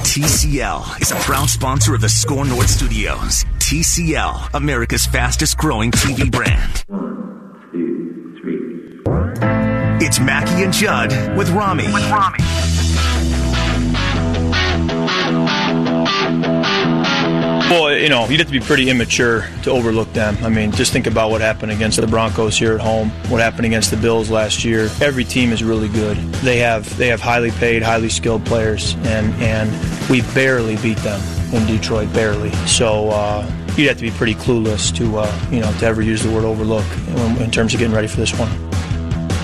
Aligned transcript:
TCL 0.00 1.00
is 1.02 1.12
a 1.12 1.16
proud 1.16 1.48
sponsor 1.48 1.94
of 1.94 2.00
the 2.00 2.08
SKOR 2.08 2.44
North 2.44 2.68
Studios. 2.68 3.44
TCL, 3.58 4.54
America's 4.54 5.06
fastest 5.06 5.56
growing 5.58 5.92
TV 5.92 6.30
brand. 6.30 6.84
One, 6.88 7.68
two, 7.70 8.36
three. 8.40 10.04
It's 10.04 10.18
Mackey 10.18 10.64
and 10.64 10.72
Judd 10.72 11.36
with 11.36 11.50
Rami. 11.50 11.92
With 11.92 12.10
Rami. 12.10 12.38
Well, 17.70 17.96
you 17.96 18.08
know, 18.08 18.26
you'd 18.26 18.40
have 18.40 18.48
to 18.48 18.52
be 18.52 18.58
pretty 18.58 18.90
immature 18.90 19.46
to 19.62 19.70
overlook 19.70 20.12
them. 20.12 20.36
I 20.42 20.48
mean, 20.48 20.72
just 20.72 20.92
think 20.92 21.06
about 21.06 21.30
what 21.30 21.40
happened 21.40 21.70
against 21.70 22.00
the 22.00 22.06
Broncos 22.08 22.58
here 22.58 22.74
at 22.74 22.80
home, 22.80 23.10
what 23.28 23.40
happened 23.40 23.64
against 23.64 23.92
the 23.92 23.96
Bills 23.96 24.28
last 24.28 24.64
year. 24.64 24.90
Every 25.00 25.22
team 25.22 25.52
is 25.52 25.62
really 25.62 25.88
good. 25.88 26.16
They 26.42 26.58
have 26.58 26.96
they 26.98 27.06
have 27.06 27.20
highly 27.20 27.52
paid, 27.52 27.84
highly 27.84 28.08
skilled 28.08 28.44
players, 28.44 28.94
and 29.04 29.32
and 29.40 29.70
we 30.10 30.22
barely 30.34 30.78
beat 30.78 30.98
them 30.98 31.20
in 31.54 31.64
Detroit, 31.68 32.12
barely. 32.12 32.50
So 32.66 33.10
uh, 33.10 33.48
you'd 33.76 33.86
have 33.86 33.98
to 33.98 34.02
be 34.02 34.10
pretty 34.10 34.34
clueless 34.34 34.92
to 34.96 35.18
uh, 35.18 35.48
you 35.52 35.60
know 35.60 35.72
to 35.74 35.86
ever 35.86 36.02
use 36.02 36.24
the 36.24 36.30
word 36.32 36.44
overlook 36.44 36.86
in, 37.06 37.42
in 37.42 37.50
terms 37.52 37.72
of 37.72 37.78
getting 37.78 37.94
ready 37.94 38.08
for 38.08 38.16
this 38.16 38.36
one. 38.36 38.50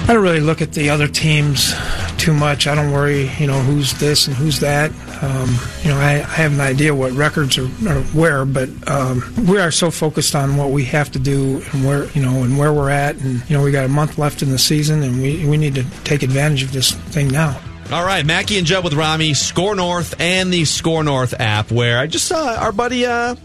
I 0.09 0.15
don't 0.15 0.23
really 0.23 0.41
look 0.41 0.61
at 0.61 0.73
the 0.73 0.91
other 0.91 1.07
teams 1.07 1.75
too 2.19 2.35
much. 2.35 2.67
I 2.67 2.75
don't 2.75 2.91
worry, 2.91 3.29
you 3.39 3.47
know, 3.47 3.61
who's 3.61 3.93
this 4.01 4.27
and 4.27 4.37
who's 4.37 4.59
that. 4.61 4.91
Um, 5.23 5.59
you 5.83 5.91
know, 5.91 5.97
I, 5.99 6.17
I, 6.17 6.37
have 6.37 6.53
an 6.53 6.61
idea 6.61 6.95
what 6.95 7.13
records 7.13 7.57
are, 7.57 7.65
are 7.89 8.03
where, 8.13 8.45
but 8.45 8.69
um, 8.89 9.23
we 9.49 9.59
are 9.59 9.71
so 9.71 9.91
focused 9.91 10.35
on 10.35 10.57
what 10.57 10.71
we 10.71 10.85
have 10.87 11.11
to 11.13 11.19
do 11.19 11.63
and 11.73 11.87
where, 11.87 12.07
you 12.11 12.23
know, 12.23 12.43
and 12.43 12.59
where 12.59 12.73
we're 12.73 12.91
at. 12.91 13.17
And, 13.17 13.49
you 13.49 13.57
know, 13.57 13.65
we 13.65 13.71
got 13.71 13.85
a 13.85 13.89
month 13.89 14.19
left 14.19 14.43
in 14.43 14.51
the 14.51 14.59
season 14.59 15.03
and 15.03 15.23
we, 15.23 15.47
we 15.47 15.57
need 15.57 15.75
to 15.77 15.85
take 16.05 16.23
advantage 16.23 16.63
of 16.63 16.73
this 16.73 16.93
thing 16.93 17.29
now. 17.29 17.59
All 17.93 18.05
right, 18.05 18.27
Mackey 18.27 18.59
and 18.59 18.67
Judd 18.67 18.83
with 18.83 18.95
Rami, 18.95 19.33
SKOR 19.33 19.77
North, 19.77 20.21
and 20.21 20.53
the 20.53 20.65
SKOR 20.65 21.05
North 21.05 21.35
app, 21.39 21.71
where 21.71 21.99
I 21.99 22.09
just 22.09 22.27
saw 22.27 22.57
our 22.57 22.73
buddy, 22.73 23.07
uh, 23.07 23.37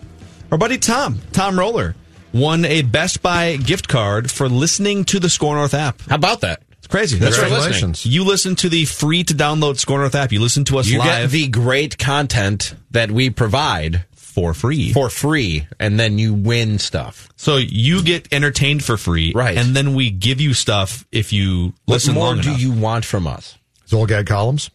our 0.51 0.57
buddy 0.57 0.79
Tom, 0.79 1.19
Tom 1.31 1.59
Roller, 1.59 1.95
won 2.33 2.65
a 2.65 2.81
Best 2.81 3.21
Buy 3.21 3.57
gift 3.57 3.87
card 3.87 4.31
for 4.31 4.49
listening 4.49 5.05
to 5.05 5.19
the 5.19 5.29
SKOR 5.29 5.55
North 5.55 5.75
app. 5.75 6.01
How 6.01 6.15
about 6.15 6.41
that? 6.41 6.63
It's 6.91 6.97
crazy. 6.97 7.17
That's 7.19 7.37
right. 7.37 7.47
Congratulations. 7.47 8.05
You 8.05 8.23
listen 8.25 8.55
to 8.57 8.69
the 8.69 8.85
free 8.85 9.23
to 9.23 9.33
download 9.33 9.77
SKOR 9.77 9.99
North 9.99 10.15
app. 10.15 10.31
You 10.31 10.41
listen 10.41 10.65
to 10.65 10.77
us 10.77 10.87
You 10.87 10.97
get 10.97 11.05
live 11.21 11.31
the 11.31 11.47
great 11.47 11.97
content 11.97 12.75
that 12.91 13.11
we 13.11 13.29
provide 13.29 14.05
for 14.13 14.53
free. 14.53 14.91
for 14.93 15.09
free, 15.09 15.67
and 15.79 15.99
then 15.99 16.17
you 16.17 16.33
win 16.33 16.79
stuff. 16.79 17.29
so 17.35 17.57
you 17.57 18.01
get 18.03 18.27
entertained 18.33 18.83
for 18.83 18.97
free, 18.97 19.31
Right. 19.35 19.57
And 19.57 19.75
then 19.75 19.93
we 19.93 20.09
give 20.09 20.39
you 20.41 20.53
stuff 20.53 21.05
if 21.11 21.31
you 21.33 21.73
listen 21.87 22.15
what 22.15 22.19
more 22.21 22.27
long 22.35 22.41
do 22.41 22.49
enough. 22.49 22.61
you 22.61 22.71
want 22.71 23.05
from 23.05 23.27
us? 23.27 23.57
Zulgad 23.89 24.27
columns. 24.27 24.69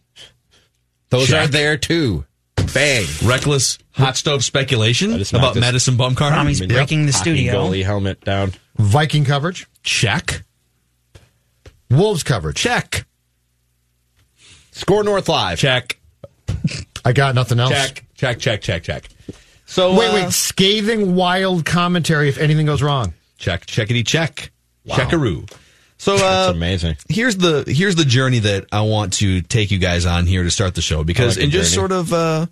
Those 1.10 1.28
Check. 1.28 1.44
are 1.44 1.49
there 1.49 1.76
too. 1.76 2.25
Bang. 2.75 3.06
Reckless 3.25 3.78
hot 3.93 4.16
stove 4.16 4.43
speculation 4.44 5.12
I 5.12 5.19
just 5.19 5.32
knocked 5.32 5.43
about 5.44 5.55
this- 5.55 5.60
Madison 5.60 5.97
Bumgarner. 5.97 6.32
Rami's 6.32 6.60
breaking 6.60 7.06
the 7.06 7.12
Hockey 7.12 7.31
studio. 7.31 7.55
goalie 7.55 7.84
helmet 7.84 8.22
down. 8.25 8.53
Viking 8.76 9.25
coverage. 9.25 9.66
Check. 9.82 10.43
Wolves 11.91 12.23
coverage. 12.23 12.57
Check. 12.57 13.07
SKOR 14.73 15.05
North 15.05 15.29
Live. 15.29 15.59
Check. 15.59 15.99
I 17.05 17.13
got 17.13 17.35
nothing 17.35 17.61
else. 17.61 17.71
Check. 17.73 18.05
Check. 18.15 18.39
Check. 18.39 18.61
Check. 18.63 18.83
Check. 18.83 19.09
So 19.67 19.97
Wait, 19.99 20.09
uh, 20.09 20.15
wait. 20.15 20.33
Scathing, 20.33 21.15
wild 21.15 21.65
commentary 21.65 22.29
if 22.29 22.39
anything 22.39 22.67
goes 22.67 22.83
wrong. 22.83 23.15
check. 23.39 23.67
Checkity 23.67 24.07
check. 24.07 24.51
Checkaroo. 24.87 25.51
So 25.99 26.15
uh, 26.15 26.19
That's 26.19 26.55
amazing. 26.57 26.97
here's 27.09 27.37
the 27.39 27.65
here's 27.67 27.95
the 27.97 28.05
journey 28.05 28.39
that 28.41 28.67
I 28.71 28.83
want 28.83 29.15
to 29.15 29.41
take 29.41 29.71
you 29.71 29.79
guys 29.79 30.05
on 30.07 30.27
here 30.27 30.43
to 30.45 30.51
start 30.51 30.75
the 30.75 30.83
show 30.83 31.03
because 31.05 31.37
I 31.37 31.41
like 31.41 31.45
in 31.47 31.51
just 31.51 31.75
journey. 31.75 31.89
sort 31.89 31.93
of 31.93 32.13
uh, 32.13 32.47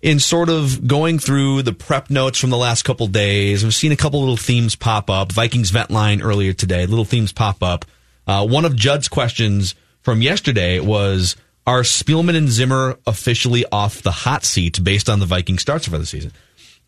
in 0.00 0.20
sort 0.20 0.48
of 0.48 0.86
going 0.86 1.18
through 1.18 1.62
the 1.62 1.72
prep 1.72 2.10
notes 2.10 2.38
from 2.38 2.50
the 2.50 2.56
last 2.56 2.84
couple 2.84 3.06
days, 3.08 3.64
I've 3.64 3.74
seen 3.74 3.90
a 3.92 3.96
couple 3.96 4.20
little 4.20 4.36
themes 4.36 4.76
pop 4.76 5.10
up. 5.10 5.32
Vikings 5.32 5.70
vent 5.70 5.90
line 5.90 6.22
earlier 6.22 6.52
today, 6.52 6.86
little 6.86 7.04
themes 7.04 7.32
pop 7.32 7.62
up. 7.62 7.84
Uh, 8.26 8.46
one 8.46 8.64
of 8.64 8.76
Judd's 8.76 9.08
questions 9.08 9.74
from 10.02 10.22
yesterday 10.22 10.80
was: 10.80 11.36
Are 11.66 11.82
Spielman 11.82 12.36
and 12.36 12.48
Zimmer 12.48 12.98
officially 13.06 13.64
off 13.70 14.02
the 14.02 14.10
hot 14.10 14.44
seat 14.44 14.82
based 14.82 15.08
on 15.08 15.20
the 15.20 15.26
Viking 15.26 15.58
starts 15.58 15.86
for 15.86 15.98
the 15.98 16.06
season? 16.06 16.32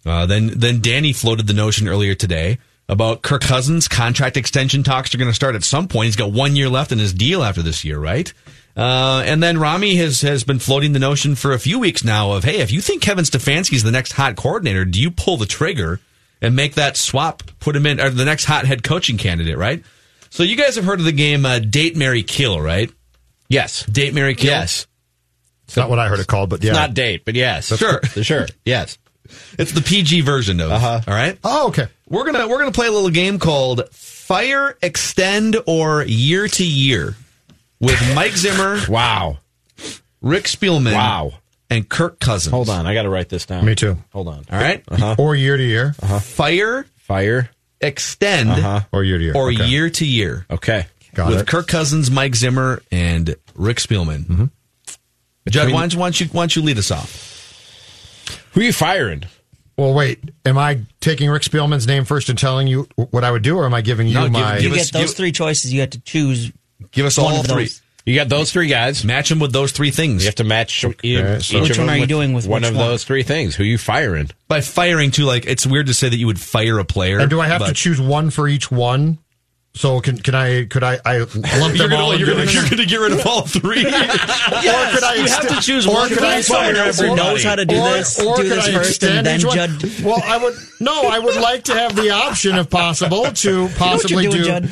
Uh, 0.05 0.27
then 0.27 0.49
then 0.57 0.81
Danny 0.81 1.13
floated 1.13 1.47
the 1.47 1.55
notion 1.55 1.89
earlier 1.89 2.15
today 2.15 2.59
about 2.89 3.23
Kirk 3.23 3.43
Cousins 3.43 3.89
contract 3.89 4.37
extension 4.37 4.83
talks 4.83 5.15
are 5.15 5.19
going 5.19 5.31
to 5.31 5.35
start 5.35 5.57
at 5.57 5.65
some 5.65 5.89
point. 5.89 6.07
He's 6.07 6.17
got 6.17 6.33
one 6.33 6.55
year 6.55 6.69
left 6.69 6.93
in 6.93 6.99
his 6.99 7.13
deal 7.13 7.43
after 7.43 7.63
this 7.63 7.85
year, 7.85 7.99
right? 7.99 8.33
Uh, 8.77 9.23
and 9.27 9.43
then 9.43 9.59
Rami 9.59 9.97
has 9.97 10.21
has 10.21 10.45
been 10.45 10.59
floating 10.59 10.93
the 10.93 10.99
notion 10.99 11.35
for 11.35 11.53
a 11.53 11.59
few 11.59 11.79
weeks 11.79 12.05
now 12.05 12.33
of 12.33 12.45
hey, 12.45 12.59
if 12.59 12.71
you 12.71 12.81
think 12.81 13.03
Kevin 13.03 13.25
Stefanski 13.25 13.75
is 13.75 13.83
the 13.83 13.91
next 13.91 14.13
hot 14.13 14.37
coordinator, 14.37 14.85
do 14.85 15.01
you 15.01 15.11
pull 15.11 15.37
the 15.37 15.47
trigger 15.47 16.01
and 16.43 16.55
make 16.55 16.75
that 16.75 16.97
swap, 16.97 17.43
put 17.59 17.75
him 17.75 17.87
in 17.87 18.01
or 18.01 18.11
the 18.11 18.25
next 18.25 18.45
hot 18.45 18.67
head 18.67 18.83
coaching 18.83 19.17
candidate, 19.17 19.57
right? 19.57 19.83
So 20.37 20.43
you 20.43 20.55
guys 20.55 20.77
have 20.77 20.85
heard 20.85 20.99
of 20.99 21.07
the 21.07 21.13
game 21.13 21.47
uh, 21.47 21.61
Date 21.61 21.97
Mary 21.97 22.23
Kill, 22.23 22.61
right? 22.61 22.91
Yes. 23.49 23.87
Date 23.87 24.13
Mary 24.13 24.35
Kill. 24.35 24.51
Yes. 24.51 24.87
It's 25.65 25.79
not 25.79 25.89
what 25.89 25.99
I 25.99 26.09
heard 26.09 26.21
it 26.21 26.27
called, 26.27 26.51
but 26.51 26.63
yeah. 26.63 26.73
It's 26.73 26.79
not 26.79 26.93
date, 26.93 27.25
but 27.25 27.35
yes. 27.35 27.75
Sure. 27.75 28.03
Sure. 28.23 28.47
Yes. 28.67 28.99
It's 29.59 29.73
the 29.73 29.81
PG 29.81 30.21
version 30.21 30.61
of. 30.61 30.71
Uh-huh. 30.73 31.01
All 31.09 31.15
right. 31.15 31.39
oh, 31.43 31.69
okay. 31.69 31.87
We're 32.07 32.27
gonna 32.31 32.47
we're 32.47 32.59
gonna 32.59 32.71
play 32.71 32.87
a 32.87 32.93
little 32.93 33.09
game 33.09 33.39
called 33.39 33.89
Fire 33.93 34.77
Extend 34.83 35.57
or 35.67 36.03
Year 36.05 36.49
to 36.49 36.65
Year 36.67 37.17
with 37.81 37.99
Mike 38.15 38.33
Zimmer, 38.37 38.79
Wow. 38.91 39.39
Rick 40.21 40.45
Spielman, 40.45 40.93
Wow. 40.93 41.33
and 41.71 41.89
Kirk 41.89 42.21
Cousins. 42.21 42.51
Hold 42.53 42.69
on. 42.69 42.87
I 42.87 42.93
got 42.93 43.03
to 43.05 43.09
write 43.09 43.31
this 43.31 43.47
down. 43.47 43.65
Me 43.65 43.75
too. 43.75 43.97
Hold 44.13 44.29
on. 44.29 44.45
All 44.53 44.61
right. 44.61 44.85
Or 45.19 45.35
year 45.35 45.57
to 45.57 45.65
year. 45.65 45.95
Fire 45.95 46.85
Fire. 46.97 47.49
Extend 47.87 48.51
Uh-huh. 48.51 48.81
Or 48.93 49.03
year 49.05 49.19
to 49.19 49.25
year. 49.25 49.35
or 49.35 49.51
Okay. 49.51 49.67
Year 49.67 49.89
to 49.91 50.07
Year 50.07 50.47
Okay. 50.51 50.87
Got 51.15 51.29
with 51.31 51.41
it. 51.41 51.47
Kirk 51.47 51.67
Cousins, 51.67 52.11
Mike 52.11 52.35
Zimmer, 52.35 52.83
and 52.91 53.35
Rick 53.55 53.79
Spielman. 53.79 54.25
Mm-hmm. 54.27 54.45
Judd, 55.49 55.73
why 55.73 55.81
don't, 55.81 55.93
you, 55.95 55.99
why, 56.01 56.07
don't 56.07 56.21
you, 56.21 56.27
why 56.27 56.43
don't 56.43 56.57
you 56.57 56.63
lead 56.63 56.77
us 56.79 56.91
off? 56.91 57.33
Who 58.53 58.61
are 58.61 58.65
you 58.65 58.73
firing? 58.73 59.23
Well, 59.79 59.95
wait. 59.95 60.19
Am 60.45 60.59
I 60.59 60.81
taking 61.01 61.31
Rick 61.31 61.43
Spielman's 61.43 61.87
name 61.87 62.05
first 62.05 62.29
and 62.29 62.39
telling 62.39 62.67
you 62.67 62.89
what 62.97 63.23
I 63.25 63.31
would 63.31 63.43
do, 63.43 63.57
or 63.57 63.65
am 63.67 63.75
I 63.75 63.81
giving 63.83 64.09
you 64.09 64.15
No, 64.15 64.23
give- 64.25 64.33
my? 64.33 64.55
give 64.61 64.75
You 64.75 64.81
us- 64.81 64.91
get 64.91 64.99
those 64.99 65.11
give- 65.11 65.17
three 65.17 65.33
choices. 65.33 65.73
You 65.73 65.81
have 65.81 65.91
to 65.91 66.01
choose. 66.01 66.51
Give 66.91 67.07
us 67.07 67.17
One 67.19 67.33
all 67.35 67.41
of 67.41 67.47
three. 67.47 67.65
those. 67.65 67.83
You 68.07 68.15
got 68.15 68.29
those 68.29 68.53
three 68.53 68.69
guys. 68.69 69.05
Match 69.05 69.29
them 69.29 69.41
with 69.41 69.53
those 69.53 69.73
three 69.73 69.91
things. 69.91 70.23
You 70.23 70.29
have 70.29 70.37
to 70.37 70.45
match 70.45 70.85
each 71.03 71.45
so- 71.45 71.59
of 71.59 71.63
Which 71.65 71.77
one 71.77 71.87
them 71.87 71.89
are 71.89 71.95
you 71.97 72.01
with 72.03 72.09
doing 72.09 72.33
with 72.35 72.47
one 72.47 72.63
of 72.65 72.75
one? 72.77 72.87
those 72.87 73.03
three 73.05 73.25
things? 73.25 73.57
Who 73.57 73.65
are 73.65 73.67
you 73.67 73.79
firing? 73.79 74.31
By 74.47 74.61
firing, 74.61 75.11
too, 75.11 75.25
like, 75.25 75.45
it's 75.47 75.67
weird 75.67 75.89
to 75.89 75.95
say 75.95 76.09
that 76.09 76.17
you 76.17 76.27
would 76.29 76.41
fire 76.41 76.79
a 76.79 76.85
player. 76.85 77.19
and 77.19 77.29
do 77.29 77.41
I 77.41 77.49
have 77.49 77.67
to 77.67 77.73
choose 77.75 78.01
one 78.01 78.31
for 78.31 78.47
each 78.49 78.71
one? 78.71 79.19
So 79.75 80.01
can 80.01 80.17
can 80.17 80.35
I 80.35 80.65
could 80.65 80.83
I 80.83 80.99
I 81.05 81.19
lump 81.19 81.35
You're 81.35 81.77
them 81.77 81.91
gonna, 81.91 81.97
all? 81.97 82.17
you're, 82.17 82.29
gonna, 82.29 82.51
you're 82.51 82.67
gonna 82.67 82.87
get 82.87 82.97
rid 82.99 83.13
of 83.13 83.27
all 83.27 83.43
three. 83.43 83.85
or 83.85 83.91
could 83.91 83.95
I 85.05 85.17
you 85.19 85.27
have 85.27 85.49
to 85.49 85.61
choose 85.61 85.87
or 85.87 85.93
one. 85.93 86.09
could 86.09 86.23
I 86.23 86.41
Someone 86.41 86.77
else 86.77 86.99
who 86.99 87.15
knows 87.15 87.45
how 87.45 87.57
to 87.57 87.67
do 87.67 87.77
or, 87.77 87.91
this, 87.93 88.19
or 88.25 88.37
do 88.37 88.43
could 88.45 88.53
this 88.53 88.69
I 88.69 88.73
first, 88.73 89.05
and 89.05 89.27
then 89.27 89.41
each 89.41 89.45
one? 89.45 89.55
Judd. 89.57 89.83
Well, 90.03 90.23
I 90.25 90.39
would 90.39 90.55
no. 90.81 91.03
I 91.09 91.19
would 91.19 91.37
like 91.37 91.65
to 91.65 91.75
have 91.75 91.95
the 91.95 92.09
option, 92.09 92.57
if 92.57 92.71
possible, 92.71 93.31
to 93.31 93.69
possibly 93.77 94.23
doing, 94.29 94.37
do. 94.39 94.45
Judd. 94.45 94.71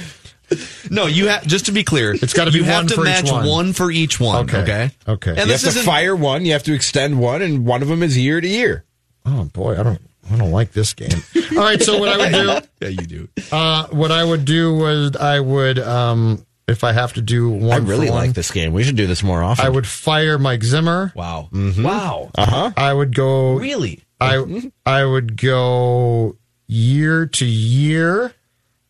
No, 0.91 1.07
you 1.07 1.29
have 1.29 1.47
just 1.47 1.67
to 1.67 1.73
be 1.73 1.85
clear. 1.85 2.13
It's 2.15 2.33
gotta 2.35 2.51
be 2.53 2.59
you 2.59 2.65
have 2.65 2.85
one 2.85 2.87
to 2.89 2.95
for 2.95 3.01
each 3.03 3.07
match 3.25 3.33
one. 3.33 3.73
for 3.73 3.91
each 3.91 4.21
one. 4.21 4.45
Okay. 4.45 4.59
Okay. 4.63 4.91
Okay. 5.09 5.31
And 5.31 5.39
you 5.41 5.47
this 5.47 5.63
have 5.63 5.73
to 5.73 5.79
isn't 5.81 5.85
fire 5.85 6.15
one. 6.15 6.45
You 6.45 6.53
have 6.53 6.63
to 6.65 6.75
extend 6.75 7.19
one, 7.19 7.43
and 7.43 7.65
one 7.67 7.83
of 7.83 7.89
them 7.89 8.03
is 8.03 8.17
year 8.17 8.41
to 8.41 8.49
year. 8.49 8.85
Oh 9.27 9.45
boy, 9.45 9.79
I 9.79 9.83
don't. 9.83 10.01
I 10.31 10.37
don't 10.37 10.53
like 10.53 10.73
this 10.73 10.95
game. 10.95 11.11
All 11.53 11.59
right, 11.59 11.83
so 11.83 11.99
what 11.99 12.09
I 12.09 12.17
would 12.17 12.33
do, 12.33 12.69
Yeah, 12.81 12.89
you 12.89 13.07
do. 13.07 13.29
uh, 13.53 13.89
what 13.89 14.11
I 14.11 14.25
would 14.25 14.47
do 14.47 14.75
was 14.75 15.15
I 15.17 15.39
would, 15.39 15.79
um, 15.79 16.47
if 16.67 16.83
I 16.83 16.93
have 16.93 17.13
to 17.15 17.21
do 17.21 17.51
one, 17.51 17.73
I 17.73 17.77
really 17.77 18.07
for 18.07 18.15
one, 18.15 18.27
like 18.29 18.35
this 18.35 18.51
game. 18.51 18.73
We 18.73 18.85
should 18.85 18.97
do 18.97 19.07
this 19.07 19.23
more 19.23 19.43
often. 19.43 19.67
I 19.67 19.69
would 19.69 19.87
fire 19.87 20.39
Mike 20.39 20.63
Zimmer. 20.65 21.13
Wow. 21.15 21.51
Wow. 21.53 22.31
Uh 22.35 22.47
huh. 22.47 22.71
I 22.77 22.93
would 22.95 23.15
go. 23.15 23.55
Really? 23.55 24.03
I 24.21 24.71
I 24.87 25.05
would 25.05 25.37
go 25.41 26.37
year 26.67 27.27
to 27.27 27.45
year 27.45 28.33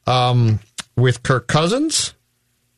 um, 0.06 0.60
with 0.96 1.22
Kirk 1.22 1.48
Cousins, 1.48 2.14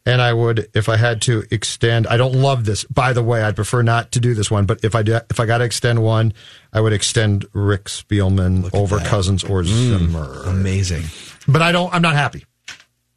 and 0.05 0.23
I 0.23 0.33
would, 0.33 0.69
if 0.75 0.89
I 0.89 0.97
had 0.97 1.21
to 1.23 1.45
extend. 1.51 2.07
I 2.07 2.17
don't 2.17 2.35
love 2.35 2.65
this, 2.65 2.85
by 2.85 3.13
the 3.13 3.23
way. 3.23 3.43
I'd 3.43 3.57
prefer 3.57 3.83
not 3.83 4.13
to 4.13 4.21
do 4.21 4.35
this 4.35 4.51
one, 4.51 4.65
but 4.67 4.85
if 4.85 4.95
I 4.95 5.03
do, 5.03 5.19
if 5.31 5.41
I 5.41 5.47
got 5.47 5.59
to 5.59 5.65
extend 5.65 6.03
one, 6.03 6.33
I 6.73 6.81
would 6.81 6.93
extend 6.93 7.47
Rick 7.53 7.85
Spielman 7.85 8.73
over 8.73 8.99
Cousins 9.01 9.43
or 9.43 9.63
mm. 9.63 9.67
Zimmer. 9.67 10.43
Amazing. 10.45 11.05
But 11.49 11.63
I 11.63 11.73
don't. 11.73 11.93
I'm 11.93 12.03
not 12.03 12.15
happy. 12.15 12.45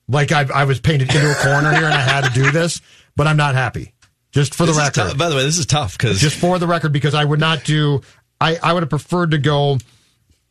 Like 0.07 0.31
I, 0.31 0.47
I 0.53 0.63
was 0.63 0.79
painted 0.79 1.13
into 1.13 1.31
a 1.31 1.35
corner 1.35 1.71
here, 1.73 1.85
and 1.85 1.93
I 1.93 2.01
had 2.01 2.25
to 2.25 2.31
do 2.31 2.49
this, 2.49 2.81
but 3.15 3.27
I'm 3.27 3.37
not 3.37 3.53
happy. 3.53 3.93
Just 4.31 4.55
for 4.55 4.65
This 4.65 4.75
the 4.75 4.81
record. 4.81 5.17
By 5.17 5.29
the 5.29 5.35
way, 5.35 5.43
this 5.43 5.57
is 5.57 5.65
tough 5.65 5.97
because 5.97 6.19
just 6.19 6.35
for 6.35 6.59
the 6.59 6.67
record, 6.67 6.91
because 6.91 7.13
I 7.13 7.25
would 7.25 7.39
not 7.39 7.63
do. 7.63 8.01
I, 8.41 8.57
I 8.61 8.73
would 8.73 8.83
have 8.83 8.89
preferred 8.89 9.31
to 9.31 9.37
go. 9.37 9.77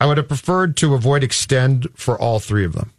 I 0.00 0.06
would 0.06 0.16
have 0.16 0.28
preferred 0.28 0.76
to 0.78 0.94
avoid 0.94 1.24
extend 1.24 1.88
for 1.94 2.20
all 2.20 2.38
three 2.38 2.64
of 2.64 2.72
them. 2.72 2.92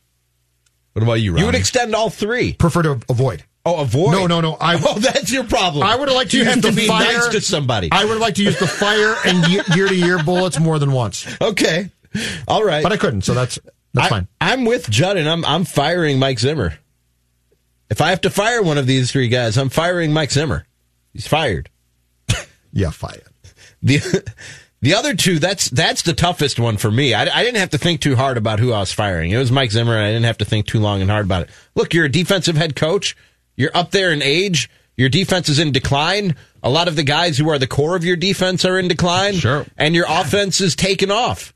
What 1.00 1.04
about 1.04 1.22
you, 1.22 1.32
Ronnie? 1.32 1.42
You 1.42 1.46
would 1.46 1.56
extend 1.56 1.96
all 1.96 2.10
three. 2.10 2.54
Prefer 2.54 2.84
to 2.84 3.00
avoid. 3.08 3.46
Oh, 3.66 3.82
avoid. 3.82 4.12
No, 4.12 4.28
no, 4.28 4.42
no. 4.42 4.58
I, 4.60 4.76
Oh, 4.86 5.00
that's 5.00 5.32
your 5.32 5.46
problem. 5.46 5.84
I 5.84 5.96
would 5.96 6.10
have 6.10 6.16
liked 6.16 6.32
to 6.32 6.38
you 6.38 6.44
use 6.44 6.54
have 6.54 6.62
the 6.62 6.72
to 6.72 6.76
be 6.76 6.88
fire 6.88 7.06
nice 7.06 7.28
to 7.30 7.42
somebody. 7.42 7.90
I 7.92 8.04
would 8.04 8.12
have 8.12 8.22
liked 8.22 8.36
to 8.38 8.44
use 8.44 8.60
the 8.60 8.68
fire 8.68 9.16
and 9.26 9.48
year 9.48 9.88
to 9.88 9.96
year 9.96 10.22
bullets 10.22 10.60
more 10.60 10.78
than 10.78 10.92
once, 10.92 11.26
okay, 11.42 11.90
all 12.50 12.66
right. 12.66 12.84
but 12.84 12.92
I 12.92 12.98
couldn't. 12.98 13.22
So 13.22 13.34
that's 13.34 13.60
that's 13.94 14.08
I, 14.08 14.10
fine. 14.10 14.28
I'm 14.42 14.66
with 14.66 14.90
Judd, 14.90 15.16
and 15.16 15.30
I'm 15.30 15.46
I'm 15.46 15.64
firing 15.64 16.20
Mike 16.20 16.40
Zimmer. 16.40 16.78
If 17.90 18.02
I 18.02 18.10
have 18.10 18.22
to 18.22 18.30
fire 18.30 18.62
one 18.62 18.78
of 18.78 18.88
these 18.88 19.10
three 19.12 19.30
guys, 19.30 19.58
I'm 19.58 19.70
firing 19.70 20.12
Mike 20.12 20.32
Zimmer. 20.32 20.66
He's 21.14 21.28
fired. 21.28 21.70
Yeah, 22.72 22.92
fired. 22.92 23.24
The 23.82 24.00
the 24.82 24.94
other 24.94 25.14
two, 25.14 25.40
that's 25.40 25.70
that's 25.70 26.04
the 26.04 26.14
toughest 26.14 26.60
one 26.60 26.78
for 26.78 26.90
me. 26.90 27.14
I, 27.14 27.24
I 27.24 27.44
didn't 27.44 27.60
have 27.60 27.72
to 27.72 27.78
think 27.78 28.02
too 28.02 28.16
hard 28.16 28.38
about 28.38 28.60
who 28.60 28.72
I 28.72 28.80
was 28.80 28.94
firing. 28.94 29.32
It 29.32 29.38
was 29.38 29.52
Mike 29.52 29.72
Zimmer, 29.72 29.96
and 29.96 30.06
I 30.06 30.10
didn't 30.10 30.26
have 30.26 30.38
to 30.40 30.46
think 30.46 30.68
too 30.68 30.80
long 30.80 31.02
and 31.02 31.10
hard 31.10 31.26
about 31.26 31.44
it. 31.44 31.50
Look, 31.76 31.94
you're 31.94 32.06
a 32.06 32.12
defensive 32.12 32.56
head 32.56 32.76
coach. 32.76 33.16
You're 33.56 33.76
up 33.76 33.92
there 33.92 34.14
in 34.14 34.22
age. 34.22 34.70
Your 34.96 35.10
defense 35.10 35.50
is 35.50 35.60
in 35.60 35.72
decline. 35.72 36.36
A 36.62 36.70
lot 36.70 36.88
of 36.88 36.96
the 36.96 37.04
guys 37.04 37.38
who 37.38 37.50
are 37.50 37.60
the 37.60 37.68
core 37.68 37.96
of 37.96 38.04
your 38.04 38.16
defense 38.16 38.66
are 38.66 38.78
in 38.78 38.88
decline. 38.88 39.34
Sure. 39.34 39.66
And 39.78 39.96
your 39.96 40.06
offense 40.08 40.62
is 40.62 40.76
taken 40.76 41.12
off. 41.12 41.54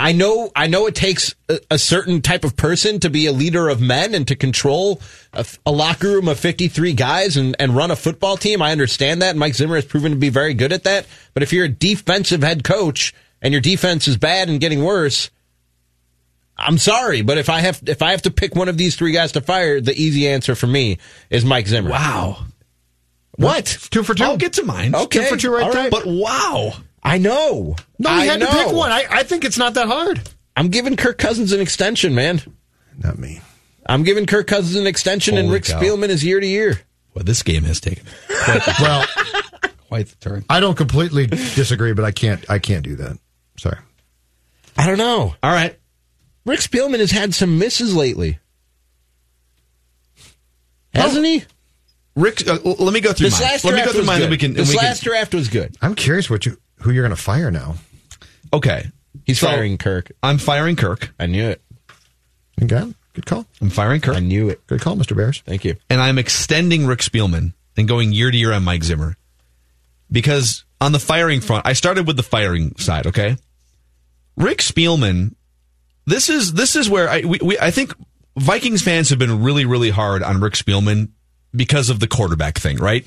I 0.00 0.12
know, 0.12 0.50
I 0.56 0.66
know 0.66 0.86
it 0.86 0.94
takes 0.94 1.34
a, 1.50 1.60
a 1.72 1.78
certain 1.78 2.22
type 2.22 2.42
of 2.44 2.56
person 2.56 3.00
to 3.00 3.10
be 3.10 3.26
a 3.26 3.32
leader 3.32 3.68
of 3.68 3.82
men 3.82 4.14
and 4.14 4.26
to 4.28 4.34
control 4.34 5.00
a, 5.34 5.44
a 5.66 5.70
locker 5.70 6.08
room 6.08 6.26
of 6.26 6.40
53 6.40 6.94
guys 6.94 7.36
and, 7.36 7.54
and 7.58 7.76
run 7.76 7.90
a 7.90 7.96
football 7.96 8.38
team. 8.38 8.62
I 8.62 8.72
understand 8.72 9.20
that. 9.20 9.36
Mike 9.36 9.54
Zimmer 9.54 9.74
has 9.74 9.84
proven 9.84 10.12
to 10.12 10.18
be 10.18 10.30
very 10.30 10.54
good 10.54 10.72
at 10.72 10.84
that. 10.84 11.06
But 11.34 11.42
if 11.42 11.52
you're 11.52 11.66
a 11.66 11.68
defensive 11.68 12.42
head 12.42 12.64
coach 12.64 13.12
and 13.42 13.52
your 13.52 13.60
defense 13.60 14.08
is 14.08 14.16
bad 14.16 14.48
and 14.48 14.58
getting 14.58 14.82
worse, 14.82 15.30
I'm 16.56 16.78
sorry, 16.78 17.20
but 17.20 17.36
if 17.36 17.50
I 17.50 17.60
have 17.60 17.82
if 17.86 18.00
I 18.02 18.12
have 18.12 18.22
to 18.22 18.30
pick 18.30 18.54
one 18.54 18.68
of 18.68 18.78
these 18.78 18.96
three 18.96 19.12
guys 19.12 19.32
to 19.32 19.40
fire, 19.40 19.80
the 19.80 19.94
easy 19.94 20.28
answer 20.28 20.54
for 20.54 20.66
me 20.66 20.98
is 21.28 21.44
Mike 21.44 21.66
Zimmer. 21.66 21.90
wow. 21.90 22.44
What? 23.36 23.64
Two 23.90 24.02
for 24.02 24.14
2 24.14 24.22
I'll 24.24 24.36
get 24.36 24.54
to 24.54 24.64
mine. 24.64 24.94
Okay. 24.94 25.20
Two 25.20 25.24
for 25.26 25.36
two 25.36 25.50
right 25.50 25.64
all 25.64 25.72
there. 25.72 25.90
But 25.90 26.06
wow. 26.06 26.74
I 27.02 27.18
know. 27.18 27.76
No, 27.98 28.10
I 28.10 28.24
had 28.26 28.40
know. 28.40 28.46
to 28.46 28.52
pick 28.52 28.72
one. 28.72 28.90
I, 28.92 29.04
I 29.10 29.22
think 29.22 29.44
it's 29.44 29.56
not 29.58 29.74
that 29.74 29.86
hard. 29.86 30.20
I'm 30.56 30.68
giving 30.68 30.96
Kirk 30.96 31.16
Cousins 31.18 31.52
an 31.52 31.60
extension, 31.60 32.14
man. 32.14 32.42
Not 32.98 33.18
me. 33.18 33.40
I'm 33.86 34.02
giving 34.02 34.26
Kirk 34.26 34.46
Cousins 34.46 34.76
an 34.76 34.86
extension, 34.86 35.38
and 35.38 35.50
Rick 35.50 35.64
cow. 35.64 35.80
Spielman 35.80 36.10
is 36.10 36.22
year 36.24 36.38
to 36.40 36.46
year. 36.46 36.80
Well, 37.14 37.24
this 37.24 37.42
game 37.42 37.64
has 37.64 37.80
taken 37.80 38.04
Well, 38.80 39.06
quite 39.88 40.08
the 40.08 40.16
turn. 40.20 40.44
I 40.50 40.60
don't 40.60 40.76
completely 40.76 41.26
disagree, 41.26 41.92
but 41.94 42.04
I 42.04 42.10
can't. 42.12 42.48
I 42.50 42.58
can't 42.58 42.84
do 42.84 42.96
that. 42.96 43.18
Sorry. 43.58 43.78
I 44.76 44.86
don't 44.86 44.98
know. 44.98 45.34
All 45.42 45.52
right. 45.52 45.76
Rick 46.44 46.60
Spielman 46.60 47.00
has 47.00 47.10
had 47.10 47.34
some 47.34 47.58
misses 47.58 47.94
lately, 47.96 48.38
hasn't 50.94 51.24
he? 51.24 51.44
Rick, 52.16 52.46
uh, 52.48 52.58
let 52.64 52.92
me 52.92 53.00
go 53.00 53.12
through 53.12 53.26
This 53.30 53.40
mine. 53.40 53.50
last 53.50 53.64
Let 53.64 53.70
me 53.70 53.76
draft 53.76 53.86
go 53.86 53.92
through 53.92 54.00
was 54.00 54.06
mine. 54.06 54.18
good. 54.18 54.22
and 54.24 54.30
we 54.30 54.36
can. 54.38 54.52
this 54.54 54.68
we 54.68 54.76
can- 54.76 54.84
last 54.84 55.02
draft 55.02 55.34
was 55.34 55.48
good. 55.48 55.76
I'm 55.80 55.94
curious 55.94 56.28
what 56.28 56.44
you 56.46 56.56
who 56.80 56.90
you're 56.90 57.02
going 57.04 57.16
to 57.16 57.22
fire 57.22 57.50
now. 57.50 57.76
okay. 58.52 58.90
He's 59.24 59.38
So- 59.40 59.46
firing 59.48 59.76
Kirk. 59.78 60.10
I'm 60.22 60.38
firing 60.38 60.76
Kirk. 60.76 61.12
I 61.18 61.26
knew 61.26 61.48
it. 61.48 61.60
Okay, 62.62 62.92
good 63.14 63.26
call. 63.26 63.46
I'm 63.60 63.70
firing 63.70 64.00
Kirk. 64.00 64.16
I 64.16 64.20
knew 64.20 64.48
it. 64.48 64.64
Good 64.66 64.80
call, 64.80 64.96
Mr. 64.96 65.16
Bears. 65.16 65.42
Thank 65.46 65.64
you. 65.64 65.76
and 65.88 66.00
I'm 66.00 66.18
extending 66.18 66.86
Rick 66.86 67.00
Spielman 67.00 67.54
and 67.76 67.88
going 67.88 68.12
year 68.12 68.30
to 68.30 68.36
year 68.36 68.52
on 68.52 68.64
Mike 68.64 68.82
Zimmer. 68.84 69.16
Because 70.12 70.64
on 70.80 70.92
the 70.92 70.98
firing 70.98 71.40
front, 71.40 71.66
I 71.66 71.72
started 71.72 72.06
with 72.06 72.16
the 72.16 72.22
firing 72.22 72.74
side, 72.76 73.06
okay? 73.06 73.36
Rick 74.36 74.58
Spielman, 74.58 75.34
this 76.06 76.28
is 76.28 76.52
this 76.54 76.76
is 76.76 76.88
where 76.90 77.08
I 77.08 77.20
we, 77.20 77.38
we 77.42 77.58
I 77.58 77.70
think 77.70 77.94
Vikings 78.36 78.82
fans 78.82 79.10
have 79.10 79.18
been 79.18 79.42
really 79.42 79.64
really 79.64 79.90
hard 79.90 80.22
on 80.22 80.40
Rick 80.40 80.54
Spielman 80.54 81.10
because 81.54 81.90
of 81.90 82.00
the 82.00 82.06
quarterback 82.08 82.58
thing, 82.58 82.76
right? 82.78 83.06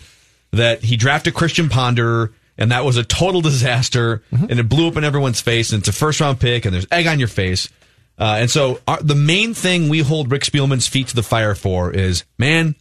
That 0.52 0.84
he 0.84 0.96
drafted 0.98 1.34
Christian 1.34 1.70
Ponder 1.70 2.32
and 2.58 2.72
that 2.72 2.86
was 2.86 2.98
a 2.98 3.04
total 3.04 3.42
disaster 3.42 4.22
and 4.32 4.60
it 4.60 4.70
blew 4.70 4.88
up 4.88 4.96
in 4.98 5.04
everyone's 5.04 5.42
face 5.42 5.72
and 5.72 5.82
it's 5.82 5.90
a 5.90 5.94
first 5.94 6.20
round 6.22 6.40
pick 6.40 6.66
and 6.66 6.74
there's 6.74 6.88
egg 6.92 7.08
on 7.08 7.20
your 7.20 7.28
face. 7.28 7.70
Uh, 8.18 8.38
and 8.40 8.50
so 8.50 8.80
our, 8.88 9.02
the 9.02 9.16
main 9.16 9.54
thing 9.54 9.90
we 9.90 10.00
hold 10.00 10.32
Rick 10.32 10.44
Spielman's 10.44 10.88
feet 10.88 11.08
to 11.08 11.16
the 11.16 11.24
fire 11.24 11.56
for 11.56 11.92
is, 11.92 12.26
man, 12.38 12.76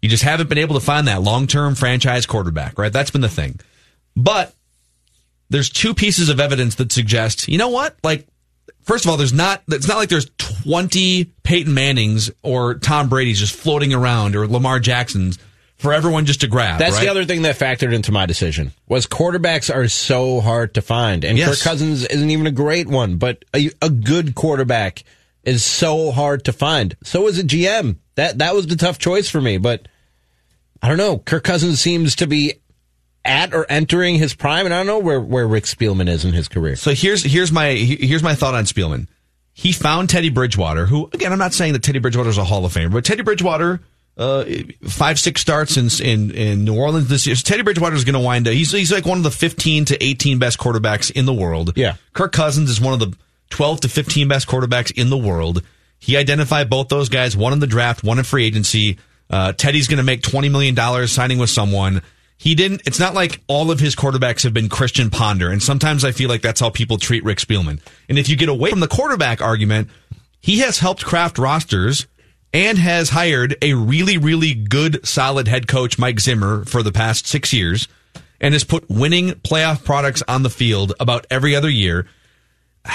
you 0.00 0.08
just 0.08 0.22
haven't 0.22 0.48
been 0.48 0.58
able 0.58 0.74
to 0.74 0.84
find 0.84 1.06
that 1.08 1.22
long 1.22 1.46
term 1.46 1.74
franchise 1.74 2.24
quarterback, 2.24 2.78
right? 2.78 2.92
That's 2.92 3.10
been 3.10 3.20
the 3.20 3.28
thing. 3.28 3.60
But 4.16 4.54
there's 5.50 5.68
two 5.68 5.94
pieces 5.94 6.28
of 6.28 6.40
evidence 6.40 6.76
that 6.76 6.92
suggest, 6.92 7.48
you 7.48 7.58
know 7.58 7.68
what? 7.68 7.96
Like, 8.02 8.26
first 8.82 9.04
of 9.04 9.10
all, 9.10 9.16
there's 9.16 9.32
not, 9.32 9.62
it's 9.68 9.88
not 9.88 9.98
like 9.98 10.08
there's 10.08 10.30
20 10.38 11.26
Peyton 11.42 11.74
Mannings 11.74 12.30
or 12.42 12.74
Tom 12.74 13.08
Brady's 13.08 13.38
just 13.38 13.54
floating 13.54 13.92
around 13.92 14.34
or 14.34 14.48
Lamar 14.48 14.80
Jackson's 14.80 15.38
for 15.80 15.92
everyone 15.92 16.26
just 16.26 16.42
to 16.42 16.46
grab. 16.46 16.78
That's 16.78 16.96
right? 16.96 17.04
the 17.04 17.10
other 17.10 17.24
thing 17.24 17.42
that 17.42 17.56
factored 17.56 17.94
into 17.94 18.12
my 18.12 18.26
decision 18.26 18.72
was 18.86 19.06
quarterbacks 19.06 19.74
are 19.74 19.88
so 19.88 20.40
hard 20.40 20.74
to 20.74 20.82
find, 20.82 21.24
and 21.24 21.38
Yes. 21.38 21.48
Kirk 21.48 21.60
Cousins 21.60 22.04
isn't 22.04 22.30
even 22.30 22.46
a 22.46 22.52
great 22.52 22.86
one, 22.86 23.16
but 23.16 23.44
a, 23.54 23.70
a 23.80 23.88
good 23.88 24.34
quarterback 24.34 25.02
is 25.42 25.64
so 25.64 26.10
hard 26.10 26.44
to 26.44 26.52
find. 26.52 26.96
So 27.02 27.26
is 27.28 27.38
a 27.38 27.44
GM. 27.44 27.96
That 28.16 28.38
that 28.38 28.54
was 28.54 28.66
the 28.66 28.76
tough 28.76 28.98
choice 28.98 29.30
for 29.30 29.40
me, 29.40 29.56
but 29.56 29.88
I 30.82 30.88
don't 30.88 30.98
know. 30.98 31.18
Kirk 31.18 31.44
Cousins 31.44 31.80
seems 31.80 32.16
to 32.16 32.26
be 32.26 32.54
at 33.24 33.54
or 33.54 33.66
entering 33.70 34.16
his 34.16 34.34
prime, 34.34 34.66
and 34.66 34.74
I 34.74 34.78
don't 34.78 34.86
know 34.86 34.98
where 34.98 35.20
where 35.20 35.48
Rick 35.48 35.64
Spielman 35.64 36.08
is 36.08 36.24
in 36.24 36.32
his 36.32 36.48
career. 36.48 36.76
So 36.76 36.92
here's 36.92 37.22
here's 37.24 37.52
my 37.52 37.70
here's 37.72 38.22
my 38.22 38.34
thought 38.34 38.54
on 38.54 38.64
Spielman. 38.64 39.08
He 39.52 39.72
found 39.72 40.10
Teddy 40.10 40.30
Bridgewater, 40.30 40.86
who 40.86 41.08
again 41.12 41.32
I'm 41.32 41.38
not 41.38 41.54
saying 41.54 41.72
that 41.72 41.82
Teddy 41.82 41.98
Bridgewater 41.98 42.30
is 42.30 42.38
a 42.38 42.44
Hall 42.44 42.64
of 42.66 42.72
Famer, 42.74 42.92
but 42.92 43.04
Teddy 43.04 43.22
Bridgewater, 43.22 43.80
uh, 44.20 44.44
five 44.86 45.18
six 45.18 45.40
starts 45.40 45.78
in 45.78 45.88
in 46.06 46.30
in 46.30 46.64
New 46.66 46.76
Orleans 46.78 47.08
this 47.08 47.26
year. 47.26 47.34
So 47.34 47.42
Teddy 47.42 47.62
Bridgewater 47.62 47.96
is 47.96 48.04
going 48.04 48.14
to 48.14 48.20
wind 48.20 48.46
up. 48.46 48.52
He's 48.52 48.70
he's 48.70 48.92
like 48.92 49.06
one 49.06 49.16
of 49.16 49.24
the 49.24 49.30
15 49.30 49.86
to 49.86 50.04
18 50.04 50.38
best 50.38 50.58
quarterbacks 50.58 51.10
in 51.10 51.24
the 51.24 51.32
world. 51.32 51.72
Yeah. 51.74 51.94
Kirk 52.12 52.32
Cousins 52.32 52.68
is 52.68 52.80
one 52.80 52.92
of 52.92 53.00
the 53.00 53.16
12 53.48 53.80
to 53.80 53.88
15 53.88 54.28
best 54.28 54.46
quarterbacks 54.46 54.92
in 54.92 55.08
the 55.08 55.16
world. 55.16 55.62
He 55.98 56.18
identified 56.18 56.68
both 56.68 56.88
those 56.88 57.08
guys, 57.08 57.34
one 57.34 57.54
in 57.54 57.60
the 57.60 57.66
draft, 57.66 58.04
one 58.04 58.18
in 58.18 58.24
free 58.24 58.44
agency. 58.46 58.98
Uh, 59.30 59.52
Teddy's 59.52 59.88
going 59.88 59.98
to 59.98 60.02
make 60.02 60.22
$20 60.22 60.50
million 60.50 61.06
signing 61.06 61.38
with 61.38 61.50
someone. 61.50 62.02
He 62.36 62.54
didn't, 62.54 62.82
it's 62.86 62.98
not 62.98 63.14
like 63.14 63.40
all 63.48 63.70
of 63.70 63.80
his 63.80 63.94
quarterbacks 63.94 64.44
have 64.44 64.54
been 64.54 64.68
Christian 64.68 65.10
Ponder. 65.10 65.50
And 65.50 65.62
sometimes 65.62 66.04
I 66.04 66.12
feel 66.12 66.28
like 66.28 66.40
that's 66.40 66.60
how 66.60 66.70
people 66.70 66.96
treat 66.96 67.22
Rick 67.22 67.38
Spielman. 67.38 67.80
And 68.08 68.18
if 68.18 68.28
you 68.30 68.36
get 68.36 68.48
away 68.48 68.70
from 68.70 68.80
the 68.80 68.88
quarterback 68.88 69.42
argument, 69.42 69.88
he 70.40 70.60
has 70.60 70.78
helped 70.78 71.04
craft 71.04 71.38
rosters 71.38 72.06
and 72.52 72.78
has 72.78 73.10
hired 73.10 73.56
a 73.62 73.74
really, 73.74 74.18
really 74.18 74.54
good, 74.54 75.06
solid 75.06 75.48
head 75.48 75.68
coach, 75.68 75.98
Mike 75.98 76.20
Zimmer, 76.20 76.64
for 76.64 76.82
the 76.82 76.92
past 76.92 77.26
six 77.26 77.52
years 77.52 77.86
and 78.40 78.54
has 78.54 78.64
put 78.64 78.88
winning 78.88 79.30
playoff 79.30 79.84
products 79.84 80.22
on 80.26 80.42
the 80.42 80.50
field 80.50 80.94
about 80.98 81.26
every 81.30 81.54
other 81.54 81.70
year. 81.70 82.06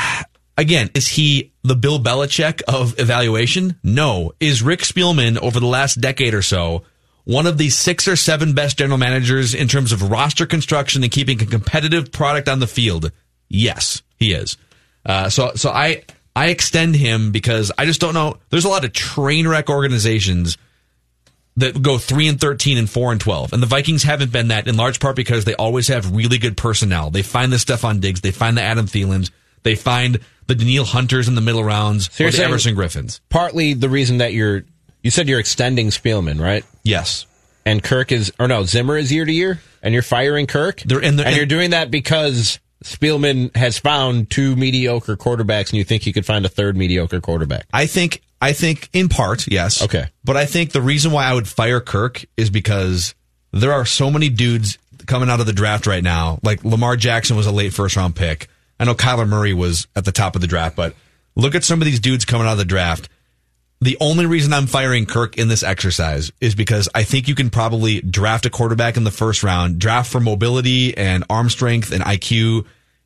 Again, 0.58 0.90
is 0.94 1.08
he 1.10 1.52
the 1.64 1.76
Bill 1.76 2.00
Belichick 2.00 2.62
of 2.64 2.98
evaluation? 2.98 3.78
No. 3.84 4.32
Is 4.40 4.64
Rick 4.64 4.82
Spielman 4.82 5.38
over 5.38 5.60
the 5.60 5.68
last 5.68 6.00
decade 6.00 6.34
or 6.34 6.42
so 6.42 6.84
one 7.26 7.48
of 7.48 7.58
the 7.58 7.70
six 7.70 8.08
or 8.08 8.16
seven 8.16 8.54
best 8.54 8.78
general 8.78 8.98
managers 8.98 9.54
in 9.54 9.68
terms 9.68 9.92
of 9.92 10.10
roster 10.10 10.46
construction 10.46 11.04
and 11.04 11.12
keeping 11.12 11.42
a 11.42 11.46
competitive 11.46 12.12
product 12.12 12.48
on 12.48 12.60
the 12.60 12.68
field? 12.68 13.12
Yes, 13.50 14.02
he 14.18 14.32
is. 14.32 14.58
Uh, 15.06 15.30
so, 15.30 15.52
so 15.56 15.72
I, 15.72 16.04
I 16.36 16.48
extend 16.48 16.96
him 16.96 17.32
because 17.32 17.72
I 17.78 17.86
just 17.86 18.02
don't 18.02 18.14
know. 18.14 18.38
There's 18.50 18.66
a 18.66 18.70
lot 18.70 18.84
of 18.84 18.92
train 18.94 19.48
wreck 19.48 19.70
organizations 19.70 20.58
that 21.58 21.82
go 21.82 21.98
three 21.98 22.28
and 22.28 22.40
thirteen 22.40 22.78
and 22.78 22.90
four 22.90 23.12
and 23.14 23.22
twelve, 23.22 23.54
and 23.54 23.64
the 23.64 23.68
Vikings 23.68 24.04
haven't 24.04 24.32
been 24.32 24.50
that 24.50 24.68
in 24.68 24.76
large 24.76 25.00
part 25.00 25.16
because 25.16 25.46
they 25.46 25.56
always 25.56 25.88
have 25.88 26.14
really 26.14 26.38
good 26.38 26.58
personnel. 26.58 27.10
They 27.12 27.22
find 27.22 27.52
the 27.52 27.58
Stefon 27.58 28.02
Diggs, 28.02 28.22
they 28.22 28.32
find 28.32 28.58
the 28.58 28.62
Adam 28.62 28.88
Thielens, 28.88 29.32
they 29.64 29.76
find 29.76 30.20
the 30.48 30.56
Danielle 30.56 30.84
Hunters 30.86 31.28
in 31.30 31.36
the 31.36 31.42
middle 31.42 31.64
rounds, 31.64 32.14
So 32.14 32.26
or 32.26 32.32
the 32.32 32.44
Everson 32.44 32.76
Griffens. 32.76 33.22
Partly 33.30 33.74
the 33.74 33.90
reason 33.90 34.18
that 34.18 34.34
you're 34.34 34.66
you 35.02 35.12
said 35.12 35.30
you're 35.30 35.40
extending 35.40 35.88
Spielman, 35.90 36.42
right? 36.42 36.66
Yes. 36.84 37.26
And 37.66 37.82
Kirk 37.82 38.12
is 38.12 38.34
or 38.38 38.48
no, 38.50 38.66
Zimmer 38.66 38.98
is 38.98 39.12
year 39.12 39.24
to 39.24 39.32
year, 39.32 39.62
and 39.82 39.94
you're 39.94 40.04
firing 40.04 40.48
Kirk. 40.48 40.82
They're 40.82 41.00
in 41.00 41.16
the- 41.16 41.26
and 41.26 41.36
you're 41.38 41.46
doing 41.46 41.70
that 41.72 41.90
because 41.90 42.60
Spielman 42.86 43.56
has 43.56 43.80
found 43.80 44.30
two 44.30 44.56
mediocre 44.56 45.18
quarterbacks, 45.18 45.70
and 45.70 45.74
you 45.74 45.84
think 45.84 46.04
he 46.04 46.14
could 46.14 46.26
find 46.26 46.46
a 46.46 46.50
third 46.50 46.78
mediocre 46.78 47.20
quarterback. 47.20 47.66
I 47.74 47.88
think 47.88 48.22
I 48.40 48.54
think 48.54 48.90
in 48.94 49.10
part, 49.10 49.48
yes. 49.48 49.82
Okay. 49.82 50.06
But 50.24 50.38
I 50.38 50.46
think 50.46 50.72
the 50.72 50.84
reason 50.84 51.12
why 51.12 51.26
I 51.26 51.34
would 51.34 51.48
fire 51.48 51.82
Kirk 51.82 52.24
is 52.38 52.52
because 52.52 53.16
there 53.52 53.74
are 53.74 53.86
so 53.86 54.12
many 54.12 54.30
dudes 54.30 54.78
coming 55.08 55.32
out 55.32 55.40
of 55.40 55.48
the 55.48 55.54
draft 55.54 55.88
right 55.88 56.04
now. 56.04 56.38
Like 56.44 56.64
Lamar 56.64 56.96
Jackson 56.96 57.36
was 57.36 57.48
a 57.48 57.52
late 57.52 57.74
first 57.74 57.96
round 57.96 58.16
pick. 58.16 58.50
I 58.80 58.86
know 58.86 58.94
Kyler 58.94 59.28
Murray 59.28 59.54
was 59.54 59.88
at 59.96 60.06
the 60.06 60.12
top 60.12 60.36
of 60.36 60.42
the 60.42 60.48
draft, 60.48 60.76
but 60.76 60.94
look 61.36 61.56
at 61.56 61.64
some 61.64 61.82
of 61.82 61.86
these 61.86 62.00
dudes 62.00 62.24
coming 62.24 62.46
out 62.46 62.54
of 62.54 62.58
the 62.60 62.66
draft. 62.66 63.10
The 63.82 63.98
only 64.00 64.28
reason 64.28 64.54
I'm 64.54 64.68
firing 64.68 65.08
Kirk 65.08 65.38
in 65.38 65.48
this 65.48 65.64
exercise 65.64 66.32
is 66.40 66.54
because 66.54 66.88
I 66.94 67.04
think 67.04 67.28
you 67.28 67.36
can 67.36 67.50
probably 67.50 68.02
draft 68.02 68.46
a 68.46 68.50
quarterback 68.52 68.96
in 68.96 69.04
the 69.04 69.12
first 69.12 69.44
round, 69.44 69.80
draft 69.80 70.12
for 70.12 70.20
mobility 70.20 70.96
and 70.96 71.24
arm 71.30 71.50
strength 71.50 71.92
and 71.92 72.04
IQ, 72.04 72.66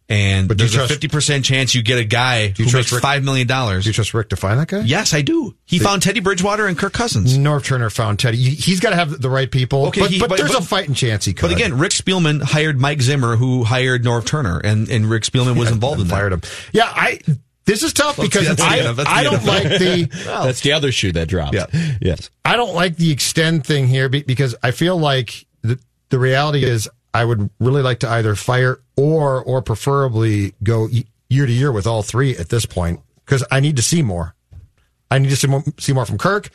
and 0.09 0.47
But 0.47 0.57
do 0.57 0.63
you 0.65 0.69
there's 0.71 0.89
a 0.89 0.93
50% 0.93 1.43
chance 1.43 1.75
you 1.75 1.83
get 1.83 1.99
a 1.99 2.03
guy 2.03 2.45
you 2.57 2.65
who 2.65 2.65
trust 2.65 2.73
makes 2.73 2.91
Rick- 2.93 3.03
$5 3.03 3.23
million. 3.23 3.47
Do 3.47 3.87
you 3.87 3.93
trust 3.93 4.13
Rick 4.13 4.29
to 4.29 4.35
find 4.35 4.59
that 4.59 4.67
guy? 4.67 4.79
Yes, 4.81 5.13
I 5.13 5.21
do. 5.21 5.55
He 5.65 5.77
found 5.79 6.01
Teddy 6.01 6.19
Bridgewater 6.19 6.65
and 6.67 6.77
Kirk 6.77 6.93
Cousins. 6.93 7.37
Norv 7.37 7.63
Turner 7.63 7.89
found 7.89 8.17
Teddy. 8.19 8.37
He- 8.37 8.55
He's 8.55 8.79
got 8.79 8.89
to 8.89 8.95
have 8.95 9.21
the 9.21 9.29
right 9.29 9.49
people. 9.49 9.85
Okay, 9.87 10.01
but, 10.01 10.09
he- 10.09 10.19
but 10.19 10.29
but- 10.29 10.37
there's 10.39 10.51
but- 10.53 10.63
a 10.63 10.65
fighting 10.65 10.95
chance 10.95 11.25
he 11.25 11.33
could. 11.33 11.49
But 11.49 11.51
again, 11.55 11.77
Rick 11.77 11.91
Spielman 11.91 12.41
hired 12.41 12.79
Mike 12.79 13.01
Zimmer, 13.01 13.35
who 13.35 13.63
hired 13.63 14.03
Norv 14.03 14.25
Turner, 14.25 14.59
and, 14.63 14.89
and 14.89 15.05
Rick 15.09 15.23
Spielman 15.23 15.57
was 15.57 15.69
involved 15.71 16.01
in 16.01 16.07
that. 16.07 16.13
fired 16.13 16.33
him. 16.33 16.41
Yeah, 16.73 16.85
I. 16.93 17.19
This 17.65 17.83
is 17.83 17.93
tough 17.93 18.17
Let's 18.17 18.29
because 18.29 18.47
see, 18.47 18.53
that's 18.55 18.61
I, 18.63 18.81
the- 18.81 18.93
that's 18.93 19.09
the 19.09 19.15
I 19.15 19.23
don't 19.23 19.45
like 19.45 19.63
the 19.63 20.09
That's 20.25 20.61
the 20.61 20.71
other 20.71 20.91
shoe 20.91 21.11
that 21.11 21.27
dropped. 21.27 21.53
Yeah. 21.53 21.67
Yes. 22.01 22.31
I 22.43 22.55
don't 22.55 22.73
like 22.73 22.95
the 22.95 23.11
extend 23.11 23.63
thing 23.63 23.87
here 23.87 24.09
because 24.09 24.55
I 24.63 24.71
feel 24.71 24.97
like 24.97 25.45
the, 25.61 25.79
the 26.09 26.17
reality 26.17 26.63
is 26.63 26.89
I 27.13 27.25
would 27.25 27.49
really 27.59 27.81
like 27.81 27.99
to 27.99 28.09
either 28.09 28.35
fire 28.35 28.79
or 28.95 29.43
or 29.43 29.61
preferably 29.61 30.53
go 30.63 30.87
year 31.29 31.45
to 31.45 31.51
year 31.51 31.71
with 31.71 31.87
all 31.87 32.03
three 32.03 32.35
at 32.37 32.49
this 32.49 32.65
point 32.65 32.99
because 33.25 33.43
I 33.51 33.59
need 33.59 33.75
to 33.77 33.81
see 33.81 34.01
more. 34.01 34.35
I 35.11 35.17
need 35.19 35.29
to 35.29 35.35
see 35.35 35.47
more, 35.47 35.63
see 35.79 35.93
more 35.93 36.05
from 36.05 36.17
Kirk. 36.17 36.49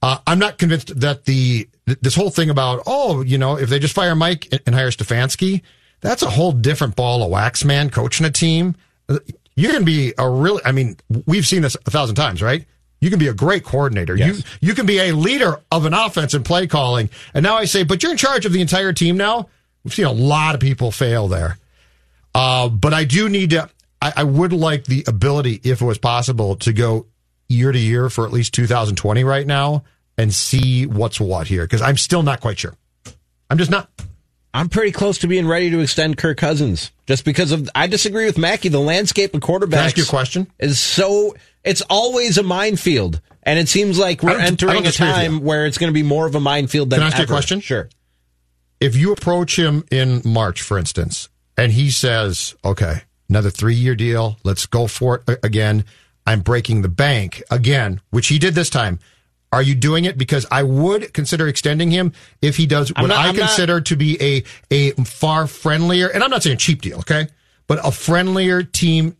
Uh, 0.00 0.18
I'm 0.26 0.38
not 0.38 0.58
convinced 0.58 0.98
that 1.00 1.24
the 1.26 1.68
th- 1.86 1.98
this 2.00 2.14
whole 2.14 2.30
thing 2.30 2.50
about 2.50 2.82
oh 2.86 3.22
you 3.22 3.38
know 3.38 3.56
if 3.58 3.68
they 3.68 3.78
just 3.78 3.94
fire 3.94 4.14
Mike 4.14 4.48
and, 4.66 4.74
hire 4.74 4.90
Stefanski, 4.90 5.62
that's 6.00 6.22
a 6.22 6.30
whole 6.30 6.52
different 6.52 6.96
ball 6.96 7.22
of 7.22 7.30
wax, 7.30 7.64
man. 7.64 7.90
Coaching 7.90 8.26
a 8.26 8.30
team, 8.30 8.74
Uh, 9.08 9.18
you 9.54 9.68
can 9.70 9.84
be 9.84 10.14
a 10.18 10.28
really. 10.28 10.62
I 10.64 10.72
mean, 10.72 10.96
we've 11.26 11.46
seen 11.46 11.62
this 11.62 11.76
a 11.86 11.90
thousand 11.90 12.16
times, 12.16 12.40
right? 12.42 12.64
You 13.00 13.10
can 13.10 13.18
be 13.18 13.28
a 13.28 13.34
great 13.34 13.64
coordinator. 13.64 14.16
Yes. 14.16 14.38
You 14.38 14.68
you 14.68 14.74
can 14.74 14.86
be 14.86 14.98
a 14.98 15.12
leader 15.12 15.60
of 15.70 15.84
an 15.86 15.92
offense 15.92 16.34
and 16.34 16.44
play 16.44 16.66
calling. 16.66 17.10
And 17.34 17.42
now 17.42 17.56
I 17.56 17.66
say, 17.66 17.82
but 17.82 18.02
you're 18.02 18.12
in 18.12 18.18
charge 18.18 18.46
of 18.46 18.52
the 18.52 18.60
entire 18.60 18.92
team 18.92 19.16
now. 19.16 19.48
We've 19.84 19.94
seen 19.94 20.04
a 20.06 20.12
lot 20.12 20.54
of 20.54 20.60
people 20.60 20.90
fail 20.90 21.28
there. 21.28 21.58
Uh, 22.34 22.68
but 22.68 22.94
I 22.94 23.04
do 23.04 23.28
need 23.28 23.50
to. 23.50 23.68
I, 24.00 24.12
I 24.18 24.24
would 24.24 24.52
like 24.52 24.84
the 24.84 25.04
ability, 25.06 25.60
if 25.64 25.80
it 25.82 25.84
was 25.84 25.98
possible, 25.98 26.56
to 26.56 26.72
go 26.72 27.06
year 27.48 27.70
to 27.72 27.78
year 27.78 28.08
for 28.08 28.24
at 28.26 28.32
least 28.32 28.54
2020 28.54 29.24
right 29.24 29.46
now 29.46 29.84
and 30.16 30.32
see 30.32 30.86
what's 30.86 31.20
what 31.20 31.46
here 31.46 31.64
because 31.64 31.82
I'm 31.82 31.96
still 31.96 32.22
not 32.22 32.40
quite 32.40 32.58
sure. 32.58 32.74
I'm 33.50 33.58
just 33.58 33.70
not. 33.70 33.90
I'm 34.54 34.68
pretty 34.68 34.92
close 34.92 35.18
to 35.18 35.26
being 35.26 35.46
ready 35.46 35.70
to 35.70 35.80
extend 35.80 36.18
Kirk 36.18 36.36
Cousins 36.38 36.90
just 37.06 37.24
because 37.24 37.52
of 37.52 37.68
I 37.74 37.86
disagree 37.86 38.26
with 38.26 38.38
Mackey. 38.38 38.68
The 38.68 38.80
landscape 38.80 39.34
of 39.34 39.40
quarterbacks 39.40 39.70
Can 39.70 39.78
I 39.78 39.84
ask 39.84 39.96
you 39.96 40.02
a 40.04 40.06
question? 40.06 40.46
is 40.58 40.78
so 40.80 41.34
it's 41.64 41.82
always 41.88 42.38
a 42.38 42.42
minefield, 42.42 43.20
and 43.42 43.58
it 43.58 43.68
seems 43.68 43.98
like 43.98 44.22
we're 44.22 44.30
don't- 44.32 44.40
I 44.40 44.44
don't 44.44 44.52
entering 44.62 44.86
a 44.86 44.92
time 44.92 45.40
where 45.40 45.66
it's 45.66 45.78
going 45.78 45.90
to 45.90 45.94
be 45.94 46.02
more 46.02 46.26
of 46.26 46.34
a 46.34 46.40
minefield 46.40 46.90
than 46.90 46.98
Can 46.98 47.04
I 47.04 47.06
ask 47.08 47.18
you 47.18 47.24
a 47.24 47.26
question? 47.26 47.60
Sure. 47.60 47.88
If 48.82 48.96
you 48.96 49.12
approach 49.12 49.56
him 49.56 49.84
in 49.90 50.22
March, 50.24 50.60
for 50.60 50.76
instance, 50.76 51.28
and 51.56 51.70
he 51.72 51.90
says, 51.90 52.54
"Okay, 52.64 53.02
another 53.28 53.48
three-year 53.50 53.94
deal. 53.94 54.38
Let's 54.42 54.66
go 54.66 54.88
for 54.88 55.22
it 55.28 55.38
again. 55.44 55.84
I'm 56.26 56.40
breaking 56.40 56.82
the 56.82 56.88
bank 56.88 57.42
again," 57.50 58.00
which 58.10 58.26
he 58.26 58.38
did 58.40 58.54
this 58.56 58.70
time. 58.70 58.98
Are 59.52 59.62
you 59.62 59.74
doing 59.74 60.04
it 60.04 60.18
because 60.18 60.46
I 60.50 60.62
would 60.62 61.12
consider 61.12 61.46
extending 61.46 61.90
him 61.90 62.12
if 62.40 62.56
he 62.56 62.66
does 62.66 62.90
what 62.94 63.06
not- 63.06 63.18
I 63.18 63.28
I'm 63.28 63.36
not- 63.36 63.48
consider 63.48 63.80
to 63.82 63.96
be 63.96 64.20
a 64.20 64.42
a 64.70 64.90
far 65.04 65.46
friendlier, 65.46 66.08
and 66.08 66.24
I'm 66.24 66.30
not 66.30 66.42
saying 66.42 66.56
cheap 66.56 66.82
deal, 66.82 66.98
okay, 67.00 67.28
but 67.68 67.78
a 67.86 67.92
friendlier 67.92 68.62
team 68.62 69.14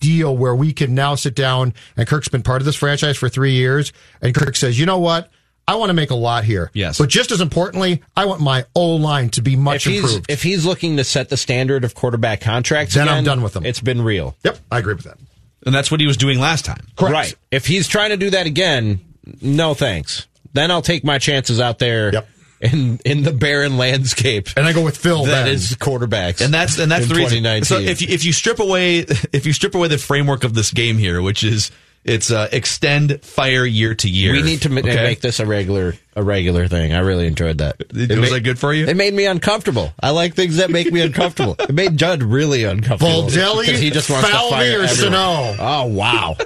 deal 0.00 0.36
where 0.36 0.54
we 0.54 0.74
can 0.74 0.94
now 0.94 1.14
sit 1.14 1.34
down 1.34 1.72
and 1.96 2.06
Kirk's 2.06 2.28
been 2.28 2.42
part 2.42 2.60
of 2.60 2.66
this 2.66 2.76
franchise 2.76 3.16
for 3.16 3.30
three 3.30 3.52
years, 3.52 3.92
and 4.20 4.34
Kirk 4.34 4.54
says, 4.56 4.78
you 4.78 4.84
know 4.84 4.98
what? 4.98 5.30
I 5.68 5.74
want 5.76 5.90
to 5.90 5.94
make 5.94 6.10
a 6.10 6.14
lot 6.14 6.44
here. 6.44 6.70
Yes. 6.74 6.98
But 6.98 7.08
just 7.08 7.32
as 7.32 7.40
importantly, 7.40 8.02
I 8.16 8.26
want 8.26 8.40
my 8.40 8.64
O 8.74 8.94
line 8.96 9.30
to 9.30 9.42
be 9.42 9.56
much 9.56 9.84
he's 9.84 10.00
improved. 10.02 10.30
if 10.30 10.42
he's 10.42 10.64
looking 10.64 10.96
to 10.98 11.04
set 11.04 11.28
the 11.28 11.36
standard 11.36 11.82
of 11.84 11.94
quarterback 11.94 12.40
contracts, 12.40 12.94
Then 12.94 13.08
I'm 13.08 13.24
done 13.24 13.42
with 13.42 13.56
him. 13.56 13.66
It's 13.66 13.80
been 13.80 14.00
real, 14.02 14.36
yep, 14.44 14.58
I 14.70 14.78
agree 14.78 14.94
with 14.94 15.04
that. 15.04 15.18
And 15.64 15.74
that's 15.74 15.90
what 15.90 15.98
he 16.00 16.06
was 16.06 16.16
doing 16.16 16.38
last 16.38 16.64
time. 16.64 16.86
Correct. 16.96 17.12
right? 17.12 17.34
If 17.50 17.66
he's 17.66 17.88
trying 17.88 18.10
to 18.10 18.16
do 18.16 18.30
that 18.30 18.46
again, 18.46 19.00
no 19.42 19.74
thanks. 19.74 20.28
Then 20.52 20.70
I'll 20.70 20.82
take 20.82 21.02
my 21.04 21.18
chances 21.18 21.58
out 21.60 21.80
there 21.80 22.12
Yep. 22.12 22.28
in 22.60 23.00
in 23.04 23.22
the 23.24 23.32
barren 23.32 23.76
landscape 23.76 24.48
And 24.56 24.64
I 24.66 24.72
go 24.72 24.82
with 24.82 24.96
Phil 24.96 25.24
that 25.24 25.44
then. 25.46 25.52
is 25.52 25.74
quarterbacks, 25.74 26.40
And 26.44 26.54
that's 26.54 26.78
and 26.78 26.90
that's 26.92 27.02
in 27.02 27.08
the 27.08 27.14
reason. 27.16 27.38
2019. 27.42 27.64
So 27.64 27.78
if 27.80 28.00
you, 28.00 28.08
if 28.08 28.24
you 28.24 28.32
strip 28.32 28.60
away 28.60 28.98
if 29.32 29.44
you 29.46 29.52
strip 29.52 29.74
away 29.74 29.88
the 29.88 29.98
framework 29.98 30.44
of 30.44 30.54
this 30.54 30.70
game 30.70 30.96
here, 30.96 31.20
which 31.20 31.42
is 31.42 31.72
it's 32.06 32.30
uh, 32.30 32.48
extend 32.52 33.22
fire 33.22 33.64
year 33.64 33.94
to 33.96 34.08
year. 34.08 34.32
We 34.32 34.42
need 34.42 34.62
to 34.62 34.70
ma- 34.70 34.80
okay? 34.80 35.02
make 35.02 35.20
this 35.20 35.40
a 35.40 35.46
regular 35.46 35.94
a 36.14 36.22
regular 36.22 36.68
thing. 36.68 36.94
I 36.94 37.00
really 37.00 37.26
enjoyed 37.26 37.58
that. 37.58 37.76
it 37.80 38.18
Was 38.18 38.30
ma- 38.30 38.36
that 38.36 38.40
good 38.42 38.58
for 38.58 38.72
you? 38.72 38.86
It 38.86 38.96
made 38.96 39.12
me 39.12 39.26
uncomfortable. 39.26 39.92
I 40.00 40.10
like 40.10 40.34
things 40.34 40.56
that 40.56 40.70
make 40.70 40.90
me 40.92 41.00
uncomfortable. 41.02 41.56
It 41.58 41.74
made 41.74 41.96
Judd 41.96 42.22
really 42.22 42.64
uncomfortable. 42.64 43.24
Baldelli, 43.24 43.66
because 43.66 43.80
he 43.80 43.90
just 43.90 44.08
wants 44.08 44.28
to 44.28 44.32
Falvey, 44.34 44.50
fire 44.50 44.80
or 44.80 44.84
everyone. 44.84 45.12
Sano? 45.12 45.56
Oh 45.58 45.86
wow! 45.86 46.36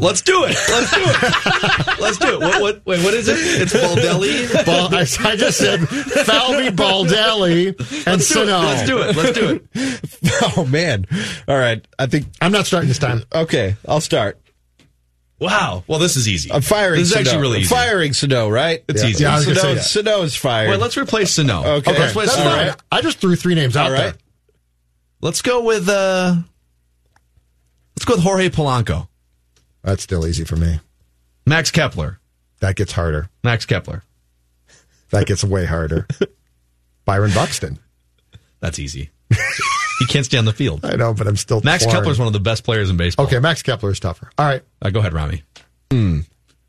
Let's 0.00 0.22
do 0.22 0.44
it. 0.44 0.56
Let's 0.68 0.90
do 0.94 1.02
it. 1.04 2.00
Let's 2.00 2.18
do 2.18 2.34
it. 2.34 2.40
What, 2.40 2.60
what, 2.62 2.86
wait, 2.86 3.04
what 3.04 3.14
is 3.14 3.28
it? 3.28 3.36
It's 3.38 3.72
Baldelli. 3.72 4.64
Bal- 4.64 4.94
I, 4.94 5.32
I 5.32 5.36
just 5.36 5.58
said 5.58 5.80
Falvey, 5.88 6.68
Baldelli, 6.68 7.68
and 7.68 8.06
Let's 8.06 8.28
do 8.32 8.42
it. 8.42 8.46
Sano. 8.46 8.58
Let's 8.60 8.86
do 8.86 8.98
it. 9.02 9.16
Let's 9.16 9.38
do 9.38 9.60
it. 9.74 10.00
Oh 10.56 10.64
man! 10.64 11.06
All 11.48 11.56
right, 11.58 11.86
I 11.98 12.06
think 12.06 12.26
I'm 12.40 12.52
not 12.52 12.66
starting 12.66 12.88
this 12.88 12.98
time. 12.98 13.22
okay. 13.32 13.76
I'll 13.88 14.00
start. 14.00 14.38
Wow. 15.40 15.84
Well, 15.86 15.98
this 15.98 16.16
is 16.16 16.28
easy. 16.28 16.50
I'm 16.52 16.62
firing. 16.62 16.98
This 17.00 17.08
is 17.08 17.14
Sano. 17.14 17.20
actually 17.28 17.40
really 17.42 17.58
easy. 17.60 17.68
Firing 17.74 18.12
Sano, 18.12 18.48
right? 18.48 18.82
It's 18.88 19.02
Yeah. 19.02 19.08
easy. 19.08 19.24
Yeah, 19.24 19.32
I 19.32 19.36
was 19.36 19.46
gonna 19.46 19.58
Sano, 19.60 19.74
say 19.80 20.02
that. 20.02 20.10
Sano's 20.10 20.36
fired. 20.36 20.70
Wait, 20.70 20.80
let's 20.80 20.96
replace 20.96 21.32
Sano. 21.32 21.62
Okay. 21.64 21.92
Let's 21.98 22.12
replace 22.12 22.32
Sano. 22.32 22.50
fine. 22.50 22.74
I 22.92 23.00
just 23.02 23.18
threw 23.18 23.36
three 23.36 23.54
names 23.54 23.76
out 23.76 23.86
All 23.86 23.92
right. 23.92 24.00
there. 24.12 24.14
Let's 25.20 25.42
go 25.42 25.62
with 25.62 25.88
uh 25.88 26.36
Let's 27.96 28.04
go 28.06 28.14
with 28.14 28.22
Jorge 28.24 28.48
Polanco. 28.48 29.08
That's 29.84 30.02
still 30.02 30.26
easy 30.26 30.44
for 30.44 30.56
me. 30.56 30.80
Max 31.46 31.70
Kepler. 31.70 32.18
That 32.60 32.74
gets 32.74 32.92
harder. 32.92 33.28
Max 33.44 33.66
Kepler. 33.66 34.02
That 35.10 35.26
gets 35.26 35.44
way 35.44 35.66
harder. 35.66 36.08
Byron 37.04 37.30
Buxton. 37.34 37.78
That's 38.60 38.78
easy. 38.78 39.10
he 39.98 40.06
can't 40.08 40.24
stay 40.24 40.38
on 40.38 40.46
the 40.46 40.52
field. 40.52 40.84
I 40.84 40.96
know, 40.96 41.12
but 41.14 41.26
I'm 41.26 41.36
still 41.36 41.60
Max 41.62 41.84
torn. 41.84 41.96
Kepler's 41.96 42.18
one 42.18 42.26
of 42.26 42.32
the 42.32 42.40
best 42.40 42.64
players 42.64 42.90
in 42.90 42.96
baseball. 42.96 43.26
Okay, 43.26 43.38
Max 43.38 43.62
Kepler 43.62 43.90
is 43.90 44.00
tougher. 44.00 44.30
All 44.38 44.46
right. 44.46 44.62
Uh, 44.80 44.90
go 44.90 45.00
ahead, 45.00 45.12
Rami. 45.12 45.42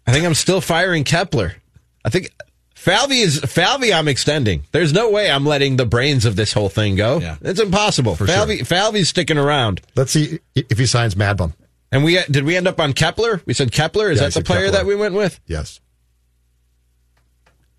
I 0.07 0.11
think 0.11 0.25
I'm 0.25 0.35
still 0.35 0.61
firing 0.61 1.03
Kepler. 1.03 1.55
I 2.03 2.09
think 2.09 2.31
Falvey 2.75 3.19
is 3.21 3.39
Falvey. 3.39 3.93
I'm 3.93 4.07
extending. 4.07 4.63
There's 4.71 4.93
no 4.93 5.09
way 5.09 5.31
I'm 5.31 5.45
letting 5.45 5.77
the 5.77 5.85
brains 5.85 6.25
of 6.25 6.35
this 6.35 6.53
whole 6.53 6.69
thing 6.69 6.95
go. 6.95 7.19
Yeah. 7.19 7.37
It's 7.41 7.59
impossible. 7.59 8.15
sure. 8.15 8.27
Falvey, 8.27 8.63
Falvey's 8.63 9.09
sticking 9.09 9.37
around. 9.37 9.81
Let's 9.95 10.11
see 10.11 10.39
if 10.53 10.77
he 10.77 10.85
signs 10.85 11.15
Mad 11.15 11.37
Bum. 11.37 11.53
And 11.95 12.03
we 12.03 12.19
did 12.29 12.43
we 12.43 12.57
end 12.57 12.67
up 12.67 12.81
on 12.81 12.91
Kepler? 12.91 13.41
We 13.45 13.53
said 13.53 13.71
Kepler. 13.71 14.11
Is 14.11 14.19
Yeah, 14.19 14.25
that 14.27 14.33
the 14.33 14.43
player 14.43 14.65
Kepler. 14.65 14.79
that 14.79 14.85
we 14.85 14.95
went 14.97 15.15
with? 15.15 15.39
Yes. 15.47 15.79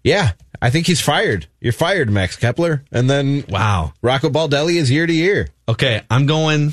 Yeah, 0.02 0.32
I 0.62 0.70
think 0.70 0.86
he's 0.86 1.02
fired. 1.02 1.48
You're 1.60 1.74
fired, 1.74 2.08
Max 2.08 2.34
Kepler. 2.34 2.82
And 2.90 3.10
then 3.10 3.44
Wow. 3.46 3.92
Rocco 4.00 4.30
Baldelli 4.30 4.76
is 4.76 4.90
year 4.90 5.06
to 5.06 5.12
year. 5.12 5.48
Okay, 5.68 6.00
I'm 6.10 6.24
going. 6.24 6.72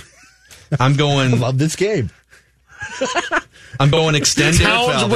I'm 0.80 0.96
going. 0.96 1.38
Love 1.42 1.58
this 1.58 1.76
game. 1.76 2.12
I'm 3.78 3.90
going 3.92 4.16
extend 4.16 4.58
Derek 4.60 4.72
Towns 4.74 5.02
Falvey. 5.02 5.16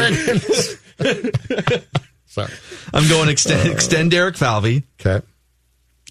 Wiggins. 0.99 1.83
Sorry. 2.25 2.51
I'm 2.93 3.07
going 3.07 3.29
extend 3.29 3.69
uh, 3.69 3.71
extend 3.71 4.11
Derek 4.11 4.35
Falvey. 4.35 4.83
Okay. 4.99 5.25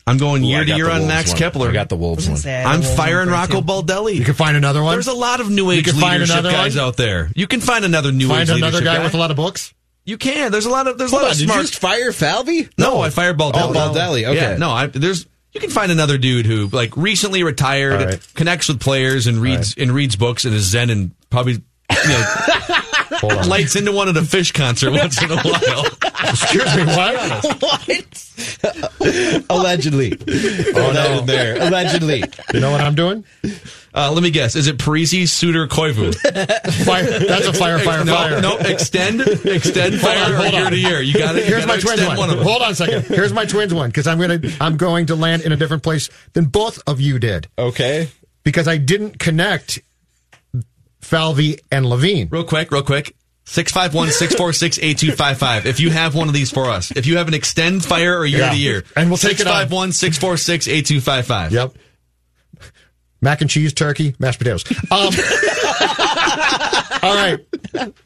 I'm 0.08 0.18
going 0.18 0.44
Ooh, 0.44 0.48
year 0.48 0.60
I 0.60 0.64
to 0.64 0.76
year 0.76 0.88
on 0.90 1.08
Max 1.08 1.30
one. 1.30 1.38
Kepler. 1.38 1.68
I 1.70 1.72
got 1.72 1.88
the 1.88 1.96
Wolves 1.96 2.28
one. 2.28 2.38
I'm 2.46 2.82
firing 2.82 3.28
Rocco 3.28 3.60
Baldelli. 3.60 4.14
You 4.14 4.24
can 4.24 4.34
find 4.34 4.56
another 4.56 4.82
one. 4.82 4.94
There's 4.94 5.08
a 5.08 5.12
lot 5.12 5.40
of 5.40 5.50
new 5.50 5.70
age 5.72 5.92
leadership 5.92 6.44
guys 6.44 6.76
one? 6.76 6.84
out 6.84 6.96
there. 6.96 7.28
You 7.34 7.46
can 7.48 7.60
find 7.60 7.84
another 7.84 8.12
new 8.12 8.28
find 8.28 8.42
age 8.42 8.50
another 8.50 8.78
leadership 8.78 8.84
guy, 8.84 9.02
with 9.02 9.14
a 9.14 9.18
lot 9.18 9.32
of 9.32 9.36
books. 9.36 9.74
You 10.04 10.16
can. 10.16 10.52
There's 10.52 10.66
a 10.66 10.70
lot 10.70 10.86
of 10.86 10.96
there's 10.98 11.10
Hold 11.10 11.22
a 11.22 11.24
lot 11.24 11.30
on, 11.30 11.32
of 11.32 11.38
did 11.38 11.42
you 11.42 11.48
smart. 11.48 11.66
just 11.66 11.78
fire 11.80 12.12
Falvey? 12.12 12.68
no, 12.78 13.00
I 13.00 13.10
fired 13.10 13.36
Baldelli. 13.36 13.54
Oh, 13.54 13.72
Baldelli, 13.72 14.28
okay. 14.28 14.34
Yeah, 14.36 14.56
no, 14.56 14.70
I, 14.70 14.86
there's 14.86 15.26
you 15.52 15.60
can 15.60 15.70
find 15.70 15.90
another 15.90 16.18
dude 16.18 16.46
who 16.46 16.68
like 16.68 16.96
recently 16.96 17.42
retired, 17.42 18.00
All 18.00 18.06
right. 18.06 18.28
connects 18.34 18.68
with 18.68 18.78
players 18.78 19.26
and 19.26 19.38
reads 19.38 19.74
and 19.76 19.90
reads 19.90 20.14
books 20.14 20.44
and 20.44 20.54
is 20.54 20.62
zen 20.62 20.90
and 20.90 21.10
probably 21.30 21.54
you 21.54 22.08
know 22.08 23.28
lights 23.48 23.74
into 23.74 23.90
one 23.90 24.08
at 24.08 24.16
a 24.16 24.20
Phish 24.20 24.54
concert 24.54 24.92
once 24.92 25.20
in 25.20 25.32
a 25.32 25.36
while. 25.42 25.86
Excuse 26.24 26.76
me, 26.76 26.84
what? 26.84 28.26
Allegedly. 29.50 30.12
Oh, 30.12 30.92
that 30.92 31.18
in 31.20 31.26
there. 31.26 31.56
Allegedly. 31.60 32.22
You 32.52 32.60
know 32.60 32.70
what 32.70 32.80
I'm 32.80 32.94
doing? 32.94 33.24
Uh, 33.94 34.12
let 34.12 34.22
me 34.22 34.30
guess. 34.30 34.56
Is 34.56 34.66
it 34.66 34.76
Parise, 34.78 35.28
Suter, 35.28 35.66
Koivu? 35.66 36.14
Fire, 36.84 37.04
that's 37.18 37.46
a 37.46 37.52
fire, 37.52 37.78
fire, 37.78 38.04
no, 38.04 38.14
fire. 38.14 38.40
no, 38.42 38.56
extend, 38.58 39.22
extend 39.22 39.94
Hold 39.96 40.16
on, 40.16 40.22
fire 40.26 40.34
hold 40.36 40.52
year 40.52 40.64
on. 40.66 40.70
to 40.72 40.76
year. 40.78 41.00
You 41.00 41.14
got 41.14 41.36
it. 41.36 41.44
Here's 41.44 41.66
my 41.66 41.78
twins 41.78 42.04
one. 42.06 42.16
one 42.18 42.30
of 42.30 42.36
them. 42.36 42.46
Hold 42.46 42.60
on 42.62 42.72
a 42.72 42.74
second. 42.74 43.04
Here's 43.06 43.32
my 43.32 43.46
twins 43.46 43.72
one 43.72 43.88
because 43.88 44.06
I'm 44.06 44.18
gonna 44.20 44.38
I'm 44.60 44.76
going 44.76 45.06
to 45.06 45.14
land 45.16 45.42
in 45.42 45.52
a 45.52 45.56
different 45.56 45.82
place 45.82 46.10
than 46.34 46.44
both 46.46 46.78
of 46.86 47.00
you 47.00 47.18
did 47.18 47.48
Okay. 47.58 48.08
because 48.44 48.68
I 48.68 48.76
didn't 48.76 49.18
connect 49.18 49.80
Falvey 51.00 51.58
and 51.72 51.86
Levine. 51.86 52.28
Real 52.30 52.44
quick, 52.44 52.70
real 52.70 52.82
quick. 52.82 53.15
651 53.46 54.08
646 54.10 54.78
8255. 54.78 55.66
If 55.66 55.80
you 55.80 55.90
have 55.90 56.14
one 56.14 56.28
of 56.28 56.34
these 56.34 56.50
for 56.50 56.66
us, 56.70 56.90
if 56.90 57.06
you 57.06 57.16
have 57.18 57.28
an 57.28 57.34
extend 57.34 57.84
fire 57.84 58.18
or 58.18 58.26
year 58.26 58.40
Yeah. 58.40 58.50
to 58.50 58.56
year, 58.56 58.84
And 58.96 59.08
we'll 59.08 59.18
take 59.18 59.40
it 59.40 59.46
on. 59.46 59.68
651 59.68 59.92
646 59.92 60.68
8255. 60.68 61.52
Yep. 61.52 61.72
Mac 63.22 63.40
and 63.40 63.48
cheese, 63.50 63.72
turkey, 63.72 64.14
mashed 64.18 64.38
potatoes. 64.38 64.64
Um, 64.90 65.12
all 67.02 67.14
right. 67.14 67.38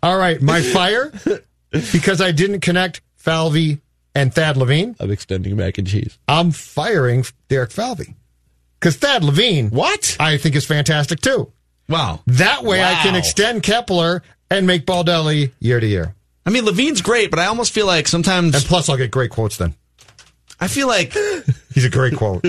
All 0.03 0.17
right. 0.17 0.41
My 0.41 0.61
fire, 0.63 1.13
because 1.93 2.21
I 2.21 2.31
didn't 2.33 2.61
connect 2.61 3.01
Falvey 3.17 3.81
and 4.15 4.33
Thad 4.35 4.57
Levine, 4.57 4.95
I'm 5.01 5.11
extending 5.11 5.57
mac 5.57 5.79
and 5.79 5.87
cheese. 5.87 6.19
I'm 6.29 6.51
firing 6.53 7.25
Derek 7.49 7.71
Falvey. 7.73 8.15
Because 8.79 8.97
Thad 8.97 9.25
Levine, 9.25 9.71
What? 9.71 10.17
I 10.21 10.37
think 10.39 10.55
is 10.57 10.67
fantastic 10.67 11.21
too. 11.21 11.53
Wow. 11.89 12.21
That 12.27 12.63
way 12.63 12.83
I 12.83 12.95
can 13.03 13.15
extend 13.17 13.63
Kepler 13.63 14.23
and 14.51 14.67
make 14.67 14.85
Baldelli 14.87 15.53
year 15.61 15.81
to 15.81 15.87
year. 15.87 16.15
I 16.45 16.51
mean, 16.51 16.65
Levine's 16.65 17.03
great, 17.03 17.31
but 17.31 17.39
I 17.39 17.47
almost 17.47 17.73
feel 17.73 17.87
like 17.87 18.09
sometimes 18.09 18.55
And 18.55 18.65
plus, 18.65 18.89
I'll 18.89 18.97
get 18.97 19.11
great 19.11 19.31
quotes 19.31 19.57
then. 19.57 19.75
I 20.59 20.69
feel 20.69 20.89
like 20.89 21.13
He's 21.75 21.85
a 21.85 21.91
great 21.91 22.17
quote. 22.17 22.45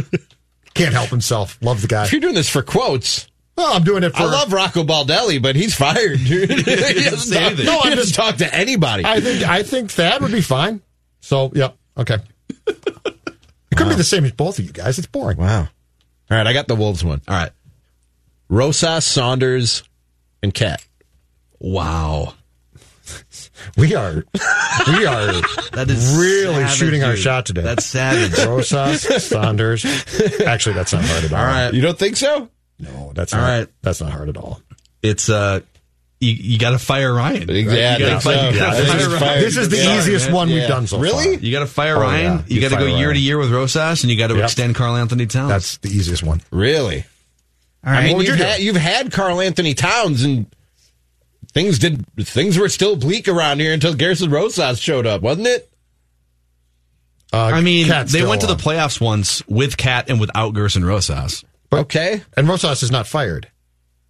Can't 0.74 0.93
help 0.93 1.10
himself. 1.10 1.58
Love 1.62 1.81
the 1.81 1.88
guy. 1.88 2.05
If 2.05 2.12
you're 2.12 2.22
doing 2.22 2.34
this 2.34 2.50
for 2.50 2.62
quotes, 2.63 3.27
Well, 3.58 3.74
I'm 3.74 3.84
doing 3.84 4.03
it 4.03 4.12
for. 4.12 4.24
I 4.24 4.25
love 4.25 4.51
Rocco 4.53 4.84
Baldelli, 4.84 5.41
but 5.41 5.55
he's 5.55 5.75
fired, 5.75 6.20
dude. 6.25 6.50
he 6.51 6.63
doesn't 6.63 7.20
say 7.20 7.36
talk, 7.36 7.43
anything. 7.48 7.65
no, 7.65 7.74
No, 7.75 7.79
I'm 7.84 7.98
just- 7.98 8.15
talk 8.15 8.38
to 8.38 8.53
anybody. 8.53 9.05
I 9.05 9.20
think 9.20 9.43
I 9.48 9.63
think 9.63 9.91
Thad 9.91 10.22
would 10.22 10.31
be 10.31 10.41
fine. 10.41 10.81
So 11.20 11.51
yeah, 11.53 11.72
okay. 11.98 12.17
It 12.67 13.77
could 13.77 13.88
be 13.89 13.96
the 13.96 14.03
same 14.03 14.25
as 14.25 14.31
both 14.31 14.60
of 14.60 14.65
you 14.65 14.72
guys. 14.74 14.98
It's 14.98 15.08
boring. 15.08 15.38
wow. 15.38 15.62
All 15.62 16.38
right, 16.38 16.48
I 16.48 16.53
got 16.53 16.67
the 16.67 16.75
Wolves 16.75 17.03
one. 17.03 17.22
all 17.27 17.36
right. 17.36 17.51
Rosas, 18.50 19.05
Saunders, 19.05 19.84
and 20.43 20.53
KAT. 20.53 20.84
Wow. 21.62 22.34
We 23.77 23.94
are 23.94 24.24
we 24.88 25.06
are 25.06 25.25
That 25.74 25.86
is 25.89 26.18
really 26.18 26.53
savage, 26.63 26.72
shooting 26.77 27.03
our 27.03 27.12
dude. 27.13 27.22
shot 27.22 27.46
today. 27.46 27.62
That's 27.62 27.86
savage. 27.86 28.38
Rosas, 28.46 29.24
Saunders. 29.25 29.86
Actually, 30.46 30.75
that's 30.75 30.94
not 30.94 31.03
hard 31.06 31.25
at 31.25 31.34
all. 31.34 31.39
All 31.39 31.46
right. 31.46 31.74
You 31.74 31.82
don't 31.82 31.98
think 32.00 32.15
so? 32.18 32.50
No, 32.80 33.12
that's 33.13 33.34
All 33.34 33.41
not. 33.41 33.48
right. 33.48 33.68
That's 33.82 34.01
not 34.01 34.12
hard 34.12 34.30
at 34.30 34.38
all. 34.38 34.62
It's 35.03 35.30
uh 35.30 35.60
you, 36.20 36.32
you 36.34 36.60
got 36.60 36.72
to 36.72 36.80
fire 36.80 37.13
Ryan. 37.13 37.48
right? 37.48 37.56
Yeah, 37.58 37.98
you 37.98 38.06
gotta 38.06 38.20
think 38.22 38.22
so. 38.22 38.50
you 38.50 38.60
gotta 38.60 38.86
fire 38.86 39.08
Ryan. 39.08 39.20
fired. 39.20 39.44
This 39.44 39.58
is 39.58 39.70
the 39.70 39.77
Yeah, 39.77 39.98
easiest 40.00 40.25
man. 40.27 40.36
one 40.36 40.48
we've 40.50 40.58
Yeah. 40.62 40.68
done 40.68 40.88
so 40.88 40.98
Really? 41.00 41.12
far. 41.13 41.24
Really? 41.34 41.46
You 41.46 41.51
got 41.51 41.60
to 41.60 41.68
fire 41.68 41.98
Oh, 41.98 42.01
Ryan. 42.01 42.24
yeah. 42.24 42.44
You 42.48 42.56
You 42.56 42.62
got 42.62 42.70
to 42.70 42.82
go 42.84 42.89
fire 42.89 42.98
year 43.00 43.13
to 43.13 43.20
year 43.20 43.38
with 43.38 43.51
Rosas, 43.51 44.03
and 44.03 44.12
you 44.12 44.18
got 44.18 44.27
to 44.27 44.36
Yep. 44.36 44.44
extend 44.46 44.75
Karl 44.75 44.96
Anthony 44.96 45.25
Towns. 45.25 45.50
That's 45.50 45.77
the 45.77 45.89
easiest 45.89 46.24
one. 46.24 46.41
Really? 46.51 47.06
All 47.86 47.91
right. 47.91 48.00
I 48.00 48.03
mean, 48.08 48.18
What 48.18 48.25
you've, 48.27 48.38
you 48.38 48.44
had, 48.44 48.60
you've 48.62 48.75
had 48.77 49.12
Karl 49.12 49.41
Anthony 49.41 49.74
Towns, 49.74 50.24
and 50.24 50.46
things 51.53 51.79
did 51.79 52.05
things 52.18 52.57
were 52.57 52.70
still 52.70 52.96
bleak 52.96 53.27
around 53.27 53.59
here 53.59 53.74
until 53.74 53.94
Gersson 53.94 54.31
Rosas 54.31 54.79
showed 54.79 55.05
up, 55.07 55.22
wasn't 55.22 55.48
it? 55.48 55.68
Uh, 57.33 57.37
I 57.53 57.61
mean, 57.61 57.87
KAT's 57.87 58.11
they 58.11 58.20
still 58.20 58.29
went 58.29 58.42
to 58.42 58.48
the 58.48 58.55
playoffs 58.55 59.00
once 59.00 59.46
with 59.48 59.77
Cat 59.77 60.09
and 60.09 60.20
without 60.20 60.53
Gersson 60.53 60.85
Rosas. 60.85 61.46
okay. 61.72 62.22
and 62.35 62.48
Rosas 62.48 62.83
is 62.83 62.92
not 62.92 63.07
fired. 63.07 63.48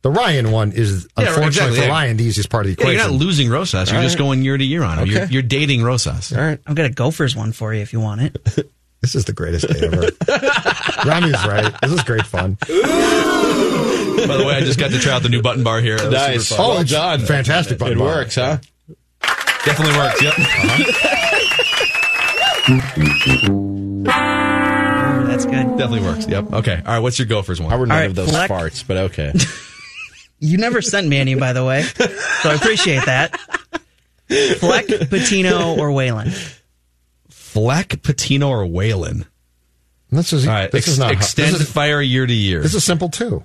The 0.02 0.10
Ryan 0.10 0.50
one 0.52 0.72
is 0.72 1.08
Yeah, 1.16 1.26
unfortunately 1.28 1.48
exactly, 1.48 1.82
for. 1.82 1.88
Ryan 1.90 2.18
the 2.18 2.24
easiest 2.24 2.50
part 2.50 2.66
of 2.66 2.76
the 2.76 2.82
Yeah, 2.82 2.90
equation. 2.90 3.00
you're 3.12 3.20
not 3.20 3.24
losing 3.24 3.50
Rosas. 3.52 3.92
You're 3.92 3.98
All 4.00 4.04
just 4.04 4.16
right. 4.16 4.24
going 4.26 4.44
year 4.44 4.58
to 4.58 4.64
year 4.64 4.82
on 4.82 4.98
him. 4.98 5.08
You're, 5.08 5.26
you're 5.26 5.42
dating 5.44 5.84
Rosas. 5.84 6.34
All 6.34 6.42
right. 6.42 6.60
I've 6.66 6.74
got 6.74 6.88
a 6.88 6.90
Gophers 6.90 7.36
one 7.36 7.52
for 7.52 7.72
you 7.72 7.82
if 7.82 7.94
you 7.94 8.00
want 8.00 8.22
it. 8.22 8.70
This 9.02 9.16
is 9.16 9.26
the 9.26 9.34
greatest 9.34 9.68
day 9.68 9.80
ever. 9.88 9.98
Rami's 11.10 11.44
right. 11.48 11.74
This 11.82 11.92
is 11.92 12.04
great 12.04 12.24
fun. 12.24 12.56
By 14.28 14.38
the 14.38 14.44
way, 14.46 14.56
I 14.56 14.62
just 14.62 14.80
got 14.80 14.92
to 14.92 15.00
try 15.00 15.14
out 15.14 15.24
the 15.24 15.30
new 15.30 15.42
button 15.42 15.64
bar 15.64 15.80
here. 15.82 15.98
That 15.98 16.06
was 16.06 16.14
Nice. 16.14 16.48
super 16.48 16.58
fun. 16.58 16.66
Oh, 16.66 16.70
well 16.74 16.82
it's 16.82 16.92
done. 16.92 17.20
fantastic 17.22 17.78
button 17.80 17.98
It 17.98 18.00
bar. 18.00 18.08
works, 18.08 18.36
huh? 18.36 18.58
Definitely 19.66 19.98
works. 19.98 20.22
Yep. 20.22 20.40
Ooh, 20.40 20.44
uh-huh. 24.10 25.28
that's 25.28 25.46
good. 25.46 25.78
Definitely 25.78 26.02
works. 26.02 26.28
Yep. 26.28 26.54
Okay. 26.54 26.76
All 26.86 26.94
right. 26.94 27.00
What's 27.00 27.20
your 27.20 27.28
Gophers 27.28 27.60
one? 27.62 27.70
How 27.70 27.78
were 27.78 27.86
none 27.86 27.98
right, 27.98 28.06
of 28.10 28.16
those 28.16 28.30
Fleck. 28.30 28.50
farts, 28.50 28.86
but 28.86 28.98
okay. 28.98 29.34
You 30.44 30.58
never 30.58 30.82
sent 30.82 31.08
me 31.08 31.18
any, 31.20 31.36
by 31.36 31.54
the 31.54 31.64
way, 31.64 31.84
so 31.84 32.50
I 32.50 32.56
appreciate 32.56 33.06
that. 33.06 33.40
Fleck, 34.58 34.88
Pitino, 34.88 35.78
or 35.78 35.92
Whalen? 35.92 36.32
Fleck, 37.30 37.90
Pitino, 37.90 38.48
or 38.50 38.66
Whalen? 38.66 39.28
This 40.10 40.34
is 40.34 40.48
All 40.48 40.54
right. 40.56 40.72
this 40.72 40.86
ex- 40.86 40.94
is 40.94 40.98
not 40.98 41.12
extend 41.12 41.54
This 41.54 41.62
is, 41.62 41.72
fire 41.72 42.02
year 42.02 42.26
to 42.26 42.34
year. 42.34 42.62
this 42.64 42.74
is 42.74 42.84
simple 42.84 43.10
too. 43.10 43.44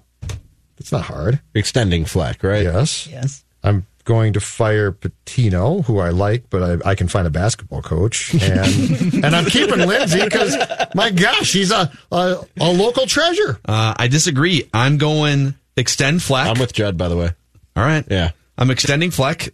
It's 0.78 0.92
not 0.92 1.02
hard. 1.02 1.40
Extending 1.54 2.04
Fleck, 2.04 2.42
right? 2.42 2.62
Yes. 2.64 3.06
Yes. 3.06 3.44
I'm 3.62 3.86
going 4.04 4.34
to 4.34 4.40
fire 4.40 4.92
Pitino, 4.92 5.84
who 5.84 5.98
I 5.98 6.10
like, 6.10 6.48
but 6.48 6.62
I, 6.86 6.90
I 6.90 6.94
can 6.94 7.08
find 7.08 7.26
a 7.26 7.30
basketball 7.30 7.82
coach, 7.82 8.32
and 8.34 9.14
and 9.24 9.34
I'm 9.34 9.46
keeping 9.46 9.78
Lindsay 9.80 10.22
because 10.22 10.56
my 10.94 11.10
gosh, 11.10 11.46
she's 11.48 11.72
a 11.72 11.90
a, 12.12 12.36
a 12.60 12.70
local 12.72 13.06
treasure. 13.06 13.58
uh, 13.64 13.94
I 13.96 14.06
disagree. 14.08 14.68
I'm 14.72 14.98
going 14.98 15.54
extend 15.76 16.22
Fleck. 16.22 16.46
I'm 16.46 16.60
with 16.60 16.72
Judd, 16.72 16.96
by 16.96 17.08
the 17.08 17.16
way. 17.16 17.30
All 17.74 17.82
right. 17.84 18.04
Yeah. 18.10 18.30
I'm 18.56 18.70
extending 18.70 19.10
Fleck. 19.10 19.52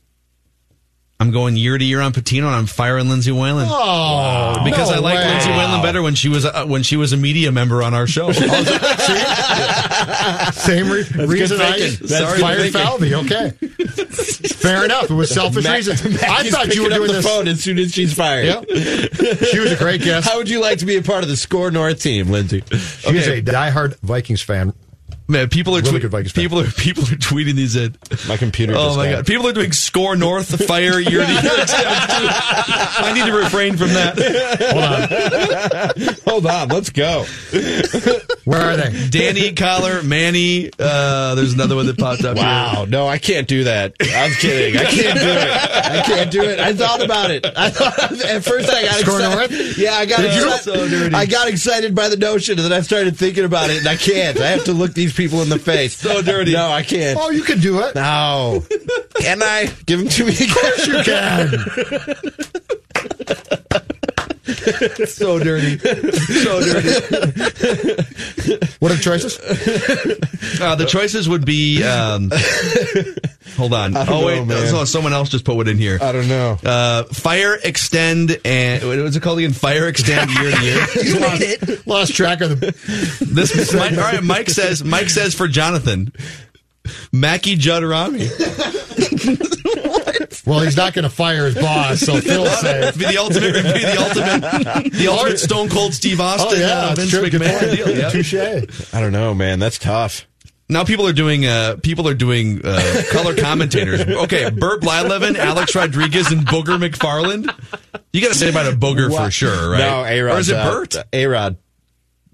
I'm 1.22 1.30
going 1.30 1.56
year 1.56 1.78
to 1.78 1.84
year 1.84 2.00
on 2.00 2.12
Pitino, 2.12 2.46
and 2.46 2.56
I'm 2.56 2.66
firing 2.66 3.08
Lindsay 3.08 3.30
Whalen. 3.30 3.68
Oh, 3.70 4.60
because 4.64 4.90
no 4.90 4.96
I 4.96 4.98
like 4.98 5.14
way. 5.18 5.28
Lindsay 5.28 5.50
Whalen 5.50 5.80
better 5.80 6.02
when 6.02 6.16
she 6.16 6.28
was 6.28 6.44
a, 6.44 6.66
when 6.66 6.82
she 6.82 6.96
was 6.96 7.12
a 7.12 7.16
media 7.16 7.52
member 7.52 7.80
on 7.80 7.94
our 7.94 8.08
show. 8.08 8.32
Same 10.52 10.90
re- 10.90 11.04
reason 11.26 11.60
I 11.60 11.78
thinking. 11.78 12.06
That's 12.08 12.32
good 12.32 12.40
fired 12.40 12.60
thinking. 12.72 12.80
Falvey. 12.82 13.14
Okay, 13.14 13.50
fair 14.56 14.84
enough. 14.84 15.10
It 15.10 15.14
was 15.14 15.30
selfish 15.30 15.62
Mac- 15.62 15.76
reasons. 15.76 16.02
Mac 16.20 16.28
I 16.28 16.50
thought 16.50 16.74
you 16.74 16.82
were 16.82 16.88
picking 16.88 16.92
up 16.92 16.96
doing 16.98 17.06
the 17.08 17.12
this. 17.14 17.26
phone 17.26 17.46
as 17.46 17.62
soon 17.62 17.78
as 17.78 17.92
she's 17.92 18.12
fired. 18.14 18.46
Yep. 18.46 18.64
She 19.52 19.60
was 19.60 19.70
a 19.70 19.76
great 19.76 20.02
guest. 20.02 20.28
How 20.28 20.38
would 20.38 20.50
you 20.50 20.60
like 20.60 20.78
to 20.78 20.86
be 20.86 20.96
a 20.96 21.02
part 21.02 21.22
of 21.22 21.28
the 21.28 21.36
SKOR 21.36 21.70
North 21.70 22.02
team, 22.02 22.30
Lindsay? 22.30 22.64
She's 22.68 23.04
is 23.06 23.28
a 23.28 23.42
diehard 23.42 23.96
Vikings 24.00 24.42
fan. 24.42 24.72
Man, 25.28 25.48
people 25.48 25.74
are 25.74 25.78
Really 25.78 25.90
tweet- 25.90 26.02
good 26.02 26.10
Vikings 26.10 26.32
fan. 26.32 26.42
people 26.44 26.60
are 26.60 26.70
people 26.76 27.04
are 27.04 27.16
tweeting 27.16 27.54
these 27.54 27.76
at 27.76 27.92
My 28.28 28.36
computer. 28.36 28.74
Oh 28.76 28.86
just 28.86 28.96
my 28.98 29.04
died. 29.06 29.12
god! 29.16 29.26
People 29.26 29.46
are 29.48 29.52
doing 29.52 29.70
SKOR 29.72 30.16
North 30.16 30.64
fire 30.66 30.98
year 31.00 31.24
to 31.24 31.32
year. 31.32 31.42
I 31.44 33.12
need 33.14 33.26
to 33.30 33.36
refrain 33.36 33.76
from 33.76 33.88
that. 33.88 34.18
Hold 36.26 36.44
on, 36.44 36.44
hold 36.44 36.46
on, 36.46 36.68
let's 36.68 36.90
go. 36.90 37.24
Where 38.44 38.60
are 38.60 38.76
they? 38.76 39.08
Danny 39.10 39.52
Collar, 39.52 40.02
Manny. 40.02 40.70
Uh, 40.78 41.34
there's 41.36 41.52
another 41.54 41.76
one 41.76 41.86
that 41.86 41.98
popped 41.98 42.24
up. 42.24 42.36
Wow, 42.36 42.84
no, 42.88 43.06
I 43.06 43.18
can't 43.18 43.46
do 43.48 43.64
that. 43.64 43.94
I'm 44.00 44.32
kidding. 44.32 44.78
I 44.78 44.84
can't 44.84 45.18
do 45.18 45.28
it. 45.30 45.50
I 45.50 46.02
can't 46.04 46.30
do 46.30 46.42
it. 46.42 46.58
I 46.58 46.72
thought 46.74 47.02
about 47.02 47.30
it. 47.30 47.46
I 47.56 47.70
thought 47.70 47.98
at 48.24 48.44
first 48.44 48.68
I 48.70 48.82
got 48.82 48.94
Score 48.96 49.20
excited. 49.20 49.50
North? 49.52 49.78
Yeah, 49.78 49.94
I 49.94 50.06
got 50.06 50.20
Did 50.20 50.34
you? 50.34 50.42
excited. 50.48 50.62
So 50.64 50.88
dirty. 50.88 51.14
I 51.14 51.26
got 51.26 51.48
excited 51.48 51.94
by 51.94 52.08
the 52.08 52.16
notion, 52.16 52.58
and 52.58 52.64
then 52.70 52.72
I 52.72 52.80
started 52.82 53.16
thinking 53.16 53.44
about 53.44 53.70
it, 53.70 53.78
and 53.78 53.88
I 53.88 53.96
can't. 53.96 54.38
I 54.40 54.48
have 54.48 54.64
to 54.64 54.72
look 54.72 54.92
these 54.94 55.12
people 55.12 55.21
in 55.30 55.48
the 55.48 55.58
face. 55.64 55.96
So 55.96 56.22
dirty. 56.22 56.52
No, 56.54 56.68
I 56.68 56.82
can't. 56.82 57.18
Oh, 57.20 57.30
you 57.30 57.42
can 57.42 57.60
do 57.60 57.80
it. 57.80 57.94
No. 57.94 58.64
Can 59.20 59.42
I 59.42 59.66
give 59.86 60.00
them 60.00 60.08
to 60.08 60.24
me 60.24 60.32
again? 60.34 60.48
You 60.86 61.02
can. 61.04 61.58
So 65.06 65.38
dirty. 65.38 65.78
So 65.78 66.60
dirty. 66.62 66.90
What 68.80 68.90
are 68.92 68.96
the 68.96 69.00
choices? 69.02 69.38
Uh, 70.60 70.74
the 70.74 70.86
choices 70.86 71.28
would 71.28 71.44
be 71.44 71.82
um, 71.84 72.30
Hold 73.56 73.74
on. 73.74 73.96
I 73.96 74.04
don't 74.04 74.22
Oh 74.22 74.26
wait, 74.26 74.38
know, 74.40 74.44
man. 74.46 74.68
so 74.68 74.84
someone 74.84 75.12
else 75.12 75.28
just 75.28 75.44
put 75.44 75.58
it 75.60 75.68
in 75.70 75.76
here. 75.78 75.98
I 76.00 76.12
don't 76.12 76.28
know. 76.28 76.58
Uh, 76.64 77.04
fire 77.04 77.58
extend 77.62 78.38
and 78.44 78.82
what 78.84 78.96
was 78.98 79.16
it 79.16 79.22
called 79.22 79.38
again? 79.38 79.52
Fire 79.52 79.88
extend 79.88 80.30
year 80.30 80.50
to 80.50 80.62
year. 80.62 80.86
You 81.04 81.20
made 81.20 81.40
it. 81.42 81.86
Lost 81.86 82.14
track 82.14 82.40
of 82.40 82.60
the. 82.60 82.66
This 83.20 83.72
Mike, 83.74 83.92
all 83.92 83.98
right. 83.98 84.22
Mike 84.22 84.50
says. 84.50 84.82
Mike 84.84 85.10
says 85.10 85.34
for 85.34 85.48
Jonathan, 85.48 86.12
Mackey 87.12 87.56
Judd 87.56 87.82
Rami. 87.84 88.28
Well, 90.44 90.60
he's 90.60 90.76
not 90.76 90.92
going 90.92 91.04
to 91.04 91.08
fire 91.10 91.44
his 91.46 91.54
boss, 91.54 92.00
so 92.00 92.20
Phil's 92.20 92.60
safe. 92.60 92.98
Be 92.98 93.04
the 93.04 93.16
ultimate. 93.18 93.52
Be 93.52 93.60
the 93.62 93.96
ultimate. 94.00 94.92
The 94.92 95.06
ultimate 95.08 95.38
Stone 95.38 95.68
Cold 95.68 95.94
Steve 95.94 96.20
Austin. 96.20 96.48
Oh 96.50 96.60
yeah, 96.60 96.66
uh, 96.78 96.94
that's 96.94 97.10
Vince 97.10 97.30
true. 97.30 97.40
McMahon 97.40 97.76
deal. 97.76 97.96
Yeah. 97.96 98.08
Touche. 98.10 98.34
I 98.92 99.00
don't 99.00 99.12
know, 99.12 99.34
man. 99.34 99.60
That's 99.60 99.78
tough. 99.78 100.26
Now 100.72 100.84
people 100.84 101.06
are 101.06 101.12
doing 101.12 101.44
uh, 101.46 101.76
people 101.82 102.08
are 102.08 102.14
doing 102.14 102.60
uh, 102.64 103.02
color 103.10 103.36
commentators. 103.36 104.00
Okay, 104.00 104.50
Bert 104.50 104.80
Blyleven, 104.80 105.36
Alex 105.36 105.74
Rodriguez, 105.74 106.32
and 106.32 106.46
Booger 106.46 106.78
McFarland. 106.78 107.50
You 108.12 108.20
got 108.20 108.28
to 108.28 108.34
say 108.34 108.48
about 108.48 108.66
a 108.72 108.76
Booger 108.76 109.14
for 109.14 109.30
sure, 109.30 109.70
right? 109.70 109.78
No, 109.78 110.04
A 110.04 110.20
Rod. 110.20 110.36
Or 110.36 110.38
is 110.38 110.48
it 110.48 110.54
Burt? 110.54 110.96
A 111.12 111.26
Rod. 111.26 111.56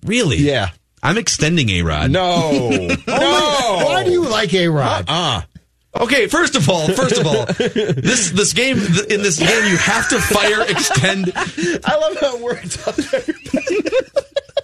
Really? 0.04 0.36
Yeah. 0.38 0.70
I'm 1.02 1.18
extending 1.18 1.68
A 1.70 1.82
Rod. 1.82 2.10
No. 2.10 2.60
no. 3.06 3.82
Why 3.86 4.02
do 4.04 4.10
you 4.10 4.28
like 4.28 4.54
A 4.54 4.68
Rod? 4.68 5.04
Uh. 5.08 5.42
Okay, 5.98 6.28
first 6.28 6.54
of 6.54 6.68
all, 6.68 6.86
first 6.88 7.18
of 7.18 7.26
all, 7.26 7.46
this 7.46 8.30
this 8.30 8.52
game 8.52 8.76
in 8.76 9.22
this 9.22 9.38
game 9.38 9.64
you 9.68 9.76
have 9.78 10.08
to 10.10 10.20
fire 10.20 10.62
extend. 10.68 11.32
I 11.36 11.96
love 11.96 12.16
how 12.20 12.36
it 12.36 12.42
works 12.42 12.86
out 12.86 12.94
there. 12.94 13.22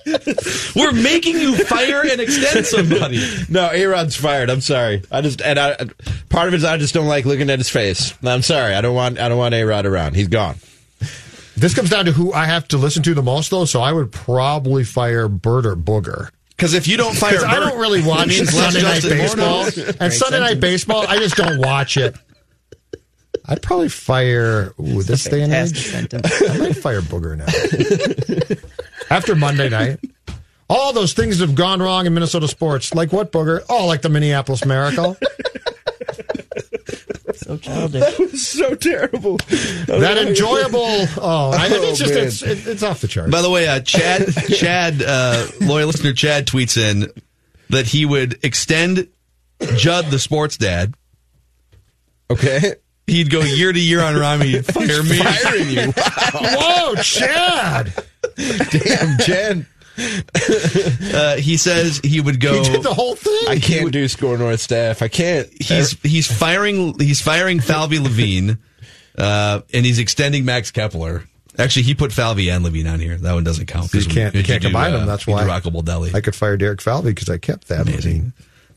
We're 0.77 0.93
making 0.93 1.37
you 1.39 1.57
fire 1.65 2.03
and 2.03 2.21
extend 2.21 2.67
somebody. 2.67 3.21
No, 3.49 3.71
A 3.73 3.85
Rod's 3.87 4.17
fired. 4.17 4.51
I'm 4.51 4.61
sorry. 4.61 5.03
I 5.11 5.21
just 5.21 5.41
and 5.41 5.59
I 5.59 5.77
part 6.29 6.49
of 6.49 6.55
it 6.55 6.59
is 6.59 6.65
I 6.65 6.77
just 6.77 6.95
don't 6.95 7.07
like 7.07 7.25
looking 7.25 7.49
at 7.51 7.59
his 7.59 7.69
face. 7.71 8.13
I'm 8.23 8.43
sorry. 8.43 8.75
I 8.75 8.81
don't 8.81 8.95
want 8.95 9.19
I 9.19 9.29
don't 9.29 9.39
want 9.39 9.55
A 9.55 9.65
Rod 9.65 9.87
around. 9.87 10.15
He's 10.17 10.29
gone. 10.29 10.57
This 11.57 11.75
comes 11.75 11.89
down 11.91 12.07
to 12.07 12.13
who 12.13 12.33
I 12.33 12.47
have 12.47 12.67
to 12.69 12.79
listen 12.79 13.03
to 13.05 13.15
the 13.15 13.23
most, 13.23 13.51
though. 13.51 13.65
So 13.65 13.81
I 13.81 13.93
would 13.93 14.11
probably 14.11 14.83
fire 14.85 15.29
Bert 15.29 15.67
or 15.67 15.77
Booger. 15.77 16.31
Because 16.57 16.75
if 16.75 16.87
you 16.89 16.97
don't 16.97 17.17
fire, 17.17 17.33
Because 17.33 17.45
I 17.45 17.61
don't 17.61 17.79
really 17.79 18.03
watch 18.05 18.29
means 18.29 18.53
less 18.55 18.73
Sunday 18.75 18.83
night 18.83 19.03
Justin 19.03 19.19
baseball, 19.19 19.65
Morneau. 19.65 19.97
and 20.01 20.13
Sunday 20.13 20.41
night 20.41 20.61
baseball, 20.61 21.05
I 21.07 21.19
just 21.19 21.37
don't 21.37 21.59
watch 21.61 21.97
it. 21.97 22.17
I'd 23.47 23.61
probably 23.63 23.89
fire 23.89 24.73
ooh, 24.81 25.03
this 25.03 25.25
day 25.25 25.43
and 25.43 25.53
Fantastic 25.53 26.15
age. 26.25 26.51
I 26.51 26.59
might 26.59 26.77
fire 26.77 27.03
Booger 27.03 27.37
now. 27.37 28.65
After 29.11 29.35
Monday 29.35 29.69
night, 29.69 30.01
all 30.69 30.93
those 30.93 31.13
things 31.13 31.41
have 31.41 31.55
gone 31.55 31.81
wrong 31.81 32.07
in 32.07 32.15
Minnesota 32.15 32.49
sports. 32.49 32.95
Like 32.95 33.13
what, 33.13 33.33
Booger? 33.33 33.65
Oh, 33.69 33.87
like 33.87 34.03
the 34.03 34.09
Minneapolis 34.09 34.65
Miracle. 34.65 35.17
So 37.37 37.59
childish. 37.59 38.41
so 38.41 38.75
terrible. 38.75 39.37
that 39.37 40.25
enjoyable. 40.27 41.07
Oh, 41.21 41.51
I, 41.53 41.69
it's 41.71 41.99
just 41.99 42.15
it's, 42.15 42.43
it, 42.43 42.67
it's 42.67 42.83
off 42.83 43.01
the 43.01 43.09
charts. 43.09 43.31
By 43.31 43.43
the 43.43 43.51
way, 43.51 43.69
uh, 43.69 43.81
Chad, 43.81 44.33
Chad, 44.49 45.03
uh, 45.03 45.47
loyal 45.61 45.89
listener 45.89 46.13
Chad 46.13 46.47
tweets 46.47 46.79
in 46.79 47.11
that 47.71 47.87
he 47.87 48.07
would 48.07 48.43
extend 48.45 49.09
Judd 49.77 50.07
the 50.07 50.19
sports 50.19 50.57
dad. 50.57 50.95
Okay. 52.31 52.77
He'd 53.07 53.31
go 53.31 53.41
year 53.41 53.73
to 53.73 53.81
year 53.81 54.01
on 54.01 54.15
Rami. 54.17 54.47
He'd 54.49 54.67
fire 54.67 55.03
me. 55.03 55.19
Firing 55.19 55.71
you. 55.71 55.93
Whoa, 56.33 56.95
Chad! 56.97 57.93
Damn, 58.37 59.19
Jen. 59.21 59.67
Uh, 59.97 61.37
he 61.37 61.57
says 61.57 62.01
he 62.03 62.21
would 62.21 62.41
go. 62.41 62.65
He 62.65 62.69
did 62.73 62.83
the 62.83 62.93
whole 62.93 63.15
thing. 63.15 63.39
I 63.49 63.61
can't 63.61 63.93
do 63.93 64.07
SKOR 64.09 64.37
North 64.37 64.61
staff. 64.61 65.03
I 65.03 65.09
can't. 65.09 65.49
he's 65.63 65.93
he's 66.03 66.27
firing 66.31 66.99
he's 66.99 67.21
firing 67.21 67.61
Falvey 67.61 68.01
Levine, 68.01 68.59
uh, 69.17 69.61
and 69.73 69.87
he's 69.87 70.01
extending 70.01 70.45
Max 70.45 70.73
Kepler. 70.73 71.23
Actually, 71.59 71.85
he 71.85 71.95
put 71.95 72.13
Falvey 72.13 72.51
and 72.51 72.65
Levine 72.65 72.89
on 72.89 72.99
here. 72.99 73.17
That 73.17 73.35
one 73.35 73.45
doesn't 73.45 73.67
count. 73.67 73.95
You 73.95 74.05
can't- 74.05 74.35
you 74.35 74.43
can't 74.43 74.61
do, 74.61 74.67
combine 74.69 74.93
them, 74.93 75.07
that's 75.07 75.29
you 75.29 75.33
why. 75.33 75.47
Rocco 75.47 75.71
Baldelli. 75.71 76.13
I 76.13 76.21
could 76.21 76.35
fire 76.35 76.57
Derek 76.57 76.81
Falvey 76.81 77.11
because 77.11 77.29
I 77.31 77.39
kept 77.39 77.69
that. 77.69 77.83
Amazing. 77.83 78.33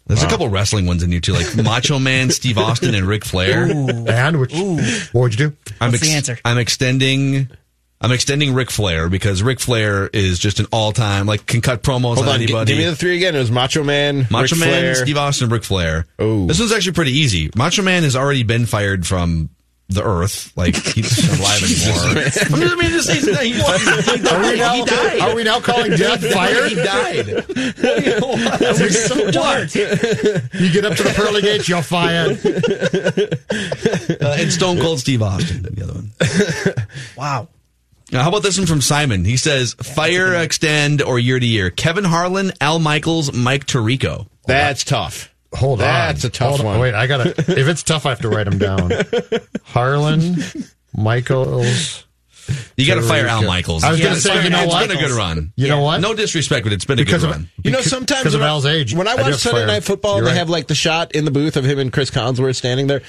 There's 0.06 0.22
a 0.22 0.28
couple 0.28 0.48
wrestling 0.50 0.86
ones 0.86 1.02
in 1.02 1.12
here 1.12 1.20
too, 1.20 1.34
like 1.34 1.56
Macho 1.58 1.98
Man, 1.98 2.30
Steve 2.30 2.60
Austin, 2.60 2.94
and 2.94 3.08
Ric 3.08 3.26
Flair. 3.26 3.64
And 3.64 4.40
which, 4.40 4.54
what 4.54 5.14
would 5.22 5.40
you 5.40 5.50
do? 5.50 5.56
I'm 5.82 5.92
What's 5.92 6.04
the 6.04 6.14
answer? 6.14 6.38
I'm 6.46 6.60
extending. 6.60 7.50
I'm 8.00 8.12
extending 8.12 8.54
Ric 8.54 8.70
Flair 8.70 9.10
because 9.10 9.42
Ric 9.42 9.60
Flair 9.60 10.08
is 10.08 10.38
just 10.38 10.60
an 10.60 10.68
all 10.72 10.92
time 10.92 11.26
like 11.26 11.46
can 11.48 11.62
cut 11.62 11.82
promos 11.82 12.16
Hold 12.16 12.28
on, 12.28 12.34
on. 12.36 12.38
g- 12.40 12.44
anybody. 12.46 12.74
Give 12.74 12.78
me 12.78 12.86
the 12.90 12.96
three 12.96 13.16
again. 13.18 13.36
It 13.36 13.40
was 13.40 13.50
Macho 13.52 13.84
Man, 13.84 14.28
Macho 14.30 14.56
Ric 14.56 14.60
Man, 14.60 14.70
Flair. 14.70 14.96
Steve 14.96 15.18
Austin, 15.18 15.50
Ric 15.50 15.64
Flair. 15.64 16.06
Oh. 16.20 16.46
This 16.46 16.60
one's 16.60 16.72
actually 16.72 16.94
pretty 16.94 17.14
easy. 17.14 17.50
Macho 17.56 17.82
Man 17.82 18.04
has 18.04 18.16
already 18.16 18.44
been 18.44 18.68
fired 18.68 19.08
from 19.08 19.50
the 19.90 20.04
Earth. 20.04 20.52
Like 20.56 20.76
he's 20.76 21.28
not 21.28 21.40
alive 21.40 21.64
anymore. 22.52 22.70
I 22.70 22.76
mean, 22.76 22.92
just, 22.92 23.10
he, 23.10 23.20
he, 23.20 23.62
Are 24.30 24.42
we 24.42 24.58
now, 24.58 24.74
he 24.76 24.86
died. 24.86 25.20
Are 25.22 25.36
we 25.36 25.44
now 25.44 25.60
calling 25.60 25.92
death 25.92 26.24
fire? 26.32 26.68
He 26.68 26.76
died. 26.76 27.26
That 28.58 28.78
was 28.82 29.06
so 29.06 29.32
dark. 29.32 29.74
You 29.74 30.72
get 30.72 30.86
up 30.86 30.96
to 30.98 31.04
the 31.04 31.14
pearly 31.16 31.42
gates, 31.42 31.68
you're 31.70 31.82
fired. 31.82 32.38
Uh, 34.22 34.36
and 34.40 34.52
Stone 34.52 34.80
Cold 34.80 35.00
Steve 35.00 35.22
Austin, 35.22 35.64
the 35.64 35.84
other 35.84 35.94
one. 35.94 36.12
Wow. 37.18 37.48
Now, 38.12 38.24
how 38.24 38.30
about 38.30 38.44
this 38.44 38.58
one 38.58 38.68
from 38.68 38.82
Simon? 38.82 39.26
He 39.26 39.36
says, 39.38 39.74
"Fire 39.74 40.34
extend 40.36 41.02
or 41.02 41.20
year 41.20 41.40
to 41.40 41.46
year." 41.46 41.70
Kevin 41.70 42.06
Harlan, 42.06 42.54
Al 42.62 42.80
Michaels, 42.80 43.34
Mike 43.34 43.66
Tirico. 43.66 44.28
That's 44.48 44.84
tough. 44.86 45.34
Hold 45.54 45.82
on. 45.82 45.86
That's 45.88 46.24
a 46.24 46.30
tough 46.30 46.50
Hold 46.50 46.60
on. 46.62 46.66
one. 46.68 46.80
Wait, 46.80 46.94
I 46.94 47.08
gotta. 47.08 47.30
If 47.38 47.68
it's 47.68 47.84
tough, 47.84 48.06
I 48.06 48.10
have 48.10 48.22
to 48.22 48.30
write 48.30 48.50
them 48.50 48.58
down. 48.60 48.92
Harlan, 49.64 50.36
Michaels. 50.96 52.04
You 52.78 52.88
got 52.88 52.96
to 52.96 53.02
fire 53.02 53.26
Al 53.28 53.44
Michaels. 53.44 53.84
I 53.84 53.92
was 53.92 54.00
Yeah, 54.00 54.06
gonna 54.06 54.16
it's 54.16 54.24
say, 54.26 54.34
been- 54.36 54.46
you 54.46 54.50
know 54.52 54.64
it's 54.64 54.74
what? 54.74 54.88
been 54.88 54.98
a 54.98 55.02
good 55.02 55.12
run. 55.12 55.52
You 55.58 55.68
know 55.68 55.82
what? 55.82 56.00
No 56.00 56.14
disrespect, 56.16 56.64
but 56.64 56.72
it's 56.72 56.86
been 56.86 56.98
a 56.98 57.04
Because 57.04 57.22
good 57.24 57.32
of- 57.32 57.36
run. 57.36 57.50
You 57.64 57.72
know, 57.72 57.82
sometimes 57.82 58.22
because 58.22 58.36
of 58.36 58.40
when 58.40 58.48
I- 58.48 58.52
Al's 58.54 58.66
age, 58.66 58.94
when 58.94 59.06
I 59.08 59.12
I 59.12 59.16
watch 59.16 59.26
just 59.26 59.44
Sunday 59.44 59.60
fire- 59.60 59.68
Night 59.68 59.84
Football, 59.84 60.16
You're 60.18 60.26
they 60.26 60.32
right. 60.32 60.38
have 60.38 60.50
like 60.50 60.68
the 60.68 60.76
shot 60.76 61.12
in 61.12 61.26
the 61.26 61.32
booth 61.32 61.58
of 61.58 61.66
him 61.66 61.78
and 61.78 61.92
Chris 61.92 62.10
Collinsworth 62.10 62.56
standing 62.56 62.88
there. 62.88 63.02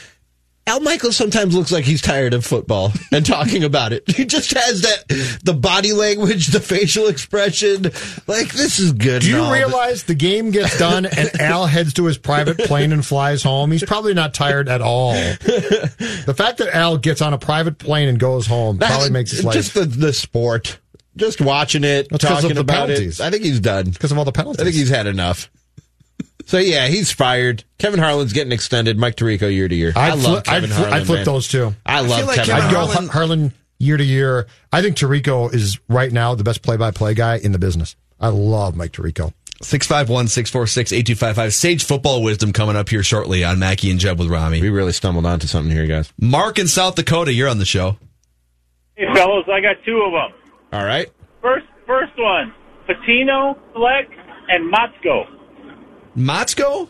Al 0.68 0.81
Michaels 0.81 1.16
sometimes 1.16 1.54
looks 1.54 1.72
like 1.72 1.85
he's 1.85 2.02
tired 2.02 2.35
of 2.35 2.44
football 2.44 2.92
and 3.11 3.24
talking 3.24 3.64
about 3.64 3.92
it. 3.92 4.04
He 4.18 4.24
just 4.24 4.52
has 4.52 4.83
that 4.83 5.40
the 5.44 5.54
body 5.54 5.92
language, 5.92 6.48
the 6.48 6.61
facial 6.61 7.07
expression. 7.07 7.85
Like 8.26 8.52
this 8.52 8.78
is 8.78 8.92
good. 8.92 9.22
Do 9.22 9.28
you 9.28 9.38
all, 9.38 9.48
but- 9.50 9.54
realize 9.59 10.04
the 10.04 10.14
game 10.14 10.50
gets 10.50 10.76
done 10.78 11.07
and 11.07 11.40
Al 11.40 11.66
heads 11.66 11.94
to 11.94 12.04
his 12.07 12.18
private 12.18 12.59
plane 12.59 12.92
and 12.92 13.04
flies 13.07 13.42
home? 13.42 13.70
He's 13.72 13.85
probably 13.85 14.12
not 14.14 14.35
tired 14.35 14.68
at 14.68 14.81
all. 14.83 15.12
The 15.12 16.35
fact 16.37 16.59
that 16.59 16.74
Al 16.74 16.98
gets 16.98 17.22
on 17.22 17.33
a 17.33 17.38
private 17.38 17.78
plane 17.78 18.09
and 18.09 18.18
goes 18.18 18.46
home 18.46 18.78
probably 18.78 19.11
makes 19.11 19.31
his 19.31 19.44
life 19.44 19.54
just 19.54 19.74
the 19.74 19.85
the 19.85 20.12
sport. 20.12 20.78
Just 21.16 21.40
watching 21.40 21.83
it, 21.83 22.09
That's 22.11 22.22
talking 22.24 22.54
the 22.54 22.61
about 22.61 22.87
penalties. 22.88 23.18
it. 23.18 23.24
I 23.26 23.31
think 23.31 23.42
he's 23.42 23.59
done. 23.59 23.90
because 23.90 24.12
of 24.12 24.18
all 24.18 24.24
the 24.24 24.31
penalties. 24.33 24.61
I 24.61 24.64
think 24.64 24.76
he's 24.76 24.88
had 24.90 25.07
enough. 25.09 25.50
So 26.49 26.57
yeah, 26.57 26.87
he's 26.89 27.13
fired. 27.13 27.63
Kevin 27.77 28.01
Harlan's 28.01 28.33
getting 28.33 28.53
extended. 28.53 28.99
Mike 28.99 29.17
Tirico 29.17 29.53
year 29.53 29.69
to 29.69 29.75
year. 29.75 29.93
I 29.95 30.13
I'd, 30.13 30.19
love 30.19 30.45
fli- 30.45 30.49
I'd, 30.49 30.63
Kevin 30.63 30.71
Harlan. 30.71 30.93
I'd 30.95 31.07
flip 31.07 31.19
man. 31.19 31.25
those 31.27 31.47
two. 31.47 31.75
I 31.85 32.01
love 32.01 32.19
feel 32.19 32.27
like 32.27 32.37
Kevin, 32.37 32.55
Kevin 32.55 32.69
I'd 32.69 32.73
go 32.73 32.87
Harlan. 32.87 33.09
Harlan 33.09 33.53
year 33.79 33.97
to 33.99 34.05
year. 34.05 34.47
I 34.73 34.81
think 34.81 34.97
Tirico 34.97 35.53
is 35.53 35.79
right 35.91 36.11
now 36.11 36.35
the 36.35 36.45
best 36.45 36.63
play-by-play 36.63 37.13
guy 37.13 37.37
in 37.37 37.53
the 37.53 37.59
business. 37.59 37.97
I 38.19 38.29
love 38.29 38.77
Mike 38.77 38.93
Tirico. 38.93 39.35
651 39.61 40.29
646 40.29 40.93
8255. 40.93 41.55
Sage 41.55 41.85
football 41.85 42.23
wisdom 42.23 42.55
coming 42.55 42.77
up 42.77 42.89
here 42.89 43.03
shortly 43.03 43.45
on 43.45 43.59
Mackey 43.59 43.91
and 43.91 44.01
Jeb 44.01 44.19
with 44.19 44.29
Rami. 44.29 44.63
We 44.63 44.71
really 44.71 44.93
stumbled 44.93 45.27
onto 45.27 45.47
something 45.49 45.71
here, 45.71 45.87
guys. 45.87 46.11
Mark 46.19 46.59
in 46.59 46.67
South 46.67 46.95
Dakota, 46.95 47.31
you're 47.31 47.49
on 47.49 47.59
the 47.59 47.67
show. 47.67 47.99
Hey, 48.97 49.05
fellas, 49.15 49.45
I 49.53 49.61
got 49.61 49.77
two 49.85 50.01
of 50.01 50.13
them. 50.13 50.41
All 50.73 50.87
right. 50.87 51.09
First, 51.43 51.67
first 51.87 52.13
one, 52.17 52.55
Pitino, 52.89 53.55
Fleck, 53.75 54.09
and 54.49 54.73
Motzko. 54.73 55.38
Motzko? 56.18 56.88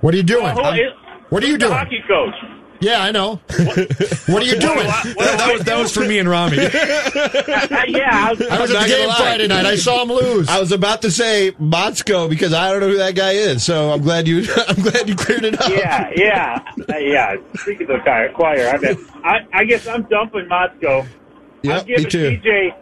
What 0.00 0.14
are 0.14 0.16
you 0.16 0.22
doing? 0.22 0.54
Who 0.54 0.60
is- 0.60 0.92
What 1.30 1.42
are 1.42 1.46
you 1.46 1.58
doing? 1.58 1.72
hockey 1.72 2.02
coach. 2.06 2.34
Yeah, 2.82 3.02
I 3.02 3.10
know. 3.10 3.36
what 3.36 4.42
are 4.42 4.42
you 4.42 4.58
doing? 4.58 4.86
that, 4.86 5.50
was, 5.52 5.64
that 5.64 5.78
was 5.78 5.92
for 5.92 6.00
me 6.00 6.18
and 6.18 6.26
Rami. 6.26 6.58
Uh, 6.58 6.62
yeah, 7.88 8.08
I 8.10 8.32
was, 8.32 8.40
I 8.40 8.60
was 8.62 8.70
I'm 8.70 8.76
at 8.78 8.82
the 8.84 8.88
game. 8.88 9.10
Friday 9.10 9.46
night. 9.48 9.66
I 9.66 9.76
saw 9.76 10.02
him 10.02 10.08
lose. 10.08 10.48
I 10.48 10.58
was 10.58 10.72
about 10.72 11.02
to 11.02 11.10
say 11.10 11.52
Motzko 11.60 12.30
because 12.30 12.54
I 12.54 12.70
don't 12.70 12.80
know 12.80 12.88
who 12.88 12.96
that 12.96 13.14
guy 13.14 13.32
is. 13.32 13.62
So 13.64 13.92
I'm 13.92 14.00
glad 14.00 14.26
you. 14.26 14.46
I'm 14.68 14.76
glad 14.82 15.06
you 15.10 15.14
cleared 15.14 15.44
it 15.44 15.60
up. 15.60 15.68
yeah, 15.68 16.10
yeah, 16.16 16.64
uh, 16.88 16.96
yeah. 16.96 17.36
Speaking 17.56 17.82
of 17.82 17.98
the 17.98 18.02
choir, 18.02 18.32
choir 18.32 18.68
I, 18.70 18.76
bet, 18.78 18.96
I, 19.24 19.46
I 19.52 19.64
guess 19.64 19.86
I'm 19.86 20.04
dumping 20.04 20.46
Motzko. 20.46 21.06
Yep, 21.62 21.80
I'm 21.82 21.86
giving 21.86 22.04
me 22.04 22.10
too. 22.10 22.38
PJ. 22.38 22.74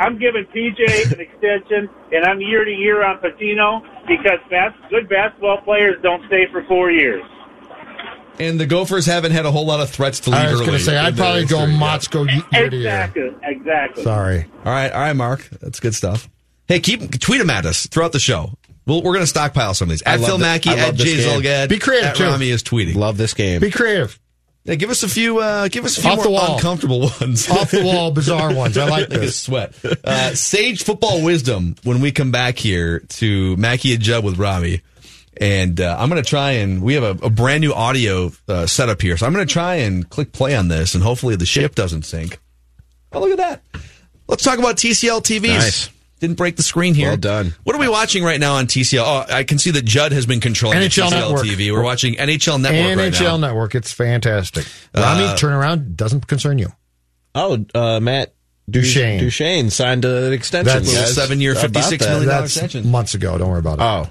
I, 0.00 0.04
I'm 0.04 0.18
giving 0.18 0.44
PJ 0.46 1.12
an 1.12 1.20
extension, 1.20 1.88
and 2.12 2.24
I'm 2.24 2.40
year 2.40 2.64
to 2.64 2.70
year 2.70 3.04
on 3.04 3.18
Pitino 3.18 3.82
because 4.08 4.38
bas- 4.50 4.74
good 4.90 5.08
basketball 5.08 5.60
players 5.62 5.96
don't 6.02 6.26
stay 6.26 6.46
for 6.50 6.64
four 6.64 6.90
years. 6.90 7.22
And 8.38 8.58
the 8.58 8.66
Gophers 8.66 9.04
haven't 9.04 9.32
had 9.32 9.44
a 9.44 9.50
whole 9.50 9.66
lot 9.66 9.80
of 9.80 9.90
threats 9.90 10.20
to 10.20 10.30
leave 10.30 10.40
I 10.40 10.50
was 10.50 10.60
going 10.62 10.72
to 10.72 10.78
say, 10.80 10.96
I'd 10.96 11.16
probably 11.16 11.44
go 11.44 11.58
history. 11.66 11.74
Motzko 11.76 12.26
y- 12.26 12.58
year 12.58 12.70
to 12.70 12.76
year. 12.76 12.86
Exactly, 12.88 13.30
exactly. 13.42 14.02
Sorry. 14.02 14.46
All 14.64 14.72
right, 14.72 14.90
all 14.90 15.00
right, 15.00 15.12
Mark. 15.12 15.46
That's 15.60 15.78
good 15.80 15.94
stuff. 15.94 16.28
Hey, 16.66 16.80
keep 16.80 17.20
tweet 17.20 17.38
them 17.40 17.50
at 17.50 17.66
us 17.66 17.86
throughout 17.86 18.12
the 18.12 18.18
show. 18.20 18.52
Well, 18.86 19.02
we're 19.02 19.12
going 19.12 19.24
to 19.24 19.26
stockpile 19.26 19.74
some 19.74 19.86
of 19.86 19.90
these. 19.90 20.02
I 20.06 20.14
At 20.14 20.20
Phil 20.20 20.38
Mackey, 20.38 20.70
at 20.70 20.96
this 20.96 21.04
Jay 21.06 21.16
game. 21.18 21.42
Zulgad, 21.42 21.68
Be 21.68 21.78
creative, 21.78 22.10
at 22.10 22.16
too. 22.16 22.24
Rami 22.24 22.48
is 22.48 22.62
tweeting. 22.62 22.94
Love 22.94 23.18
this 23.18 23.34
game. 23.34 23.60
Be 23.60 23.70
creative. 23.70 24.18
Yeah, 24.70 24.76
give 24.76 24.90
us 24.90 25.02
a 25.02 25.08
few. 25.08 25.40
Uh, 25.40 25.66
give 25.66 25.84
us 25.84 25.98
a 25.98 26.00
few 26.02 26.10
Off 26.10 26.16
more 26.18 26.24
the 26.26 26.30
wall. 26.30 26.54
uncomfortable 26.54 27.00
ones. 27.20 27.50
Off 27.50 27.72
the 27.72 27.82
wall, 27.82 28.12
bizarre 28.12 28.54
ones. 28.54 28.78
I 28.78 28.88
like 28.88 29.08
this. 29.10 29.36
sweat. 29.36 29.74
Uh, 30.04 30.32
Sage 30.36 30.84
football 30.84 31.22
wisdom 31.24 31.74
when 31.82 32.00
we 32.00 32.12
come 32.12 32.30
back 32.30 32.56
here 32.56 33.00
to 33.00 33.56
Mackey 33.56 33.94
and 33.94 34.00
Judd 34.02 34.22
with 34.24 34.38
Rami. 34.38 34.82
And 35.36 35.80
uh, 35.80 35.96
I'm 35.98 36.08
going 36.08 36.22
to 36.22 36.28
try 36.28 36.52
and 36.52 36.82
we 36.82 36.94
have 36.94 37.02
a, 37.02 37.26
a 37.26 37.30
brand 37.30 37.62
new 37.62 37.72
audio 37.72 38.30
uh, 38.46 38.66
setup 38.66 39.02
here. 39.02 39.16
So 39.16 39.26
I'm 39.26 39.32
going 39.32 39.44
to 39.46 39.52
try 39.52 39.76
and 39.76 40.08
click 40.08 40.30
play 40.32 40.54
on 40.54 40.68
this 40.68 40.94
and 40.94 41.02
hopefully 41.02 41.34
the 41.34 41.46
ship 41.46 41.74
doesn't 41.74 42.04
sink. 42.04 42.38
Oh, 43.12 43.18
look 43.20 43.30
at 43.32 43.38
that. 43.38 43.62
Let's 44.28 44.44
talk 44.44 44.60
about 44.60 44.76
TCL 44.76 45.22
TVs. 45.22 45.48
Nice. 45.48 45.90
Didn't 46.20 46.36
break 46.36 46.56
the 46.56 46.62
screen 46.62 46.94
here. 46.94 47.08
Well 47.08 47.16
done. 47.16 47.54
What 47.64 47.74
are 47.74 47.78
we 47.78 47.88
watching 47.88 48.22
right 48.22 48.38
now 48.38 48.54
on 48.56 48.66
TCL? 48.66 49.02
Oh, 49.04 49.34
I 49.34 49.42
can 49.44 49.58
see 49.58 49.70
that 49.72 49.84
Judd 49.84 50.12
has 50.12 50.26
been 50.26 50.40
controlling 50.40 50.78
NHL 50.78 51.08
TCL 51.08 51.10
Network. 51.10 51.46
TV. 51.46 51.72
We're 51.72 51.82
watching 51.82 52.14
NHL 52.16 52.60
Network 52.60 52.98
right 52.98 53.12
NHL 53.12 53.40
now. 53.40 53.48
Network. 53.48 53.74
It's 53.74 53.90
fantastic. 53.92 54.66
Rami, 54.94 55.24
Uh, 55.24 55.36
turnaround 55.36 55.96
doesn't 55.96 56.26
concern 56.26 56.58
you. 56.58 56.72
Oh, 57.34 57.64
uh, 57.74 58.00
Matt 58.00 58.34
Duchene. 58.68 59.18
Duchene 59.20 59.70
signed 59.70 60.04
an 60.04 60.32
extension. 60.32 60.66
That's- 60.82 60.94
guys. 60.94 61.14
seven-year, 61.14 61.54
How 61.54 61.64
about 61.64 61.84
$56 61.84 62.26
That's 62.26 62.44
extension. 62.56 62.90
months 62.90 63.14
ago. 63.14 63.38
Don't 63.38 63.48
worry 63.48 63.58
about 63.60 63.78
it. 63.78 63.82
Oh, 63.82 64.08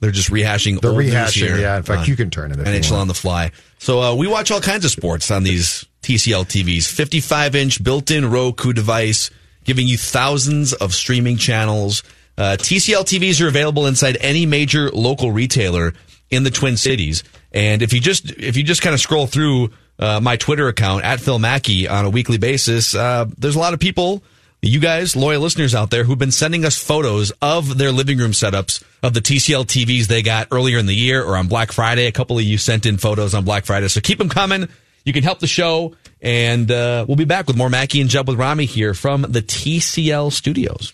They're 0.00 0.10
just 0.10 0.30
rehashing. 0.30 0.78
They're 0.82 0.90
old 0.90 1.00
news 1.00 1.14
rehashing, 1.14 1.32
here 1.46 1.58
yeah. 1.58 1.78
In 1.78 1.82
fact, 1.82 2.00
on 2.00 2.06
you 2.06 2.16
can 2.16 2.28
turn 2.30 2.52
it 2.52 2.60
if 2.60 2.66
you 2.66 2.72
NHL 2.72 2.90
want. 2.92 3.00
on 3.00 3.08
the 3.08 3.14
fly. 3.14 3.50
So 3.78 4.02
uh, 4.02 4.14
we 4.14 4.26
watch 4.26 4.50
all 4.50 4.60
kinds 4.60 4.84
of 4.84 4.90
sports 4.90 5.30
on 5.30 5.42
these 5.42 5.86
TCL 6.02 6.44
TVs. 6.44 6.86
55 6.86 7.54
inch 7.56 7.82
built-in 7.82 8.30
Roku 8.30 8.74
device, 8.74 9.30
giving 9.66 9.86
you 9.86 9.98
thousands 9.98 10.72
of 10.72 10.94
streaming 10.94 11.36
channels. 11.36 12.02
Uh, 12.38 12.56
TCL 12.58 13.02
TVs 13.04 13.40
are 13.42 13.48
available 13.48 13.86
inside 13.86 14.16
any 14.20 14.46
major 14.46 14.90
local 14.90 15.30
retailer 15.30 15.92
in 16.30 16.42
the 16.42 16.50
Twin 16.50 16.76
Cities. 16.76 17.24
And 17.52 17.82
if 17.82 17.92
you 17.92 18.00
just 18.00 18.30
if 18.30 18.56
you 18.56 18.62
just 18.62 18.82
kind 18.82 18.94
of 18.94 19.00
scroll 19.00 19.26
through 19.26 19.70
uh, 19.98 20.20
my 20.20 20.36
Twitter 20.36 20.68
account 20.68 21.04
at 21.04 21.20
Phil 21.20 21.38
Mackey 21.38 21.88
on 21.88 22.04
a 22.04 22.10
weekly 22.10 22.38
basis, 22.38 22.94
uh, 22.94 23.26
there's 23.36 23.56
a 23.56 23.60
lot 23.60 23.74
of 23.74 23.80
people 23.80 24.22
you 24.62 24.80
guys, 24.80 25.14
loyal 25.14 25.42
listeners 25.42 25.74
out 25.74 25.90
there, 25.90 26.04
who've 26.04 26.18
been 26.18 26.32
sending 26.32 26.64
us 26.64 26.76
photos 26.76 27.30
of 27.42 27.78
their 27.78 27.92
living 27.92 28.18
room 28.18 28.32
setups 28.32 28.82
of 29.02 29.14
the 29.14 29.20
TCL 29.20 29.66
TVs 29.66 30.06
they 30.06 30.22
got 30.22 30.48
earlier 30.50 30.78
in 30.78 30.86
the 30.86 30.94
year 30.94 31.22
or 31.22 31.36
on 31.36 31.46
Black 31.46 31.72
Friday. 31.72 32.06
A 32.06 32.12
couple 32.12 32.38
of 32.38 32.44
you 32.44 32.58
sent 32.58 32.86
in 32.86 32.96
photos 32.96 33.34
on 33.34 33.44
Black 33.44 33.64
Friday. 33.64 33.88
So 33.88 34.00
keep 34.00 34.18
them 34.18 34.28
coming. 34.28 34.68
You 35.06 35.14
can 35.14 35.22
help 35.22 35.38
the 35.38 35.46
show. 35.46 35.94
And 36.20 36.70
uh, 36.70 37.04
we'll 37.06 37.16
be 37.16 37.24
back 37.24 37.46
with 37.46 37.56
more 37.56 37.70
Mackey 37.70 38.00
and 38.00 38.10
Jeb 38.10 38.28
with 38.28 38.38
Rami 38.38 38.66
here 38.66 38.92
from 38.92 39.22
the 39.22 39.40
TCL 39.40 40.32
studios. 40.32 40.92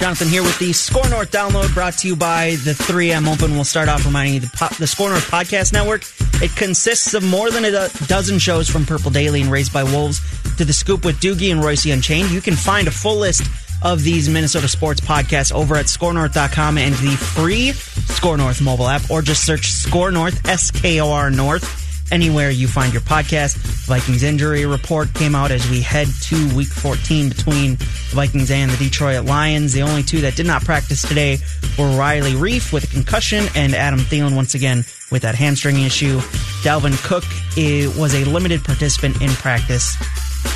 Jonathan 0.00 0.28
here 0.28 0.42
with 0.42 0.58
the 0.58 0.72
SKOR 0.72 1.08
North 1.08 1.30
download 1.30 1.72
brought 1.72 1.94
to 1.98 2.08
you 2.08 2.16
by 2.16 2.56
the 2.64 2.72
3M 2.72 3.32
Open. 3.32 3.52
We'll 3.52 3.64
start 3.64 3.88
off 3.88 4.04
reminding 4.04 4.34
you 4.34 4.40
the, 4.40 4.50
po- 4.54 4.74
the 4.78 4.86
SKOR 4.86 5.10
North 5.10 5.30
Podcast 5.30 5.72
Network. 5.72 6.02
It 6.42 6.54
consists 6.56 7.14
of 7.14 7.22
more 7.22 7.50
than 7.50 7.64
a 7.64 7.70
do- 7.70 8.06
dozen 8.06 8.38
shows 8.38 8.68
from 8.68 8.84
Purple 8.84 9.10
Daily 9.10 9.40
and 9.42 9.50
Raised 9.50 9.72
by 9.72 9.82
Wolves 9.84 10.20
to 10.56 10.64
The 10.64 10.72
Scoop 10.72 11.04
with 11.04 11.20
Doogie 11.20 11.52
and 11.52 11.62
Royce 11.62 11.86
Unchained. 11.86 12.30
You 12.30 12.40
can 12.40 12.54
find 12.54 12.86
a 12.88 12.90
full 12.90 13.16
list 13.16 13.44
of 13.84 14.02
these 14.02 14.28
Minnesota 14.28 14.66
sports 14.66 15.00
podcasts 15.00 15.52
over 15.52 15.76
at 15.76 15.86
skornorth.com 15.86 16.78
and 16.78 16.94
the 16.96 17.16
free 17.16 17.72
SKOR 17.72 18.36
North 18.36 18.60
mobile 18.60 18.88
app, 18.88 19.10
or 19.10 19.22
just 19.22 19.44
search 19.44 19.70
SKOR 19.70 20.10
North, 20.10 20.48
S 20.48 20.70
K 20.70 21.00
O 21.00 21.10
R 21.10 21.30
North 21.30 21.82
anywhere 22.12 22.50
you 22.50 22.68
find 22.68 22.92
your 22.92 23.02
podcast. 23.02 23.56
Vikings 23.86 24.22
injury 24.22 24.66
report 24.66 25.12
came 25.14 25.34
out 25.34 25.50
as 25.50 25.68
we 25.70 25.80
head 25.80 26.08
to 26.22 26.54
week 26.54 26.68
14 26.68 27.28
between 27.28 27.76
the 27.76 27.84
Vikings 28.14 28.50
and 28.50 28.70
the 28.70 28.76
Detroit 28.76 29.24
Lions. 29.24 29.72
The 29.72 29.82
only 29.82 30.02
two 30.02 30.20
that 30.22 30.36
did 30.36 30.46
not 30.46 30.64
practice 30.64 31.02
today 31.02 31.38
were 31.78 31.88
Riley 31.96 32.32
Reiff 32.32 32.72
with 32.72 32.84
a 32.84 32.86
concussion 32.86 33.46
and 33.54 33.74
Adam 33.74 34.00
Thielen 34.00 34.36
once 34.36 34.54
again 34.54 34.84
with 35.14 35.22
that 35.22 35.36
hamstring 35.36 35.78
issue. 35.78 36.18
Dalvin 36.64 37.00
Cook 37.04 37.22
eh, 37.56 37.86
was 37.96 38.14
a 38.14 38.24
limited 38.24 38.64
participant 38.64 39.22
in 39.22 39.30
practice. 39.30 39.96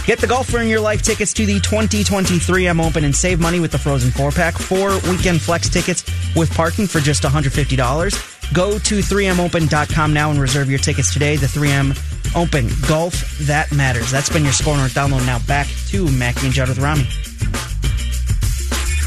Get 0.05 0.19
the 0.19 0.27
golfer 0.27 0.59
in 0.59 0.67
your 0.67 0.81
life 0.81 1.01
tickets 1.01 1.33
to 1.35 1.47
the 1.47 1.61
2020 1.61 2.39
3M 2.39 2.85
Open 2.85 3.05
and 3.05 3.15
save 3.15 3.39
money 3.39 3.61
with 3.61 3.71
the 3.71 3.79
Frozen 3.79 4.11
4 4.11 4.33
pack. 4.33 4.55
Four 4.55 4.99
weekend 5.09 5.41
flex 5.41 5.69
tickets 5.69 6.03
with 6.35 6.53
parking 6.53 6.89
for 6.89 6.99
just 6.99 7.23
$150. 7.23 8.53
Go 8.53 8.79
to 8.81 8.99
3mopen.com 8.99 10.13
now 10.13 10.33
and 10.33 10.41
reserve 10.41 10.69
your 10.69 10.81
tickets 10.81 11.13
today. 11.13 11.37
The 11.37 11.47
3M 11.47 11.97
Open 12.35 12.69
Golf 12.89 13.39
That 13.47 13.71
Matters. 13.71 14.11
That's 14.11 14.29
been 14.29 14.43
your 14.43 14.53
SKOR 14.53 14.77
North 14.77 14.95
download. 14.95 15.25
Now 15.25 15.39
back 15.47 15.69
to 15.89 16.11
Mackey 16.11 16.47
and 16.47 16.55
Judd 16.55 16.69
with 16.69 16.79
Rami. 16.81 17.07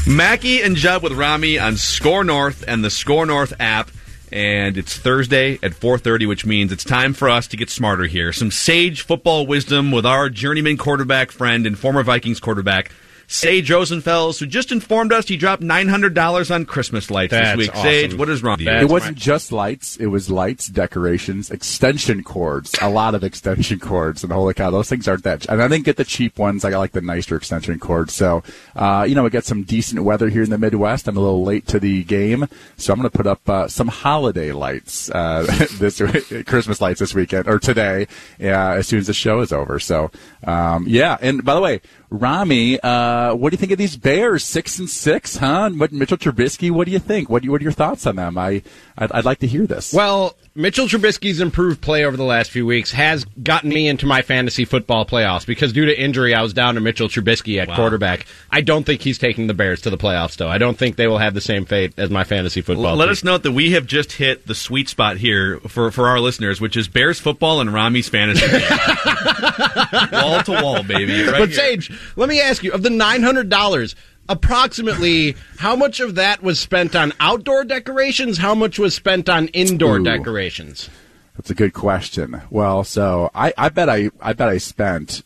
Mackey 0.06 0.62
and 0.62 0.76
Judd 0.76 1.02
with 1.02 1.12
Rami 1.12 1.58
on 1.58 1.76
SKOR 1.76 2.24
North 2.24 2.64
and 2.66 2.82
the 2.82 2.88
SKOR 2.88 3.26
North 3.26 3.52
app. 3.60 3.90
And 4.32 4.78
it's 4.78 4.96
Thursday 4.96 5.58
at 5.62 5.74
4:30, 5.74 6.26
which 6.26 6.46
means 6.46 6.72
it's 6.72 6.84
time 6.84 7.12
for 7.12 7.28
us 7.28 7.46
to 7.48 7.56
get 7.56 7.68
smarter 7.68 8.04
here. 8.04 8.32
Some 8.32 8.50
sage 8.50 9.02
football 9.02 9.46
wisdom 9.46 9.90
with 9.90 10.06
our 10.06 10.30
journeyman 10.30 10.78
quarterback 10.78 11.30
friend 11.30 11.66
and 11.66 11.78
former 11.78 12.02
Vikings 12.02 12.40
quarterback, 12.40 12.90
Sage 13.32 13.70
Rosenfels, 13.70 14.38
who 14.38 14.46
just 14.46 14.70
informed 14.72 15.12
us 15.12 15.26
he 15.26 15.36
dropped 15.38 15.62
$900 15.62 16.54
on 16.54 16.66
Christmas 16.66 17.10
lights 17.10 17.30
That's 17.30 17.56
this 17.56 17.68
week. 17.68 17.70
awesome. 17.70 17.82
Sage, 17.82 18.14
what 18.14 18.28
is 18.28 18.42
wrong? 18.42 18.58
With 18.58 18.66
you? 18.66 18.72
it 18.72 18.88
wasn't 18.90 19.16
just 19.16 19.52
lights; 19.52 19.96
it 19.96 20.06
was 20.06 20.30
lights, 20.30 20.66
decorations, 20.66 21.50
extension 21.50 22.22
cords. 22.22 22.74
A 22.82 22.90
lot 22.90 23.14
of 23.14 23.24
extension 23.24 23.78
cords, 23.80 24.22
and 24.22 24.32
holy 24.32 24.52
cow, 24.52 24.70
those 24.70 24.88
things 24.88 25.08
aren't 25.08 25.24
that. 25.24 25.46
And 25.46 25.62
I 25.62 25.68
didn't 25.68 25.84
get 25.84 25.96
the 25.96 26.04
cheap 26.04 26.38
ones. 26.38 26.64
I 26.64 26.70
got 26.70 26.78
like 26.80 26.92
the 26.92 27.00
nicer 27.00 27.34
extension 27.36 27.78
cords. 27.78 28.12
So, 28.12 28.42
uh, 28.76 29.06
you 29.08 29.14
know, 29.14 29.22
we 29.22 29.30
got 29.30 29.44
some 29.44 29.62
decent 29.62 30.04
weather 30.04 30.28
here 30.28 30.42
in 30.42 30.50
the 30.50 30.58
Midwest. 30.58 31.08
I'm 31.08 31.16
a 31.16 31.20
little 31.20 31.42
late 31.42 31.66
to 31.68 31.80
the 31.80 32.04
game, 32.04 32.46
so 32.76 32.92
I'm 32.92 32.98
going 32.98 33.10
to 33.10 33.16
put 33.16 33.26
up 33.26 33.48
uh, 33.48 33.66
some 33.66 33.88
holiday 33.88 34.52
lights 34.52 35.10
uh, 35.10 35.44
this 35.78 36.02
Christmas 36.46 36.82
lights 36.82 37.00
this 37.00 37.14
weekend 37.14 37.48
or 37.48 37.58
today, 37.58 38.06
uh, 38.40 38.76
as 38.76 38.88
soon 38.88 38.98
as 38.98 39.06
the 39.06 39.14
show 39.14 39.40
is 39.40 39.52
over. 39.52 39.78
So, 39.78 40.10
um, 40.44 40.84
yeah. 40.86 41.16
And 41.22 41.42
by 41.44 41.54
the 41.54 41.60
way. 41.62 41.80
Rami, 42.12 42.78
uh, 42.80 43.34
what 43.34 43.50
do 43.50 43.54
you 43.54 43.58
think 43.58 43.72
of 43.72 43.78
these 43.78 43.96
Bears? 43.96 44.44
Six 44.44 44.78
and 44.78 44.88
six, 44.88 45.36
huh? 45.38 45.70
And 45.72 45.78
Mitchell 45.78 46.18
Trubisky? 46.18 46.70
What 46.70 46.84
do 46.84 46.92
you 46.92 46.98
think? 46.98 47.30
What, 47.30 47.40
do 47.40 47.46
you, 47.46 47.52
what 47.52 47.62
are 47.62 47.64
your 47.64 47.72
thoughts 47.72 48.06
on 48.06 48.16
them? 48.16 48.36
I, 48.36 48.62
I'd, 48.98 49.10
I'd 49.12 49.24
like 49.24 49.38
to 49.38 49.46
hear 49.46 49.66
this. 49.66 49.94
Well, 49.94 50.36
Mitchell 50.54 50.86
Trubisky's 50.86 51.40
improved 51.40 51.80
play 51.80 52.04
over 52.04 52.14
the 52.14 52.24
last 52.24 52.50
few 52.50 52.66
weeks 52.66 52.92
has 52.92 53.24
gotten 53.42 53.70
me 53.70 53.88
into 53.88 54.04
my 54.04 54.20
fantasy 54.20 54.66
football 54.66 55.06
playoffs 55.06 55.46
because 55.46 55.72
due 55.72 55.86
to 55.86 55.98
injury, 55.98 56.34
I 56.34 56.42
was 56.42 56.52
down 56.52 56.74
to 56.74 56.80
Mitchell 56.82 57.08
Trubisky 57.08 57.58
at 57.58 57.68
Wow. 57.68 57.76
quarterback. 57.76 58.26
I 58.50 58.60
don't 58.60 58.84
think 58.84 59.00
he's 59.00 59.16
taking 59.16 59.46
the 59.46 59.54
Bears 59.54 59.80
to 59.82 59.90
the 59.90 59.96
playoffs, 59.96 60.36
though. 60.36 60.48
I 60.50 60.58
don't 60.58 60.76
think 60.76 60.96
they 60.96 61.06
will 61.06 61.16
have 61.16 61.32
the 61.32 61.40
same 61.40 61.64
fate 61.64 61.94
as 61.96 62.10
my 62.10 62.24
fantasy 62.24 62.60
football. 62.60 62.96
Let 62.96 63.06
team. 63.06 63.12
us 63.12 63.24
note 63.24 63.44
that 63.44 63.52
we 63.52 63.70
have 63.72 63.86
just 63.86 64.12
hit 64.12 64.46
the 64.46 64.54
sweet 64.54 64.90
spot 64.90 65.16
here 65.16 65.58
for, 65.68 65.90
for 65.90 66.08
our 66.08 66.20
listeners, 66.20 66.60
which 66.60 66.76
is 66.76 66.86
Bears 66.86 67.18
football 67.18 67.62
and 67.62 67.70
Rami's 67.72 68.10
fantasy. 68.10 68.44
wall 70.12 70.42
to 70.42 70.52
wall, 70.62 70.82
baby. 70.82 71.22
Right 71.22 71.38
but 71.38 71.48
here. 71.48 71.56
Sage, 71.58 71.90
let 72.16 72.28
me 72.28 72.42
ask 72.42 72.62
you: 72.62 72.72
of 72.72 72.82
the 72.82 72.90
nine 72.90 73.22
hundred 73.22 73.48
dollars, 73.48 73.94
approximately 74.28 75.36
how 75.58 75.76
much 75.76 76.00
of 76.00 76.14
that 76.16 76.42
was 76.42 76.58
spent 76.58 76.94
on 76.94 77.12
outdoor 77.20 77.64
decorations? 77.64 78.38
How 78.38 78.54
much 78.54 78.78
was 78.78 78.94
spent 78.94 79.28
on 79.28 79.48
indoor 79.48 79.98
Ooh. 79.98 80.04
decorations? 80.04 80.88
That's 81.36 81.50
a 81.50 81.54
good 81.54 81.72
question. 81.72 82.42
Well, 82.50 82.84
so 82.84 83.30
I, 83.34 83.52
I 83.56 83.68
bet 83.68 83.88
I, 83.88 84.10
I 84.20 84.32
bet 84.32 84.48
I 84.48 84.58
spent 84.58 85.22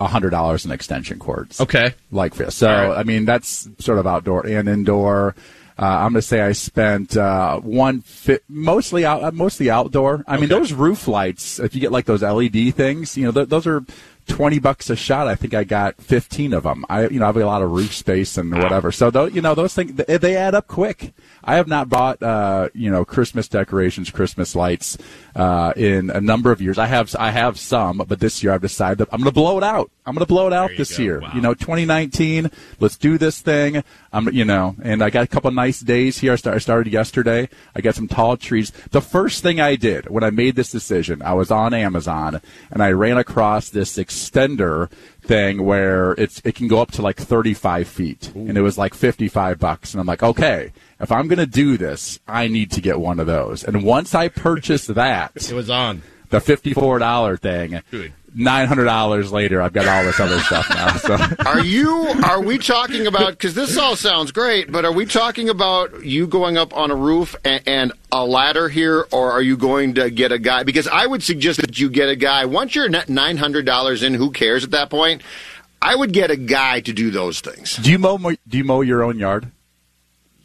hundred 0.00 0.30
dollars 0.30 0.64
in 0.64 0.70
extension 0.70 1.18
cords. 1.18 1.60
Okay, 1.60 1.94
like 2.12 2.34
this. 2.34 2.54
So 2.54 2.68
right. 2.68 2.98
I 2.98 3.02
mean, 3.02 3.24
that's 3.24 3.68
sort 3.78 3.98
of 3.98 4.06
outdoor 4.06 4.46
and 4.46 4.68
indoor. 4.68 5.34
Uh, 5.80 5.84
I'm 5.86 6.12
going 6.12 6.14
to 6.14 6.22
say 6.22 6.40
I 6.40 6.52
spent 6.52 7.16
uh, 7.16 7.60
one 7.60 8.00
fi- 8.00 8.40
mostly 8.48 9.04
out, 9.04 9.22
uh, 9.22 9.30
mostly 9.30 9.70
outdoor. 9.70 10.24
I 10.26 10.36
mean, 10.36 10.48
those 10.48 10.72
roof 10.72 11.06
lights. 11.06 11.60
If 11.60 11.74
you 11.74 11.80
get 11.80 11.92
like 11.92 12.04
those 12.04 12.22
LED 12.22 12.74
things, 12.74 13.16
you 13.16 13.24
know, 13.26 13.32
th- 13.32 13.48
those 13.48 13.64
are 13.66 13.84
twenty 14.28 14.60
bucks 14.60 14.90
a 14.90 14.96
shot. 14.96 15.26
I 15.26 15.34
think 15.34 15.54
I 15.54 15.64
got 15.64 16.00
fifteen 16.00 16.52
of 16.52 16.62
them. 16.62 16.84
I, 16.88 17.08
you 17.08 17.18
know, 17.18 17.24
I 17.24 17.28
have 17.28 17.36
a 17.36 17.44
lot 17.44 17.62
of 17.62 17.72
roof 17.72 17.92
space 17.92 18.38
and 18.38 18.52
whatever. 18.52 18.92
So 18.92 19.10
those, 19.10 19.34
you 19.34 19.42
know, 19.42 19.54
those 19.54 19.74
things 19.74 19.94
they, 19.94 20.18
they 20.18 20.36
add 20.36 20.54
up 20.54 20.68
quick. 20.68 21.12
I 21.42 21.56
have 21.56 21.66
not 21.66 21.88
bought, 21.88 22.22
uh, 22.22 22.68
you 22.74 22.90
know, 22.90 23.04
Christmas 23.04 23.48
decorations, 23.48 24.10
Christmas 24.10 24.54
lights 24.54 24.98
uh, 25.34 25.72
in 25.76 26.10
a 26.10 26.20
number 26.20 26.52
of 26.52 26.60
years. 26.60 26.78
I 26.78 26.86
have, 26.86 27.14
I 27.18 27.30
have 27.30 27.58
some, 27.58 27.98
but 28.06 28.20
this 28.20 28.42
year 28.42 28.52
I've 28.52 28.60
decided 28.60 28.98
that 28.98 29.08
I'm 29.12 29.20
going 29.20 29.30
to 29.30 29.32
blow 29.32 29.56
it 29.56 29.64
out. 29.64 29.90
I'm 30.08 30.14
going 30.14 30.24
to 30.24 30.26
blow 30.26 30.46
it 30.46 30.52
out 30.52 30.70
this 30.76 30.98
year. 30.98 31.22
You 31.34 31.40
know, 31.40 31.54
2019. 31.54 32.50
Let's 32.80 32.96
do 32.96 33.18
this 33.18 33.40
thing. 33.40 33.82
I'm, 34.12 34.28
you 34.32 34.44
know, 34.44 34.74
and 34.82 35.02
I 35.02 35.10
got 35.10 35.24
a 35.24 35.26
couple 35.26 35.50
nice 35.50 35.80
days 35.80 36.18
here. 36.18 36.32
I, 36.32 36.36
start, 36.36 36.56
I 36.56 36.58
started 36.58 36.92
yesterday. 36.92 37.48
I 37.74 37.80
got 37.82 37.94
some 37.94 38.08
tall 38.08 38.36
trees. 38.38 38.72
The 38.90 39.02
first 39.02 39.42
thing 39.42 39.60
I 39.60 39.76
did 39.76 40.08
when 40.08 40.24
I 40.24 40.30
made 40.30 40.56
this 40.56 40.70
decision, 40.70 41.20
I 41.22 41.34
was 41.34 41.50
on 41.50 41.74
Amazon 41.74 42.40
and 42.70 42.82
I 42.82 42.90
ran 42.92 43.18
across 43.18 43.68
this 43.68 43.96
extender 43.98 44.90
thing 45.20 45.62
where 45.64 46.12
it's 46.12 46.40
it 46.44 46.54
can 46.54 46.68
go 46.68 46.80
up 46.80 46.90
to 46.92 47.02
like 47.02 47.16
35 47.18 47.86
feet, 47.86 48.32
and 48.34 48.56
it 48.56 48.62
was 48.62 48.78
like 48.78 48.94
55 48.94 49.58
bucks. 49.58 49.92
And 49.92 50.00
I'm 50.00 50.06
like, 50.06 50.22
okay, 50.22 50.72
if 51.00 51.12
I'm 51.12 51.28
going 51.28 51.38
to 51.38 51.46
do 51.46 51.76
this, 51.76 52.18
I 52.26 52.48
need 52.48 52.70
to 52.72 52.80
get 52.80 52.98
one 52.98 53.20
of 53.20 53.26
those. 53.26 53.62
And 53.62 53.82
once 53.84 54.14
I 54.14 54.28
purchased 54.28 54.94
that, 54.94 55.32
It 55.36 55.52
was 55.52 55.68
on. 55.68 56.00
the 56.30 56.40
fifty-four 56.40 56.98
dollar 56.98 57.36
thing. 57.36 57.82
Good. 57.90 58.12
Nine 58.34 58.66
hundred 58.66 58.84
dollars 58.84 59.32
later, 59.32 59.60
I've 59.62 59.72
got 59.72 59.86
all 59.86 60.04
this 60.04 60.20
other 60.20 60.38
stuff 60.40 60.68
now. 60.70 60.96
So 60.96 61.16
Are 61.46 61.60
you? 61.60 61.90
Are 62.24 62.40
we 62.42 62.58
talking 62.58 63.06
about? 63.06 63.30
Because 63.32 63.54
this 63.54 63.76
all 63.76 63.96
sounds 63.96 64.32
great, 64.32 64.70
but 64.70 64.84
are 64.84 64.92
we 64.92 65.06
talking 65.06 65.48
about 65.48 66.04
you 66.04 66.26
going 66.26 66.56
up 66.56 66.76
on 66.76 66.90
a 66.90 66.96
roof 66.96 67.34
and, 67.44 67.62
and 67.66 67.92
a 68.12 68.24
ladder 68.24 68.68
here, 68.68 69.06
or 69.12 69.32
are 69.32 69.42
you 69.42 69.56
going 69.56 69.94
to 69.94 70.10
get 70.10 70.32
a 70.32 70.38
guy? 70.38 70.62
Because 70.62 70.88
I 70.88 71.06
would 71.06 71.22
suggest 71.22 71.60
that 71.60 71.78
you 71.78 71.90
get 71.90 72.08
a 72.08 72.16
guy. 72.16 72.44
Once 72.44 72.74
you're 72.74 72.88
net 72.88 73.08
nine 73.08 73.36
hundred 73.36 73.66
dollars 73.66 74.02
in, 74.02 74.14
who 74.14 74.30
cares 74.30 74.64
at 74.64 74.70
that 74.72 74.90
point? 74.90 75.22
I 75.80 75.94
would 75.94 76.12
get 76.12 76.30
a 76.30 76.36
guy 76.36 76.80
to 76.80 76.92
do 76.92 77.10
those 77.10 77.40
things. 77.40 77.76
do 77.76 77.90
you 77.90 77.98
mow? 77.98 78.18
Do 78.18 78.58
you 78.58 78.64
mow 78.64 78.80
your 78.80 79.02
own 79.04 79.18
yard? 79.18 79.50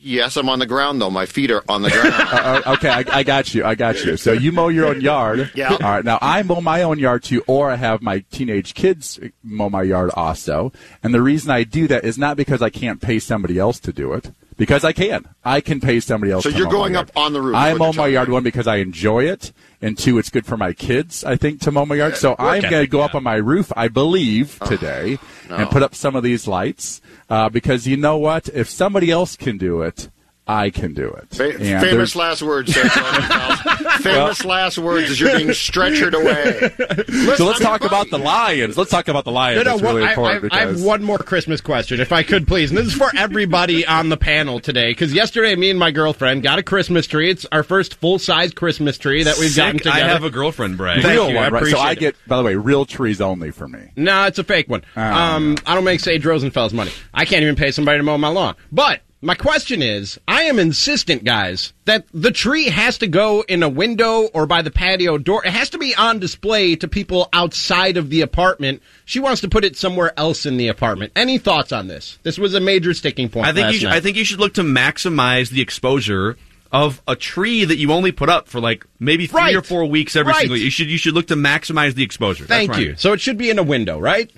Yes, 0.03 0.35
I'm 0.35 0.49
on 0.49 0.59
the 0.59 0.65
ground 0.65 1.01
though. 1.01 1.09
My 1.09 1.25
feet 1.25 1.49
are 1.49 1.63
on 1.69 1.81
the 1.81 1.89
ground. 1.89 2.13
Uh, 2.33 2.61
uh, 2.65 2.73
okay, 2.73 2.89
I, 2.89 3.03
I 3.19 3.23
got 3.23 3.53
you. 3.53 3.63
I 3.63 3.75
got 3.75 4.03
you. 4.03 4.17
So 4.17 4.33
you 4.33 4.51
mow 4.51 4.67
your 4.67 4.87
own 4.87 5.01
yard. 5.01 5.51
Yeah. 5.55 5.71
All 5.71 5.77
right. 5.79 6.03
Now 6.03 6.17
I 6.21 6.41
mow 6.41 6.61
my 6.61 6.81
own 6.81 6.97
yard 6.97 7.23
too, 7.23 7.43
or 7.47 7.69
I 7.69 7.75
have 7.75 8.01
my 8.01 8.19
teenage 8.31 8.73
kids 8.73 9.19
mow 9.43 9.69
my 9.69 9.83
yard 9.83 10.11
also. 10.15 10.71
And 11.03 11.13
the 11.13 11.21
reason 11.21 11.51
I 11.51 11.63
do 11.63 11.87
that 11.87 12.03
is 12.03 12.17
not 12.17 12.37
because 12.37 12.61
I 12.61 12.69
can't 12.69 13.01
pay 13.01 13.19
somebody 13.19 13.59
else 13.59 13.79
to 13.81 13.93
do 13.93 14.13
it, 14.13 14.31
because 14.57 14.83
I 14.83 14.93
can. 14.93 15.27
I 15.43 15.61
can 15.61 15.79
pay 15.79 15.99
somebody 15.99 16.31
else. 16.31 16.43
So 16.43 16.51
to 16.51 16.57
you're 16.57 16.69
going 16.69 16.95
up 16.95 17.11
on 17.15 17.33
the 17.33 17.41
roof, 17.41 17.55
I 17.55 17.73
mow 17.73 17.93
my 17.93 18.07
yard 18.07 18.29
one 18.29 18.43
because 18.43 18.67
I 18.67 18.77
enjoy 18.77 19.25
it, 19.25 19.51
and 19.81 19.97
two, 19.97 20.17
it's 20.17 20.29
good 20.29 20.45
for 20.45 20.57
my 20.57 20.73
kids. 20.73 21.23
I 21.23 21.35
think 21.35 21.61
to 21.61 21.71
mow 21.71 21.85
my 21.85 21.95
yard. 21.95 22.15
So 22.17 22.35
I'm 22.39 22.61
going 22.61 22.83
to 22.83 22.87
go 22.87 23.01
up 23.01 23.15
on 23.15 23.23
my 23.23 23.35
roof. 23.35 23.71
I 23.75 23.87
believe 23.89 24.59
today 24.65 25.19
no. 25.49 25.57
and 25.57 25.69
put 25.69 25.83
up 25.83 25.95
some 25.95 26.15
of 26.15 26.23
these 26.23 26.47
lights 26.47 27.01
uh, 27.29 27.49
because 27.49 27.87
you 27.87 27.97
know 27.97 28.17
what? 28.17 28.49
If 28.49 28.69
somebody 28.69 29.11
else 29.11 29.35
can 29.35 29.57
do 29.57 29.81
it. 29.81 30.09
I 30.45 30.71
can 30.71 30.93
do 30.93 31.07
it. 31.09 31.29
Fa- 31.29 31.57
famous 31.57 32.17
last 32.17 32.41
words. 32.43 32.73
Sir 32.73 32.81
Rosenfels. 32.83 33.91
famous 34.01 34.43
last 34.43 34.77
words 34.77 35.09
as 35.09 35.19
you're 35.19 35.33
being 35.37 35.47
stretchered 35.49 36.13
away. 36.13 37.35
so 37.37 37.45
let's 37.45 37.59
talk 37.61 37.85
about 37.85 38.09
the 38.09 38.17
Lions. 38.19 38.77
Let's 38.77 38.91
talk 38.91 39.07
about 39.07 39.23
the 39.23 39.31
Lions. 39.31 39.63
No, 39.63 39.71
no, 39.71 39.73
It's 39.75 39.81
really 39.83 40.01
one- 40.01 40.09
I- 40.09 40.11
important 40.11 40.53
I, 40.53 40.57
I 40.57 40.59
have 40.65 40.83
one 40.83 41.01
more 41.01 41.17
Christmas 41.17 41.61
question, 41.61 42.01
if 42.01 42.11
I 42.11 42.23
could, 42.23 42.45
please. 42.45 42.71
And 42.71 42.77
this 42.77 42.87
is 42.87 42.93
for 42.93 43.09
everybody 43.17 43.85
on 43.87 44.09
the 44.09 44.17
panel 44.17 44.59
today, 44.59 44.91
because 44.91 45.13
yesterday, 45.13 45.55
me 45.55 45.69
and 45.69 45.79
my 45.79 45.91
girlfriend 45.91 46.43
got 46.43 46.59
a 46.59 46.63
Christmas 46.63 47.07
tree. 47.07 47.29
It's 47.29 47.45
our 47.53 47.63
first 47.63 47.95
full 47.95 48.19
size 48.19 48.53
Christmas 48.53 48.97
tree 48.97 49.23
that 49.23 49.37
we've 49.39 49.49
Sick. 49.51 49.63
gotten 49.63 49.77
together. 49.77 49.95
I 49.95 50.07
have 50.09 50.25
a 50.25 50.29
girlfriend, 50.29 50.75
Brad. 50.77 51.01
Thank 51.03 51.13
real 51.13 51.29
you, 51.29 51.35
one, 51.35 51.45
I 51.45 51.49
right? 51.49 51.65
So 51.67 51.79
I 51.79 51.95
get, 51.95 52.15
by 52.27 52.35
the 52.35 52.43
way, 52.43 52.55
real 52.55 52.83
trees 52.85 53.21
only 53.21 53.51
for 53.51 53.67
me. 53.67 53.91
No, 53.95 54.25
it's 54.25 54.39
a 54.39 54.43
fake 54.43 54.67
one. 54.67 54.83
Oh. 54.97 55.01
um, 55.01 55.55
I 55.65 55.73
don't 55.73 55.85
make 55.85 56.01
Sage 56.01 56.25
Rosenfels's 56.25 56.73
money. 56.73 56.91
I 57.13 57.23
can't 57.23 57.43
even 57.43 57.55
pay 57.55 57.71
somebody 57.71 57.99
to 57.99 58.03
mow 58.03 58.17
my 58.17 58.27
lawn. 58.27 58.55
But 58.71 58.99
my 59.23 59.35
question 59.35 59.81
is, 59.81 60.19
I 60.27 60.43
am 60.43 60.59
insistent, 60.59 61.23
guys, 61.23 61.73
that 61.85 62.05
the 62.13 62.29
tree 62.31 62.65
has 62.65 62.97
to 62.99 63.07
go 63.07 63.41
in 63.47 63.63
a 63.63 63.69
window 63.69 64.23
or 64.33 64.45
by 64.45 64.61
the 64.61 64.69
patio 64.71 65.17
door. 65.17 65.45
It 65.45 65.51
has 65.53 65.69
to 65.71 65.77
be 65.77 65.95
on 65.95 66.19
display 66.19 66.75
to 66.75 66.87
people 66.87 67.29
outside 67.33 67.97
of 67.97 68.09
the 68.09 68.21
apartment. 68.21 68.81
She 69.05 69.19
wants 69.19 69.41
to 69.41 69.49
put 69.49 69.63
it 69.63 69.75
somewhere 69.77 70.13
else 70.17 70.45
in 70.45 70.57
the 70.57 70.67
apartment. 70.67 71.13
Any 71.15 71.37
thoughts 71.37 71.71
on 71.71 71.87
this? 71.87 72.19
This 72.23 72.37
was 72.37 72.53
a 72.53 72.59
major 72.59 72.93
sticking 72.93 73.29
point. 73.29 73.47
I 73.47 73.53
think 73.53 73.71
you 73.73 73.79
should, 73.79 73.89
night. 73.89 73.95
I 73.95 73.99
think 74.01 74.17
you 74.17 74.25
should 74.25 74.39
look 74.39 74.53
to 74.55 74.63
maximize 74.63 75.49
the 75.49 75.61
exposure 75.61 76.37
of 76.71 77.01
a 77.07 77.15
tree 77.15 77.63
that 77.65 77.77
you 77.77 77.91
only 77.91 78.11
put 78.11 78.29
up 78.29 78.47
for 78.47 78.59
like 78.59 78.85
maybe 78.99 79.27
three 79.27 79.39
Right. 79.39 79.55
or 79.55 79.61
four 79.61 79.85
weeks 79.85 80.15
every 80.15 80.31
Right. 80.31 80.39
single. 80.41 80.57
You 80.57 80.71
should 80.71 80.87
you 80.89 80.97
should 80.97 81.13
look 81.13 81.27
to 81.27 81.35
maximize 81.35 81.93
the 81.93 82.03
exposure. 82.03 82.45
Thank 82.45 82.71
I 82.73 82.79
you. 82.79 82.87
mean. 82.87 82.97
So 82.97 83.13
it 83.13 83.21
should 83.21 83.37
be 83.37 83.49
in 83.51 83.59
a 83.59 83.63
window, 83.63 83.99
right? 83.99 84.31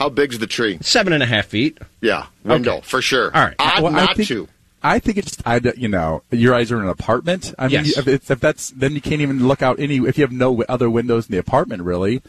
How 0.00 0.08
big's 0.08 0.38
the 0.38 0.46
tree? 0.46 0.78
Seven 0.80 1.12
and 1.12 1.22
a 1.22 1.26
half 1.26 1.46
feet. 1.46 1.76
Yeah, 2.00 2.26
window 2.42 2.76
Okay. 2.76 2.80
for 2.86 3.02
sure. 3.02 3.30
All 3.36 3.44
right. 3.44 3.54
Odd 3.58 3.82
Well, 3.82 3.94
I 3.94 4.06
not 4.06 4.16
think- 4.16 4.28
to. 4.28 4.48
I 4.82 4.98
think 4.98 5.18
it's, 5.18 5.36
I, 5.44 5.60
you 5.76 5.88
know, 5.88 6.22
your 6.30 6.54
eyes 6.54 6.72
are 6.72 6.78
in 6.78 6.84
an 6.84 6.88
apartment. 6.88 7.52
I 7.58 7.64
mean, 7.64 7.84
Yes. 7.84 7.98
if, 7.98 8.08
it's, 8.08 8.30
if 8.30 8.40
that's, 8.40 8.70
then 8.70 8.94
you 8.94 9.02
can't 9.02 9.20
even 9.20 9.46
look 9.46 9.60
out 9.60 9.78
any, 9.78 9.96
if 9.98 10.16
you 10.16 10.22
have 10.24 10.32
no 10.32 10.62
other 10.70 10.88
windows 10.88 11.26
in 11.28 11.32
the 11.32 11.38
apartment, 11.38 11.82
really. 11.82 12.22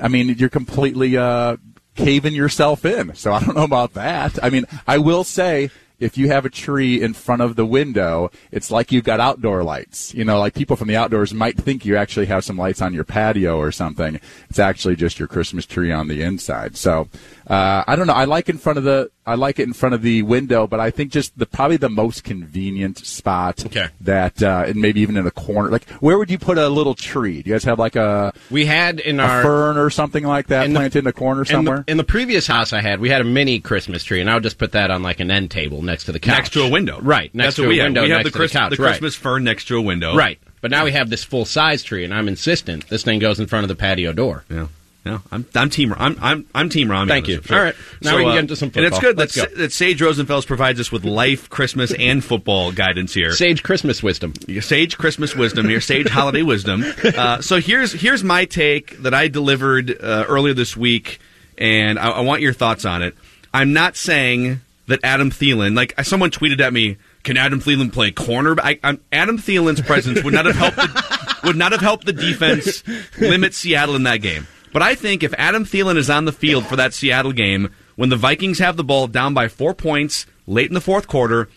I 0.00 0.08
mean, 0.08 0.30
you're 0.38 0.48
completely, 0.48 1.18
uh, 1.18 1.58
caving 1.94 2.32
yourself 2.32 2.86
in. 2.86 3.14
So 3.14 3.34
I 3.34 3.40
don't 3.40 3.54
know 3.56 3.64
about 3.64 3.92
that. 3.92 4.42
I 4.42 4.48
mean, 4.48 4.64
I 4.86 4.96
will 4.96 5.22
say, 5.22 5.68
if 6.02 6.18
you 6.18 6.28
have 6.28 6.44
a 6.44 6.50
tree 6.50 7.00
in 7.00 7.14
front 7.14 7.42
of 7.42 7.54
the 7.54 7.64
window, 7.64 8.30
it's 8.50 8.72
like 8.72 8.90
you've 8.90 9.04
got 9.04 9.20
outdoor 9.20 9.62
lights. 9.62 10.12
You 10.12 10.24
know, 10.24 10.40
like 10.40 10.52
people 10.52 10.74
from 10.74 10.88
the 10.88 10.96
outdoors 10.96 11.32
might 11.32 11.56
think 11.56 11.84
you 11.84 11.96
actually 11.96 12.26
have 12.26 12.44
some 12.44 12.58
lights 12.58 12.82
on 12.82 12.92
your 12.92 13.04
patio 13.04 13.56
or 13.56 13.70
something. 13.70 14.20
It's 14.50 14.58
actually 14.58 14.96
just 14.96 15.20
your 15.20 15.28
Christmas 15.28 15.64
tree 15.64 15.92
on 15.92 16.08
the 16.08 16.20
inside. 16.22 16.76
So, 16.76 17.08
uh, 17.48 17.84
I 17.86 17.96
don't 17.96 18.06
know. 18.06 18.12
I 18.12 18.24
like 18.24 18.48
in 18.48 18.58
front 18.58 18.78
of 18.78 18.84
the, 18.84 19.10
I 19.26 19.34
like 19.36 19.58
it 19.58 19.64
in 19.64 19.72
front 19.72 19.94
of 19.94 20.02
the 20.02 20.22
window, 20.22 20.66
but 20.66 20.80
I 20.80 20.90
think 20.90 21.12
just 21.12 21.38
the 21.38 21.46
probably 21.46 21.76
the 21.76 21.88
most 21.88 22.24
convenient 22.24 22.98
spot 22.98 23.64
Okay. 23.66 23.88
that, 24.00 24.42
uh, 24.42 24.64
and 24.66 24.76
maybe 24.76 25.00
even 25.00 25.16
in 25.16 25.26
a 25.26 25.30
corner. 25.30 25.68
Like, 25.70 25.88
where 26.00 26.18
would 26.18 26.30
you 26.30 26.38
put 26.38 26.58
a 26.58 26.68
little 26.68 26.94
tree? 26.94 27.42
Do 27.42 27.50
you 27.50 27.54
guys 27.54 27.64
have 27.64 27.78
like 27.78 27.96
a, 27.96 28.32
We 28.50 28.66
had 28.66 29.00
in 29.00 29.20
a 29.20 29.24
our 29.24 29.42
fern 29.42 29.76
or 29.78 29.90
something 29.90 30.24
like 30.24 30.48
that 30.48 30.64
in 30.66 30.72
the- 30.72 30.78
planted 30.80 30.98
in 31.00 31.06
a 31.06 31.12
corner 31.12 31.42
In 31.42 31.46
somewhere? 31.46 31.84
the, 31.86 31.90
in 31.92 31.96
the 31.98 32.04
previous 32.04 32.46
house 32.46 32.72
I 32.72 32.80
had, 32.80 33.00
we 33.00 33.08
had 33.10 33.20
a 33.20 33.24
mini 33.24 33.60
Christmas 33.60 34.02
tree, 34.04 34.20
and 34.20 34.28
I 34.30 34.34
would 34.34 34.42
just 34.42 34.58
put 34.58 34.72
that 34.72 34.90
on 34.90 35.02
like 35.02 35.20
an 35.20 35.30
end 35.30 35.50
table 35.50 35.82
next 35.82 36.04
to 36.04 36.12
the 36.12 36.18
couch, 36.20 36.36
Next 36.38 36.52
to 36.54 36.62
a 36.62 36.68
window, 36.70 37.00
Right, 37.00 37.34
next 37.34 37.46
That's 37.46 37.56
to 37.56 37.64
a 37.64 37.68
we 37.68 37.78
have. 37.78 37.86
window 37.86 38.02
We 38.02 38.10
have 38.10 38.24
the, 38.24 38.30
Christ- 38.30 38.52
the 38.54 38.58
couch, 38.58 38.76
the 38.76 38.82
right. 38.82 38.88
Christmas 38.90 39.14
fern 39.14 39.44
next 39.44 39.66
to 39.66 39.76
a 39.76 39.82
window, 39.82 40.16
Right, 40.16 40.38
but 40.60 40.70
now 40.70 40.84
we 40.84 40.92
have 40.92 41.10
this 41.10 41.22
full 41.24 41.44
size 41.44 41.82
tree, 41.82 42.04
and 42.04 42.12
I'm 42.14 42.28
insistent 42.28 42.88
this 42.88 43.02
thing 43.02 43.18
goes 43.18 43.38
in 43.40 43.46
front 43.46 43.64
of 43.64 43.68
the 43.68 43.76
patio 43.76 44.12
door. 44.12 44.44
Yeah. 44.50 44.66
No, 45.04 45.20
I'm 45.32 45.44
I'm 45.54 45.68
team 45.68 45.92
I'm 45.96 46.16
I'm 46.20 46.46
I'm 46.54 46.68
team 46.68 46.88
Rami. 46.88 47.08
Thank 47.08 47.26
you. 47.26 47.42
sure. 47.42 47.58
All 47.58 47.64
right. 47.64 47.74
Now 48.02 48.16
we 48.16 48.22
can 48.22 48.34
get 48.34 48.38
into 48.40 48.56
some 48.56 48.70
And 48.74 48.84
it's 48.84 49.00
good 49.00 49.16
that, 49.16 49.34
go. 49.34 49.46
that 49.56 49.72
Sage 49.72 50.00
Rosenfels 50.00 50.46
provides 50.46 50.78
us 50.78 50.92
with 50.92 51.04
life, 51.04 51.50
Christmas, 51.50 51.92
and 51.98 52.24
football 52.24 52.70
guidance 52.70 53.12
here. 53.12 53.32
Sage 53.32 53.64
Christmas 53.64 54.00
wisdom. 54.02 54.34
Sage 54.60 54.96
Christmas 54.98 55.34
wisdom 55.34 55.68
here, 55.68 55.80
Sage 55.80 56.08
holiday 56.08 56.42
wisdom. 56.42 56.84
Uh, 57.12 57.40
so 57.42 57.60
here's 57.60 57.92
here's 57.92 58.24
my 58.24 58.44
take 58.44 58.96
that 59.02 59.12
I 59.12 59.28
delivered 59.28 59.90
uh, 59.90 60.24
earlier 60.28 60.54
this 60.54 60.76
week, 60.76 61.20
and 61.58 61.98
I, 61.98 62.10
I 62.10 62.20
want 62.20 62.40
your 62.42 62.52
thoughts 62.52 62.84
on 62.84 63.02
it. 63.02 63.14
I'm 63.52 63.72
not 63.72 63.96
saying 63.96 64.60
that 64.86 65.00
Adam 65.02 65.30
Thielen, 65.30 65.76
like 65.76 65.98
someone 66.04 66.30
tweeted 66.30 66.60
at 66.60 66.72
me, 66.72 66.96
can 67.22 67.36
Adam 67.36 67.60
Thielen 67.60 67.92
play 67.92 68.12
corner? 68.12 68.56
I, 68.62 68.78
I'm, 68.82 69.00
Adam 69.12 69.36
Thielen's 69.36 69.80
presence 69.80 70.22
would 70.22 70.32
not 70.32 70.46
have 70.46 70.56
helped. 70.56 70.76
The, 70.76 71.40
would 71.44 71.56
not 71.56 71.72
have 71.72 71.80
helped 71.80 72.06
the 72.06 72.12
defense 72.12 72.82
limit 73.18 73.54
Seattle 73.54 73.96
in 73.96 74.04
that 74.04 74.18
game. 74.18 74.46
But 74.72 74.82
I 74.82 74.94
think 74.94 75.22
if 75.22 75.34
Adam 75.36 75.64
Thielen 75.64 75.96
is 75.96 76.10
on 76.10 76.24
the 76.24 76.32
field 76.32 76.66
for 76.66 76.76
that 76.76 76.94
Seattle 76.94 77.32
game, 77.32 77.70
when 77.96 78.08
the 78.08 78.16
Vikings 78.16 78.58
have 78.58 78.76
the 78.76 78.84
ball 78.84 79.06
down 79.06 79.34
by 79.34 79.48
four 79.48 79.74
points 79.74 80.26
late 80.46 80.68
in 80.68 80.74
the 80.74 80.80
fourth 80.80 81.06
quarter, 81.06 81.48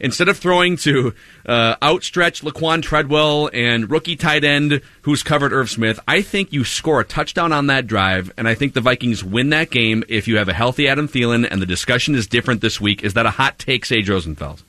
instead 0.00 0.28
of 0.28 0.36
throwing 0.36 0.76
to 0.78 1.14
uh, 1.46 1.76
outstretched 1.82 2.42
Laquan 2.42 2.82
Treadwell 2.82 3.48
and 3.52 3.90
rookie 3.90 4.16
tight 4.16 4.42
end 4.42 4.80
who's 5.02 5.22
covered 5.22 5.52
Irv 5.52 5.70
Smith, 5.70 6.00
I 6.08 6.20
think 6.20 6.52
you 6.52 6.64
score 6.64 7.00
a 7.00 7.04
touchdown 7.04 7.52
on 7.52 7.68
that 7.68 7.86
drive, 7.86 8.32
and 8.36 8.48
I 8.48 8.54
think 8.54 8.74
the 8.74 8.80
Vikings 8.80 9.22
win 9.22 9.50
that 9.50 9.70
game 9.70 10.02
if 10.08 10.26
you 10.26 10.36
have 10.38 10.48
a 10.48 10.54
healthy 10.54 10.88
Adam 10.88 11.08
Thielen. 11.08 11.46
And 11.48 11.62
the 11.62 11.66
discussion 11.66 12.14
is 12.14 12.26
different 12.26 12.60
this 12.60 12.80
week. 12.80 13.04
Is 13.04 13.14
that 13.14 13.26
a 13.26 13.30
hot 13.30 13.58
take, 13.58 13.84
Sage 13.84 14.08
Rosenfels? 14.08 14.62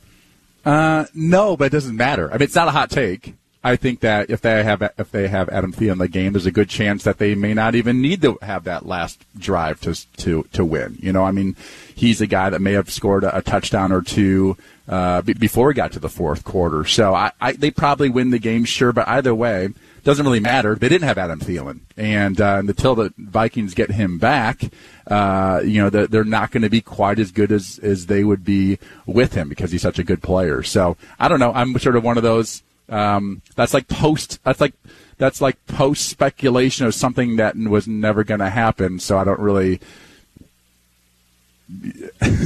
Uh, 0.64 1.06
no, 1.14 1.58
but 1.58 1.66
it 1.66 1.72
doesn't 1.72 1.96
matter. 1.96 2.30
I 2.30 2.34
mean, 2.34 2.44
it's 2.44 2.56
not 2.56 2.68
a 2.68 2.72
hot 2.72 2.90
take. 2.90 3.36
I 3.66 3.78
think 3.78 4.02
that 4.02 4.30
if 4.30 4.42
they 4.42 4.64
have 4.64 4.84
if 5.00 5.10
they 5.10 5.28
have 5.28 5.50
Adam 5.50 5.74
Thielen 5.74 5.94
in 5.94 5.98
the 5.98 6.08
game, 6.08 6.34
there's 6.34 6.46
a 6.46 6.52
good 6.52 6.70
chance 6.70 7.04
that 7.04 7.18
they 7.18 7.34
may 7.34 7.56
not 7.56 7.74
even 7.74 8.00
need 8.00 8.22
to 8.22 8.38
have 8.44 8.64
that 8.66 8.86
last 8.86 9.26
drive 9.40 9.82
to 9.82 9.96
to 10.18 10.44
to 10.54 10.64
win. 10.64 11.00
You 11.02 11.12
know, 11.12 11.24
I 11.24 11.32
mean, 11.32 11.56
he's 11.96 12.22
a 12.22 12.28
guy 12.28 12.52
that 12.52 12.62
may 12.62 12.74
have 12.74 12.92
scored 12.92 13.24
a, 13.24 13.38
a 13.38 13.42
touchdown 13.42 13.92
or 13.92 14.04
two 14.04 14.56
uh, 14.88 15.24
b- 15.24 15.34
before 15.34 15.72
he 15.72 15.74
got 15.74 15.92
to 15.94 16.00
the 16.00 16.10
fourth 16.10 16.44
quarter. 16.44 16.86
So 16.86 17.16
I, 17.16 17.32
I 17.42 17.54
they 17.54 17.72
probably 17.72 18.08
win 18.08 18.30
the 18.30 18.38
game, 18.38 18.66
sure, 18.66 18.94
but 18.94 19.08
either 19.08 19.34
way, 19.34 19.70
doesn't 20.04 20.24
really 20.24 20.40
matter. 20.40 20.76
They 20.76 20.88
didn't 20.88 21.08
have 21.08 21.18
Adam 21.18 21.40
Thielen, 21.40 21.80
and 21.98 22.40
uh, 22.40 22.58
until 22.60 22.94
the 22.94 23.16
Vikings 23.18 23.74
get 23.74 23.90
him 23.90 24.20
back, 24.20 24.62
uh, 25.08 25.62
you 25.66 25.82
know, 25.82 25.90
they're, 25.90 26.06
they're 26.06 26.24
not 26.24 26.52
going 26.52 26.62
to 26.62 26.70
be 26.70 26.82
quite 26.82 27.18
as 27.18 27.32
good 27.32 27.52
as 27.52 27.80
as 27.82 28.06
they 28.06 28.24
would 28.24 28.46
be 28.46 28.78
with 29.08 29.34
him 29.34 29.50
because 29.50 29.72
he's 29.72 29.82
such 29.82 29.98
a 29.98 30.04
good 30.04 30.22
player. 30.22 30.62
So 30.62 30.98
I 31.20 31.28
don't 31.28 31.40
know. 31.40 31.52
I'm 31.52 31.76
sort 31.80 31.96
of 31.96 32.04
one 32.04 32.18
of 32.18 32.24
those. 32.24 32.62
Um, 32.90 33.42
that's 33.56 33.74
like 33.74 33.88
post. 33.88 34.40
That's 34.44 34.62
like 34.62 34.74
that's 35.18 35.42
like 35.42 35.64
post 35.68 36.10
speculation 36.10 36.86
of 36.86 36.94
something 36.94 37.38
that 37.38 37.56
was 37.56 37.88
never 37.88 38.24
going 38.24 38.42
to 38.42 38.50
happen. 38.50 39.00
So 39.00 39.18
I 39.18 39.24
don't 39.24 39.40
really. 39.40 39.80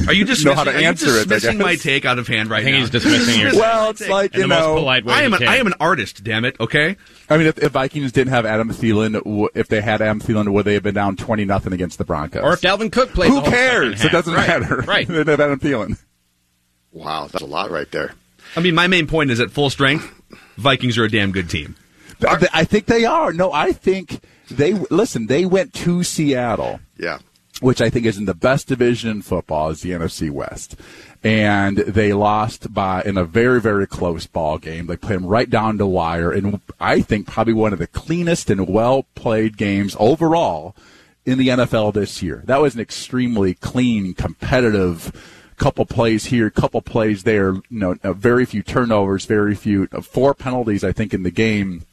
Are 0.06 0.14
you 0.14 0.24
dismissing, 0.24 0.44
know 0.46 0.54
how 0.54 0.64
to 0.64 0.74
are 0.74 0.80
you 0.80 0.86
answer 0.86 1.08
it, 1.10 1.28
dismissing 1.28 1.58
my 1.58 1.76
take 1.76 2.06
out 2.06 2.18
of 2.18 2.26
hand 2.26 2.48
right 2.48 2.60
I 2.60 2.64
think 2.64 2.74
now? 2.74 2.80
he's 2.80 2.90
dismissing 2.90 3.38
your 3.38 3.52
Well, 3.52 3.90
it's 3.90 4.08
like 4.08 4.34
you 4.34 4.46
know. 4.46 4.86
I 4.86 5.22
am 5.22 5.34
an. 5.34 5.46
I 5.46 5.56
am 5.56 5.66
an 5.66 5.74
artist. 5.78 6.24
Damn 6.24 6.46
it. 6.46 6.58
Okay. 6.58 6.96
I 7.28 7.36
mean, 7.36 7.46
if, 7.46 7.58
if 7.58 7.72
Vikings 7.72 8.12
didn't 8.12 8.30
have 8.32 8.46
Adam 8.46 8.70
Thielen, 8.70 9.12
w- 9.12 9.48
if 9.54 9.68
they 9.68 9.82
had 9.82 10.00
Adam 10.00 10.20
Thielen, 10.20 10.50
would 10.52 10.64
they 10.64 10.72
have 10.74 10.82
been 10.82 10.94
down 10.94 11.16
twenty 11.16 11.44
nothing 11.44 11.74
against 11.74 11.98
the 11.98 12.04
Broncos? 12.04 12.42
Or 12.42 12.54
if 12.54 12.62
Dalvin 12.62 12.90
Cook 12.90 13.10
played, 13.10 13.28
Who 13.28 13.34
the 13.36 13.40
whole 13.42 13.50
cares? 13.50 14.02
It 14.02 14.10
doesn't. 14.10 14.32
Right, 14.32 14.48
matter. 14.48 14.76
Right. 14.76 15.06
they 15.08 15.14
didn't 15.14 15.28
have 15.28 15.40
Adam 15.40 15.60
Thielen. 15.60 15.98
Wow, 16.92 17.28
that's 17.30 17.44
a 17.44 17.46
lot 17.46 17.70
right 17.70 17.90
there. 17.92 18.14
I 18.56 18.60
mean, 18.60 18.74
my 18.74 18.86
main 18.86 19.06
point 19.06 19.30
is 19.30 19.38
at 19.38 19.50
full 19.50 19.68
strength, 19.70 20.10
Vikings 20.56 20.98
are 20.98 21.04
a 21.04 21.10
damn 21.10 21.32
good 21.32 21.48
team. 21.50 21.76
Th- 22.20 22.38
th- 22.38 22.50
I 22.52 22.64
think 22.64 22.86
they 22.86 23.04
are. 23.04 23.32
No, 23.32 23.52
I 23.52 23.72
think 23.72 24.20
they 24.50 24.74
listen. 24.74 25.26
They 25.26 25.46
went 25.46 25.72
to 25.74 26.02
Seattle. 26.02 26.80
Yeah. 26.98 27.18
which 27.60 27.80
I 27.82 27.90
think 27.90 28.06
is 28.06 28.16
in 28.18 28.24
the 28.24 28.34
best 28.34 28.68
division 28.68 29.10
in 29.10 29.22
football, 29.22 29.68
is 29.70 29.82
the 29.82 29.90
NFC 29.90 30.30
West. 30.30 30.76
And 31.22 31.76
they 31.78 32.12
lost 32.14 32.72
by 32.72 33.02
in 33.02 33.16
a 33.18 33.24
very 33.24 33.60
very 33.60 33.86
close 33.86 34.26
ball 34.26 34.56
game. 34.58 34.86
They 34.86 34.96
played 34.96 35.16
them 35.16 35.26
right 35.26 35.48
down 35.48 35.76
to 35.78 35.86
wire, 35.86 36.32
and 36.32 36.60
I 36.80 37.02
think 37.02 37.26
probably 37.26 37.52
one 37.52 37.72
of 37.74 37.78
the 37.78 37.86
cleanest 37.86 38.48
and 38.50 38.66
well 38.68 39.04
played 39.14 39.56
games 39.58 39.94
overall 39.98 40.74
in 41.26 41.36
the 41.38 41.48
NFL 41.48 41.92
this 41.92 42.22
year. 42.22 42.42
That 42.46 42.62
was 42.62 42.74
an 42.74 42.80
extremely 42.80 43.52
clean, 43.54 44.14
competitive 44.14 45.12
couple 45.60 45.84
plays 45.84 46.24
here, 46.24 46.50
couple 46.50 46.80
plays 46.80 47.22
there. 47.22 47.52
You 47.52 47.62
know, 47.70 47.94
uh, 48.02 48.14
very 48.14 48.46
few 48.46 48.62
turnovers, 48.62 49.26
very 49.26 49.54
few 49.54 49.86
uh, 49.92 50.00
four 50.00 50.34
penalties. 50.34 50.82
I 50.82 50.90
think 50.90 51.14
in 51.14 51.22
the 51.22 51.30
game, 51.30 51.84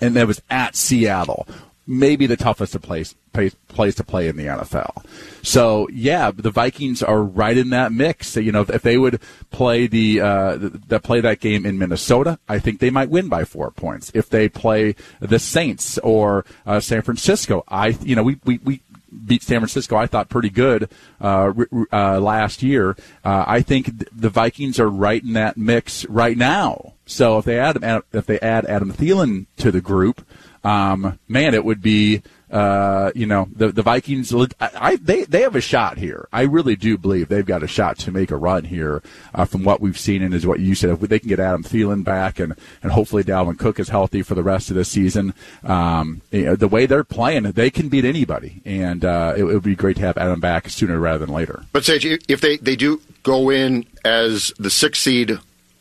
and 0.00 0.16
that 0.16 0.26
was 0.26 0.40
at 0.48 0.76
Seattle. 0.76 1.46
Maybe 1.84 2.28
the 2.28 2.36
toughest 2.36 2.80
place, 2.80 3.16
place 3.32 3.94
to 3.96 4.04
play 4.04 4.28
in 4.28 4.36
the 4.36 4.46
NFL. 4.46 5.04
So 5.42 5.88
yeah, 5.92 6.30
the 6.30 6.52
Vikings 6.52 7.02
are 7.02 7.20
right 7.20 7.58
in 7.58 7.70
that 7.70 7.90
mix. 7.90 8.36
You 8.36 8.52
know, 8.52 8.60
if 8.60 8.82
they 8.82 8.96
would 8.96 9.20
play 9.50 9.88
the 9.88 10.20
uh, 10.20 10.58
that 10.86 11.02
play 11.02 11.20
that 11.20 11.40
game 11.40 11.66
in 11.66 11.78
Minnesota, 11.78 12.38
I 12.48 12.60
think 12.60 12.78
they 12.78 12.90
might 12.90 13.10
win 13.10 13.28
by 13.28 13.44
four 13.44 13.72
points. 13.72 14.12
If 14.14 14.30
they 14.30 14.48
play 14.48 14.94
the 15.18 15.40
Saints 15.40 15.98
or 15.98 16.44
uh, 16.64 16.78
San 16.78 17.02
Francisco, 17.02 17.64
I 17.66 17.88
you 17.88 18.14
know 18.14 18.22
we 18.22 18.38
we, 18.44 18.58
we 18.58 18.80
beat 19.24 19.42
San 19.42 19.60
Francisco, 19.60 19.96
I 19.96 20.06
thought 20.06 20.28
pretty 20.28 20.50
good 20.50 20.88
uh, 21.20 21.52
uh, 21.92 22.20
last 22.20 22.62
year. 22.62 22.96
Uh, 23.24 23.44
I 23.46 23.62
think 23.62 24.08
the 24.12 24.30
Vikings 24.30 24.80
are 24.80 24.88
right 24.88 25.22
in 25.22 25.34
that 25.34 25.56
mix 25.56 26.04
right 26.06 26.36
now. 26.36 26.94
So 27.04 27.38
if 27.38 27.44
they 27.44 27.58
add 27.58 27.78
if 28.12 28.26
they 28.26 28.40
add 28.40 28.64
Adam 28.66 28.92
Thielen 28.92 29.46
to 29.58 29.70
the 29.70 29.80
group, 29.80 30.24
um, 30.64 31.18
man, 31.28 31.54
it 31.54 31.64
would 31.64 31.82
be 31.82 32.22
uh, 32.52 33.10
you 33.14 33.24
know, 33.24 33.48
the 33.56 33.72
the 33.72 33.82
Vikings, 33.82 34.32
I, 34.34 34.46
I, 34.60 34.96
they 34.96 35.24
they 35.24 35.40
have 35.40 35.56
a 35.56 35.60
shot 35.60 35.96
here. 35.96 36.28
I 36.32 36.42
really 36.42 36.76
do 36.76 36.98
believe 36.98 37.28
they've 37.28 37.46
got 37.46 37.62
a 37.62 37.66
shot 37.66 37.98
to 38.00 38.12
make 38.12 38.30
a 38.30 38.36
run 38.36 38.64
here 38.64 39.02
uh, 39.34 39.46
from 39.46 39.64
what 39.64 39.80
we've 39.80 39.98
seen 39.98 40.22
and 40.22 40.34
is 40.34 40.46
what 40.46 40.60
you 40.60 40.74
said. 40.74 40.90
If 40.90 41.00
they 41.00 41.18
can 41.18 41.30
get 41.30 41.40
Adam 41.40 41.64
Thielen 41.64 42.04
back 42.04 42.38
and 42.38 42.54
and 42.82 42.92
hopefully 42.92 43.24
Dalvin 43.24 43.58
Cook 43.58 43.80
is 43.80 43.88
healthy 43.88 44.22
for 44.22 44.34
the 44.34 44.42
rest 44.42 44.68
of 44.68 44.76
the 44.76 44.84
season, 44.84 45.32
um, 45.64 46.20
you 46.30 46.44
know, 46.44 46.56
the 46.56 46.68
way 46.68 46.84
they're 46.84 47.04
playing, 47.04 47.44
they 47.44 47.70
can 47.70 47.88
beat 47.88 48.04
anybody, 48.04 48.60
and 48.66 49.02
uh, 49.02 49.32
it, 49.34 49.40
it 49.40 49.44
would 49.44 49.62
be 49.62 49.74
great 49.74 49.96
to 49.96 50.02
have 50.02 50.18
Adam 50.18 50.38
back 50.38 50.68
sooner 50.68 50.98
rather 50.98 51.24
than 51.24 51.34
later. 51.34 51.64
But 51.72 51.86
Sage, 51.86 52.04
if 52.28 52.42
they 52.42 52.58
they 52.58 52.76
do 52.76 53.00
go 53.22 53.48
in 53.48 53.86
as 54.04 54.52
the 54.58 54.70
six 54.70 54.98
seed 54.98 55.38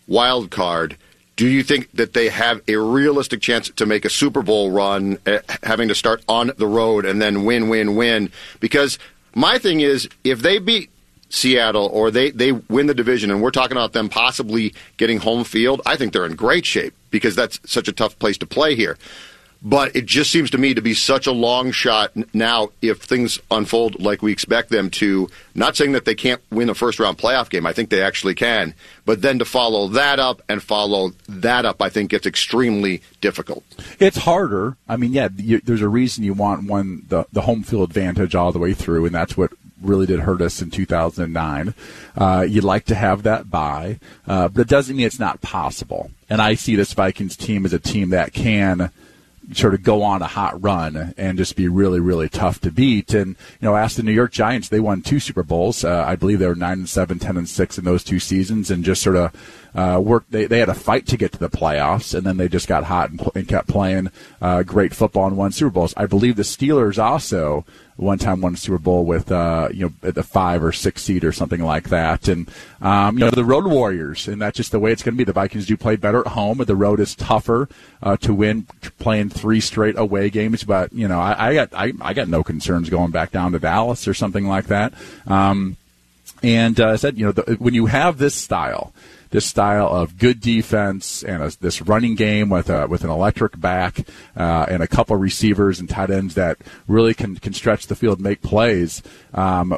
wild 0.07 0.51
card 0.51 0.95
do 1.41 1.47
you 1.47 1.63
think 1.63 1.91
that 1.93 2.13
they 2.13 2.29
have 2.29 2.61
a 2.67 2.75
realistic 2.75 3.41
chance 3.41 3.67
to 3.71 3.87
make 3.87 4.05
a 4.05 4.11
Super 4.11 4.43
Bowl 4.43 4.69
run, 4.69 5.17
uh, 5.25 5.39
having 5.63 5.87
to 5.87 5.95
start 5.95 6.23
on 6.27 6.51
the 6.57 6.67
road 6.67 7.03
and 7.03 7.19
then 7.19 7.45
win, 7.45 7.67
win, 7.67 7.95
win? 7.95 8.31
Because 8.59 8.99
my 9.33 9.57
thing 9.57 9.79
is, 9.79 10.07
if 10.23 10.43
they 10.43 10.59
beat 10.59 10.91
Seattle 11.29 11.89
or 11.91 12.11
they, 12.11 12.29
they 12.29 12.51
win 12.51 12.85
the 12.85 12.93
division 12.93 13.31
and 13.31 13.41
we're 13.41 13.49
talking 13.49 13.75
about 13.75 13.93
them 13.93 14.07
possibly 14.07 14.75
getting 14.97 15.17
home 15.17 15.43
field, 15.43 15.81
I 15.83 15.95
think 15.95 16.13
they're 16.13 16.27
in 16.27 16.35
great 16.35 16.63
shape 16.63 16.93
because 17.09 17.35
that's 17.35 17.59
such 17.65 17.87
a 17.87 17.91
tough 17.91 18.19
place 18.19 18.37
to 18.37 18.45
play 18.45 18.75
here. 18.75 18.99
But 19.63 19.95
it 19.95 20.07
just 20.07 20.31
seems 20.31 20.49
to 20.51 20.57
me 20.57 20.73
to 20.73 20.81
be 20.81 20.95
such 20.95 21.27
a 21.27 21.31
long 21.31 21.71
shot 21.71 22.11
now 22.33 22.69
if 22.81 22.99
things 22.99 23.39
unfold 23.51 24.01
like 24.01 24.23
we 24.23 24.31
expect 24.31 24.69
them 24.69 24.89
to. 24.91 25.29
Not 25.53 25.75
saying 25.75 25.91
that 25.91 26.05
they 26.05 26.15
can't 26.15 26.41
win 26.49 26.69
a 26.69 26.73
first 26.73 26.99
round 26.99 27.19
playoff 27.19 27.49
game. 27.49 27.67
I 27.67 27.73
think 27.73 27.89
they 27.89 28.01
actually 28.01 28.33
can. 28.33 28.73
But 29.05 29.21
then 29.21 29.37
to 29.37 29.45
follow 29.45 29.87
that 29.89 30.19
up 30.19 30.41
and 30.49 30.63
follow 30.63 31.11
that 31.29 31.65
up, 31.65 31.79
I 31.79 31.89
think 31.89 32.09
gets 32.09 32.25
extremely 32.25 33.03
difficult. 33.21 33.63
It's 33.99 34.17
harder. 34.17 34.77
I 34.89 34.97
mean, 34.97 35.13
yeah, 35.13 35.29
you, 35.37 35.59
there's 35.59 35.81
a 35.81 35.89
reason 35.89 36.23
you 36.23 36.33
want 36.33 36.67
one 36.67 37.03
the, 37.07 37.25
the 37.31 37.41
home 37.41 37.61
field 37.61 37.89
advantage 37.89 38.33
all 38.33 38.51
the 38.51 38.59
way 38.59 38.73
through, 38.73 39.05
and 39.05 39.13
that's 39.13 39.37
what 39.37 39.51
really 39.81 40.05
did 40.05 40.21
hurt 40.21 40.41
us 40.41 40.61
in 40.61 40.71
2009. 40.71 41.73
Uh, 42.15 42.45
you'd 42.47 42.63
like 42.63 42.85
to 42.85 42.95
have 42.95 43.23
that 43.23 43.49
bye, 43.49 43.99
uh, 44.27 44.47
but 44.47 44.61
it 44.61 44.67
doesn't 44.67 44.95
mean 44.95 45.05
it's 45.05 45.19
not 45.19 45.41
possible. 45.41 46.11
And 46.29 46.41
I 46.41 46.55
see 46.55 46.75
this 46.75 46.93
Vikings 46.93 47.35
team 47.35 47.65
as 47.65 47.73
a 47.73 47.79
team 47.79 48.09
that 48.11 48.33
can 48.33 48.91
sort 49.53 49.73
of 49.73 49.83
go 49.83 50.03
on 50.03 50.21
a 50.21 50.27
hot 50.27 50.61
run 50.61 51.13
and 51.17 51.37
just 51.37 51.55
be 51.55 51.67
really, 51.67 51.99
really 51.99 52.29
tough 52.29 52.59
to 52.61 52.71
beat. 52.71 53.13
And, 53.13 53.29
you 53.59 53.67
know, 53.67 53.75
ask 53.75 53.95
the 53.95 54.03
New 54.03 54.11
York 54.11 54.31
Giants, 54.31 54.69
they 54.69 54.79
won 54.79 55.01
two 55.01 55.19
Super 55.19 55.43
Bowls. 55.43 55.83
Uh, 55.83 56.03
I 56.07 56.15
believe 56.15 56.39
they 56.39 56.47
were 56.47 56.55
9 56.55 56.71
and 56.71 56.89
7, 56.89 57.19
10 57.19 57.37
and 57.37 57.49
6 57.49 57.77
in 57.77 57.85
those 57.85 58.03
two 58.03 58.19
seasons 58.19 58.71
and 58.71 58.83
just 58.83 59.01
sort 59.01 59.15
of 59.15 59.33
uh, 59.73 59.99
worked. 59.99 60.31
They, 60.31 60.45
they 60.45 60.59
had 60.59 60.69
a 60.69 60.73
fight 60.73 61.07
to 61.07 61.17
get 61.17 61.31
to 61.33 61.39
the 61.39 61.49
playoffs, 61.49 62.13
and 62.13 62.25
then 62.25 62.37
they 62.37 62.47
just 62.47 62.67
got 62.67 62.83
hot 62.83 63.09
and, 63.09 63.21
and 63.35 63.47
kept 63.47 63.67
playing 63.67 64.09
uh, 64.41 64.63
great 64.63 64.93
football 64.93 65.27
and 65.27 65.37
won 65.37 65.51
Super 65.51 65.71
Bowls. 65.71 65.93
I 65.95 66.05
believe 66.05 66.35
the 66.35 66.43
Steelers 66.43 67.01
also 67.01 67.65
one 68.01 68.17
time 68.17 68.41
won 68.41 68.55
a 68.55 68.57
Super 68.57 68.79
Bowl 68.79 69.05
with 69.05 69.31
uh, 69.31 69.69
you 69.71 69.85
know 69.85 70.07
at 70.07 70.15
the 70.15 70.23
five 70.23 70.63
or 70.63 70.71
six 70.71 71.03
seed 71.03 71.23
or 71.23 71.31
something 71.31 71.63
like 71.63 71.89
that. 71.89 72.27
And 72.27 72.49
um, 72.81 73.17
you 73.17 73.25
know 73.25 73.31
the 73.31 73.45
Road 73.45 73.65
Warriors, 73.65 74.27
and 74.27 74.41
that's 74.41 74.57
just 74.57 74.71
the 74.71 74.79
way 74.79 74.91
it's 74.91 75.03
going 75.03 75.13
to 75.13 75.17
be. 75.17 75.23
The 75.23 75.33
Vikings 75.33 75.67
do 75.67 75.77
play 75.77 75.95
better 75.95 76.21
at 76.21 76.27
home, 76.27 76.57
but 76.57 76.67
the 76.67 76.75
road 76.75 76.99
is 76.99 77.15
tougher 77.15 77.69
uh, 78.01 78.17
to 78.17 78.33
win, 78.33 78.67
playing 78.99 79.29
three 79.29 79.61
straight 79.61 79.97
away 79.97 80.29
games. 80.29 80.63
But 80.63 80.91
you 80.93 81.07
know 81.07 81.19
I, 81.19 81.49
I 81.49 81.53
got 81.53 81.69
I, 81.73 81.93
I, 82.01 82.13
got 82.13 82.27
no 82.27 82.43
concerns 82.43 82.89
going 82.89 83.11
back 83.11 83.31
down 83.31 83.51
to 83.51 83.59
Dallas 83.59 84.07
or 84.07 84.13
something 84.13 84.47
like 84.47 84.65
that. 84.67 84.93
Um, 85.27 85.77
and 86.43 86.79
uh, 86.79 86.89
I 86.89 86.95
said, 86.95 87.17
you 87.17 87.25
know, 87.25 87.31
the, 87.31 87.55
when 87.59 87.75
you 87.75 87.85
have 87.85 88.17
this 88.17 88.33
style, 88.33 88.93
this 89.31 89.45
style 89.45 89.87
of 89.87 90.17
good 90.17 90.39
defense 90.39 91.23
and 91.23 91.41
a, 91.41 91.51
this 91.59 91.81
running 91.81 92.15
game 92.15 92.49
with 92.49 92.69
a, 92.69 92.85
with 92.87 93.03
an 93.03 93.09
electric 93.09 93.59
back 93.59 94.05
uh, 94.37 94.65
and 94.69 94.83
a 94.83 94.87
couple 94.87 95.15
receivers 95.15 95.79
and 95.79 95.89
tight 95.89 96.11
ends 96.11 96.35
that 96.35 96.57
really 96.87 97.13
can, 97.13 97.37
can 97.37 97.53
stretch 97.53 97.87
the 97.87 97.95
field, 97.95 98.19
make 98.19 98.41
plays. 98.41 99.01
Um, 99.33 99.71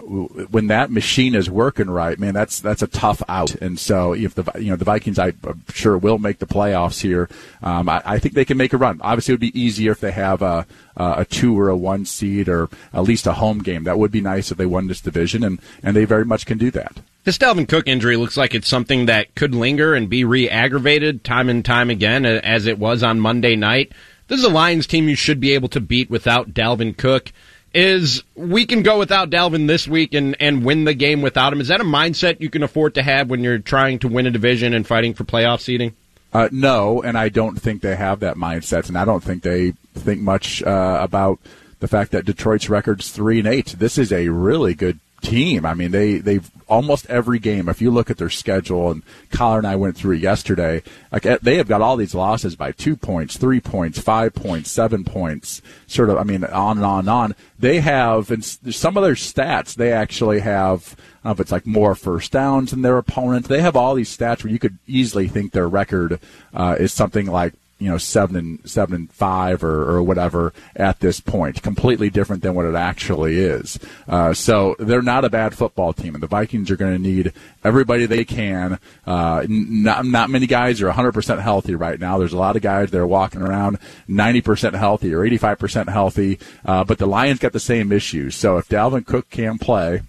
when 0.50 0.68
that 0.68 0.92
machine 0.92 1.36
is 1.36 1.50
working 1.50 1.90
right, 1.90 2.20
man, 2.20 2.34
that's 2.34 2.60
that's 2.60 2.82
a 2.82 2.88
tough 2.88 3.22
out. 3.30 3.54
And 3.56 3.80
so 3.80 4.14
if 4.14 4.34
the 4.34 4.52
you 4.60 4.72
know 4.72 4.76
the 4.76 4.86
Vikings, 4.86 5.20
I, 5.20 5.28
am 5.28 5.64
sure 5.70 5.98
will 5.98 6.18
make 6.18 6.40
the 6.40 6.48
playoffs 6.48 7.02
here. 7.02 7.30
Um, 7.62 7.88
I, 7.88 8.02
I, 8.04 8.20
think 8.20 8.34
they 8.34 8.46
can 8.46 8.58
make 8.58 8.74
a 8.74 8.78
run. 8.78 9.00
Obviously, 9.02 9.34
it 9.34 9.36
would 9.36 9.54
be 9.54 9.60
easier 9.60 9.92
if 9.92 10.00
they 10.00 10.12
have 10.12 10.42
a 10.42 10.66
a 10.98 11.26
two 11.26 11.60
or 11.60 11.70
a 11.70 11.78
one 11.78 12.06
seed 12.06 12.50
or 12.50 12.70
at 12.94 13.04
least 13.04 13.28
a 13.28 13.34
home 13.34 13.60
game. 13.60 13.84
That 13.84 14.00
would 14.00 14.12
be 14.12 14.22
nice 14.22 14.52
if 14.52 14.58
they 14.58 14.66
won 14.66 14.88
this 14.88 15.02
division, 15.02 15.44
and 15.44 15.60
and 15.84 15.96
they 15.96 16.06
very 16.06 16.26
much 16.26 16.48
can 16.48 16.58
do 16.58 16.72
that. 16.72 16.98
This 17.24 17.38
Dalvin 17.38 17.70
Cook 17.70 17.88
injury 17.88 18.18
looks 18.18 18.36
like 18.36 18.54
it's 18.54 18.68
something 18.68 19.06
that 19.06 19.34
could 19.34 19.56
linger 19.56 19.94
and 19.94 20.10
be 20.10 20.26
re-aggravated 20.26 21.24
time 21.24 21.48
and 21.48 21.64
time 21.64 21.90
again, 21.90 22.26
as 22.26 22.66
it 22.66 22.78
was 22.78 23.02
on 23.02 23.22
Monday 23.22 23.56
night. 23.56 23.94
This 24.28 24.40
is 24.40 24.46
a 24.46 24.50
Lions 24.50 24.88
team 24.88 25.08
you 25.08 25.16
should 25.16 25.40
be 25.40 25.54
able 25.54 25.70
to 25.70 25.80
beat 25.80 26.10
without 26.10 26.54
Dalvin 26.54 26.98
Cook. 26.98 27.32
Is 27.74 28.24
we 28.36 28.66
can 28.66 28.84
go 28.84 29.00
without 29.00 29.30
Dalvin 29.30 29.68
this 29.68 29.88
week 29.88 30.14
and, 30.14 30.36
and 30.42 30.66
win 30.66 30.84
the 30.84 30.94
game 30.94 31.22
without 31.22 31.54
him. 31.54 31.62
Is 31.62 31.70
that 31.70 31.80
a 31.80 31.86
mindset 31.86 32.42
you 32.42 32.50
can 32.50 32.62
afford 32.62 32.94
to 32.96 33.04
have 33.04 33.30
when 33.30 33.42
you're 33.42 33.58
trying 33.58 34.00
to 34.00 34.10
win 34.10 34.28
a 34.28 34.32
division 34.32 34.74
and 34.74 34.86
fighting 34.86 35.14
for 35.14 35.24
playoff 35.24 35.62
seeding? 35.62 35.96
Uh, 36.34 36.50
no, 36.52 37.02
and 37.02 37.18
I 37.18 37.30
don't 37.30 37.56
think 37.56 37.82
they 37.82 37.96
have 37.96 38.20
that 38.20 38.36
mindset, 38.36 38.90
and 38.90 38.98
I 38.98 39.06
don't 39.06 39.24
think 39.24 39.44
they 39.44 39.72
think 39.96 40.20
much 40.20 40.62
uh, 40.62 41.00
about 41.02 41.40
the 41.80 41.88
fact 41.88 42.12
that 42.12 42.26
Detroit's 42.26 42.70
record's 42.70 43.12
three 43.12 43.40
and 43.40 43.48
eight. 43.48 43.76
This 43.80 43.98
is 43.98 44.12
a 44.12 44.28
really 44.28 44.74
good 44.74 45.00
team. 45.24 45.66
I 45.66 45.74
mean, 45.74 45.92
they 45.92 46.20
they've 46.20 46.50
almost 46.68 47.06
every 47.08 47.40
game. 47.40 47.70
If 47.70 47.82
you 47.82 47.90
look 47.90 48.10
at 48.12 48.18
their 48.18 48.30
schedule, 48.30 48.92
and 48.92 49.04
Coller 49.32 49.58
and 49.58 49.68
I 49.68 49.76
went 49.76 49.98
through 49.98 50.18
yesterday, 50.18 50.84
like 51.12 51.26
eh, 51.26 51.38
they 51.42 51.58
have 51.58 51.68
got 51.68 51.82
all 51.82 51.98
these 51.98 52.14
losses 52.14 52.56
by 52.56 52.72
two 52.72 52.96
points, 52.96 53.38
three 53.38 53.60
points, 53.60 54.00
five 54.00 54.34
points, 54.34 54.70
seven 54.70 55.04
points, 55.04 55.62
sort 55.88 56.10
of. 56.10 56.18
I 56.18 56.24
mean, 56.24 56.44
on 56.44 56.78
and 56.78 56.86
on 56.86 57.00
and 57.00 57.10
on. 57.10 57.36
They 57.58 57.80
have, 57.80 58.30
and 58.30 58.44
some 58.44 58.98
of 58.98 59.04
their 59.04 59.14
stats, 59.14 59.76
they 59.76 59.92
actually 59.92 60.42
have. 60.42 60.96
I 61.24 61.30
don't 61.30 61.30
know 61.30 61.32
if 61.32 61.40
it's 61.40 61.52
like 61.54 61.66
more 61.66 61.96
first 61.96 62.34
downs 62.34 62.72
than 62.72 62.82
their 62.82 62.98
opponent. 62.98 63.48
They 63.48 63.62
have 63.62 63.78
all 63.78 63.96
these 63.96 64.16
stats 64.16 64.44
where 64.44 64.52
you 64.52 64.60
could 64.60 64.78
easily 64.86 65.30
think 65.30 65.52
their 65.54 65.70
record 65.70 66.20
uh, 66.54 66.76
is 66.78 66.92
something 66.92 67.28
like 67.28 67.54
you 67.84 67.90
know 67.90 67.98
seven 67.98 68.38
and 68.38 68.70
seven 68.70 68.96
and 68.96 69.12
five 69.12 69.62
or, 69.62 69.90
or 69.92 70.02
whatever 70.02 70.54
at 70.74 71.02
this 71.02 71.20
point. 71.20 71.62
Completely 71.62 72.10
different 72.10 72.42
than 72.42 72.56
what 72.56 72.66
it 72.66 72.76
actually 72.76 73.38
is. 73.38 73.78
Uh, 74.08 74.34
so 74.34 74.78
they're 74.80 75.02
not 75.02 75.26
a 75.26 75.30
bad 75.30 75.54
football 75.54 75.92
team, 75.92 76.16
and 76.16 76.24
the 76.24 76.28
Vikings 76.28 76.72
are 76.72 76.78
going 76.78 76.94
to 76.94 77.02
need 77.02 77.34
everybody 77.62 78.06
they 78.06 78.24
can. 78.24 78.80
Uh, 79.06 79.46
not 79.50 80.06
not 80.06 80.30
many 80.30 80.48
guys 80.48 80.82
are 80.82 80.90
100% 80.90 81.42
healthy 81.42 81.76
right 81.76 82.00
now. 82.00 82.18
There's 82.18 82.32
a 82.32 82.38
lot 82.38 82.56
of 82.56 82.62
guys 82.62 82.90
that 82.92 83.00
are 83.00 83.06
walking 83.06 83.42
around 83.42 83.80
90% 84.08 84.76
healthy 84.76 85.14
or 85.14 85.20
85% 85.20 85.90
healthy, 85.90 86.40
uh, 86.66 86.86
but 86.86 87.00
the 87.00 87.06
Lions 87.06 87.40
got 87.40 87.52
the 87.52 87.60
same 87.60 87.92
issues. 87.92 88.36
So 88.36 88.58
if 88.58 88.70
Dalvin 88.70 89.06
Cook 89.06 89.30
can 89.30 89.58
play. 89.58 90.04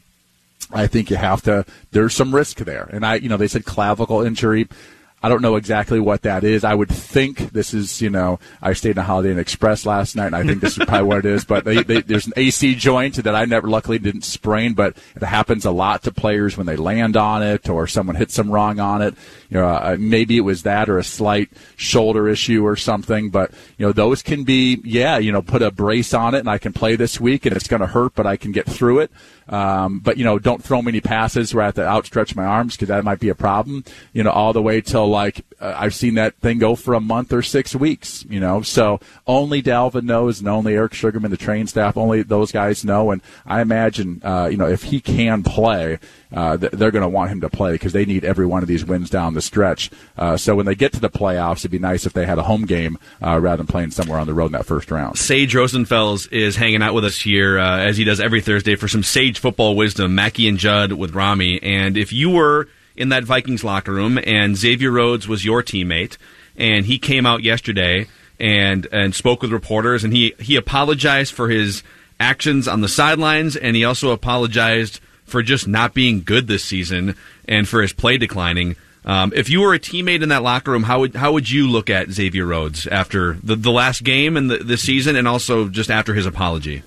I 0.72 0.86
think 0.86 1.10
you 1.10 1.16
have 1.16 1.42
to. 1.42 1.66
There's 1.92 2.14
some 2.14 2.34
risk 2.34 2.56
there, 2.58 2.88
and 2.90 3.04
I, 3.04 3.16
you 3.16 3.28
know, 3.28 3.36
they 3.36 3.48
said 3.48 3.66
clavicle 3.66 4.22
injury. 4.22 4.66
I 5.24 5.30
don't 5.30 5.40
know 5.40 5.56
exactly 5.56 5.98
what 6.00 6.20
that 6.22 6.44
is. 6.44 6.64
I 6.64 6.74
would 6.74 6.90
think 6.90 7.52
this 7.52 7.72
is, 7.72 8.02
you 8.02 8.10
know, 8.10 8.40
I 8.60 8.74
stayed 8.74 8.90
in 8.90 8.98
a 8.98 9.02
Holiday 9.02 9.30
Inn 9.30 9.38
Express 9.38 9.86
last 9.86 10.16
night, 10.16 10.26
and 10.26 10.36
I 10.36 10.44
think 10.44 10.60
this 10.60 10.76
is 10.76 10.84
probably 10.84 11.08
what 11.08 11.18
it 11.20 11.24
is. 11.24 11.46
But 11.46 11.64
they, 11.64 11.82
they, 11.82 12.02
there's 12.02 12.26
an 12.26 12.34
AC 12.36 12.74
joint 12.74 13.14
that 13.14 13.34
I 13.34 13.46
never, 13.46 13.66
luckily, 13.66 13.98
didn't 13.98 14.24
sprain, 14.24 14.74
but 14.74 14.98
it 15.16 15.22
happens 15.22 15.64
a 15.64 15.70
lot 15.70 16.02
to 16.02 16.12
players 16.12 16.58
when 16.58 16.66
they 16.66 16.76
land 16.76 17.16
on 17.16 17.42
it 17.42 17.70
or 17.70 17.86
someone 17.86 18.16
hits 18.16 18.36
them 18.36 18.50
wrong 18.50 18.80
on 18.80 19.00
it. 19.00 19.14
You 19.48 19.60
know, 19.60 19.66
uh, 19.66 19.96
maybe 19.98 20.36
it 20.36 20.42
was 20.42 20.64
that 20.64 20.90
or 20.90 20.98
a 20.98 21.04
slight 21.04 21.48
shoulder 21.76 22.28
issue 22.28 22.62
or 22.62 22.76
something. 22.76 23.30
But 23.30 23.50
you 23.78 23.86
know, 23.86 23.92
those 23.92 24.20
can 24.20 24.44
be, 24.44 24.82
yeah, 24.84 25.16
you 25.16 25.32
know, 25.32 25.40
put 25.40 25.62
a 25.62 25.70
brace 25.70 26.12
on 26.12 26.34
it, 26.34 26.40
and 26.40 26.50
I 26.50 26.58
can 26.58 26.74
play 26.74 26.96
this 26.96 27.18
week, 27.18 27.46
and 27.46 27.56
it's 27.56 27.66
going 27.66 27.80
to 27.80 27.86
hurt, 27.86 28.14
but 28.14 28.26
I 28.26 28.36
can 28.36 28.52
get 28.52 28.66
through 28.66 28.98
it. 28.98 29.10
Um, 29.48 30.00
but 30.00 30.16
you 30.16 30.24
know, 30.24 30.38
don't 30.38 30.62
throw 30.62 30.80
many 30.82 31.00
passes 31.00 31.54
where 31.54 31.62
I 31.62 31.66
have 31.66 31.74
to 31.74 31.86
outstretch 31.86 32.34
my 32.34 32.44
arms 32.44 32.74
because 32.74 32.88
that 32.88 33.04
might 33.04 33.20
be 33.20 33.28
a 33.28 33.34
problem. 33.34 33.84
You 34.12 34.22
know, 34.22 34.30
all 34.30 34.52
the 34.52 34.62
way 34.62 34.80
till 34.80 35.06
like 35.06 35.44
uh, 35.60 35.74
I've 35.76 35.94
seen 35.94 36.14
that 36.14 36.36
thing 36.38 36.58
go 36.58 36.74
for 36.74 36.94
a 36.94 37.00
month 37.00 37.32
or 37.32 37.42
six 37.42 37.74
weeks. 37.74 38.24
You 38.28 38.40
know, 38.40 38.62
so 38.62 39.00
only 39.26 39.62
Dalvin 39.62 40.04
knows, 40.04 40.40
and 40.40 40.48
only 40.48 40.74
Eric 40.74 40.94
Sugarman, 40.94 41.30
the 41.30 41.36
train 41.36 41.66
staff, 41.66 41.96
only 41.96 42.22
those 42.22 42.52
guys 42.52 42.84
know. 42.84 43.10
And 43.10 43.22
I 43.46 43.60
imagine, 43.60 44.20
uh, 44.24 44.48
you 44.50 44.56
know, 44.56 44.68
if 44.68 44.84
he 44.84 45.00
can 45.00 45.42
play, 45.42 45.98
uh, 46.32 46.56
they're 46.56 46.90
going 46.90 47.02
to 47.02 47.08
want 47.08 47.30
him 47.30 47.40
to 47.40 47.48
play 47.48 47.72
because 47.72 47.92
they 47.92 48.04
need 48.04 48.24
every 48.24 48.46
one 48.46 48.62
of 48.62 48.68
these 48.68 48.84
wins 48.84 49.10
down 49.10 49.34
the 49.34 49.42
stretch. 49.42 49.90
Uh, 50.16 50.36
so 50.36 50.54
when 50.54 50.66
they 50.66 50.74
get 50.74 50.92
to 50.92 51.00
the 51.00 51.10
playoffs, 51.10 51.58
it'd 51.58 51.70
be 51.70 51.78
nice 51.78 52.06
if 52.06 52.12
they 52.12 52.26
had 52.26 52.38
a 52.38 52.42
home 52.42 52.66
game 52.66 52.98
uh, 53.22 53.38
rather 53.38 53.58
than 53.58 53.66
playing 53.66 53.90
somewhere 53.90 54.18
on 54.18 54.26
the 54.26 54.34
road 54.34 54.46
in 54.46 54.52
that 54.52 54.66
first 54.66 54.90
round. 54.90 55.18
Sage 55.18 55.54
Rosenfels 55.54 56.30
is 56.32 56.56
hanging 56.56 56.82
out 56.82 56.94
with 56.94 57.04
us 57.04 57.18
here 57.18 57.58
uh, 57.58 57.78
as 57.78 57.96
he 57.96 58.04
does 58.04 58.20
every 58.20 58.40
Thursday 58.40 58.76
for 58.76 58.88
some 58.88 59.02
Sage 59.02 59.38
football 59.38 59.76
wisdom. 59.76 60.14
Mackey 60.14 60.48
and 60.48 60.58
Judd 60.58 60.92
with 60.92 61.14
Rami, 61.14 61.62
and 61.62 61.96
if 61.96 62.12
you 62.12 62.30
were 62.30 62.68
in 62.96 63.08
that 63.08 63.24
Vikings 63.24 63.64
locker 63.64 63.92
room 63.92 64.18
and 64.24 64.56
Xavier 64.56 64.90
Rhodes 64.90 65.26
was 65.26 65.44
your 65.44 65.62
teammate, 65.62 66.16
and 66.56 66.86
he 66.86 66.98
came 66.98 67.26
out 67.26 67.42
yesterday 67.42 68.06
and 68.40 68.86
and 68.92 69.14
spoke 69.14 69.42
with 69.42 69.52
reporters, 69.52 70.04
and 70.04 70.12
he 70.12 70.34
he 70.38 70.56
apologized 70.56 71.32
for 71.32 71.48
his 71.48 71.82
actions 72.20 72.68
on 72.68 72.80
the 72.80 72.88
sidelines, 72.88 73.56
and 73.56 73.76
he 73.76 73.84
also 73.84 74.10
apologized 74.10 75.00
for 75.24 75.42
just 75.42 75.66
not 75.66 75.94
being 75.94 76.22
good 76.22 76.46
this 76.46 76.64
season 76.64 77.16
and 77.46 77.68
for 77.68 77.82
his 77.82 77.92
play 77.92 78.18
declining. 78.18 78.76
Um, 79.04 79.32
if 79.36 79.50
you 79.50 79.60
were 79.60 79.74
a 79.74 79.78
teammate 79.78 80.22
in 80.22 80.30
that 80.30 80.42
locker 80.42 80.70
room, 80.70 80.84
how 80.84 81.00
would 81.00 81.14
how 81.14 81.32
would 81.32 81.50
you 81.50 81.68
look 81.68 81.90
at 81.90 82.10
Xavier 82.10 82.46
Rhodes 82.46 82.86
after 82.86 83.34
the, 83.42 83.54
the 83.56 83.70
last 83.70 84.02
game 84.02 84.36
and 84.36 84.50
the, 84.50 84.58
the 84.58 84.78
season, 84.78 85.14
and 85.16 85.28
also 85.28 85.68
just 85.68 85.90
after 85.90 86.14
his 86.14 86.24
apology? 86.24 86.82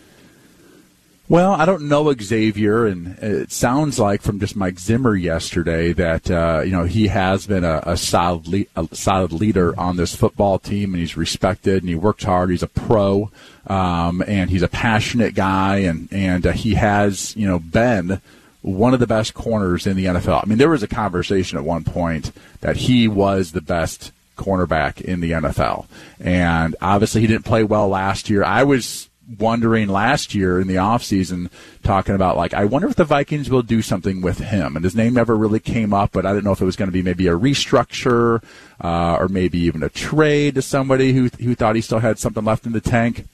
Well, 1.30 1.52
I 1.52 1.66
don't 1.66 1.90
know 1.90 2.14
Xavier, 2.14 2.86
and 2.86 3.20
it 3.20 3.52
sounds 3.52 4.00
like 4.00 4.22
from 4.22 4.40
just 4.40 4.56
Mike 4.56 4.80
Zimmer 4.80 5.14
yesterday 5.14 5.92
that 5.92 6.32
uh, 6.32 6.62
you 6.64 6.72
know 6.72 6.86
he 6.86 7.08
has 7.08 7.46
been 7.46 7.66
a, 7.66 7.84
a 7.86 7.98
solid 7.98 8.48
le- 8.48 8.66
a 8.78 8.88
solid 8.96 9.34
leader 9.34 9.78
on 9.78 9.98
this 9.98 10.16
football 10.16 10.58
team, 10.58 10.94
and 10.94 11.02
he's 11.02 11.18
respected 11.18 11.84
and 11.84 11.90
he 11.90 11.96
works 11.96 12.24
hard. 12.24 12.50
He's 12.50 12.64
a 12.64 12.68
pro, 12.68 13.30
um, 13.68 14.24
and 14.26 14.50
he's 14.50 14.62
a 14.62 14.70
passionate 14.70 15.36
guy, 15.36 15.80
and 15.80 16.08
and 16.14 16.48
uh, 16.48 16.54
he 16.54 16.76
has 16.76 17.36
you 17.36 17.46
know 17.46 17.60
been 17.60 18.22
one 18.62 18.94
of 18.94 19.02
the 19.02 19.08
best 19.08 19.34
corners 19.34 19.86
in 19.86 19.98
the 19.98 20.06
NFL. 20.06 20.42
I 20.42 20.48
mean, 20.48 20.58
there 20.58 20.70
was 20.70 20.84
a 20.84 20.88
conversation 20.88 21.58
at 21.58 21.66
one 21.66 21.84
point 21.84 22.32
that 22.62 22.78
he 22.78 23.10
was 23.10 23.52
the 23.52 23.62
best 23.62 24.14
cornerback 24.38 25.02
in 25.02 25.20
the 25.20 25.32
NFL, 25.32 25.88
and 26.22 26.74
obviously 26.82 27.20
he 27.20 27.28
didn't 27.28 27.44
play 27.44 27.66
well 27.66 27.90
last 27.90 28.30
year. 28.30 28.46
I 28.46 28.64
was 28.64 29.07
wondering 29.40 29.90
last 29.90 30.34
year 30.34 30.60
in 30.60 30.68
the 30.68 30.76
offseason 30.76 31.50
talking 31.84 32.16
about 32.16 32.38
like 32.38 32.54
I 32.54 32.66
wonder 32.66 32.88
if 32.88 32.96
the 32.96 33.04
Vikings 33.04 33.50
will 33.50 33.62
do 33.62 33.82
something 33.82 34.22
with 34.22 34.40
him 34.40 34.76
and 34.76 34.86
his 34.86 34.96
name 34.96 35.14
never 35.14 35.36
really 35.36 35.60
came 35.60 35.94
up 35.94 36.14
but 36.14 36.26
I 36.26 36.32
didn't 36.32 36.46
know 36.46 36.54
if 36.54 36.62
it 36.62 36.66
was 36.66 36.78
going 36.78 36.88
to 36.88 36.94
be 36.94 37.02
maybe 37.02 37.28
a 37.28 37.38
restructure 37.38 38.42
uh, 38.82 39.18
or 39.20 39.28
maybe 39.28 39.60
even 39.60 39.84
a 39.84 39.90
trade 39.90 40.56
to 40.56 40.62
somebody 40.62 41.12
who 41.12 41.28
who 41.42 41.56
thought 41.56 41.76
he 41.76 41.82
still 41.82 42.00
had 42.00 42.20
something 42.20 42.46
left 42.46 42.66
in 42.66 42.72
the 42.72 42.80
tank 42.80 43.26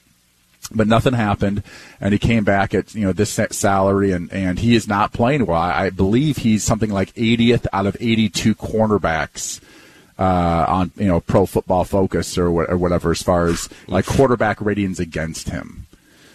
but 0.74 0.86
nothing 0.86 1.12
happened, 1.12 1.62
and 2.00 2.12
he 2.12 2.18
came 2.18 2.44
back 2.44 2.74
at 2.74 2.94
you 2.94 3.02
know 3.02 3.12
this 3.12 3.38
salary, 3.50 4.12
and 4.12 4.32
and 4.32 4.58
he 4.58 4.74
is 4.74 4.88
not 4.88 5.12
playing 5.12 5.46
well. 5.46 5.60
I, 5.60 5.86
I 5.86 5.90
believe 5.90 6.38
he's 6.38 6.64
something 6.64 6.90
like 6.90 7.12
80th 7.14 7.66
out 7.72 7.86
of 7.86 7.96
82 8.00 8.54
cornerbacks 8.54 9.60
uh, 10.18 10.64
on 10.68 10.92
you 10.96 11.06
know 11.06 11.20
Pro 11.20 11.46
Football 11.46 11.84
Focus 11.84 12.38
or, 12.38 12.46
or 12.46 12.76
whatever 12.76 13.10
as 13.10 13.22
far 13.22 13.46
as 13.46 13.68
like 13.88 14.06
quarterback 14.06 14.60
ratings 14.60 15.00
against 15.00 15.48
him 15.48 15.86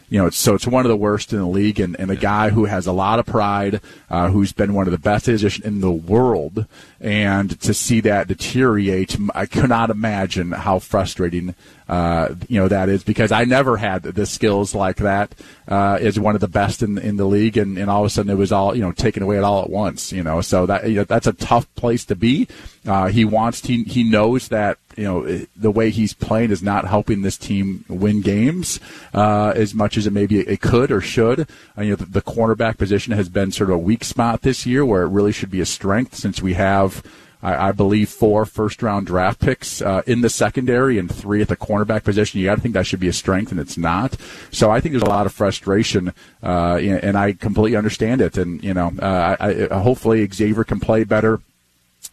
you 0.10 0.18
know, 0.18 0.30
so 0.30 0.56
it's 0.56 0.68
one 0.68 0.86
of 0.86 0.90
the 0.90 0.96
worst 0.96 1.32
in 1.34 1.40
the 1.40 1.48
league, 1.48 1.80
and, 1.80 2.00
and 2.00 2.10
a 2.10 2.16
guy 2.16 2.50
who 2.50 2.66
has 2.66 2.88
a 2.88 2.92
lot 2.92 3.20
of 3.20 3.26
pride, 3.26 3.80
uh, 4.10 4.30
who's 4.30 4.52
been 4.52 4.74
one 4.74 4.88
of 4.88 4.92
the 4.92 4.98
best 4.98 5.26
physicians 5.26 5.66
in 5.66 5.82
the 5.82 5.92
world, 5.92 6.66
and 7.00 7.60
to 7.62 7.74
see 7.74 8.02
that 8.02 8.28
deteriorate, 8.28 9.18
I 9.36 9.46
cannot 9.46 9.90
imagine 9.90 10.52
how 10.52 10.80
frustrating 10.80 11.56
uh, 11.90 12.36
you 12.48 12.60
know 12.60 12.68
that 12.68 12.88
is 12.88 13.04
because 13.04 13.32
I 13.32 13.46
never 13.46 13.76
had 13.76 14.04
the 14.04 14.28
skills 14.28 14.76
like 14.76 14.98
that 14.98 15.34
uh, 15.68 15.98
as 16.00 16.20
one 16.20 16.36
of 16.36 16.42
the 16.42 16.48
best 16.48 16.84
in 16.84 17.00
in 17.00 17.18
the 17.18 17.26
league, 17.26 17.58
and, 17.58 17.78
and 17.78 17.90
all 17.90 18.02
of 18.02 18.08
a 18.08 18.10
sudden 18.10 18.32
it 18.32 18.38
was 18.38 18.52
all 18.52 18.76
you 18.76 18.82
know 18.82 18.92
taken 18.92 19.24
away 19.24 19.38
at 19.38 19.44
all 19.44 19.64
at 19.64 19.70
once. 19.70 20.12
You 20.12 20.24
know, 20.24 20.42
so 20.42 20.68
that 20.68 20.88
you 20.88 20.98
know, 20.98 21.04
that's 21.04 21.28
a 21.28 21.34
tough 21.34 21.74
place 21.76 22.06
to 22.06 22.16
be. 22.16 22.48
Uh, 22.86 23.08
he 23.08 23.26
wants 23.26 23.66
he 23.66 23.84
he 23.84 24.04
knows 24.04 24.50
that 24.50 24.78
you 25.00 25.06
know 25.06 25.46
the 25.56 25.72
way 25.72 25.90
he's 25.90 26.14
playing 26.14 26.52
is 26.52 26.62
not 26.62 26.86
helping 26.86 27.22
this 27.22 27.38
team 27.38 27.86
win 27.88 28.20
games 28.22 28.80
uh, 29.14 29.54
as 29.56 29.74
much 29.74 29.98
as 29.98 30.06
it 30.06 30.12
maybe 30.12 30.40
it 30.40 30.60
could 30.60 30.92
or 30.92 31.00
should. 31.00 31.48
Uh, 31.78 31.84
you 31.84 31.92
know, 31.92 31.96
the, 31.96 32.06
the 32.06 32.22
cornerback 32.22 32.78
position 32.78 33.14
has 33.14 33.30
been 33.30 33.52
sort 33.52 33.70
of 33.70 33.76
a 33.76 33.80
weak 33.80 34.04
spot 34.04 34.42
this 34.42 34.66
year, 34.66 34.86
where 34.86 35.04
it 35.04 35.08
really 35.08 35.32
should 35.32 35.50
be 35.50 35.62
a 35.62 35.66
strength 35.66 36.16
since 36.16 36.42
we 36.42 36.54
have 36.54 37.02
I, 37.42 37.72
believe 37.72 38.10
four 38.10 38.46
first 38.46 38.84
round 38.84 39.08
draft 39.08 39.40
picks 39.40 39.82
uh, 39.82 40.02
in 40.06 40.20
the 40.20 40.30
secondary 40.30 41.00
and 41.00 41.10
three 41.10 41.42
at 41.42 41.48
the 41.48 41.56
cornerback 41.56 42.04
position. 42.04 42.40
You 42.40 42.48
got 42.48 42.56
to 42.56 42.62
think 42.62 42.74
that 42.74 42.86
should 42.86 43.00
be 43.00 43.08
a 43.08 43.14
strength, 43.14 43.52
and 43.52 43.62
it's 43.62 43.78
not. 43.78 44.18
So 44.52 44.70
I 44.70 44.82
think 44.82 44.92
there's 44.92 45.04
a 45.04 45.10
lot 45.10 45.26
of 45.26 45.32
frustration, 45.32 46.14
uh, 46.44 46.76
and 46.76 47.18
I 47.18 47.34
completely 47.34 47.78
understand 47.78 48.20
it. 48.20 48.38
And 48.38 48.62
you 48.62 48.74
know, 48.74 48.92
uh, 49.02 49.38
I, 49.40 49.68
I, 49.72 49.80
hopefully 49.80 50.28
Xavier 50.28 50.66
can 50.66 50.82
play 50.82 51.06
better 51.06 51.40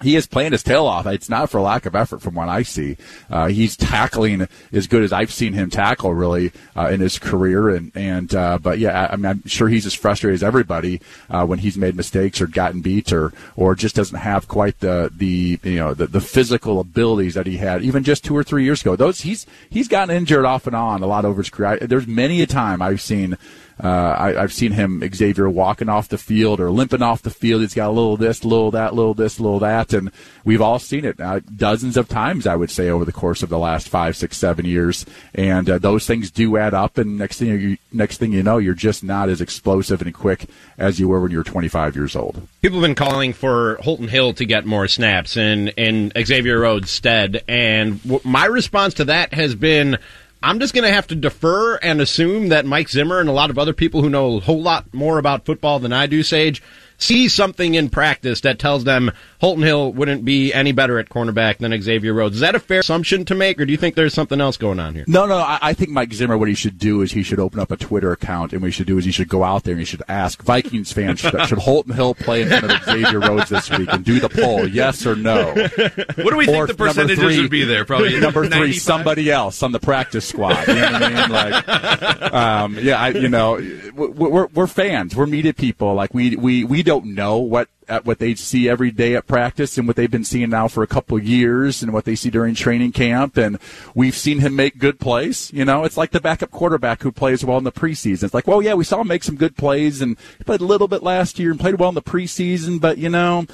he 0.03 0.15
is 0.15 0.27
playing 0.27 0.53
his 0.53 0.63
tail 0.63 0.87
off. 0.87 1.07
It's 1.07 1.31
not 1.31 1.49
for 1.49 1.61
lack 1.61 1.87
of 1.87 1.95
effort 1.95 2.21
from 2.21 2.35
what 2.35 2.49
I 2.49 2.63
see. 2.63 2.99
Uh, 3.31 3.47
he's 3.47 3.77
tackling 3.77 4.47
as 4.73 4.87
good 4.87 5.03
as 5.03 5.13
I've 5.13 5.33
seen 5.33 5.55
him 5.55 5.71
tackle 5.71 6.13
really 6.13 6.53
uh, 6.77 6.89
in 6.89 7.01
his 7.01 7.19
career. 7.19 7.71
And, 7.71 7.93
and 7.95 8.35
uh, 8.35 8.59
but 8.59 8.79
yeah, 8.79 9.09
I, 9.11 9.15
am 9.15 9.25
I'm 9.25 9.47
sure 9.47 9.69
he's 9.69 9.87
as 9.87 9.95
frustrated 9.95 10.35
as 10.35 10.43
everybody 10.43 11.01
uh, 11.31 11.47
when 11.47 11.61
he's 11.61 11.79
made 11.79 11.97
mistakes 11.97 12.41
or 12.41 12.47
gotten 12.47 12.83
beat 12.83 13.13
or 13.13 13.33
or 13.57 13.75
just 13.75 13.97
doesn't 13.97 14.19
have 14.19 14.49
quite 14.49 14.81
the 14.81 15.11
the 15.17 15.59
you 15.63 15.77
know 15.77 15.95
the, 15.95 16.07
the 16.07 16.21
physical 16.21 16.81
abilities 16.81 17.35
that 17.35 17.47
he 17.47 17.57
had 17.57 17.83
even 17.83 18.05
just 18.05 18.25
two 18.25 18.37
or 18.37 18.45
three 18.45 18.65
years 18.65 18.83
ago. 18.83 18.97
Those 18.97 19.23
he's 19.23 19.47
he's 19.71 19.89
gotten 19.89 20.15
injured 20.15 20.45
off 20.45 20.67
and 20.67 20.77
on 20.77 21.03
a 21.03 21.07
lot 21.07 21.25
over 21.25 21.41
his 21.41 21.51
career. 21.51 21.79
I, 21.81 21.87
there's 21.87 22.07
many 22.07 22.43
a 22.43 22.47
time 22.47 22.83
I've 22.83 23.01
seen 23.01 23.39
uh, 23.83 24.17
I, 24.19 24.33
have 24.33 24.55
seen 24.55 24.73
him, 24.73 25.03
Xavier, 25.15 25.51
walking 25.51 25.91
off 25.91 26.09
the 26.09 26.17
field 26.17 26.61
or 26.61 26.71
limping 26.71 27.03
off 27.03 27.21
the 27.21 27.31
field. 27.31 27.61
He's 27.61 27.75
got 27.75 27.89
a 27.89 27.93
little 27.93 28.17
this, 28.17 28.43
little 28.43 28.71
that, 28.71 28.95
little 28.95 29.13
this, 29.13 29.39
a 29.39 29.43
little 29.43 29.59
that, 29.59 29.93
and 29.93 30.11
we've 30.45 30.63
all 30.63 30.79
seen 30.79 31.05
it 31.05 31.21
uh, 31.21 31.41
dozens 31.55 31.99
of 31.99 32.09
times. 32.09 32.47
I 32.47 32.57
would 32.57 32.71
say 32.71 32.89
over 32.89 33.05
the 33.05 33.13
course 33.13 33.43
of 33.43 33.51
the 33.51 33.59
last 33.59 33.91
five, 33.91 34.17
six, 34.17 34.39
seven 34.39 34.65
years, 34.65 35.05
and 35.35 35.69
uh, 35.69 35.79
those 35.79 36.07
things 36.07 36.31
do 36.31 36.57
add 36.57 36.73
up. 36.73 36.97
And 36.97 37.19
next 37.19 37.39
thing 37.39 37.49
you 37.49 37.77
next 37.93 38.17
thing 38.17 38.33
you 38.33 38.43
know, 38.43 38.57
you're 38.57 38.73
just 38.73 39.05
not 39.05 39.29
as 39.29 39.43
explosive 39.43 40.01
and 40.01 40.15
quick 40.15 40.47
as 40.79 40.99
you 40.99 41.09
were 41.09 41.21
when 41.21 41.31
you 41.31 41.39
were 41.39 41.45
25 41.45 41.97
years 41.97 42.17
old. 42.17 42.49
People 42.63 42.81
have 42.81 42.89
been 42.89 42.95
calling 42.95 43.35
for 43.35 43.77
Holton 43.83 44.09
Hill 44.09 44.33
to 44.35 44.47
get 44.47 44.65
more 44.65 44.89
snaps 44.89 45.37
in 45.37 45.69
in 45.69 46.13
Xavier 46.25 46.61
Rhodes' 46.61 46.91
stead, 46.91 47.45
and 47.47 48.03
w- 48.05 48.23
my 48.25 48.47
response 48.47 48.95
to 48.95 49.05
that 49.05 49.35
has 49.35 49.55
been 49.55 49.99
I'm 50.47 50.61
just 50.61 50.75
going 50.75 50.85
to 50.85 50.93
have 50.93 51.09
to 51.09 51.17
defer 51.17 51.75
and 51.79 52.01
assume 52.01 52.51
that 52.51 52.65
Mike 52.65 52.89
Zimmer 52.89 53.19
and 53.19 53.29
a 53.29 53.33
lot 53.33 53.51
of 53.51 53.59
other 53.59 53.73
people 53.73 54.01
who 54.01 54.09
know 54.09 54.37
a 54.37 54.41
whole 54.41 54.63
lot 54.63 54.95
more 54.95 55.19
about 55.19 55.45
football 55.45 55.81
than 55.81 55.93
I 55.93 56.07
do, 56.07 56.23
Sage, 56.23 56.63
see 56.99 57.29
something 57.29 57.75
in 57.75 57.89
practice 57.89 58.41
that 58.43 58.59
tells 58.59 58.85
them 58.85 59.13
Holton 59.41 59.63
Hill 59.63 59.93
wouldn't 59.93 60.25
be 60.25 60.53
any 60.53 60.73
better 60.73 60.99
at 60.99 61.09
cornerback 61.09 61.59
than 61.59 61.81
Xavier 61.81 62.15
Rhodes. 62.15 62.37
Is 62.37 62.41
that 62.41 62.55
a 62.55 62.61
fair 62.61 62.81
assumption 62.81 63.25
to 63.27 63.35
make, 63.35 63.61
or 63.61 63.67
do 63.67 63.73
you 63.73 63.79
think 63.79 63.95
there's 63.95 64.15
something 64.15 64.41
else 64.41 64.57
going 64.57 64.81
on 64.81 64.95
here? 64.95 65.05
No, 65.07 65.27
no. 65.27 65.37
I, 65.37 65.59
I 65.61 65.73
think 65.75 65.91
Mike 65.91 66.13
Zimmer, 66.13 66.39
what 66.39 66.49
he 66.49 66.55
should 66.55 66.79
do 66.79 67.03
is 67.03 67.13
he 67.13 67.23
should 67.23 67.39
open 67.39 67.61
up 67.61 67.71
a 67.71 67.77
Twitter 67.77 68.13
account, 68.13 68.53
and 68.53 68.63
what 68.63 68.69
he 68.69 68.73
should 68.73 68.87
do 68.87 68.99
is 68.99 69.05
he 69.05 69.11
should 69.11 69.29
go 69.29 69.45
out 69.45 69.65
there 69.65 69.73
and 69.73 69.81
he 69.81 69.85
should 69.85 70.03
ask 70.09 70.43
Vikings 70.43 70.93
fans 70.93 71.21
should, 71.21 71.47
should 71.47 71.59
Holton 71.59 71.95
Hill 71.95 72.15
play 72.15 72.43
in 72.43 72.49
front 72.49 72.73
of 72.73 72.85
Xavier 72.85 73.21
Rhodes 73.21 73.51
this 73.51 73.71
week 73.71 73.93
and 73.93 74.05
do 74.05 74.21
the 74.21 74.29
poll, 74.29 74.67
yes 74.67 75.07
or 75.07 75.17
no. 75.17 75.53
What 75.55 76.31
do 76.31 76.37
we 76.37 76.49
or 76.49 76.67
think 76.67 76.69
the 76.69 76.75
percentages 76.75 77.19
three, 77.19 77.41
would 77.41 77.51
be 77.51 77.65
there? 77.65 77.85
Probably 77.85 78.19
number 78.21 78.43
95? 78.43 78.59
three, 78.59 78.73
somebody 78.79 79.31
else 79.31 79.63
on 79.63 79.73
the 79.73 79.81
practice 79.81 80.27
squad. 80.27 80.67
You 80.67 80.75
know 80.75 80.93
what 80.93 81.03
I 81.03 81.09
mean? 81.09 81.31
Like, 81.31 82.33
um, 82.33 82.79
yeah, 82.79 83.01
I, 83.01 83.09
you 83.09 83.29
know, 83.29 83.61
we're, 83.95 84.47
we're 84.47 84.67
fans, 84.67 85.15
we're 85.15 85.27
media 85.27 85.55
people. 85.55 85.95
Like 85.95 86.15
we 86.15 86.37
we 86.37 86.65
we 86.65 86.83
don't 86.87 87.07
know 87.07 87.39
what 87.39 87.69
at 87.89 88.05
what 88.05 88.19
they 88.19 88.35
see 88.35 88.69
every 88.69 88.91
day 88.91 89.15
at 89.15 89.27
practice 89.27 89.77
and 89.77 89.87
what 89.87 89.97
they've 89.97 90.11
been 90.11 90.25
seeing 90.25 90.51
now 90.51 90.69
for 90.69 90.83
a 90.83 90.87
couple 90.87 91.19
years 91.19 91.83
and 91.83 91.93
what 91.93 92.05
they 92.05 92.15
see 92.15 92.31
during 92.31 92.55
training 92.55 92.93
camp. 92.93 93.37
And 93.37 93.59
we've 93.95 94.17
seen 94.17 94.39
him 94.39 94.57
make 94.57 94.79
good 94.79 94.99
plays. 94.99 95.53
You 95.53 95.65
know, 95.65 95.85
it's 95.85 95.97
like 95.97 96.11
the 96.11 96.21
backup 96.21 96.51
quarterback 96.51 97.03
who 97.03 97.13
plays 97.13 97.45
well 97.45 97.59
in 97.59 97.65
the 97.65 97.73
preseason. 97.73 98.25
It's 98.25 98.35
like, 98.35 98.47
well, 98.47 98.63
yeah, 98.63 98.75
we 98.75 98.85
saw 98.85 99.01
him 99.03 99.09
make 99.09 99.25
some 99.25 99.37
good 99.37 99.57
plays 99.57 100.01
and 100.01 100.17
he 100.39 100.45
played 100.45 100.61
a 100.61 100.67
little 100.67 100.89
bit 100.89 101.03
last 101.03 101.39
year 101.39 101.51
and 101.51 101.61
played 101.61 101.79
well 101.79 101.91
in 101.91 101.95
the 101.95 102.03
preseason, 102.03 102.81
but 102.81 102.99
you 102.99 103.09
know, 103.09 103.47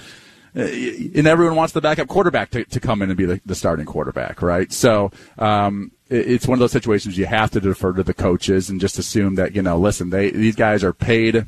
and 0.55 1.26
everyone 1.26 1.57
wants 1.57 1.72
the 1.72 1.80
backup 1.80 2.09
quarterback 2.09 2.51
to, 2.51 2.64
to 2.64 2.80
come 2.80 3.01
in 3.01 3.11
and 3.11 3.16
be 3.16 3.24
the, 3.24 3.41
the 3.47 3.55
starting 3.55 3.87
quarterback, 3.87 4.43
right? 4.43 4.70
So, 4.70 5.11
um, 5.39 5.93
it's 6.11 6.47
one 6.47 6.57
of 6.57 6.61
those 6.61 6.72
situations 6.72 7.16
you 7.16 7.24
have 7.24 7.51
to 7.53 7.61
defer 7.61 7.95
to 7.95 8.03
the 8.03 8.12
coaches 8.12 8.68
and 8.68 8.78
just 8.78 8.99
assume 8.99 9.37
that 9.37 9.55
you 9.55 9.62
know, 9.62 9.78
listen, 9.78 10.11
they 10.11 10.30
these 10.30 10.57
guys 10.57 10.85
are 10.85 10.93
paid 10.93 11.47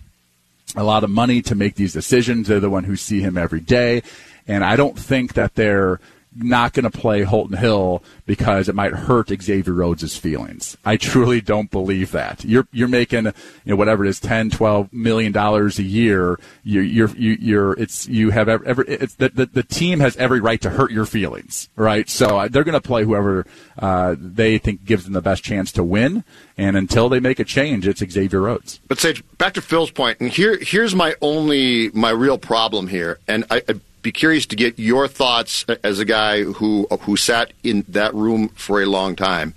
a 0.76 0.84
lot 0.84 1.04
of 1.04 1.10
money 1.10 1.42
to 1.42 1.54
make 1.54 1.74
these 1.74 1.92
decisions. 1.92 2.48
They're 2.48 2.60
the 2.60 2.70
one 2.70 2.84
who 2.84 2.96
see 2.96 3.20
him 3.20 3.38
every 3.38 3.60
day, 3.60 4.02
and 4.46 4.64
I 4.64 4.76
don't 4.76 4.98
think 4.98 5.34
that 5.34 5.54
they're 5.54 6.00
not 6.36 6.72
going 6.72 6.90
to 6.90 6.96
play 6.96 7.22
Holton 7.22 7.56
Hill 7.56 8.02
because 8.26 8.68
it 8.68 8.74
might 8.74 8.92
hurt 8.92 9.30
Xavier 9.42 9.72
Rhodes' 9.72 10.16
feelings. 10.16 10.76
I 10.84 10.96
truly 10.96 11.40
don't 11.40 11.70
believe 11.70 12.12
that. 12.12 12.44
You're 12.44 12.66
you're 12.72 12.88
making 12.88 13.26
you 13.26 13.32
know 13.66 13.76
whatever 13.76 14.04
it 14.04 14.08
is 14.08 14.20
10 14.20 14.50
12 14.50 14.92
million 14.92 15.32
dollars 15.32 15.78
a 15.78 15.82
year. 15.82 16.38
You're 16.62 16.82
you're 16.82 17.10
you're 17.16 17.72
it's 17.74 18.08
you 18.08 18.30
have 18.30 18.48
every, 18.48 18.66
every 18.66 18.88
it's 18.88 19.14
the, 19.14 19.28
the 19.28 19.46
the 19.46 19.62
team 19.62 20.00
has 20.00 20.16
every 20.16 20.40
right 20.40 20.60
to 20.62 20.70
hurt 20.70 20.90
your 20.90 21.06
feelings, 21.06 21.68
right? 21.76 22.08
So 22.08 22.38
uh, 22.38 22.48
they're 22.48 22.64
going 22.64 22.74
to 22.74 22.80
play 22.80 23.04
whoever 23.04 23.46
uh, 23.78 24.16
they 24.18 24.58
think 24.58 24.84
gives 24.84 25.04
them 25.04 25.12
the 25.12 25.22
best 25.22 25.42
chance 25.44 25.72
to 25.72 25.84
win. 25.84 26.24
And 26.56 26.76
until 26.76 27.08
they 27.08 27.20
make 27.20 27.40
a 27.40 27.44
change, 27.44 27.86
it's 27.86 28.00
Xavier 28.00 28.40
Rhodes. 28.40 28.80
But 28.86 28.98
Sage, 28.98 29.22
back 29.38 29.54
to 29.54 29.62
Phil's 29.62 29.90
point, 29.90 30.20
and 30.20 30.30
here 30.30 30.58
here's 30.60 30.94
my 30.94 31.14
only 31.20 31.90
my 31.90 32.10
real 32.10 32.38
problem 32.38 32.88
here, 32.88 33.18
and 33.26 33.44
I, 33.50 33.62
I 33.68 33.74
be 34.04 34.12
curious 34.12 34.46
to 34.46 34.54
get 34.54 34.78
your 34.78 35.08
thoughts 35.08 35.64
as 35.82 35.98
a 35.98 36.04
guy 36.04 36.42
who 36.42 36.86
who 37.00 37.16
sat 37.16 37.52
in 37.64 37.84
that 37.88 38.14
room 38.14 38.50
for 38.50 38.80
a 38.80 38.86
long 38.86 39.16
time. 39.16 39.54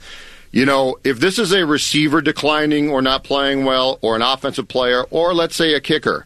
You 0.51 0.65
know, 0.65 0.97
if 1.03 1.19
this 1.19 1.37
is 1.37 1.51
a 1.51 1.65
receiver 1.65 2.21
declining 2.21 2.89
or 2.89 3.01
not 3.01 3.23
playing 3.23 3.65
well, 3.65 3.99
or 4.01 4.15
an 4.15 4.21
offensive 4.21 4.67
player, 4.67 5.03
or 5.11 5.33
let's 5.33 5.55
say 5.55 5.73
a 5.73 5.81
kicker, 5.81 6.25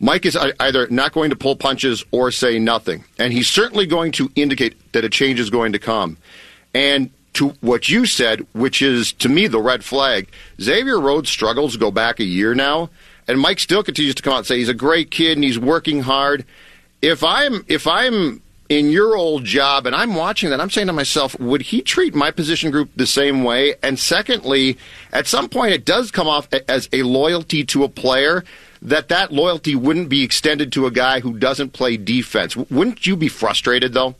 Mike 0.00 0.24
is 0.24 0.36
either 0.58 0.88
not 0.88 1.12
going 1.12 1.28
to 1.30 1.36
pull 1.36 1.54
punches 1.54 2.02
or 2.10 2.30
say 2.30 2.58
nothing. 2.58 3.04
And 3.18 3.32
he's 3.32 3.48
certainly 3.48 3.86
going 3.86 4.12
to 4.12 4.32
indicate 4.34 4.92
that 4.92 5.04
a 5.04 5.10
change 5.10 5.38
is 5.38 5.50
going 5.50 5.72
to 5.72 5.78
come. 5.78 6.16
And 6.74 7.10
to 7.34 7.50
what 7.60 7.90
you 7.90 8.06
said, 8.06 8.46
which 8.54 8.80
is 8.80 9.12
to 9.14 9.28
me 9.28 9.46
the 9.46 9.60
red 9.60 9.84
flag, 9.84 10.28
Xavier 10.60 10.98
Rhodes 10.98 11.28
struggles 11.28 11.76
go 11.76 11.90
back 11.90 12.18
a 12.18 12.24
year 12.24 12.54
now. 12.54 12.88
And 13.28 13.38
Mike 13.38 13.60
still 13.60 13.84
continues 13.84 14.14
to 14.14 14.22
come 14.22 14.32
out 14.32 14.38
and 14.38 14.46
say 14.46 14.58
he's 14.58 14.70
a 14.70 14.74
great 14.74 15.10
kid 15.10 15.36
and 15.36 15.44
he's 15.44 15.58
working 15.58 16.02
hard 16.02 16.44
if 17.02 17.24
I'm 17.24 17.64
if 17.68 17.86
I'm 17.86 18.42
in 18.68 18.90
your 18.90 19.16
old 19.16 19.44
job 19.44 19.84
and 19.84 19.96
I'm 19.96 20.14
watching 20.14 20.50
that, 20.50 20.60
I'm 20.60 20.70
saying 20.70 20.86
to 20.86 20.92
myself, 20.92 21.38
would 21.40 21.62
he 21.62 21.82
treat 21.82 22.14
my 22.14 22.30
position 22.30 22.70
group 22.70 22.90
the 22.94 23.06
same 23.06 23.42
way? 23.42 23.74
And 23.82 23.98
secondly, 23.98 24.78
at 25.12 25.26
some 25.26 25.48
point, 25.48 25.72
it 25.72 25.84
does 25.84 26.12
come 26.12 26.28
off 26.28 26.48
as 26.68 26.88
a 26.92 27.02
loyalty 27.02 27.64
to 27.64 27.82
a 27.82 27.88
player 27.88 28.44
that 28.82 29.08
that 29.08 29.32
loyalty 29.32 29.74
wouldn't 29.74 30.08
be 30.08 30.22
extended 30.22 30.72
to 30.72 30.86
a 30.86 30.90
guy 30.90 31.20
who 31.20 31.36
doesn't 31.36 31.72
play 31.72 31.96
defense. 31.96 32.56
Wouldn't 32.56 33.06
you 33.06 33.16
be 33.16 33.28
frustrated 33.28 33.92
though? 33.92 34.14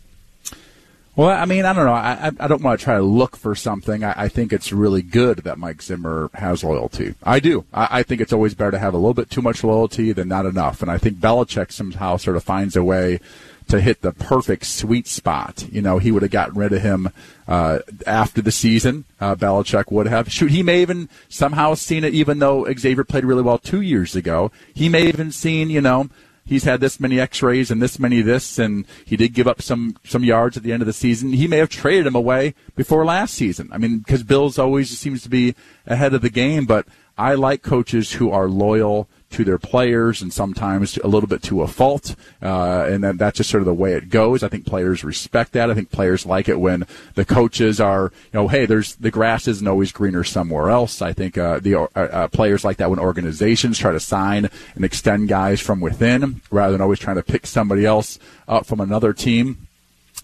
Well, 1.21 1.39
I 1.39 1.45
mean, 1.45 1.67
I 1.67 1.75
don't 1.75 1.85
know. 1.85 1.93
I, 1.93 2.31
I 2.41 2.49
don't 2.49 2.63
want 2.63 2.81
to 2.81 2.83
try 2.83 2.95
to 2.95 3.03
look 3.03 3.37
for 3.37 3.55
something. 3.55 4.03
I, 4.03 4.15
I 4.17 4.29
think 4.29 4.55
it's 4.55 4.73
really 4.73 5.03
good 5.03 5.41
that 5.41 5.59
Mike 5.59 5.83
Zimmer 5.83 6.31
has 6.33 6.65
loyalty. 6.65 7.15
I 7.23 7.41
do. 7.41 7.67
I, 7.75 7.99
I 7.99 8.03
think 8.05 8.23
it's 8.23 8.33
always 8.33 8.55
better 8.55 8.71
to 8.71 8.79
have 8.79 8.95
a 8.95 8.97
little 8.97 9.13
bit 9.13 9.29
too 9.29 9.43
much 9.43 9.63
loyalty 9.63 10.13
than 10.13 10.29
not 10.29 10.47
enough. 10.47 10.81
And 10.81 10.91
I 10.91 10.97
think 10.97 11.19
Belichick 11.19 11.73
somehow 11.73 12.17
sort 12.17 12.39
of 12.39 12.43
finds 12.43 12.75
a 12.75 12.83
way 12.83 13.21
to 13.69 13.83
hit 13.83 14.01
the 14.01 14.13
perfect 14.13 14.65
sweet 14.65 15.07
spot. 15.07 15.67
You 15.71 15.83
know, 15.83 15.99
he 15.99 16.11
would 16.11 16.23
have 16.23 16.31
gotten 16.31 16.55
rid 16.55 16.73
of 16.73 16.81
him 16.81 17.11
uh, 17.47 17.81
after 18.07 18.41
the 18.41 18.51
season. 18.51 19.05
Uh, 19.21 19.35
Belichick 19.35 19.93
would 19.93 20.07
have. 20.07 20.33
Shoot, 20.33 20.53
he 20.53 20.63
may 20.63 20.81
even 20.81 21.11
somehow 21.29 21.75
seen 21.75 22.03
it, 22.03 22.15
even 22.15 22.39
though 22.39 22.67
Xavier 22.73 23.05
played 23.05 23.27
really 23.27 23.43
well 23.43 23.59
two 23.59 23.83
years 23.83 24.17
ago. 24.17 24.53
He 24.73 24.89
may 24.89 25.07
even 25.09 25.33
seen, 25.33 25.69
you 25.69 25.83
know, 25.83 26.09
he's 26.45 26.65
had 26.65 26.81
this 26.81 27.01
many 27.01 27.21
X-rays 27.21 27.71
and 27.71 27.81
this 27.81 27.99
many 27.99 28.23
this, 28.23 28.59
and 28.59 28.87
he 29.05 29.17
did 29.17 29.35
give 29.35 29.47
up 29.47 29.63
some 29.63 29.97
some 30.05 30.25
yards 30.25 30.57
at 30.57 30.63
the 30.63 30.73
end 30.73 30.83
of 30.83 30.87
the 30.87 30.93
season. 30.93 31.33
He 31.33 31.47
may 31.47 31.59
have 31.59 31.69
traded 31.69 32.07
him 32.07 32.15
away 32.15 32.55
before 32.77 33.05
last 33.05 33.35
season. 33.35 33.69
I 33.73 33.79
mean, 33.79 33.99
because 33.99 34.23
Bills 34.23 34.59
always 34.59 34.97
seems 34.99 35.23
to 35.23 35.29
be 35.29 35.55
ahead 35.87 36.15
of 36.15 36.23
the 36.23 36.31
game, 36.31 36.67
but 36.67 36.87
I 37.17 37.35
like 37.35 37.63
coaches 37.63 38.13
who 38.13 38.31
are 38.31 38.49
loyal 38.49 39.09
to 39.31 39.45
their 39.45 39.59
players 39.59 40.23
and 40.23 40.33
sometimes 40.33 40.97
a 40.99 41.09
little 41.09 41.29
bit 41.29 41.43
to 41.45 41.63
a 41.63 41.69
fault. 41.69 42.17
Uh, 42.43 42.85
and 42.89 43.03
then 43.03 43.17
that's 43.17 43.39
just 43.39 43.51
sort 43.51 43.61
of 43.61 43.67
the 43.67 43.75
way 43.75 43.95
it 43.95 44.11
goes. 44.11 44.43
I 44.43 44.49
think 44.49 44.67
players 44.67 45.05
respect 45.05 45.53
that. 45.53 45.71
I 45.71 45.75
think 45.75 45.91
players 45.91 46.27
like 46.27 46.49
it 46.49 46.61
when 46.61 46.87
the 47.15 47.25
coaches 47.25 47.81
are, 47.81 48.13
you 48.33 48.41
know, 48.41 48.49
hey, 48.49 48.67
there's 48.67 48.97
the 48.97 49.11
grass 49.11 49.47
isn't 49.49 49.67
always 49.67 49.93
greener 49.93 50.25
somewhere 50.25 50.71
else. 50.71 51.01
I 51.01 51.13
think 51.13 51.39
uh, 51.39 51.61
the 51.61 51.75
uh, 51.77 51.87
uh 51.95 52.29
players 52.29 52.65
like 52.65 52.79
that 52.79 52.91
when 52.91 52.99
organizations 52.99 53.79
try 53.79 53.93
to 53.93 54.01
sign 54.01 54.51
and 54.75 54.85
extend 54.85 55.29
guys 55.29 55.61
from 55.61 55.81
within 55.81 56.43
rather 56.51 56.73
than 56.73 56.81
always 56.81 56.99
trying 56.99 57.17
to 57.17 57.23
pick 57.23 57.47
somebody 57.47 57.87
else 57.87 58.19
up 58.49 58.67
from 58.67 58.81
another 58.81 59.13
team 59.13 59.69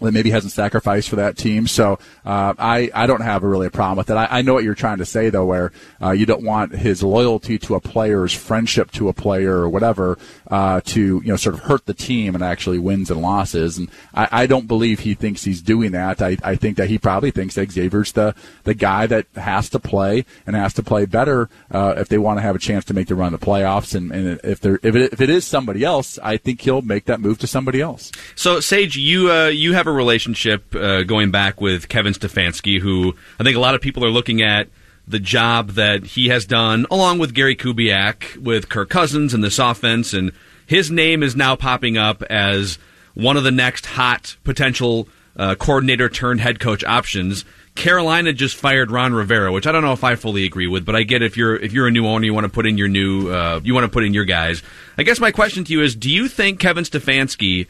that 0.01 0.13
maybe 0.13 0.31
hasn't 0.31 0.53
sacrificed 0.53 1.09
for 1.09 1.17
that 1.17 1.37
team. 1.37 1.67
So 1.67 1.99
uh, 2.25 2.55
I 2.59 2.91
I 2.95 3.07
don't 3.07 3.23
have 3.23 3.43
a 3.43 3.49
really 3.49 3.67
a 3.67 3.71
problem 3.71 3.97
with 3.97 4.09
that. 4.09 4.17
I, 4.17 4.39
I 4.39 4.43
know 4.43 4.55
what 4.55 4.65
you're 4.65 4.75
trying 4.75 4.99
to 4.99 5.07
say 5.07 5.31
though, 5.31 5.45
where 5.45 5.73
uh, 6.03 6.11
you 6.11 6.27
don't 6.27 6.45
want 6.45 6.73
his 6.73 7.03
loyalty 7.03 7.59
to 7.61 7.75
a 7.75 7.81
player's 7.81 8.33
friendship 8.33 8.91
to 8.93 9.09
a 9.09 9.13
player 9.13 9.57
or 9.57 9.69
whatever 9.69 10.19
uh, 10.49 10.81
to 10.85 11.01
you 11.01 11.29
know 11.29 11.37
sort 11.37 11.55
of 11.55 11.63
hurt 11.63 11.87
the 11.87 11.95
team 11.95 12.35
and 12.35 12.43
actually 12.43 12.79
wins 12.79 13.11
and 13.11 13.21
losses. 13.21 13.79
And 13.79 13.91
I, 14.15 14.29
I 14.33 14.47
don't 14.47 14.67
believe 14.67 15.01
he 15.01 15.15
thinks 15.15 15.45
he's 15.45 15.63
doing 15.63 15.93
that. 15.93 16.23
I, 16.23 16.37
I 16.43 16.57
think 16.57 16.77
that 16.77 16.89
he 16.89 16.99
probably 16.99 17.31
thinks 17.31 17.55
that 17.55 17.71
Xavier's 17.71 18.13
the 18.13 18.35
the 18.65 18.75
guy 18.75 19.07
that 19.07 19.27
has 19.35 19.69
to 19.71 19.79
play 19.79 20.25
and 20.47 20.57
has 20.57 20.75
to 20.75 20.83
play 20.83 21.07
better 21.07 21.49
uh, 21.71 21.95
if 21.97 22.09
they 22.09 22.19
want 22.19 22.39
to 22.39 22.43
have 22.43 22.57
a 22.57 22.61
chance 22.61 22.85
to 22.87 22.95
make 22.95 23.09
the 23.09 23.15
run 23.15 23.33
the 23.33 23.39
playoffs. 23.39 23.95
And, 23.95 24.13
and 24.13 24.41
if 24.45 24.61
there 24.61 24.79
if 24.83 24.95
it, 24.95 25.13
if 25.13 25.21
it 25.21 25.31
is 25.31 25.45
somebody 25.45 25.85
else, 25.85 26.19
I 26.23 26.37
think 26.37 26.61
he'll 26.61 26.83
make 26.83 27.07
that 27.07 27.21
move 27.21 27.39
to 27.39 27.47
somebody 27.47 27.81
else. 27.81 28.13
So 28.35 28.61
Sage, 28.61 28.97
you 28.97 29.31
uh, 29.31 29.47
you 29.47 29.73
have 29.75 29.87
a 29.87 29.93
relationship 29.93 30.75
uh, 30.75 31.03
going 31.03 31.31
back 31.31 31.61
with 31.61 31.89
Kevin 31.89 32.13
Stefanski, 32.13 32.81
who 32.81 33.15
I 33.41 33.45
think 33.45 33.57
a 33.57 33.61
lot 33.61 33.75
of 33.75 33.81
people 33.81 34.05
are 34.05 34.11
looking 34.11 34.43
at 34.43 34.69
the 35.09 35.19
job 35.19 35.71
that 35.71 36.05
he 36.05 36.29
has 36.29 36.45
done, 36.47 36.87
along 36.91 37.19
with 37.19 37.35
Gary 37.35 37.57
Kubiak, 37.57 38.37
with 38.37 38.69
Kirk 38.69 38.91
Cousins 38.91 39.35
and 39.35 39.43
this 39.43 39.59
offense, 39.59 40.13
and 40.13 40.33
his 40.67 40.91
name 40.91 41.23
is 41.23 41.37
now 41.37 41.55
popping 41.57 41.97
up 41.97 42.23
as 42.25 42.79
one 43.15 43.37
of 43.37 43.45
the 43.45 43.51
next 43.51 43.87
hot 43.87 44.37
potential 44.45 45.09
uh, 45.37 45.55
coordinator 45.55 46.09
turned 46.09 46.41
head 46.41 46.61
coach 46.61 46.83
options. 46.85 47.45
Carolina 47.75 48.33
just 48.33 48.57
fired 48.57 48.91
Ron 48.91 49.13
Rivera, 49.13 49.53
which 49.53 49.67
I 49.67 49.73
don't 49.73 49.83
know 49.83 49.93
if 49.93 50.03
I 50.03 50.17
fully 50.17 50.45
agree 50.45 50.67
with, 50.67 50.85
but 50.85 50.97
I 50.97 51.03
get 51.03 51.23
if 51.23 51.37
you're 51.37 51.57
if 51.57 51.73
you're 51.73 51.87
a 51.87 51.91
new 51.91 52.07
owner, 52.07 52.25
you 52.25 52.33
want 52.33 52.45
to 52.45 52.53
put 52.53 52.67
in 52.67 52.79
your 52.79 52.89
new 52.89 53.31
uh, 53.31 53.61
you 53.63 53.75
want 53.75 53.85
to 53.85 53.91
put 53.91 54.05
in 54.05 54.15
your 54.15 54.25
guys. 54.25 54.63
I 54.97 55.03
guess 55.03 55.21
my 55.21 55.31
question 55.31 55.65
to 55.65 55.73
you 55.73 55.83
is: 55.83 55.95
Do 55.95 56.11
you 56.11 56.27
think 56.29 56.59
Kevin 56.59 56.85
Stefanski 56.85 57.67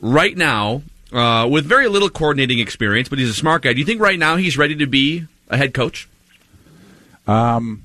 right 0.00 0.36
now 0.36 0.82
uh, 1.12 1.48
with 1.50 1.64
very 1.64 1.88
little 1.88 2.10
coordinating 2.10 2.58
experience, 2.58 3.08
but 3.08 3.18
he's 3.18 3.30
a 3.30 3.34
smart 3.34 3.62
guy. 3.62 3.72
Do 3.72 3.78
you 3.78 3.86
think 3.86 4.00
right 4.00 4.18
now 4.18 4.36
he's 4.36 4.58
ready 4.58 4.76
to 4.76 4.86
be 4.86 5.26
a 5.48 5.56
head 5.56 5.74
coach? 5.74 6.08
Um, 7.30 7.84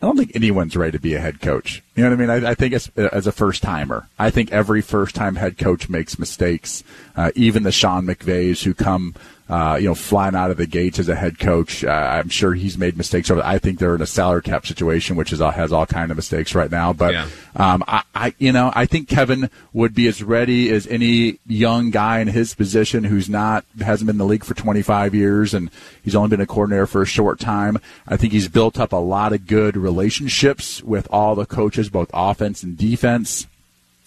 I 0.00 0.06
don't 0.06 0.16
think 0.16 0.36
anyone's 0.36 0.76
ready 0.76 0.92
to 0.92 1.00
be 1.00 1.14
a 1.14 1.20
head 1.20 1.40
coach. 1.40 1.82
You 1.96 2.04
know 2.04 2.10
what 2.10 2.20
I 2.20 2.20
mean? 2.20 2.44
I, 2.44 2.50
I 2.50 2.54
think 2.54 2.72
as, 2.72 2.88
as 2.96 3.26
a 3.26 3.32
first 3.32 3.64
timer, 3.64 4.08
I 4.16 4.30
think 4.30 4.52
every 4.52 4.80
first 4.80 5.16
time 5.16 5.34
head 5.34 5.58
coach 5.58 5.88
makes 5.88 6.20
mistakes. 6.20 6.84
Uh, 7.16 7.32
even 7.34 7.64
the 7.64 7.72
Sean 7.72 8.06
McVays 8.06 8.62
who 8.62 8.74
come 8.74 9.16
uh, 9.48 9.78
you 9.80 9.86
know, 9.86 9.94
flying 9.94 10.34
out 10.34 10.50
of 10.50 10.58
the 10.58 10.66
gates 10.66 10.98
as 10.98 11.08
a 11.08 11.14
head 11.14 11.38
coach. 11.38 11.82
Uh, 11.82 11.88
I'm 11.88 12.28
sure 12.28 12.52
he's 12.52 12.76
made 12.76 12.96
mistakes. 12.96 13.30
I 13.30 13.58
think 13.58 13.78
they're 13.78 13.94
in 13.94 14.02
a 14.02 14.06
salary 14.06 14.42
cap 14.42 14.66
situation, 14.66 15.16
which 15.16 15.32
is 15.32 15.38
has 15.38 15.72
all 15.72 15.86
kind 15.86 16.10
of 16.10 16.16
mistakes 16.16 16.54
right 16.54 16.70
now. 16.70 16.92
But 16.92 17.14
yeah. 17.14 17.28
um, 17.56 17.82
I, 17.86 18.02
I, 18.14 18.34
you 18.38 18.52
know, 18.52 18.70
I 18.74 18.84
think 18.84 19.08
Kevin 19.08 19.48
would 19.72 19.94
be 19.94 20.06
as 20.06 20.22
ready 20.22 20.70
as 20.70 20.86
any 20.86 21.38
young 21.46 21.90
guy 21.90 22.20
in 22.20 22.28
his 22.28 22.54
position 22.54 23.04
who's 23.04 23.28
not 23.28 23.64
hasn't 23.80 24.06
been 24.06 24.14
in 24.14 24.18
the 24.18 24.26
league 24.26 24.44
for 24.44 24.54
25 24.54 25.14
years 25.14 25.54
and 25.54 25.70
he's 26.02 26.14
only 26.14 26.28
been 26.28 26.40
a 26.40 26.46
coordinator 26.46 26.86
for 26.86 27.02
a 27.02 27.06
short 27.06 27.40
time. 27.40 27.78
I 28.06 28.16
think 28.16 28.32
he's 28.32 28.48
built 28.48 28.78
up 28.78 28.92
a 28.92 28.96
lot 28.96 29.32
of 29.32 29.46
good 29.46 29.76
relationships 29.76 30.82
with 30.82 31.08
all 31.10 31.34
the 31.34 31.46
coaches, 31.46 31.88
both 31.88 32.10
offense 32.12 32.62
and 32.62 32.76
defense 32.76 33.46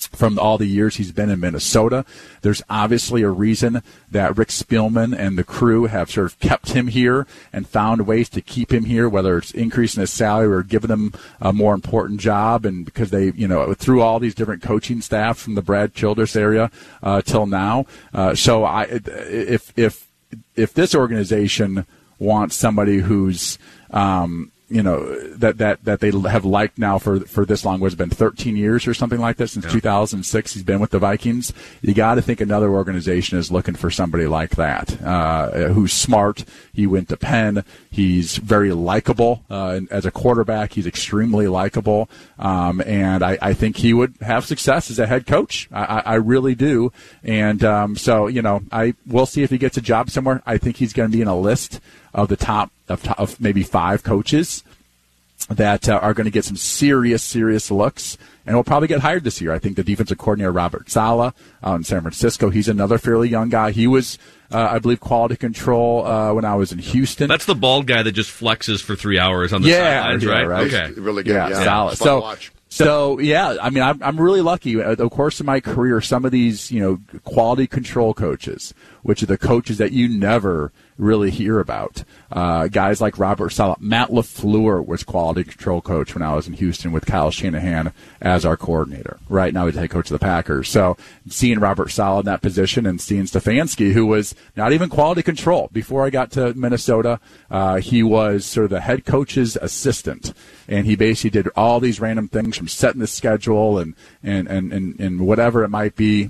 from 0.08 0.40
all 0.40 0.58
the 0.58 0.66
years 0.66 0.96
he's 0.96 1.12
been 1.12 1.30
in 1.30 1.40
Minnesota. 1.40 2.06
There's 2.42 2.62
obviously 2.70 3.22
a 3.22 3.30
reason 3.30 3.82
that 4.10 4.38
Rick 4.38 4.50
Spielman 4.50 5.18
and 5.18 5.38
the 5.38 5.44
crew 5.44 5.86
have 5.86 6.10
sort 6.10 6.28
of 6.28 6.40
kept 6.40 6.72
him 6.72 6.88
here 6.88 7.28
and 7.54 7.68
found 7.68 8.08
ways 8.08 8.30
to 8.30 8.42
keep 8.42 8.72
him 8.72 8.86
here, 8.86 9.08
whether 9.08 9.38
it's 9.38 9.52
increasing 9.52 10.02
his 10.02 10.12
salary 10.12 10.48
or 10.48 10.64
giving 10.64 10.90
him 10.90 11.14
a 11.40 11.54
more 11.54 11.74
important 11.74 12.20
job. 12.20 12.66
And 12.66 12.86
because 12.86 13.10
they, 13.10 13.32
you 13.32 13.48
know, 13.48 13.74
through 13.74 14.02
all 14.02 14.20
these 14.20 14.36
different 14.36 14.62
coaching 14.62 15.02
staff 15.02 15.38
from 15.38 15.56
the 15.56 15.62
Brad 15.62 15.94
Childress 15.94 16.36
area 16.36 16.72
uh, 17.04 17.22
till 17.22 17.46
now. 17.46 17.86
Uh, 18.14 18.36
so 18.36 18.64
I, 18.64 18.84
if 18.84 19.78
if 19.78 20.08
if 20.56 20.74
this 20.74 20.96
organization 20.96 21.86
wants 22.20 22.56
somebody 22.56 23.00
who's 23.00 23.58
um, 23.92 24.51
you 24.72 24.82
know 24.82 25.14
that 25.36 25.58
that 25.58 25.84
that 25.84 26.00
they 26.00 26.12
have 26.12 26.46
liked 26.46 26.78
now 26.78 26.98
for 26.98 27.20
for 27.22 27.46
this 27.46 27.66
long 27.66 27.80
was 27.80 27.94
been 27.94 28.10
13 28.10 28.56
years 28.56 28.88
or 28.88 28.94
something 28.94 29.20
like 29.20 29.38
this 29.38 29.52
since 29.52 29.70
2006 29.72 30.54
he's 30.54 30.64
been 30.64 30.80
with 30.80 30.92
the 30.92 31.00
Vikings. 31.00 31.54
You 31.82 31.94
got 31.94 32.16
to 32.16 32.22
think 32.22 32.42
another 32.42 32.70
organization 32.70 33.38
is 33.38 33.52
looking 33.52 33.76
for 33.76 33.92
somebody 33.92 34.28
like 34.28 34.52
that 34.52 35.02
uh, 35.04 35.70
who's 35.70 35.94
smart. 35.94 36.46
He 36.74 36.88
went 36.88 37.10
to 37.10 37.18
Penn. 37.18 37.66
He's 37.90 38.38
very 38.38 38.72
likable 38.72 39.44
uh, 39.50 39.82
as 39.90 40.06
a 40.06 40.12
quarterback 40.12 40.74
he's 40.74 40.88
extremely 40.88 41.48
likable. 41.48 42.10
Um, 42.40 42.82
and 42.86 43.24
I, 43.24 43.38
I 43.42 43.54
think 43.54 43.78
he 43.78 43.94
would 43.94 44.16
have 44.22 44.46
success 44.46 44.90
as 44.90 45.00
a 45.00 45.08
head 45.08 45.28
coach. 45.28 45.68
I, 45.72 45.84
I 45.84 46.00
I 46.12 46.16
really 46.16 46.56
do. 46.56 46.92
And 47.24 47.64
um, 47.64 47.96
so 47.96 48.28
you 48.28 48.42
know 48.42 48.64
I 48.72 48.94
we'll 49.06 49.26
see 49.26 49.44
if 49.44 49.50
he 49.50 49.58
gets 49.58 49.78
a 49.78 49.82
job 49.82 50.10
somewhere. 50.10 50.42
I 50.46 50.58
think 50.58 50.78
he's 50.78 50.94
going 50.94 51.12
to 51.12 51.16
be 51.16 51.22
in 51.22 51.28
a 51.28 51.38
list 51.38 51.80
of 52.14 52.28
the 52.28 52.36
top 52.38 52.72
of, 52.92 53.04
top, 53.04 53.20
of 53.20 53.40
maybe 53.40 53.64
five 53.64 54.04
coaches 54.04 54.64
that 55.50 55.90
uh, 55.90 55.94
are 56.02 56.14
going 56.14 56.26
to 56.26 56.32
get 56.32 56.46
some 56.46 56.56
serious, 56.56 57.24
serious 57.24 57.72
looks, 57.72 58.18
and 58.46 58.56
will 58.56 58.64
probably 58.64 58.88
get 58.88 59.00
hired 59.02 59.24
this 59.24 59.42
year. 59.42 59.52
I 59.52 59.60
think 59.60 59.76
the 59.76 59.84
defensive 59.84 60.18
coordinator 60.18 60.52
Robert 60.52 60.90
Saleh 60.90 61.34
out 61.64 61.76
in 61.76 61.84
San 61.84 62.02
Francisco. 62.02 62.50
He's 62.50 62.68
another 62.68 62.98
fairly 62.98 63.28
young 63.30 63.50
guy. 63.50 63.72
He 63.72 63.88
was, 63.88 64.18
uh, 64.52 64.70
I 64.72 64.80
believe, 64.80 65.00
quality 65.00 65.36
control 65.36 66.06
uh, 66.06 66.34
when 66.34 66.46
I 66.46 66.56
was 66.56 66.72
in 66.72 66.80
Houston. 66.80 67.28
That's 67.28 67.46
the 67.46 67.56
bald 67.56 67.88
guy 67.88 68.04
that 68.04 68.12
just 68.12 68.30
flexes 68.30 68.82
for 68.82 68.96
three 68.96 69.18
hours 69.20 69.52
on 69.52 69.62
the 69.64 69.70
Yeah, 69.70 70.02
sidelines, 70.02 70.24
yeah, 70.24 70.32
right? 70.32 70.48
right. 70.48 70.74
Okay. 70.74 71.00
Really 71.00 71.24
good. 71.24 71.34
Yeah, 71.34 71.50
Yeah, 71.50 71.64
Saleh. 71.64 71.94
It's 71.94 72.02
fun 72.02 72.36
to 72.38 72.42
So, 72.70 72.86
so 72.86 73.20
yeah, 73.20 73.58
I 73.62 73.70
mean, 73.70 73.84
I'm, 73.84 74.02
I'm 74.02 74.20
really 74.22 74.42
lucky. 74.42 74.82
Uh, 74.82 74.92
Of 74.94 75.12
course, 75.12 75.40
in 75.40 75.46
my 75.46 75.60
career, 75.60 76.02
some 76.02 76.24
of 76.24 76.32
these, 76.32 76.72
you 76.72 76.80
know, 76.80 77.20
quality 77.24 77.68
control 77.68 78.14
coaches, 78.14 78.74
which 79.02 79.22
are 79.22 79.28
the 79.28 79.38
coaches 79.38 79.78
that 79.80 79.92
you 79.92 80.08
never 80.08 80.72
really 81.02 81.32
hear 81.32 81.60
about, 81.60 82.04
uh, 82.32 82.68
guys 82.68 83.02
like 83.02 83.18
Robert 83.18 83.50
Saleh, 83.50 83.82
Matt 83.82 84.10
Lafleur 84.10 84.86
was 84.86 85.04
quality 85.04 85.44
control 85.44 85.82
coach 85.82 86.14
when 86.14 86.22
I 86.22 86.36
was 86.36 86.48
in 86.48 86.54
Houston 86.54 86.92
with 86.92 87.06
Kyle 87.06 87.32
Shanahan 87.32 87.92
as 88.22 88.46
our 88.46 88.56
coordinator. 88.56 89.18
Right 89.28 89.54
now, 89.54 89.66
he's 89.66 89.76
head 89.76 89.90
coach 89.90 90.12
of 90.12 90.20
the 90.20 90.24
Packers. 90.24 90.70
So 90.70 90.96
seeing 91.28 91.60
Robert 91.60 91.90
Saleh 91.90 92.20
in 92.20 92.26
that 92.28 92.42
position 92.42 92.86
and 92.86 93.02
seeing 93.02 93.24
Stefanski, 93.24 93.94
who 93.94 94.06
was 94.06 94.36
not 94.56 94.74
even 94.74 94.90
quality 94.90 95.24
control 95.24 95.70
before 95.74 96.06
I 96.06 96.12
got 96.12 96.32
to 96.32 96.54
Minnesota, 96.54 97.20
uh, 97.50 97.78
he 97.78 98.04
was 98.04 98.46
sort 98.46 98.66
of 98.66 98.70
the 98.70 98.82
head 98.82 99.04
coach's 99.06 99.56
assistant 99.56 100.34
and 100.68 100.86
he 100.86 100.96
basically 100.96 101.30
did 101.30 101.50
all 101.56 101.80
these 101.80 102.00
random 102.00 102.28
things 102.28 102.58
from 102.58 102.68
setting 102.68 103.02
the 103.02 103.08
schedule 103.08 103.78
and 103.78 103.96
and 104.24 104.48
and 104.48 104.72
and, 104.72 105.00
and 105.00 105.20
whatever 105.20 105.64
it 105.64 105.70
might 105.70 105.96
be 105.96 106.30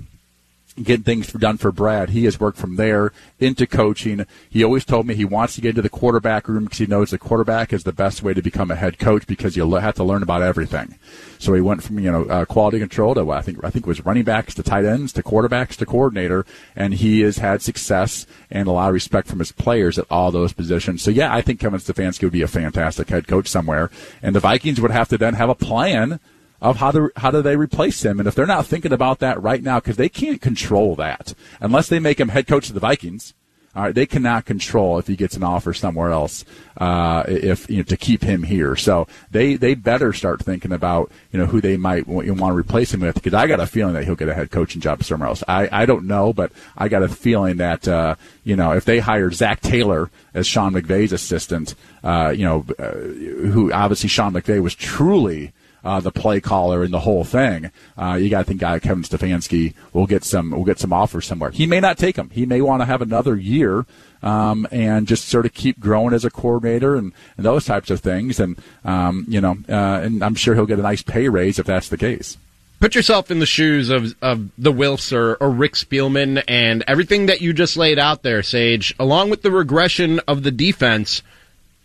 getting 0.82 1.04
things 1.04 1.32
done 1.32 1.58
for 1.58 1.70
Brad. 1.72 2.10
He 2.10 2.24
has 2.24 2.40
worked 2.40 2.58
from 2.58 2.76
there 2.76 3.12
into 3.38 3.66
coaching. 3.66 4.26
He 4.48 4.64
always 4.64 4.84
told 4.84 5.06
me 5.06 5.14
he 5.14 5.24
wants 5.24 5.54
to 5.54 5.60
get 5.60 5.70
into 5.70 5.82
the 5.82 5.88
quarterback 5.88 6.48
room 6.48 6.64
because 6.64 6.78
he 6.78 6.86
knows 6.86 7.10
the 7.10 7.18
quarterback 7.18 7.72
is 7.72 7.84
the 7.84 7.92
best 7.92 8.22
way 8.22 8.34
to 8.34 8.42
become 8.42 8.70
a 8.70 8.76
head 8.76 8.98
coach 8.98 9.26
because 9.26 9.56
you'll 9.56 9.74
have 9.76 9.94
to 9.96 10.04
learn 10.04 10.22
about 10.22 10.42
everything. 10.42 10.96
So 11.38 11.54
he 11.54 11.60
went 11.60 11.82
from 11.82 11.98
you 11.98 12.10
know 12.10 12.24
uh, 12.24 12.44
quality 12.44 12.78
control 12.78 13.14
to 13.14 13.30
I 13.30 13.42
think 13.42 13.64
I 13.64 13.70
think 13.70 13.86
it 13.86 13.88
was 13.88 14.04
running 14.04 14.24
backs 14.24 14.54
to 14.54 14.62
tight 14.62 14.84
ends 14.84 15.12
to 15.14 15.22
quarterbacks 15.22 15.76
to 15.76 15.86
coordinator, 15.86 16.46
and 16.76 16.94
he 16.94 17.20
has 17.20 17.38
had 17.38 17.62
success 17.62 18.26
and 18.50 18.68
a 18.68 18.72
lot 18.72 18.88
of 18.88 18.94
respect 18.94 19.28
from 19.28 19.40
his 19.40 19.52
players 19.52 19.98
at 19.98 20.06
all 20.10 20.30
those 20.30 20.52
positions. 20.52 21.02
So 21.02 21.10
yeah, 21.10 21.34
I 21.34 21.42
think 21.42 21.60
Kevin 21.60 21.80
Stefanski 21.80 22.22
would 22.22 22.32
be 22.32 22.42
a 22.42 22.48
fantastic 22.48 23.08
head 23.08 23.26
coach 23.26 23.48
somewhere, 23.48 23.90
and 24.22 24.34
the 24.34 24.40
Vikings 24.40 24.80
would 24.80 24.90
have 24.90 25.08
to 25.08 25.18
then 25.18 25.34
have 25.34 25.48
a 25.48 25.54
plan 25.54 26.20
of 26.62 26.76
how 26.76 26.92
do 26.92 27.10
how 27.16 27.30
do 27.30 27.42
they 27.42 27.56
replace 27.56 28.04
him, 28.04 28.20
and 28.20 28.28
if 28.28 28.34
they're 28.34 28.46
not 28.46 28.66
thinking 28.66 28.92
about 28.92 29.18
that 29.18 29.42
right 29.42 29.62
now, 29.62 29.80
because 29.80 29.96
they 29.96 30.08
can't 30.08 30.40
control 30.40 30.94
that 30.94 31.34
unless 31.60 31.88
they 31.88 31.98
make 31.98 32.20
him 32.20 32.28
head 32.28 32.46
coach 32.46 32.68
of 32.68 32.74
the 32.74 32.80
Vikings. 32.80 33.34
All 33.74 33.84
right, 33.84 33.94
they 33.94 34.04
cannot 34.04 34.44
control 34.44 34.98
if 34.98 35.06
he 35.06 35.16
gets 35.16 35.34
an 35.34 35.42
offer 35.42 35.72
somewhere 35.72 36.10
else, 36.10 36.44
uh, 36.76 37.24
if 37.26 37.70
you 37.70 37.78
know, 37.78 37.82
to 37.84 37.96
keep 37.96 38.22
him 38.22 38.42
here. 38.42 38.76
So 38.76 39.08
they 39.30 39.56
they 39.56 39.74
better 39.74 40.12
start 40.12 40.42
thinking 40.42 40.72
about 40.72 41.10
you 41.32 41.38
know 41.38 41.46
who 41.46 41.62
they 41.62 41.78
might 41.78 42.06
want, 42.06 42.28
want 42.28 42.52
to 42.52 42.56
replace 42.56 42.92
him 42.92 43.00
with. 43.00 43.14
Because 43.14 43.32
I 43.32 43.46
got 43.46 43.60
a 43.60 43.66
feeling 43.66 43.94
that 43.94 44.04
he'll 44.04 44.14
get 44.14 44.28
a 44.28 44.34
head 44.34 44.50
coaching 44.50 44.82
job 44.82 45.02
somewhere 45.02 45.30
else. 45.30 45.42
I, 45.48 45.70
I 45.72 45.86
don't 45.86 46.06
know, 46.06 46.34
but 46.34 46.52
I 46.76 46.88
got 46.88 47.02
a 47.02 47.08
feeling 47.08 47.56
that 47.56 47.88
uh, 47.88 48.16
you 48.44 48.56
know 48.56 48.72
if 48.72 48.84
they 48.84 48.98
hire 48.98 49.30
Zac 49.30 49.62
Taylor 49.62 50.10
as 50.34 50.46
Sean 50.46 50.74
McVay's 50.74 51.12
assistant, 51.12 51.74
uh, 52.04 52.28
you 52.36 52.44
know, 52.44 52.66
uh, 52.78 52.92
who 52.92 53.72
obviously 53.72 54.10
Sean 54.10 54.34
McVay 54.34 54.60
was 54.62 54.74
truly 54.74 55.54
uh, 55.84 56.00
the 56.00 56.12
play 56.12 56.40
caller 56.40 56.82
and 56.82 56.92
the 56.92 57.00
whole 57.00 57.24
thing. 57.24 57.70
Uh, 57.96 58.14
you 58.14 58.28
got 58.28 58.38
to 58.38 58.44
think 58.44 58.60
guy 58.60 58.78
Kevin 58.78 59.02
Stefanski 59.02 59.74
will 59.92 60.06
get 60.06 60.24
some 60.24 60.50
will 60.50 60.64
get 60.64 60.78
some 60.78 60.92
offers 60.92 61.26
somewhere. 61.26 61.50
He 61.50 61.66
may 61.66 61.80
not 61.80 61.98
take 61.98 62.16
them. 62.16 62.30
He 62.30 62.46
may 62.46 62.60
want 62.60 62.82
to 62.82 62.86
have 62.86 63.02
another 63.02 63.36
year 63.36 63.86
um, 64.22 64.66
and 64.70 65.06
just 65.06 65.28
sort 65.28 65.46
of 65.46 65.54
keep 65.54 65.80
growing 65.80 66.14
as 66.14 66.24
a 66.24 66.30
coordinator 66.30 66.96
and, 66.96 67.12
and 67.36 67.44
those 67.44 67.64
types 67.64 67.90
of 67.90 68.00
things. 68.00 68.38
And 68.38 68.56
um, 68.84 69.24
you 69.28 69.40
know, 69.40 69.56
uh, 69.68 70.00
and 70.02 70.22
I'm 70.22 70.34
sure 70.34 70.54
he'll 70.54 70.66
get 70.66 70.78
a 70.78 70.82
nice 70.82 71.02
pay 71.02 71.28
raise 71.28 71.58
if 71.58 71.66
that's 71.66 71.88
the 71.88 71.98
case. 71.98 72.36
Put 72.82 72.96
yourself 72.96 73.30
in 73.30 73.38
the 73.38 73.46
shoes 73.46 73.90
of, 73.90 74.16
of 74.20 74.50
the 74.58 74.72
Wilfs 74.72 75.12
or, 75.12 75.36
or 75.36 75.50
Rick 75.50 75.74
Spielman 75.74 76.42
and 76.48 76.82
everything 76.88 77.26
that 77.26 77.40
you 77.40 77.52
just 77.52 77.76
laid 77.76 77.96
out 77.96 78.24
there, 78.24 78.42
Sage, 78.42 78.92
along 78.98 79.30
with 79.30 79.42
the 79.42 79.52
regression 79.52 80.18
of 80.26 80.42
the 80.42 80.50
defense. 80.50 81.22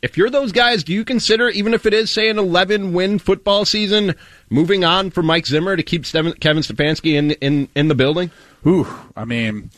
If 0.01 0.17
you're 0.17 0.29
those 0.29 0.51
guys, 0.51 0.83
do 0.83 0.93
you 0.93 1.03
consider, 1.03 1.49
even 1.49 1.73
if 1.73 1.85
it 1.85 1.93
is, 1.93 2.11
say, 2.11 2.29
an 2.29 2.37
11 2.37 2.93
win 2.93 3.17
football 3.17 3.65
season, 3.65 4.13
moving 4.49 4.83
on 4.83 5.09
from 5.09 5.25
Mike 5.25 5.47
Zimmer 5.47 5.75
to 5.75 5.83
keep 5.83 6.05
Kevin 6.05 6.33
Stefanski 6.35 7.15
in, 7.15 7.31
in, 7.31 7.67
in 7.75 7.87
the 7.87 7.95
building? 7.95 8.29
Ooh, 8.65 8.87
I 9.15 9.25
mean, 9.25 9.71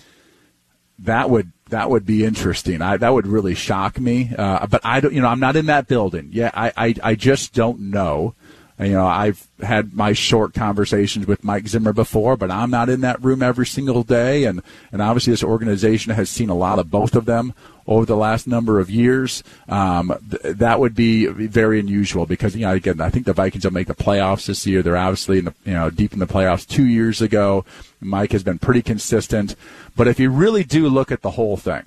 that 1.00 1.30
would 1.30 1.52
that 1.70 1.90
would 1.90 2.06
be 2.06 2.26
interesting. 2.26 2.82
I, 2.82 2.98
that 2.98 3.14
would 3.14 3.28
really 3.28 3.56
shock 3.56 4.00
me. 4.00 4.32
Uh, 4.38 4.66
but 4.68 4.82
I 4.84 5.00
don't, 5.00 5.14
you 5.14 5.22
know, 5.22 5.28
I'm 5.28 5.40
not 5.40 5.56
in 5.56 5.68
that 5.68 5.88
building. 5.88 6.30
Yeah, 6.32 6.52
I, 6.54 6.74
I, 6.76 6.96
I 7.04 7.16
just 7.16 7.54
don't 7.54 7.92
know. 7.92 8.34
You 8.80 8.94
know, 8.94 9.06
I've 9.06 9.46
had 9.62 9.94
my 9.94 10.14
short 10.14 10.54
conversations 10.54 11.28
with 11.28 11.44
Mike 11.44 11.68
Zimmer 11.68 11.92
before, 11.92 12.38
but 12.38 12.50
I'm 12.50 12.72
not 12.72 12.88
in 12.88 13.02
that 13.02 13.22
room 13.22 13.44
every 13.44 13.66
single 13.66 14.04
day. 14.04 14.46
And, 14.46 14.62
and 14.94 15.02
obviously, 15.02 15.32
this 15.32 15.44
organization 15.44 16.14
has 16.14 16.30
seen 16.30 16.50
a 16.50 16.56
lot 16.56 16.80
of 16.80 16.90
both 16.90 17.14
of 17.14 17.26
them 17.26 17.54
over 17.86 18.06
the 18.06 18.16
last 18.16 18.48
number 18.48 18.80
of 18.80 18.90
years. 18.90 19.44
Um, 19.68 20.14
th- 20.30 20.56
that 20.56 20.80
would 20.80 20.96
be 20.96 21.26
very 21.26 21.82
unusual 21.82 22.26
because, 22.26 22.56
you 22.56 22.62
know, 22.62 22.72
again, 22.72 23.02
I 23.02 23.10
think 23.10 23.26
the 23.26 23.34
Vikings 23.34 23.66
will 23.66 23.74
make 23.74 23.88
the 23.88 23.96
playoffs 23.96 24.46
this 24.46 24.66
year. 24.66 24.82
They're 24.82 24.96
obviously 24.96 25.40
in 25.40 25.46
the, 25.46 25.54
you 25.66 25.74
know, 25.74 25.90
deep 25.90 26.14
in 26.14 26.20
the 26.20 26.28
playoffs 26.28 26.66
two 26.66 26.86
years 26.86 27.22
ago. 27.22 27.66
Mike 28.00 28.32
has 28.32 28.44
been 28.44 28.60
pretty 28.60 28.82
consistent. 28.82 29.58
But 29.98 30.08
if 30.08 30.22
you 30.22 30.30
really 30.30 30.64
do 30.64 30.88
look 30.88 31.12
at 31.12 31.22
the 31.22 31.32
whole 31.32 31.58
thing, 31.58 31.84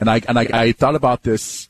and 0.00 0.10
I, 0.10 0.20
and 0.26 0.36
I, 0.36 0.48
I 0.52 0.72
thought 0.72 0.96
about 0.96 1.22
this 1.22 1.67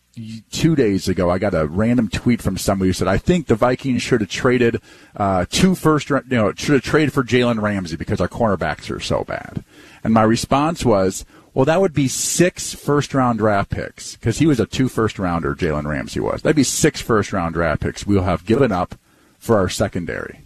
two 0.50 0.76
days 0.76 1.08
ago, 1.08 1.30
I 1.30 1.38
got 1.38 1.54
a 1.54 1.66
random 1.66 2.08
tweet 2.08 2.42
from 2.42 2.56
somebody 2.56 2.88
who 2.88 2.92
said, 2.92 3.08
"I 3.08 3.18
think 3.18 3.46
the 3.46 3.54
Vikings 3.54 4.02
should 4.02 4.20
have 4.20 4.30
traded 4.30 4.80
uh, 5.16 5.46
two 5.48 5.74
first, 5.74 6.10
you 6.10 6.22
know, 6.30 6.52
should 6.54 6.74
have 6.74 6.82
traded 6.82 7.12
for 7.12 7.24
Jalen 7.24 7.60
Ramsey 7.60 7.96
because 7.96 8.20
our 8.20 8.28
cornerbacks 8.28 8.94
are 8.94 9.00
so 9.00 9.24
bad." 9.24 9.64
And 10.04 10.14
my 10.14 10.22
response 10.22 10.84
was, 10.84 11.24
"Well, 11.54 11.64
that 11.64 11.80
would 11.80 11.94
be 11.94 12.08
six 12.08 12.74
first 12.74 13.14
round 13.14 13.38
draft 13.38 13.70
picks 13.70 14.16
because 14.16 14.38
he 14.38 14.46
was 14.46 14.60
a 14.60 14.66
two 14.66 14.88
first 14.88 15.18
rounder. 15.18 15.54
Jalen 15.54 15.86
Ramsey 15.86 16.20
was. 16.20 16.42
That'd 16.42 16.56
be 16.56 16.64
six 16.64 17.00
first 17.00 17.32
round 17.32 17.54
draft 17.54 17.82
picks 17.82 18.06
we'll 18.06 18.22
have 18.22 18.46
given 18.46 18.72
up 18.72 18.94
for 19.38 19.56
our 19.56 19.68
secondary. 19.68 20.40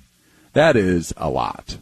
That 0.53 0.77
is 0.77 1.13
a 1.17 1.31
lot." 1.31 1.79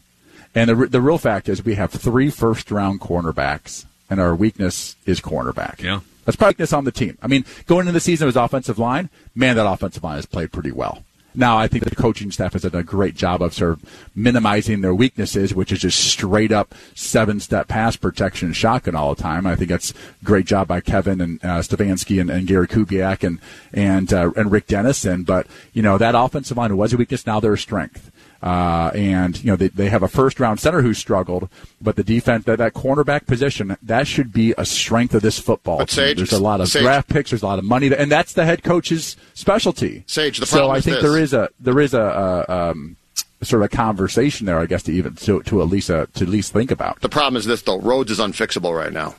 And 0.54 0.68
the, 0.68 0.74
the 0.86 1.00
real 1.00 1.18
fact 1.18 1.48
is, 1.48 1.64
we 1.64 1.76
have 1.76 1.92
three 1.92 2.30
first 2.30 2.70
round 2.70 3.00
cornerbacks, 3.00 3.84
and 4.08 4.20
our 4.20 4.34
weakness 4.34 4.96
is 5.06 5.20
cornerback. 5.20 5.80
Yeah. 5.80 6.00
That's 6.24 6.36
probably 6.36 6.52
weakness 6.52 6.72
on 6.72 6.84
the 6.84 6.92
team. 6.92 7.18
I 7.22 7.26
mean, 7.26 7.44
going 7.66 7.80
into 7.80 7.92
the 7.92 8.00
season, 8.00 8.26
it 8.26 8.28
was 8.28 8.36
offensive 8.36 8.78
line. 8.78 9.08
Man, 9.34 9.56
that 9.56 9.66
offensive 9.66 10.04
line 10.04 10.16
has 10.16 10.26
played 10.26 10.52
pretty 10.52 10.72
well. 10.72 11.02
Now, 11.34 11.58
I 11.58 11.68
think 11.68 11.84
the 11.84 11.94
coaching 11.94 12.32
staff 12.32 12.54
has 12.54 12.62
done 12.62 12.74
a 12.74 12.82
great 12.82 13.14
job 13.14 13.40
of 13.40 13.54
sort 13.54 13.72
of 13.72 14.08
minimizing 14.14 14.80
their 14.80 14.94
weaknesses, 14.94 15.54
which 15.54 15.70
is 15.70 15.80
just 15.80 15.98
straight 15.98 16.50
up 16.50 16.74
seven 16.94 17.38
step 17.38 17.68
pass 17.68 17.96
protection 17.96 18.48
and 18.48 18.56
shotgun 18.56 18.96
all 18.96 19.14
the 19.14 19.22
time. 19.22 19.46
I 19.46 19.54
think 19.54 19.70
that's 19.70 19.92
a 19.92 20.24
great 20.24 20.46
job 20.46 20.66
by 20.66 20.80
Kevin 20.80 21.20
and 21.20 21.44
uh, 21.44 21.60
Stefanski 21.60 22.20
and, 22.20 22.30
and 22.30 22.46
Gary 22.46 22.66
Kubiak 22.66 23.22
and 23.22 23.38
and 23.72 24.12
uh, 24.12 24.32
and 24.36 24.50
Rick 24.50 24.66
Dennison. 24.66 25.22
But 25.22 25.46
you 25.72 25.82
know 25.82 25.98
that 25.98 26.16
offensive 26.16 26.56
line 26.56 26.76
was 26.76 26.92
a 26.92 26.96
weakness. 26.96 27.26
Now 27.26 27.38
they're 27.38 27.52
a 27.52 27.58
strength. 27.58 28.10
Uh, 28.42 28.90
and 28.94 29.42
you 29.44 29.50
know 29.50 29.56
they, 29.56 29.68
they 29.68 29.90
have 29.90 30.02
a 30.02 30.08
first 30.08 30.40
round 30.40 30.58
center 30.58 30.80
who 30.80 30.94
struggled, 30.94 31.48
but 31.80 31.96
the 31.96 32.04
defense 32.04 32.44
that 32.46 32.56
that 32.56 32.72
cornerback 32.72 33.26
position 33.26 33.76
that 33.82 34.06
should 34.06 34.32
be 34.32 34.54
a 34.56 34.64
strength 34.64 35.14
of 35.14 35.20
this 35.20 35.38
football 35.38 35.78
But 35.78 35.90
team. 35.90 35.96
Sage- 35.96 36.16
there's 36.16 36.32
a 36.32 36.40
lot 36.40 36.62
of 36.62 36.68
Sage- 36.68 36.82
draft 36.82 37.08
picks, 37.10 37.30
there's 37.30 37.42
a 37.42 37.46
lot 37.46 37.58
of 37.58 37.66
money, 37.66 37.94
and 37.94 38.10
that's 38.10 38.32
the 38.32 38.46
head 38.46 38.62
coach's 38.62 39.18
specialty. 39.34 40.04
Sage, 40.06 40.38
the 40.38 40.46
problem 40.46 40.70
so 40.70 40.74
I 40.74 40.80
think 40.80 40.96
this. 40.96 41.02
there 41.02 41.20
is 41.20 41.34
a 41.34 41.50
there 41.60 41.80
is 41.80 41.92
a, 41.92 42.00
a 42.48 42.70
um, 42.70 42.96
sort 43.42 43.62
of 43.62 43.72
a 43.72 43.76
conversation 43.76 44.46
there, 44.46 44.58
I 44.58 44.66
guess, 44.66 44.82
to 44.84 44.92
even 44.92 45.14
to, 45.16 45.42
to 45.42 45.60
at 45.62 45.68
least 45.68 45.90
uh, 45.90 46.06
to 46.14 46.24
at 46.24 46.30
least 46.30 46.52
think 46.52 46.70
about. 46.70 47.00
The 47.00 47.08
problem 47.08 47.36
is 47.36 47.44
this, 47.44 47.62
though. 47.62 47.78
Rhodes 47.78 48.10
is 48.10 48.18
unfixable 48.18 48.76
right 48.76 48.92
now. 48.92 49.16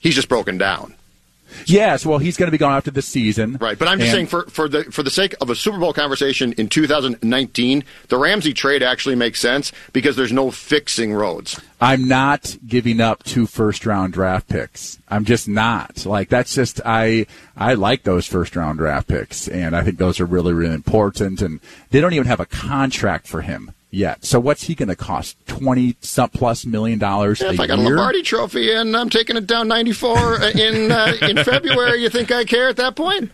He's 0.00 0.14
just 0.14 0.28
broken 0.28 0.58
down. 0.58 0.94
Yes, 1.66 2.04
well, 2.06 2.18
he's 2.18 2.36
going 2.36 2.48
to 2.48 2.52
be 2.52 2.58
going 2.58 2.74
after 2.74 2.90
this 2.90 3.06
season. 3.06 3.56
Right, 3.60 3.78
but 3.78 3.88
I'm 3.88 3.98
just 3.98 4.12
saying 4.12 4.26
for, 4.26 4.44
for 4.46 4.68
the 4.68 4.84
for 4.84 5.02
the 5.02 5.10
sake 5.10 5.34
of 5.40 5.50
a 5.50 5.54
Super 5.54 5.78
Bowl 5.78 5.92
conversation 5.92 6.52
in 6.54 6.68
2019, 6.68 7.84
the 8.08 8.18
Ramsey 8.18 8.52
trade 8.52 8.82
actually 8.82 9.14
makes 9.14 9.40
sense 9.40 9.72
because 9.92 10.16
there's 10.16 10.32
no 10.32 10.50
fixing 10.50 11.12
roads. 11.12 11.60
I'm 11.80 12.06
not 12.06 12.56
giving 12.66 13.00
up 13.00 13.24
two 13.24 13.46
first 13.46 13.86
round 13.86 14.12
draft 14.12 14.48
picks. 14.48 15.00
I'm 15.08 15.24
just 15.24 15.48
not. 15.48 16.06
Like 16.06 16.28
that's 16.28 16.54
just 16.54 16.80
I 16.84 17.26
I 17.56 17.74
like 17.74 18.04
those 18.04 18.26
first 18.26 18.54
round 18.54 18.78
draft 18.78 19.08
picks 19.08 19.48
and 19.48 19.74
I 19.76 19.82
think 19.82 19.98
those 19.98 20.20
are 20.20 20.26
really 20.26 20.52
really 20.52 20.74
important 20.74 21.42
and 21.42 21.60
they 21.90 22.00
don't 22.00 22.12
even 22.12 22.26
have 22.26 22.40
a 22.40 22.46
contract 22.46 23.26
for 23.26 23.42
him 23.42 23.72
yet. 23.92 24.24
So 24.24 24.40
what's 24.40 24.64
he 24.64 24.74
going 24.74 24.88
to 24.88 24.96
cost? 24.96 25.36
20 25.46 25.96
some 26.00 26.30
plus 26.30 26.66
million 26.66 26.98
dollars 26.98 27.40
Yeah, 27.40 27.48
a 27.48 27.52
if 27.52 27.60
I 27.60 27.66
got 27.68 27.78
a? 27.78 27.82
Lombardi 27.82 28.22
Trophy 28.22 28.72
and 28.72 28.96
I'm 28.96 29.10
taking 29.10 29.36
it 29.36 29.46
down 29.46 29.68
94 29.68 30.42
in 30.42 30.90
uh, 30.90 31.16
in 31.22 31.36
February, 31.44 32.02
you 32.02 32.08
think 32.08 32.32
I 32.32 32.44
care 32.44 32.68
at 32.68 32.76
that 32.76 32.96
point? 32.96 33.30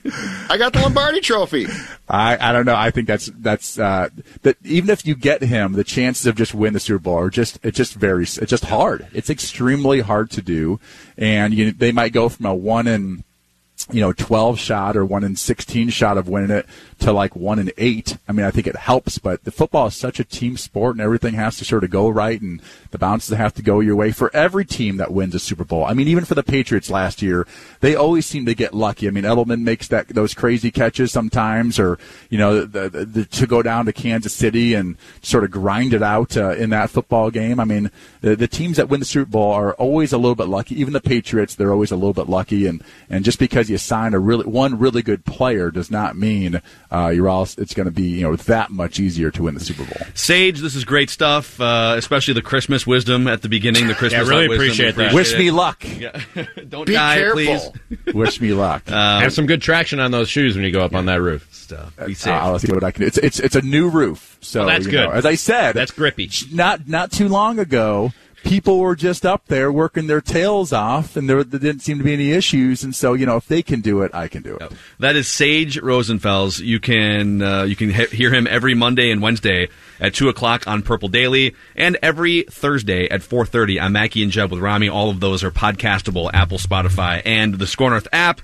I 0.51 0.59
got 0.59 0.73
the 0.73 0.81
Lombardi 0.81 1.21
Trophy. 1.21 1.67
I, 2.09 2.37
I 2.51 2.53
don't 2.53 2.67
know. 2.67 2.75
I 2.75 2.91
think 2.91 3.07
that's 3.07 3.31
that's 3.37 3.79
uh, 3.79 4.09
that 4.43 4.57
even 4.65 4.91
if 4.91 5.07
you 5.07 5.15
get 5.15 5.43
him, 5.43 5.73
the 5.75 5.85
chances 5.85 6.27
of 6.27 6.37
just 6.37 6.55
win 6.55 6.73
the 6.73 6.81
Super 6.81 6.99
Bowl 6.99 7.19
are 7.19 7.31
just 7.31 7.59
it's 7.63 7.77
just 7.77 7.95
very 7.95 8.25
it's 8.25 8.39
just 8.51 8.65
hard. 8.65 9.07
It's 9.13 9.31
extremely 9.31 10.01
hard 10.01 10.31
to 10.33 10.43
do, 10.43 10.81
and 11.17 11.55
you, 11.55 11.73
they 11.73 11.93
might 11.93 12.13
go 12.13 12.29
from 12.29 12.47
a 12.47 12.55
one 12.55 12.87
in 12.87 13.25
you 13.91 14.01
know 14.01 14.13
twelve 14.13 14.59
shot 14.59 14.97
or 14.97 15.05
one 15.05 15.25
in 15.25 15.37
sixteen 15.37 15.89
shot 15.89 16.19
of 16.19 16.29
winning 16.29 16.51
it 16.51 16.67
to 17.01 17.13
like 17.13 17.37
one 17.37 17.59
in 17.59 17.71
eight. 17.79 18.17
I 18.29 18.33
mean, 18.33 18.45
I 18.45 18.51
think 18.51 18.67
it 18.67 18.77
helps, 18.77 19.19
but 19.19 19.45
the 19.45 19.51
football 19.51 19.87
is 19.87 19.95
such 19.95 20.19
a 20.19 20.25
team 20.25 20.57
sport, 20.57 20.97
and 20.97 21.01
everything 21.01 21.35
has 21.35 21.57
to 21.59 21.65
sort 21.65 21.85
of 21.85 21.91
go 21.91 22.09
right, 22.09 22.41
and 22.41 22.61
the 22.91 22.99
bounces 22.99 23.37
have 23.37 23.55
to 23.55 23.63
go 23.63 23.81
your 23.81 23.97
way 23.97 24.11
for 24.11 24.35
every 24.35 24.65
team 24.65 24.97
that 24.97 25.13
wins 25.13 25.35
a 25.35 25.39
Super 25.39 25.65
Bowl. 25.65 25.85
I 25.85 25.95
mean, 25.95 26.09
even 26.09 26.25
for 26.25 26.35
the 26.35 26.43
Patriots 26.43 26.91
last 26.91 27.23
year, 27.23 27.47
they 27.81 27.95
always 27.95 28.27
seem 28.27 28.47
to 28.47 28.55
get 28.55 28.75
lucky. 28.75 29.07
I 29.07 29.11
mean, 29.11 29.25
Edelman 29.25 29.63
makes 29.63 29.89
that 29.89 30.09
those 30.09 30.35
crazy 30.35 30.71
catches 30.71 31.13
sometimes, 31.13 31.79
or 31.79 31.99
you 32.31 32.39
know, 32.39 32.65
the, 32.65 32.89
the, 32.89 33.05
the, 33.05 33.25
to 33.27 33.47
go 33.47 33.63
down 33.63 33.87
to 33.87 33.93
Kansas 33.93 34.35
City 34.35 34.75
and 34.75 34.97
sort 35.23 35.45
of 35.45 35.51
grind 35.51 35.95
it 35.95 36.03
out 36.03 36.37
uh, 36.37 36.51
in 36.51 36.71
that 36.71 36.91
football 36.91 37.31
game. 37.31 37.61
I 37.61 37.65
mean, 37.65 37.91
the, 38.21 38.35
the 38.35 38.49
teams 38.49 38.77
that 38.77 38.89
win 38.89 39.01
the 39.01 39.07
Super 39.07 39.31
Bowl 39.31 39.53
are 39.53 39.75
always 39.75 40.13
a 40.13 40.19
little 40.19 40.35
bit 40.35 40.49
lucky. 40.49 40.81
Even 40.81 40.93
the 40.93 41.01
Patriots, 41.01 41.55
they're 41.55 41.73
always 41.73 41.93
a 41.93 41.97
little 41.97 42.15
bit 42.15 42.29
lucky, 42.29 42.67
and 42.67 42.83
and 43.09 43.25
just 43.25 43.39
because 43.39 43.68
you 43.69 43.79
sign 43.79 44.15
a 44.15 44.19
really 44.19 44.45
one 44.47 44.79
really 44.79 45.03
good 45.03 45.25
player 45.25 45.71
does 45.71 45.91
not 45.91 46.17
mean 46.17 46.61
uh, 46.91 47.09
you're 47.09 47.29
all 47.29 47.43
it's 47.43 47.75
going 47.75 47.85
to 47.87 47.91
be 47.93 48.03
you 48.05 48.23
know 48.23 48.37
that 48.37 48.71
much 48.71 48.99
easier 49.01 49.31
to 49.31 49.43
win 49.45 49.55
the 49.55 49.61
Super 49.61 49.85
Bowl. 49.85 50.07
Sage, 50.15 50.61
this 50.61 50.75
is 50.75 50.85
great 50.85 51.11
stuff, 51.11 51.61
uh, 51.61 51.95
especially 51.97 52.35
the 52.35 52.43
Christmas 52.43 52.87
wisdom 52.87 53.27
at 53.29 53.43
the 53.43 53.49
beginning. 53.49 53.87
The 53.89 53.95
Christmas 53.95 54.27
Yeah, 54.29 54.35
really 54.35 54.55
appreciate 54.55 54.97
that. 54.97 55.13
Wish 55.15 55.33
it. 55.35 55.39
me 55.39 55.51
luck. 55.51 55.83
Yeah. 55.85 56.21
Don't 56.69 56.87
Be 56.87 56.95
die, 56.95 57.17
careful. 57.17 57.75
please. 57.89 58.15
Wish 58.15 58.41
me 58.41 58.53
luck. 58.53 58.91
Um, 58.91 59.23
Have 59.23 59.33
some 59.33 59.47
good 59.47 59.61
traction 59.63 60.01
on 60.01 60.11
those 60.11 60.29
shoes 60.29 60.55
when 60.57 60.65
you 60.65 60.71
go 60.73 60.81
up 60.85 60.95
on 60.95 61.07
that 61.07 61.21
roof. 61.21 61.49
stuff. 61.53 61.93
Uh, 61.99 62.07
Be 62.07 62.15
safe. 62.15 62.33
I'll 62.33 62.59
see 62.59 62.73
what 62.73 62.85
I 62.85 62.91
can 62.91 63.03
do. 63.03 63.07
It's 63.07 63.19
it's 63.19 63.41
it's 63.41 63.57
a 63.57 63.63
new 63.63 63.89
roof, 63.89 64.39
so 64.41 64.61
Well, 64.61 64.69
that's 64.69 64.85
you 64.87 64.93
good. 64.93 65.05
know, 65.09 65.11
as 65.13 65.27
I 65.27 65.35
said, 65.35 65.73
That's 65.73 65.91
grippy. 65.93 66.31
Not 66.53 66.89
not 66.89 67.13
too 67.13 67.29
long 67.29 67.59
ago, 67.59 68.13
people 68.45 68.79
were 68.79 68.97
just 68.97 69.27
up 69.27 69.47
there 69.47 69.71
working 69.71 70.07
their 70.07 70.21
tails 70.21 70.73
off, 70.73 71.17
and 71.17 71.29
there, 71.29 71.43
there 71.45 71.61
didn't 71.61 71.83
seem 71.83 71.99
to 71.99 72.05
be 72.05 72.13
any 72.13 72.31
issues. 72.33 72.83
And 72.85 72.95
so, 72.95 73.15
you 73.15 73.27
know, 73.27 73.37
if 73.37 73.47
they 73.47 73.63
can 73.63 73.81
do 73.81 74.03
it, 74.03 74.15
I 74.15 74.29
can 74.29 74.43
do 74.43 74.57
it. 74.57 74.73
That 74.99 75.17
is 75.17 75.29
Sage 75.29 75.81
Rosenfels. 75.81 76.61
You 76.61 76.81
can 76.81 77.43
uh, 77.43 77.63
you 77.65 77.77
can 77.77 77.91
he- 77.91 78.07
hear 78.07 78.33
him 78.33 78.47
every 78.47 78.75
Monday 78.75 79.11
and 79.11 79.21
Wednesday 79.21 79.69
at 80.01 80.15
two 80.15 80.29
o'clock 80.29 80.67
on 80.67 80.83
Purple 80.83 81.09
Daily, 81.09 81.55
and 81.77 81.97
every 82.03 82.43
Thursday 82.43 83.09
at 83.09 83.23
four 83.23 83.45
thirty 83.47 83.79
on 83.81 83.93
Mackey 83.93 84.23
and 84.23 84.33
Judd 84.33 84.51
with 84.51 84.61
Rami. 84.61 84.89
All 84.89 85.11
of 85.11 85.21
those 85.21 85.43
are 85.45 85.51
podcastable. 85.51 86.31
Apple, 86.33 86.59
Spotify, 86.59 87.23
and 87.25 87.55
the 87.55 87.67
SKOR 87.67 87.91
North 87.91 88.09
app. 88.13 88.41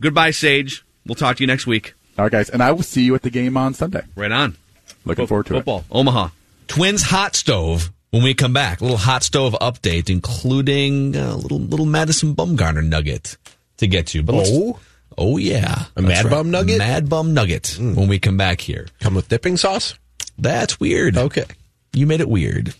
Goodbye, 0.00 0.30
Sage. 0.32 0.84
We'll 1.06 1.14
talk 1.14 1.36
to 1.36 1.42
you 1.42 1.46
next 1.46 1.66
week. 1.66 1.94
All 2.18 2.24
right, 2.24 2.32
guys, 2.32 2.50
and 2.50 2.62
I 2.62 2.72
will 2.72 2.82
see 2.82 3.02
you 3.02 3.14
at 3.14 3.22
the 3.22 3.30
game 3.30 3.56
on 3.56 3.72
Sunday. 3.74 4.02
Right 4.14 4.32
on. 4.32 4.56
Looking 5.04 5.24
Fo- 5.24 5.28
forward 5.28 5.46
to 5.46 5.54
it. 5.54 5.58
football. 5.58 5.84
Omaha. 5.90 6.28
Twins 6.68 7.02
hot 7.02 7.34
stove 7.34 7.90
when 8.10 8.22
we 8.22 8.34
come 8.34 8.52
back. 8.52 8.80
A 8.80 8.84
little 8.84 8.96
hot 8.98 9.22
stove 9.22 9.54
update, 9.60 10.10
including 10.10 11.16
a 11.16 11.36
little 11.36 11.58
little 11.60 11.86
Madison 11.86 12.34
Bumgarner 12.34 12.84
nugget 12.86 13.36
to 13.78 13.86
get 13.86 14.06
to. 14.08 14.22
But 14.22 14.46
Oh? 14.48 14.78
oh 15.18 15.36
yeah, 15.36 15.84
A 15.96 16.02
Mad 16.02 16.28
Bum 16.30 16.50
nugget? 16.50 16.78
Mad 16.78 17.08
Bum 17.08 17.34
nugget. 17.34 17.74
Hmm. 17.76 17.94
When 17.94 18.08
we 18.08 18.18
come 18.18 18.36
back 18.36 18.60
here, 18.60 18.86
Come 19.00 19.14
with 19.14 19.28
dipping 19.28 19.56
sauce? 19.56 19.94
that's 20.38 20.78
weird. 20.80 21.16
Okay. 21.16 21.44
You 21.92 22.06
made 22.06 22.20
it 22.20 22.28
weird. 22.28 22.74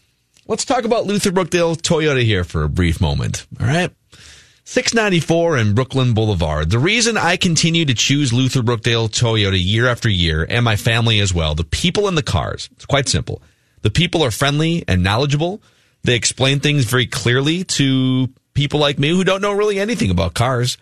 Let's 0.47 0.65
talk 0.65 0.85
about 0.85 1.07
Luther 1.07 1.31
Brookdale 1.31 1.77
Toyota 1.77 2.23
here 2.25 2.43
for 2.45 2.63
a 2.65 2.69
brief 2.69 3.01
moment. 3.01 3.47
All 3.61 3.67
right. 3.67 3.91
694 4.65 5.57
and 5.57 5.75
Brooklyn 5.75 6.15
Boulevard. 6.15 6.71
The 6.71 6.79
reason 6.79 7.17
I 7.17 7.37
continue 7.37 7.85
to 7.87 7.95
choose 7.95 8.33
Luther 8.33 8.61
Brookdale 8.63 9.09
Toyota 9.11 9.59
year 9.63 9.87
after 9.89 10.09
year, 10.09 10.47
and 10.49 10.65
my 10.65 10.77
family 10.77 11.19
as 11.21 11.35
well, 11.35 11.55
the 11.57 11.65
people 11.65 12.07
in 12.09 12.15
the 12.15 12.23
cars, 12.23 12.69
it's 12.73 12.87
quite 12.87 13.09
simple. 13.09 13.43
The 13.83 13.91
people 13.91 14.23
are 14.23 14.31
friendly 14.31 14.85
and 14.87 15.03
knowledgeable. 15.03 15.63
They 16.03 16.15
explain 16.15 16.61
things 16.61 16.85
very 16.85 17.07
clearly 17.07 17.65
to 17.65 18.29
people 18.55 18.81
like 18.81 18.99
me 18.99 19.11
who 19.11 19.25
don't 19.25 19.43
know 19.43 19.53
really 19.53 19.79
anything 19.79 20.11
about 20.11 20.35
cars. 20.35 20.79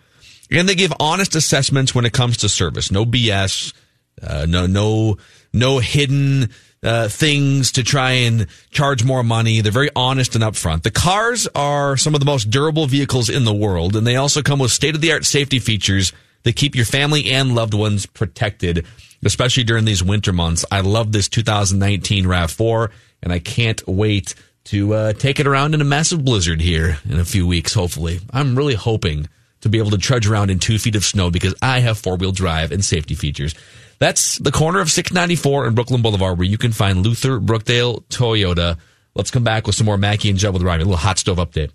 And 0.51 0.67
they 0.67 0.75
give 0.75 0.93
honest 0.99 1.35
assessments 1.35 1.93
when 1.93 2.05
it 2.05 2.13
comes 2.13 2.37
to 2.37 2.49
service. 2.49 2.91
No 2.91 3.05
BS, 3.05 3.73
uh, 4.21 4.45
no, 4.49 4.65
no, 4.65 5.17
no 5.53 5.79
hidden 5.79 6.49
uh, 6.81 7.07
things 7.09 7.73
to 7.73 7.83
try 7.83 8.11
and 8.11 8.47
charge 8.71 9.03
more 9.03 9.23
money. 9.23 9.61
They're 9.61 9.71
very 9.71 9.89
honest 9.95 10.35
and 10.35 10.43
upfront. 10.43 10.83
The 10.83 10.91
cars 10.91 11.47
are 11.53 11.97
some 11.97 12.13
of 12.13 12.19
the 12.19 12.25
most 12.25 12.49
durable 12.49 12.87
vehicles 12.87 13.29
in 13.29 13.45
the 13.45 13.53
world, 13.53 13.95
and 13.95 14.07
they 14.07 14.15
also 14.15 14.41
come 14.41 14.59
with 14.59 14.71
state 14.71 14.95
of 14.95 15.01
the 15.01 15.11
art 15.11 15.25
safety 15.25 15.59
features 15.59 16.13
that 16.43 16.55
keep 16.55 16.75
your 16.75 16.85
family 16.85 17.31
and 17.31 17.53
loved 17.53 17.73
ones 17.73 18.05
protected, 18.05 18.85
especially 19.23 19.63
during 19.63 19.85
these 19.85 20.03
winter 20.03 20.33
months. 20.33 20.65
I 20.71 20.81
love 20.81 21.11
this 21.11 21.27
2019 21.29 22.25
RAV4, 22.25 22.89
and 23.23 23.33
I 23.33 23.39
can't 23.39 23.85
wait 23.87 24.35
to 24.65 24.93
uh, 24.93 25.13
take 25.13 25.39
it 25.39 25.47
around 25.47 25.73
in 25.73 25.81
a 25.81 25.85
massive 25.85 26.23
blizzard 26.23 26.61
here 26.61 26.97
in 27.09 27.19
a 27.19 27.25
few 27.25 27.47
weeks, 27.47 27.73
hopefully. 27.73 28.19
I'm 28.31 28.55
really 28.55 28.75
hoping 28.75 29.27
to 29.61 29.69
be 29.69 29.77
able 29.77 29.91
to 29.91 29.97
trudge 29.97 30.27
around 30.27 30.51
in 30.51 30.59
two 30.59 30.77
feet 30.77 30.95
of 30.95 31.03
snow 31.03 31.31
because 31.31 31.55
I 31.61 31.79
have 31.79 31.97
four 31.97 32.15
wheel 32.15 32.31
drive 32.31 32.71
and 32.71 32.83
safety 32.83 33.15
features. 33.15 33.55
That's 33.99 34.37
the 34.37 34.51
corner 34.51 34.79
of 34.79 34.89
694 34.89 35.65
and 35.65 35.75
Brooklyn 35.75 36.01
Boulevard 36.01 36.37
where 36.37 36.47
you 36.47 36.57
can 36.57 36.71
find 36.71 37.05
Luther 37.05 37.39
Brookdale 37.39 38.03
Toyota. 38.05 38.77
Let's 39.15 39.31
come 39.31 39.43
back 39.43 39.67
with 39.67 39.75
some 39.75 39.85
more 39.85 39.97
Mackey 39.97 40.29
and 40.29 40.39
Judd 40.39 40.53
with 40.53 40.61
Ryan. 40.61 40.81
A 40.81 40.83
little 40.85 40.97
hot 40.97 41.17
stove 41.17 41.37
update. 41.37 41.71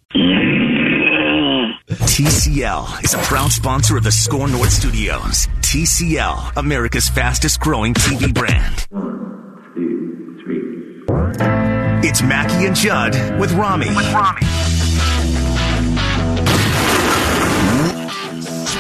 TCL 1.99 3.05
is 3.05 3.15
a 3.15 3.19
proud 3.19 3.53
sponsor 3.53 3.97
of 3.97 4.03
the 4.03 4.11
SKOR 4.11 4.49
North 4.49 4.71
Studios. 4.71 5.47
TCL, 5.61 6.57
America's 6.57 7.09
fastest 7.09 7.61
growing 7.61 7.95
TV 7.95 8.33
brand. 8.35 8.87
Two, 9.75 10.37
three. 10.45 11.05
It's 12.09 12.23
Mackey 12.23 12.67
and 12.67 12.77
Judd 12.77 13.39
with 13.39 13.53
Rami. 13.53 13.89
With 13.89 14.13
Rami. 14.13 14.43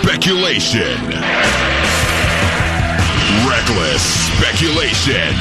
Speculation. 0.02 0.98
Reckless 3.48 4.02
speculation. 4.34 5.34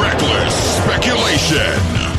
Reckless 0.00 0.54
speculation. 0.78 2.10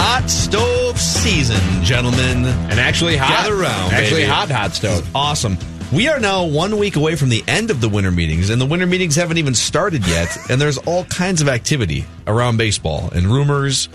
Hot 0.00 0.30
stove 0.30 0.87
season, 0.98 1.60
gentlemen. 1.82 2.44
And 2.44 2.80
actually 2.80 3.16
hot. 3.16 3.28
Gather 3.28 3.54
around. 3.54 3.92
Actually 3.92 4.22
baby. 4.22 4.30
hot, 4.30 4.50
hot 4.50 4.74
stove. 4.74 5.08
Awesome. 5.14 5.56
We 5.92 6.08
are 6.08 6.20
now 6.20 6.44
one 6.44 6.76
week 6.76 6.96
away 6.96 7.16
from 7.16 7.30
the 7.30 7.42
end 7.48 7.70
of 7.70 7.80
the 7.80 7.88
winter 7.88 8.10
meetings, 8.10 8.50
and 8.50 8.60
the 8.60 8.66
winter 8.66 8.86
meetings 8.86 9.16
haven't 9.16 9.38
even 9.38 9.54
started 9.54 10.06
yet. 10.06 10.36
and 10.50 10.60
there's 10.60 10.78
all 10.78 11.04
kinds 11.04 11.40
of 11.40 11.48
activity 11.48 12.04
around 12.26 12.58
baseball 12.58 13.10
and 13.14 13.26
rumors. 13.26 13.88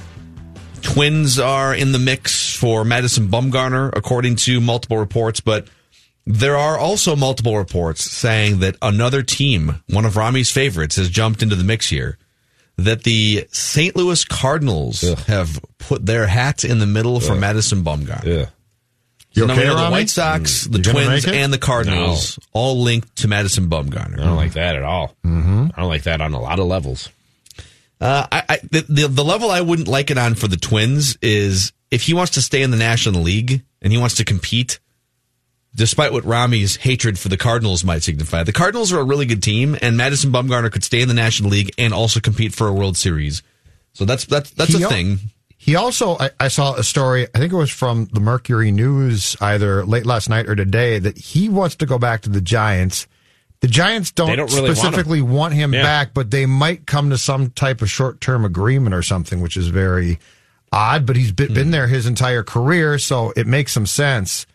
Twins 0.82 1.40
are 1.40 1.76
in 1.76 1.92
the 1.92 2.00
mix 2.00 2.56
for 2.56 2.84
Madison 2.84 3.28
Bumgarner, 3.28 3.92
according 3.96 4.38
to 4.38 4.60
multiple 4.60 4.98
reports, 4.98 5.40
but 5.40 5.68
there 6.26 6.58
are 6.58 6.78
also 6.78 7.16
multiple 7.16 7.58
reports 7.58 8.04
saying 8.10 8.60
that 8.60 8.78
another 8.82 9.22
team, 9.22 9.84
one 9.90 10.06
of 10.06 10.16
Rami's 10.16 10.52
favorites, 10.52 10.96
has 10.96 11.10
jumped 11.10 11.44
into 11.44 11.56
the 11.56 11.64
mix 11.64 11.90
here. 11.90 12.18
That 12.78 13.04
the 13.04 13.48
St. 13.52 13.96
Louis 13.96 14.26
Cardinals 14.26 15.02
have 15.28 15.60
put 15.78 16.06
their 16.06 16.26
hat 16.26 16.64
in 16.64 16.80
the 16.80 16.88
middle 16.88 17.20
for 17.20 17.36
Madison 17.36 17.84
Bumgarner. 17.84 18.26
Yeah. 18.26 18.46
So 19.36 19.42
You 19.42 19.48
now 19.48 19.54
okay, 19.54 19.70
we 19.70 19.76
the 19.76 19.90
White 19.90 20.10
Sox, 20.10 20.66
the 20.66 20.78
You 20.78 20.84
gonna 20.84 21.06
Twins, 21.06 21.26
and 21.28 21.52
the 21.54 21.58
Cardinals 21.58 22.38
all 22.52 22.82
linked 22.82 23.16
to 23.18 23.28
Madison 23.28 23.68
Bumgarner. 23.70 24.20
I 24.20 24.24
don't 24.26 24.36
like 24.36 24.54
that 24.54 24.76
at 24.76 24.84
all. 24.84 25.16
Mm-hmm. 25.24 25.68
I 25.76 25.82
don't 25.82 25.90
like 25.90 26.04
that 26.04 26.22
on 26.22 26.34
a 26.34 26.40
lot 26.40 26.60
of 26.60 26.68
levels. 26.68 27.10
Uh, 28.02 28.28
I, 28.32 28.44
I 28.50 28.58
the, 28.70 28.82
the 28.82 29.08
the 29.08 29.24
level 29.24 29.50
I 29.50 29.62
wouldn't 29.62 29.88
like 29.88 30.12
it 30.12 30.18
on 30.18 30.36
for 30.36 30.48
the 30.48 30.58
Twins 30.58 31.18
is 31.22 31.74
if 31.90 32.04
he 32.04 32.14
wants 32.14 32.34
to 32.34 32.42
stay 32.42 32.62
in 32.62 32.72
the 32.72 32.78
National 32.78 33.22
League 33.22 33.64
and 33.82 33.94
he 33.94 33.98
wants 34.00 34.16
to 34.16 34.26
compete, 34.26 34.80
despite 35.76 36.12
what 36.14 36.24
Rami's 36.26 36.76
hatred 36.78 37.18
for 37.18 37.30
the 37.30 37.38
Cardinals 37.38 37.84
might 37.84 38.04
signify. 38.04 38.44
The 38.44 38.52
Cardinals 38.54 38.92
are 38.94 39.00
a 39.00 39.04
really 39.04 39.26
good 39.26 39.42
team, 39.44 39.76
and 39.82 39.98
Madison 39.98 40.32
Bumgarner 40.32 40.72
could 40.72 40.84
stay 40.84 41.02
in 41.02 41.08
the 41.08 41.14
National 41.14 41.50
League 41.50 41.74
and 41.78 41.94
also 41.94 42.20
compete 42.20 42.54
for 42.54 42.68
a 42.68 42.74
World 42.74 42.96
Series. 42.98 43.42
So 43.94 44.06
that's 44.06 44.26
that's 44.26 44.52
that's 44.52 44.74
He 44.76 44.82
a 44.82 44.86
al- 44.86 44.92
thing. 44.92 45.20
He 45.58 45.76
also, 45.78 46.18
I, 46.20 46.30
I 46.42 46.48
saw 46.50 46.74
a 46.76 46.84
story, 46.84 47.26
I 47.34 47.40
think 47.40 47.54
it 47.54 47.56
was 47.56 47.72
from 47.72 48.10
the 48.12 48.20
Mercury 48.20 48.70
News 48.72 49.38
either 49.40 49.86
late 49.86 50.06
last 50.06 50.30
night 50.30 50.50
or 50.50 50.56
today, 50.56 51.00
that 51.00 51.18
he 51.18 51.48
wants 51.48 51.76
to 51.78 51.86
go 51.86 51.98
back 51.98 52.24
to 52.24 52.30
the 52.30 52.42
Giants. 52.42 53.08
The 53.62 53.70
Giants 53.70 54.12
don't, 54.12 54.36
don't 54.36 54.52
really 54.52 54.62
want 54.64 54.68
him. 54.72 54.76
specifically 54.76 55.22
want 55.22 55.54
him, 55.54 55.74
Yeah. 55.74 55.84
back, 55.84 56.14
but 56.14 56.32
they 56.32 56.46
might 56.46 56.86
come 56.86 57.12
to 57.12 57.18
some 57.18 57.50
type 57.52 57.82
of 57.82 57.90
short 57.90 58.20
term 58.20 58.44
agreement 58.44 58.94
or 58.94 59.02
something, 59.02 59.40
which 59.40 59.56
is 59.56 59.70
very 59.70 60.20
odd. 60.74 61.06
But 61.06 61.16
he's 61.16 61.32
been, 61.32 61.48
Hmm. 61.48 61.54
been 61.54 61.72
there 61.72 61.88
his 61.88 62.06
entire 62.08 62.44
career, 62.44 63.00
so 63.00 63.32
it 63.38 63.48
makes 63.48 63.72
some 63.72 63.86
sense. 63.86 64.46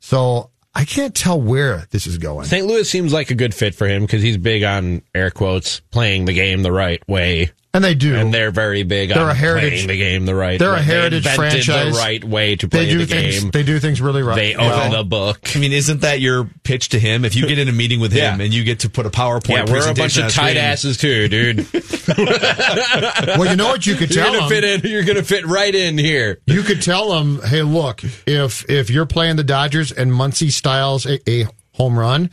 So 0.00 0.48
I 0.76 0.84
can't 0.84 1.14
tell 1.14 1.40
where 1.40 1.86
this 1.90 2.06
is 2.06 2.18
going. 2.18 2.44
St. 2.44 2.66
Louis 2.66 2.84
seems 2.84 3.10
like 3.10 3.30
a 3.30 3.34
good 3.34 3.54
fit 3.54 3.74
for 3.74 3.88
him 3.88 4.02
because 4.02 4.20
he's 4.20 4.36
big 4.36 4.62
on 4.62 5.00
air 5.14 5.30
quotes 5.30 5.80
playing 5.80 6.26
the 6.26 6.34
game 6.34 6.62
the 6.62 6.70
right 6.70 7.02
way. 7.08 7.50
And 7.76 7.84
they 7.84 7.94
do. 7.94 8.16
And 8.16 8.32
they're 8.32 8.50
very 8.50 8.82
big 8.84 9.10
They're 9.10 9.22
on 9.22 9.28
a 9.30 9.34
heritage- 9.34 9.70
playing 9.84 9.86
the 9.88 9.96
game 9.98 10.24
the 10.24 10.34
right 10.34 10.58
they're 10.58 10.72
a 10.72 10.80
heritage 10.82 11.24
they 11.24 11.34
franchise. 11.34 11.92
the 11.94 11.98
right 11.98 12.24
way 12.24 12.56
to 12.56 12.68
play 12.68 12.86
They 12.86 12.90
do 12.90 12.98
the 12.98 13.06
things. 13.06 13.40
game. 13.42 13.50
They 13.50 13.62
do 13.62 13.78
things 13.78 14.00
really 14.00 14.22
right. 14.22 14.34
They 14.36 14.56
well. 14.56 14.86
own 14.86 14.92
the 14.92 15.04
book. 15.04 15.50
I 15.54 15.58
mean, 15.58 15.72
isn't 15.72 16.00
that 16.00 16.20
your 16.20 16.48
pitch 16.64 16.88
to 16.90 16.98
him? 16.98 17.24
If 17.24 17.36
you 17.36 17.46
get 17.46 17.58
in 17.58 17.68
a 17.68 17.72
meeting 17.72 18.00
with 18.00 18.12
him 18.12 18.40
Yeah. 18.40 18.44
and 18.46 18.54
you 18.54 18.64
get 18.64 18.80
to 18.80 18.88
put 18.90 19.04
a 19.06 19.10
PowerPoint 19.10 19.66
Yeah, 19.68 19.72
we're 19.72 19.90
a 19.90 19.94
bunch 19.94 20.16
of 20.16 20.32
tight 20.32 20.52
screen- 20.52 20.56
asses 20.56 20.96
too, 20.96 21.28
dude. 21.28 21.66
well, 22.16 23.46
you 23.50 23.56
know 23.56 23.68
what 23.68 23.86
you 23.86 23.94
could 23.94 24.14
you're 24.14 24.24
tell 24.24 24.32
gonna 24.34 24.48
them? 24.48 24.62
fit 24.62 24.84
in. 24.84 24.90
You're 24.90 25.04
gonna 25.04 25.22
fit 25.22 25.46
right 25.46 25.74
in 25.74 25.98
here. 25.98 26.38
You 26.46 26.62
could 26.62 26.82
tell 26.82 27.10
them, 27.10 27.40
"Hey, 27.42 27.62
look, 27.62 28.02
if 28.26 28.68
if 28.70 28.90
you're 28.90 29.06
playing 29.06 29.36
the 29.36 29.44
Dodgers 29.44 29.92
and 29.92 30.10
Muncy 30.10 30.50
styles 30.50 31.06
a, 31.06 31.18
a 31.30 31.46
home 31.72 31.98
run, 31.98 32.30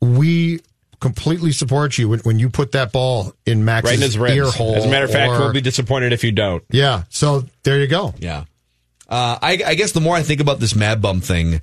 we 0.00 0.60
completely 1.00 1.52
support 1.52 1.96
you 1.98 2.08
when, 2.08 2.20
when 2.20 2.38
you 2.38 2.48
put 2.50 2.72
that 2.72 2.92
ball 2.92 3.32
in 3.46 3.64
Max's 3.64 3.90
Right 3.90 3.94
in 3.96 4.00
his 4.02 4.18
ribs. 4.18 4.36
ear 4.36 4.44
hole." 4.50 4.74
As 4.76 4.84
a 4.84 4.88
matter 4.88 5.06
of 5.06 5.10
fact, 5.12 5.32
or- 5.32 5.38
we'll 5.40 5.52
be 5.52 5.60
disappointed 5.60 6.12
if 6.12 6.22
you 6.24 6.32
don't. 6.32 6.62
yeah. 6.70 7.04
So 7.08 7.44
there 7.62 7.78
you 7.80 7.86
go. 7.86 8.14
Yeah. 8.18 8.44
Uh, 9.08 9.38
I, 9.42 9.60
I 9.66 9.74
guess 9.74 9.92
the 9.92 10.00
more 10.00 10.14
I 10.14 10.22
think 10.22 10.40
about 10.40 10.60
this 10.60 10.76
Mad 10.76 11.02
Bum 11.02 11.20
thing, 11.20 11.60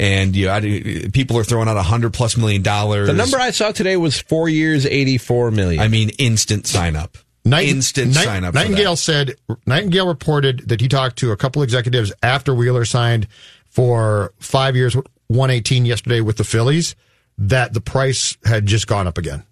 and 0.00 0.34
you 0.34 0.46
know, 0.46 0.52
I, 0.54 1.08
people 1.12 1.38
are 1.38 1.44
throwing 1.44 1.68
out 1.68 1.76
a 1.76 1.82
hundred 1.82 2.12
plus 2.12 2.36
million 2.36 2.62
dollars. 2.62 3.06
The 3.06 3.12
number 3.14 3.38
I 3.38 3.50
saw 3.52 3.70
today 3.70 3.96
was 3.96 4.18
four 4.20 4.48
years, 4.48 4.84
eighty-four 4.84 5.52
million. 5.52 5.80
I 5.80 5.86
mean, 5.88 6.10
instant 6.18 6.66
sign 6.66 6.96
up. 6.96 7.16
Night- 7.44 7.68
instant 7.68 8.14
Night- 8.14 8.24
sign 8.24 8.42
up. 8.44 8.52
for 8.54 8.60
Nightengale 8.60 8.90
that. 8.92 8.96
said 8.96 9.36
Nightengale 9.66 10.08
reported 10.08 10.68
that 10.68 10.80
he 10.80 10.88
talked 10.88 11.18
to 11.18 11.30
a 11.30 11.36
couple 11.36 11.62
executives 11.62 12.12
after 12.22 12.52
Wheeler 12.54 12.84
signed 12.84 13.28
for 13.70 14.32
five 14.40 14.74
years, 14.74 14.96
one 15.28 15.50
eighteen 15.50 15.84
yesterday 15.86 16.20
with 16.20 16.36
the 16.36 16.44
Phillies. 16.44 16.96
That 17.38 17.72
the 17.72 17.80
price 17.80 18.36
had 18.44 18.66
just 18.66 18.86
gone 18.86 19.06
up 19.06 19.16
again. 19.18 19.44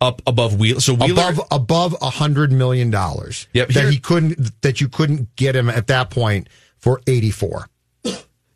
up 0.00 0.22
above 0.26 0.58
Wheeler. 0.58 0.80
So 0.80 0.94
Wheeler, 0.94 1.30
above 1.30 1.40
above 1.50 1.96
a 2.00 2.08
hundred 2.10 2.50
million 2.52 2.90
dollars. 2.90 3.46
Yep, 3.52 3.68
that 3.68 3.80
here- 3.82 3.90
he 3.90 3.98
couldn't 3.98 4.62
that 4.62 4.80
you 4.80 4.88
couldn't 4.88 5.36
get 5.36 5.54
him 5.54 5.68
at 5.68 5.88
that 5.88 6.08
point 6.10 6.48
for 6.78 7.00
eighty 7.06 7.30
four. 7.30 7.68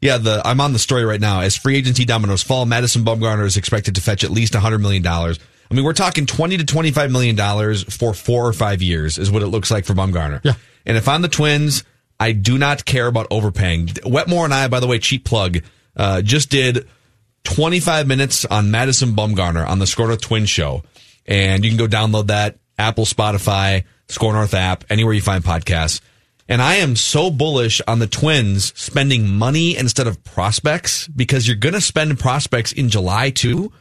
Yeah, 0.01 0.19
the 0.19 0.43
I'm 0.45 0.61
on 0.61 0.73
the 0.75 0.79
story 0.79 1.05
right 1.05 1.21
now. 1.21 1.41
As 1.41 1.57
free 1.57 1.77
agency 1.77 2.05
dominoes 2.05 2.43
fall, 2.43 2.67
Madison 2.67 3.05
Bumgarner 3.05 3.45
is 3.47 3.57
expected 3.57 3.95
to 3.95 4.01
fetch 4.03 4.23
at 4.23 4.31
least 4.31 4.55
a 4.55 4.59
100 4.59 4.79
million 4.79 5.03
dollars. 5.03 5.39
I 5.71 5.75
mean, 5.75 5.83
we're 5.85 5.95
talking 5.95 6.27
20 6.27 6.59
to 6.59 6.65
25 6.65 7.11
million 7.11 7.37
dollars 7.37 7.83
for 7.85 8.13
four 8.13 8.47
or 8.47 8.53
five 8.53 8.83
years 8.83 9.17
is 9.17 9.31
what 9.31 9.43
it 9.43 9.47
looks 9.47 9.71
like 9.71 9.87
for 9.87 9.95
Bumgarner. 9.95 10.41
Yeah. 10.45 10.55
And 10.85 10.99
if 10.99 11.09
I'm 11.09 11.23
the 11.23 11.29
Twins, 11.29 11.85
I 12.21 12.33
do 12.33 12.59
not 12.59 12.85
care 12.85 13.07
about 13.07 13.27
overpaying. 13.31 13.91
Wetmore 14.05 14.45
and 14.45 14.53
I, 14.53 14.69
by 14.69 14.81
the 14.81 14.87
way, 14.87 14.99
cheap 14.99 15.25
plug, 15.25 15.61
uh, 15.97 16.21
just 16.21 16.51
did 16.51 16.87
25 17.45 18.07
minutes 18.07 18.45
on 18.45 18.71
Madison 18.71 19.13
Bumgarner 19.13 19.67
on 19.67 19.79
the 19.79 19.87
SKOR 19.87 20.09
North 20.09 20.21
Twins 20.21 20.51
show, 20.51 20.83
and 21.27 21.65
you 21.65 21.71
can 21.71 21.79
go 21.79 21.87
download 21.87 22.27
that 22.29 22.59
Apple, 22.79 23.05
Spotify, 23.05 23.85
SKOR 24.09 24.33
North 24.33 24.55
app, 24.55 24.85
anywhere 24.91 25.15
you 25.15 25.23
find 25.23 25.45
podcasts. 25.45 26.01
And 26.49 26.61
I 26.61 26.77
am 26.77 26.95
so 26.95 27.31
bullish 27.31 27.81
on 27.89 28.01
the 28.01 28.07
Twins 28.07 28.79
spending 28.79 29.29
money 29.29 29.77
instead 29.77 30.07
of 30.07 30.23
prospects 30.25 31.09
because 31.09 31.49
you're 31.49 31.57
going 31.57 31.75
to 31.75 31.81
spend 31.81 32.19
prospects 32.19 32.73
in 32.73 32.91
July 32.91 33.31
too. 33.31 33.73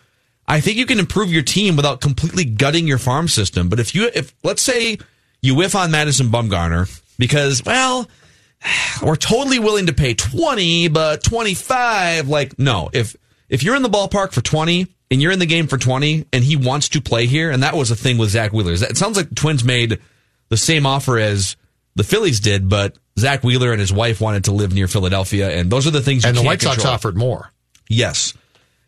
I 0.48 0.62
think 0.62 0.78
you 0.78 0.86
can 0.86 1.00
improve 1.00 1.32
your 1.32 1.44
team 1.44 1.76
without 1.76 2.00
completely 2.00 2.46
gutting 2.46 2.88
your 2.88 2.98
farm 2.98 3.28
system. 3.28 3.68
But 3.70 3.80
if 3.80 3.94
you, 3.94 4.10
if 4.14 4.34
let's 4.44 4.62
say 4.62 4.98
you 5.42 5.56
whiff 5.56 5.76
on 5.76 5.92
Madison 5.92 6.28
Bumgarner 6.28 7.02
because, 7.18 7.64
well, 7.66 8.10
we're 9.04 9.16
totally 9.18 9.60
willing 9.60 9.88
to 9.88 9.94
pay 9.94 10.14
20, 10.14 10.88
but 10.88 11.24
25, 11.24 12.30
like, 12.30 12.58
no, 12.58 12.90
if, 12.94 13.16
if 13.54 13.62
you're 13.62 13.76
in 13.76 13.84
the 13.84 13.90
ballpark 13.90 14.34
for 14.34 14.42
20 14.42 14.88
and 15.12 15.22
you're 15.22 15.32
in 15.32 15.38
the 15.38 15.46
game 15.46 15.68
for 15.68 15.78
20 15.78 16.26
and 16.34 16.44
he 16.44 16.58
wants 16.58 16.90
to 16.90 17.02
play 17.02 17.28
here, 17.28 17.52
and 17.52 17.62
that 17.62 17.76
was 17.76 17.92
a 17.92 17.96
thing 17.96 18.18
with 18.18 18.32
Zack 18.32 18.52
Wheeler. 18.52 18.74
It 18.74 18.98
sounds 18.98 19.16
like 19.16 19.30
the 19.30 19.36
Twins 19.36 19.64
made 19.64 20.00
the 20.50 20.58
same 20.58 20.88
offer 20.88 21.20
as 21.20 21.56
the 21.96 22.04
Phillies 22.04 22.40
did, 22.40 22.68
but 22.68 22.98
Zack 23.20 23.44
Wheeler 23.44 23.72
and 23.72 23.80
his 23.80 23.94
wife 23.94 24.20
wanted 24.20 24.46
to 24.46 24.52
live 24.52 24.74
near 24.74 24.88
Philadelphia, 24.88 25.52
and 25.52 25.72
those 25.72 25.86
are 25.86 25.92
the 25.92 26.02
things 26.02 26.24
you 26.24 26.30
And 26.30 26.38
the 26.38 26.42
White 26.42 26.64
Sox 26.64 26.84
offered 26.84 27.16
more. 27.16 27.52
Yes. 27.88 28.34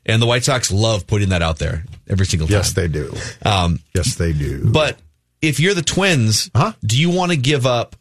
And 0.04 0.20
the 0.20 0.26
White 0.26 0.44
Sox 0.44 0.72
love 0.72 1.06
putting 1.06 1.30
that 1.30 1.44
out 1.44 1.60
there 1.60 1.86
every 2.10 2.26
single 2.26 2.48
time. 2.48 2.58
Yes, 2.58 2.74
they 2.74 2.88
do. 2.88 3.14
Um, 3.46 3.80
yes, 3.94 4.16
they 4.16 4.34
do. 4.34 4.66
But 4.66 4.98
if 5.44 5.60
you're 5.60 5.76
the 5.76 5.84
Twins, 5.84 6.50
do 6.84 7.00
you 7.00 7.12
want 7.12 7.32
to 7.32 7.38
give 7.38 7.68
up? 7.68 7.96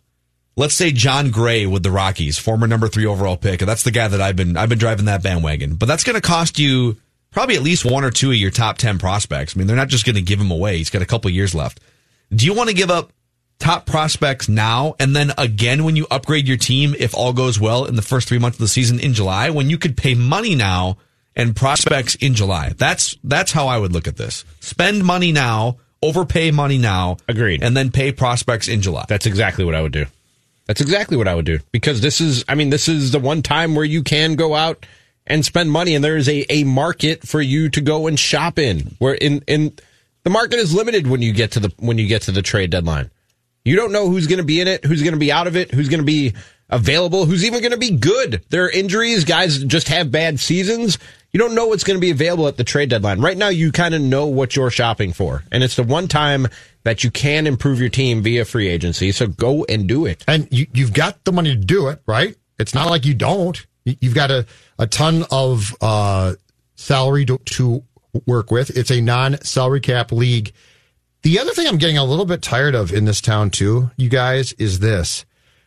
Let's 0.57 0.75
say 0.75 0.93
Jon 0.93 1.31
Gray 1.31 1.67
with 1.67 1.83
the 1.83 1.91
Rockies, 1.91 2.39
former 2.39 2.69
number 2.69 2.87
three 2.87 3.07
overall 3.07 3.37
pick. 3.37 3.61
That's 3.61 3.83
the 3.83 3.91
guy 3.91 4.07
that 4.07 4.21
I've 4.21 4.37
been 4.37 4.57
I've 4.57 4.69
been 4.69 4.79
driving 4.79 5.07
that 5.07 5.23
bandwagon. 5.23 5.75
But 5.75 5.87
that's 5.87 6.05
going 6.05 6.15
to 6.15 6.21
cost 6.21 6.59
you 6.59 6.97
probably 7.33 7.57
at 7.57 7.63
least 7.63 7.85
one 7.85 8.05
or 8.05 8.11
two 8.11 8.31
of 8.31 8.37
your 8.37 8.53
top 8.53 8.79
ten 8.79 8.99
prospects. 8.99 9.57
I 9.57 9.59
mean, 9.59 9.67
they're 9.67 9.77
not 9.77 9.89
just 9.89 10.07
going 10.07 10.15
to 10.15 10.23
give 10.23 10.41
him 10.41 10.53
away. 10.53 10.79
He's 10.79 10.91
got 10.91 11.03
a 11.03 11.07
couple 11.07 11.31
years 11.31 11.55
left. 11.55 11.81
Do 12.33 12.47
you 12.47 12.55
want 12.55 12.71
to 12.71 12.75
give 12.75 12.91
up 12.91 13.13
top 13.59 13.87
prospects 13.87 14.49
now 14.49 14.95
and 14.99 15.15
then 15.15 15.33
again 15.39 15.85
when 15.85 15.97
you 15.97 16.07
upgrade 16.11 16.47
your 16.49 16.57
team 16.57 16.95
if 16.99 17.15
all 17.15 17.33
goes 17.33 17.59
well 17.59 17.85
in 17.85 17.95
the 17.95 18.03
first 18.03 18.29
three 18.29 18.39
months 18.39 18.57
of 18.57 18.61
the 18.61 18.69
season 18.69 18.99
in 18.99 19.15
July 19.15 19.51
when 19.51 19.71
you 19.71 19.79
could 19.79 19.97
pay 19.97 20.15
money 20.15 20.55
now 20.55 20.99
and 21.37 21.57
prospects 21.57 22.15
in 22.17 22.35
July? 22.35 22.73
That's 22.77 23.17
that's 23.25 23.51
how 23.51 23.67
I 23.67 23.79
would 23.79 23.93
look 23.93 24.07
at 24.07 24.17
this. 24.17 24.45
Spend 24.61 25.05
money 25.05 25.33
now, 25.33 25.79
overpay 26.01 26.53
money 26.53 26.79
now, 26.79 27.17
agreed, 27.29 27.65
and 27.65 27.77
then 27.77 27.91
pay 27.91 28.13
prospects 28.13 28.69
in 28.69 28.83
July. 28.83 29.05
That's 29.09 29.27
exactly 29.27 29.65
what 29.65 29.75
I 29.75 29.83
would 29.83 29.93
do. 29.93 30.07
That's 30.67 30.81
exactly 30.81 31.17
what 31.17 31.29
I 31.29 31.35
would 31.35 31.45
do 31.45 31.59
because 31.73 32.01
this 32.01 32.21
is, 32.21 32.45
I 32.49 32.55
mean, 32.55 32.71
this 32.71 32.89
is 32.89 33.11
the 33.11 33.19
one 33.19 33.43
time 33.43 33.75
where 33.75 33.85
you 33.85 34.03
can 34.03 34.35
go 34.35 34.55
out 34.55 34.87
and 35.27 35.45
spend 35.45 35.71
money, 35.71 35.95
and 35.95 36.05
there 36.05 36.17
is 36.17 36.29
a, 36.29 36.45
a 36.53 36.65
market 36.65 37.27
for 37.27 37.41
you 37.41 37.69
to 37.71 37.81
go 37.81 38.07
and 38.07 38.19
shop 38.19 38.59
in. 38.59 38.95
Where 38.99 39.15
in 39.15 39.43
in 39.47 39.73
the 40.23 40.31
market 40.31 40.59
is 40.59 40.75
limited 40.75 41.07
when 41.07 41.23
you 41.23 41.33
get 41.33 41.53
to 41.53 41.61
the 41.61 41.73
when 41.79 41.99
you 41.99 42.07
get 42.07 42.23
to 42.23 42.33
the 42.33 42.43
trade 42.43 42.71
deadline. 42.71 43.11
You 43.65 43.77
don't 43.77 43.93
know 43.93 44.11
who's 44.11 44.27
going 44.27 44.39
to 44.39 44.45
be 44.45 44.61
in 44.61 44.69
it, 44.69 44.85
who's 44.85 45.03
going 45.03 45.15
to 45.15 45.19
be 45.19 45.33
out 45.33 45.47
of 45.47 45.57
it, 45.57 45.71
who's 45.71 45.89
going 45.89 46.01
to 46.01 46.07
be 46.07 46.35
available, 46.69 47.25
who's 47.25 47.45
even 47.45 47.61
going 47.61 47.73
to 47.73 47.79
be 47.79 47.97
good. 47.97 48.43
There 48.51 48.65
are 48.65 48.71
injuries, 48.71 49.25
guys 49.25 49.65
just 49.65 49.89
have 49.89 50.11
bad 50.11 50.39
seasons. 50.39 50.99
You 51.33 51.39
don't 51.39 51.55
know 51.55 51.67
what's 51.67 51.85
going 51.85 51.97
to 51.97 52.01
be 52.01 52.11
available 52.11 52.47
at 52.47 52.59
the 52.59 52.65
trade 52.65 52.91
deadline. 52.91 53.21
Right 53.21 53.37
now, 53.37 53.49
you 53.49 53.73
kind 53.73 53.95
of 53.95 54.03
know 54.03 54.27
what 54.27 54.55
you're 54.55 54.71
shopping 54.71 55.13
for, 55.13 55.43
and 55.51 55.65
it's 55.65 55.77
the 55.77 55.83
one 55.83 56.09
time 56.09 56.47
that 56.85 57.03
you 57.05 57.11
can 57.11 57.47
improve 57.47 57.81
your 57.81 57.89
team 57.89 58.23
via 58.23 58.45
free 58.45 58.69
agency. 58.69 59.11
So 59.13 59.27
go 59.27 59.65
and 59.65 59.87
do 59.89 60.07
it. 60.07 60.25
And 60.29 60.47
you, 60.51 60.67
you've 60.73 60.93
got 60.93 61.25
the 61.25 61.33
money 61.33 61.51
to 61.55 61.61
do 61.61 61.89
it, 61.89 62.01
right? 62.07 62.37
It's 62.59 62.75
not 62.75 62.89
like 62.89 63.05
you 63.05 63.15
don't. 63.15 63.59
You- 63.85 63.97
You've 64.01 64.15
got 64.15 64.31
a, 64.31 64.47
a 64.79 64.87
ton 64.87 65.25
of 65.31 65.75
uh, 65.81 66.35
salary 66.77 67.25
to, 67.27 67.39
to 67.39 67.83
work 68.27 68.51
with. 68.51 68.71
It's 68.77 68.91
a 68.91 69.01
non 69.01 69.39
salary 69.43 69.81
cap 69.81 70.13
league. 70.13 70.53
The 71.23 71.39
other 71.39 71.53
thing 71.53 71.67
I'm 71.67 71.79
getting 71.79 71.99
a 71.99 72.05
little 72.05 72.25
bit 72.27 72.43
tired 72.43 72.75
of 72.75 72.93
in 72.93 73.05
this 73.07 73.21
town 73.21 73.51
too, 73.51 73.91
you 73.97 74.09
guys, 74.09 74.53
is 74.55 74.79
this. 74.79 75.25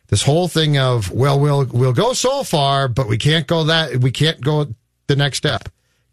This 0.08 0.22
whole 0.22 0.48
thing 0.48 0.78
of, 0.78 1.10
well, 1.12 1.38
we'll 1.38 1.66
we'll 1.66 1.92
go 1.92 2.12
so 2.12 2.42
far, 2.42 2.88
but 2.88 3.08
we 3.08 3.18
can't 3.18 3.46
go 3.46 3.64
that 3.64 3.98
we 3.98 4.10
can't 4.10 4.40
go 4.40 4.66
the 5.06 5.16
next 5.16 5.38
step. 5.38 5.68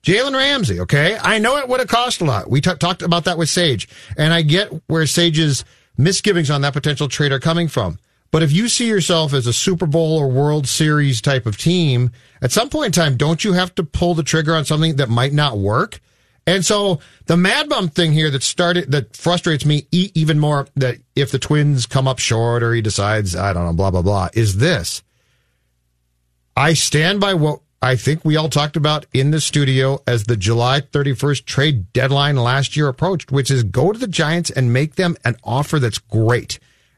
Jalen 0.06 0.34
Ramsey, 0.34 0.80
okay? 0.82 1.18
I 1.20 1.39
know 1.39 1.58
it 1.58 1.68
would 1.68 1.80
have 1.80 1.89
cost 1.89 2.22
a 2.22 2.26
lot. 2.26 2.47
We 2.47 2.62
t- 2.62 2.76
talked 2.76 3.01
about 3.01 3.26
that 3.26 3.39
with 3.39 3.49
Sage, 3.49 3.89
and 4.16 4.32
I 4.34 4.43
get 4.43 4.70
where 4.88 5.08
Sage's 5.08 5.66
misgivings 5.97 6.51
on 6.51 6.62
that 6.62 6.74
potential 6.74 7.08
trade 7.08 7.32
are 7.32 7.39
coming 7.39 7.68
from. 7.68 7.97
But 8.30 8.43
if 8.43 8.51
you 8.51 8.70
see 8.70 8.88
yourself 8.88 9.34
as 9.34 9.47
a 9.47 9.53
Super 9.53 9.88
Bowl 9.88 10.20
or 10.20 10.30
World 10.30 10.68
Series 10.68 11.22
type 11.22 11.47
of 11.47 11.58
team, 11.58 12.12
at 12.39 12.51
some 12.51 12.70
point 12.70 12.88
in 12.88 12.91
time, 12.91 13.18
don't 13.18 13.43
you 13.43 13.53
have 13.53 13.74
to 13.76 13.84
pull 13.84 14.14
the 14.14 14.24
trigger 14.24 14.53
on 14.53 14.64
something 14.64 14.97
that 14.97 15.10
might 15.10 15.34
not 15.34 15.58
work? 15.58 15.99
And 16.45 16.64
so 16.64 16.99
the 17.26 17.38
Mad 17.38 17.68
Bum 17.70 17.89
thing 17.89 18.12
here 18.12 18.30
that 18.30 18.43
started 18.43 18.91
that 18.91 19.16
frustrates 19.16 19.66
me 19.66 19.88
even 19.91 20.38
more 20.38 20.68
that 20.76 20.97
if 21.16 21.32
the 21.32 21.39
Twins 21.39 21.88
come 21.88 22.08
up 22.08 22.20
short 22.20 22.62
or 22.62 22.74
he 22.74 22.82
decides 22.82 23.36
I 23.36 23.53
don't 23.53 23.66
know 23.66 23.74
blah 23.74 23.89
blah 23.89 24.03
blah 24.03 24.30
is 24.34 24.58
this. 24.58 25.01
I 26.56 26.74
stand 26.74 27.20
by 27.20 27.34
what 27.34 27.62
I 27.86 27.97
think 27.97 28.25
we 28.25 28.36
all 28.36 28.49
talked 28.49 28.77
about 28.77 29.05
in 29.13 29.29
the 29.29 29.39
studio 29.39 30.01
as 30.07 30.23
the 30.23 30.36
July 30.36 30.81
31st 30.81 31.45
trade 31.45 31.93
deadline 31.93 32.36
last 32.36 32.75
year 32.75 32.88
approached, 32.88 33.31
which 33.31 33.51
is 33.51 33.61
go 33.61 33.91
to 33.91 33.99
the 33.99 34.07
Giants 34.07 34.49
and 34.49 34.73
make 34.73 34.95
them 34.95 35.15
an 35.23 35.36
offer 35.43 35.77
that's 35.77 35.99
great 35.99 36.57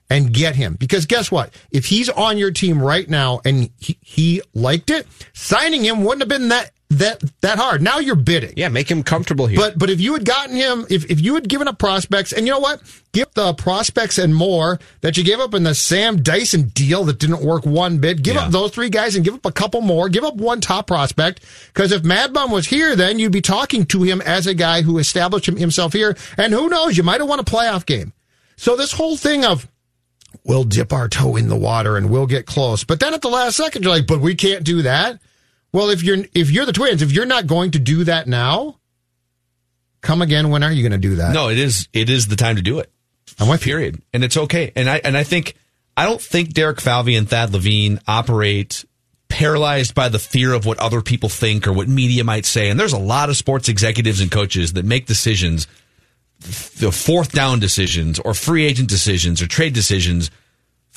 and 0.09 0.31
get 0.31 0.55
him. 0.55 0.75
Because 0.75 1.05
guess 1.05 1.29
what? 1.29 1.53
If 1.71 1.87
he's 1.87 2.07
on 2.07 2.37
your 2.37 2.51
team 2.51 2.81
right 2.81 3.09
now 3.09 3.41
and 3.43 3.69
he, 3.81 3.97
he 3.99 4.41
liked 4.53 4.89
it, 4.89 5.05
signing 5.33 5.83
him 5.83 6.05
wouldn't 6.05 6.21
have 6.21 6.29
been 6.29 6.47
that 6.47 6.71
that 6.89 7.21
that 7.41 7.57
hard. 7.57 7.81
Now 7.81 7.99
you're 7.99 8.15
bidding. 8.15 8.53
Yeah, 8.55 8.69
make 8.69 8.89
him 8.89 9.03
comfortable 9.03 9.45
here. 9.45 9.59
But 9.59 9.77
but 9.77 9.89
if 9.89 9.99
you 9.99 10.13
had 10.13 10.23
gotten 10.23 10.55
him, 10.55 10.85
if 10.89 11.09
if 11.11 11.19
you 11.19 11.35
had 11.35 11.49
given 11.49 11.67
up 11.67 11.79
prospects, 11.79 12.31
and 12.31 12.47
you 12.47 12.53
know 12.53 12.59
what, 12.59 12.81
give 13.11 13.27
the 13.33 13.53
prospects 13.53 14.17
and 14.17 14.33
more 14.33 14.79
that 15.01 15.17
you 15.17 15.23
gave 15.25 15.39
up 15.39 15.53
in 15.53 15.63
the 15.63 15.75
Sam 15.75 16.23
Dyson 16.23 16.69
deal 16.69 17.03
that 17.05 17.19
didn't 17.19 17.41
work 17.41 17.65
one 17.65 17.97
bit. 17.97 18.21
Give 18.21 18.37
up 18.37 18.51
those 18.51 18.71
three 18.71 18.89
guys 18.89 19.15
and 19.15 19.25
give 19.25 19.33
up 19.33 19.45
a 19.45 19.51
couple 19.51 19.81
more. 19.81 20.07
Give 20.07 20.23
up 20.23 20.35
one 20.35 20.61
top 20.61 20.87
prospect 20.87 21.43
because 21.73 21.91
if 21.91 22.05
Mad 22.05 22.31
Bum 22.31 22.51
was 22.51 22.67
here, 22.67 22.95
then 22.95 23.19
you'd 23.19 23.33
be 23.33 23.41
talking 23.41 23.85
to 23.87 24.03
him 24.03 24.21
as 24.21 24.47
a 24.47 24.53
guy 24.53 24.81
who 24.81 24.97
established 24.97 25.47
himself 25.47 25.91
here. 25.91 26.15
And 26.37 26.53
who 26.53 26.69
knows, 26.69 26.95
you 26.95 27.03
might 27.03 27.19
have 27.19 27.29
won 27.29 27.39
a 27.39 27.43
playoff 27.43 27.85
game. 27.85 28.13
So 28.55 28.77
this 28.77 28.93
whole 28.93 29.17
thing 29.17 29.43
of 29.43 29.67
we'll 30.45 30.63
dip 30.63 30.93
our 30.93 31.09
toe 31.09 31.35
in 31.35 31.49
the 31.49 31.57
water 31.57 31.97
and 31.97 32.09
we'll 32.09 32.27
get 32.27 32.45
close, 32.45 32.85
but 32.85 33.01
then 33.01 33.13
at 33.13 33.21
the 33.21 33.27
last 33.27 33.57
second 33.57 33.83
you're 33.83 33.91
like, 33.91 34.07
but 34.07 34.21
we 34.21 34.35
can't 34.35 34.63
do 34.63 34.83
that. 34.83 35.19
Well, 35.77 35.91
if 35.91 36.01
you're 36.01 36.17
if 36.33 36.49
you're 36.49 36.65
the 36.65 36.73
Twins, 36.73 37.03
if 37.03 37.11
you're 37.11 37.27
not 37.27 37.45
going 37.45 37.69
to 37.69 37.79
do 37.79 38.03
that 38.05 38.25
now, 38.25 38.79
come 40.01 40.23
again. 40.23 40.49
When 40.49 40.63
are 40.63 40.71
you 40.71 40.81
going 40.81 40.99
to 40.99 41.07
do 41.07 41.17
that? 41.17 41.35
No, 41.35 41.49
it 41.49 41.59
is 41.59 41.87
it 41.93 42.09
is 42.09 42.29
the 42.29 42.35
time 42.35 42.55
to 42.55 42.63
do 42.63 42.79
it. 42.79 42.91
I'm 43.39 43.47
with 43.47 43.61
period, 43.61 44.01
and 44.11 44.23
it's 44.23 44.37
okay. 44.37 44.71
And 44.75 44.89
I 44.89 44.99
and 45.03 45.15
I 45.15 45.23
think 45.23 45.53
I 45.95 46.05
don't 46.05 46.19
think 46.19 46.53
Derek 46.53 46.81
Falvey 46.81 47.15
and 47.15 47.29
Thad 47.29 47.53
Levine 47.53 47.99
operate 48.07 48.85
paralyzed 49.29 49.93
by 49.93 50.09
the 50.09 50.17
fear 50.17 50.51
of 50.53 50.65
what 50.65 50.79
other 50.79 51.03
people 51.03 51.29
think 51.29 51.67
or 51.67 51.73
what 51.73 51.87
media 51.87 52.23
might 52.23 52.47
say. 52.47 52.71
And 52.71 52.79
there's 52.79 52.93
a 52.93 52.97
lot 52.97 53.29
of 53.29 53.37
sports 53.37 53.69
executives 53.69 54.19
and 54.19 54.31
coaches 54.31 54.73
that 54.73 54.83
make 54.83 55.05
decisions, 55.05 55.67
the 56.39 56.91
fourth 56.91 57.33
down 57.33 57.59
decisions 57.59 58.17
or 58.17 58.33
free 58.33 58.65
agent 58.65 58.89
decisions 58.89 59.43
or 59.43 59.47
trade 59.47 59.75
decisions 59.75 60.31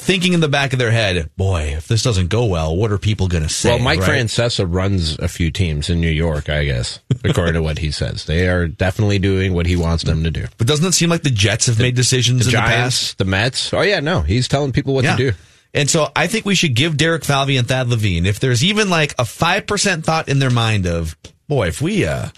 thinking 0.00 0.32
in 0.32 0.40
the 0.40 0.48
back 0.48 0.72
of 0.72 0.78
their 0.78 0.90
head, 0.90 1.30
boy, 1.36 1.74
if 1.76 1.86
this 1.86 2.02
doesn't 2.02 2.28
go 2.28 2.46
well, 2.46 2.76
what 2.76 2.90
are 2.90 2.98
people 2.98 3.28
going 3.28 3.42
to 3.42 3.48
say? 3.48 3.70
Well, 3.70 3.78
Mike 3.78 4.00
right? 4.00 4.10
Francesa 4.10 4.66
runs 4.68 5.18
a 5.18 5.28
few 5.28 5.50
teams 5.50 5.90
in 5.90 6.00
New 6.00 6.08
York, 6.10 6.48
I 6.48 6.64
guess, 6.64 7.00
according 7.24 7.54
to 7.54 7.62
what 7.62 7.78
he 7.78 7.90
says. 7.90 8.24
They 8.24 8.48
are 8.48 8.66
definitely 8.66 9.18
doing 9.18 9.54
what 9.54 9.66
he 9.66 9.76
wants 9.76 10.04
them 10.04 10.24
to 10.24 10.30
do. 10.30 10.46
But 10.58 10.66
doesn't 10.66 10.86
it 10.86 10.92
seem 10.92 11.10
like 11.10 11.22
the 11.22 11.30
Jets 11.30 11.66
have 11.66 11.78
made 11.78 11.94
decisions 11.94 12.46
the 12.46 12.50
in 12.50 12.52
Giants, 12.52 12.70
the 12.70 13.06
past? 13.14 13.18
the 13.18 13.24
Mets. 13.26 13.74
Oh 13.74 13.82
yeah, 13.82 14.00
no, 14.00 14.22
he's 14.22 14.48
telling 14.48 14.72
people 14.72 14.94
what 14.94 15.04
Yeah. 15.04 15.16
to 15.16 15.30
do. 15.32 15.36
And 15.72 15.88
so 15.88 16.08
I 16.16 16.26
think 16.26 16.44
we 16.46 16.56
should 16.56 16.74
give 16.74 16.96
Derek 16.96 17.24
Falvey 17.24 17.56
and 17.56 17.68
Thad 17.68 17.88
Levine, 17.88 18.26
if 18.26 18.40
there's 18.40 18.64
even 18.64 18.90
like 18.90 19.12
a 19.12 19.22
5% 19.24 20.02
thought 20.04 20.28
in 20.28 20.40
their 20.40 20.50
mind 20.50 20.86
of, 20.86 21.16
boy, 21.46 21.68
if 21.68 21.80
we, 21.80 22.04
uh, 22.04 22.28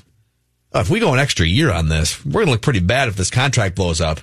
if 0.74 0.90
we 0.90 1.00
go 1.00 1.12
an 1.14 1.18
extra 1.18 1.46
year 1.46 1.72
on 1.72 1.88
this, 1.88 2.22
we're 2.26 2.32
going 2.32 2.46
to 2.46 2.52
look 2.52 2.62
pretty 2.62 2.80
bad 2.80 3.08
if 3.08 3.16
this 3.16 3.30
contract 3.30 3.74
blows 3.76 4.00
up. 4.02 4.20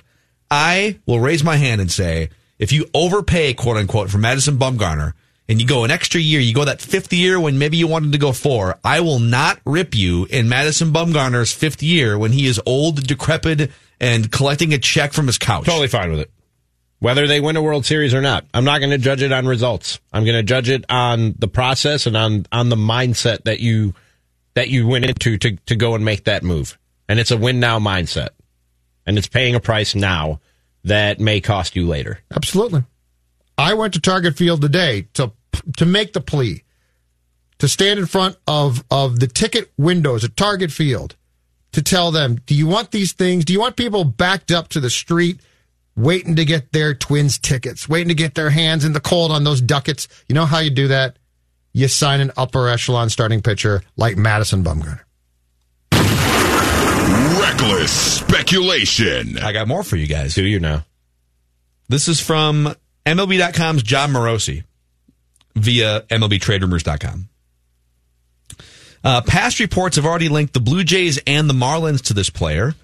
I 0.50 0.98
will 1.06 1.18
raise 1.20 1.42
my 1.42 1.56
hand 1.56 1.80
and 1.80 1.90
say, 1.90 2.30
if 2.60 2.72
you 2.72 2.86
overpay, 2.92 3.54
quote 3.54 3.78
unquote, 3.78 4.10
for 4.10 4.18
Madison 4.18 4.58
Bumgarner 4.58 5.14
and 5.48 5.60
you 5.60 5.66
go 5.66 5.82
an 5.82 5.90
extra 5.90 6.20
year, 6.20 6.40
you 6.40 6.54
go 6.54 6.66
that 6.66 6.82
fifth 6.82 7.10
year 7.10 7.40
when 7.40 7.58
maybe 7.58 7.78
you 7.78 7.88
wanted 7.88 8.12
to 8.12 8.18
go 8.18 8.32
four, 8.32 8.78
I 8.84 9.00
will 9.00 9.18
not 9.18 9.58
rip 9.64 9.94
you 9.94 10.26
in 10.26 10.48
Madison 10.50 10.92
Bumgarner's 10.92 11.52
fifth 11.52 11.82
year 11.82 12.18
when 12.18 12.32
he 12.32 12.46
is 12.46 12.60
old, 12.66 13.06
decrepit, 13.06 13.70
and 13.98 14.30
collecting 14.30 14.74
a 14.74 14.78
check 14.78 15.14
from 15.14 15.26
his 15.26 15.38
couch. 15.38 15.64
Totally 15.64 15.88
fine 15.88 16.10
with 16.10 16.20
it. 16.20 16.30
Whether 16.98 17.26
they 17.26 17.40
win 17.40 17.56
a 17.56 17.62
World 17.62 17.86
Series 17.86 18.12
or 18.12 18.20
not, 18.20 18.44
I'm 18.52 18.64
not 18.64 18.80
going 18.80 18.90
to 18.90 18.98
judge 18.98 19.22
it 19.22 19.32
on 19.32 19.46
results. 19.46 19.98
I'm 20.12 20.24
going 20.24 20.36
to 20.36 20.42
judge 20.42 20.68
it 20.68 20.84
on 20.90 21.34
the 21.38 21.48
process 21.48 22.06
and 22.06 22.14
on 22.14 22.46
on 22.52 22.68
the 22.68 22.76
mindset 22.76 23.44
that 23.44 23.60
you 23.60 23.94
that 24.52 24.68
you 24.68 24.86
went 24.86 25.06
into 25.06 25.38
to 25.38 25.56
to 25.56 25.76
go 25.76 25.94
and 25.94 26.04
make 26.04 26.24
that 26.24 26.42
move. 26.42 26.78
And 27.08 27.18
it's 27.18 27.30
a 27.30 27.38
win 27.38 27.58
now 27.58 27.78
mindset, 27.78 28.28
and 29.06 29.16
it's 29.16 29.28
paying 29.28 29.54
a 29.54 29.60
price 29.60 29.94
now 29.94 30.40
that 30.84 31.20
may 31.20 31.40
cost 31.40 31.76
you 31.76 31.86
later. 31.86 32.20
Absolutely. 32.34 32.84
I 33.58 33.74
went 33.74 33.94
to 33.94 34.00
Target 34.00 34.36
Field 34.36 34.62
today 34.62 35.08
to 35.14 35.32
to 35.76 35.84
make 35.84 36.12
the 36.12 36.20
plea 36.20 36.62
to 37.58 37.68
stand 37.68 37.98
in 37.98 38.06
front 38.06 38.36
of 38.46 38.84
of 38.90 39.20
the 39.20 39.26
ticket 39.26 39.70
windows 39.76 40.24
at 40.24 40.36
Target 40.36 40.72
Field 40.72 41.16
to 41.72 41.82
tell 41.82 42.10
them, 42.10 42.36
do 42.46 42.54
you 42.54 42.66
want 42.66 42.90
these 42.90 43.12
things? 43.12 43.44
Do 43.44 43.52
you 43.52 43.60
want 43.60 43.76
people 43.76 44.04
backed 44.04 44.50
up 44.50 44.68
to 44.68 44.80
the 44.80 44.90
street 44.90 45.40
waiting 45.96 46.36
to 46.36 46.44
get 46.44 46.72
their 46.72 46.94
twins 46.94 47.38
tickets, 47.38 47.88
waiting 47.88 48.08
to 48.08 48.14
get 48.14 48.34
their 48.34 48.50
hands 48.50 48.84
in 48.84 48.92
the 48.92 49.00
cold 49.00 49.30
on 49.30 49.44
those 49.44 49.60
ducats? 49.60 50.08
You 50.28 50.34
know 50.34 50.46
how 50.46 50.58
you 50.58 50.70
do 50.70 50.88
that? 50.88 51.18
You 51.72 51.86
sign 51.86 52.20
an 52.20 52.32
upper 52.36 52.68
echelon 52.68 53.10
starting 53.10 53.42
pitcher 53.42 53.82
like 53.96 54.16
Madison 54.16 54.64
Bumgarner. 54.64 55.00
Reckless 57.40 58.16
speculation. 58.18 59.38
I 59.38 59.52
got 59.52 59.66
more 59.66 59.82
for 59.82 59.96
you 59.96 60.06
guys. 60.06 60.34
Do 60.34 60.44
you 60.44 60.60
know? 60.60 60.82
This 61.88 62.06
is 62.06 62.20
from 62.20 62.74
MLB.com's 63.06 63.82
Jon 63.82 64.12
Morosi 64.12 64.64
via 65.56 66.02
MLBTradeRumors.com. 66.02 67.28
Uh, 69.02 69.22
past 69.22 69.58
reports 69.58 69.96
have 69.96 70.04
already 70.04 70.28
linked 70.28 70.52
the 70.52 70.60
Blue 70.60 70.84
Jays 70.84 71.18
and 71.26 71.48
the 71.48 71.54
Marlins 71.54 72.02
to 72.02 72.14
this 72.14 72.28
player. 72.30 72.74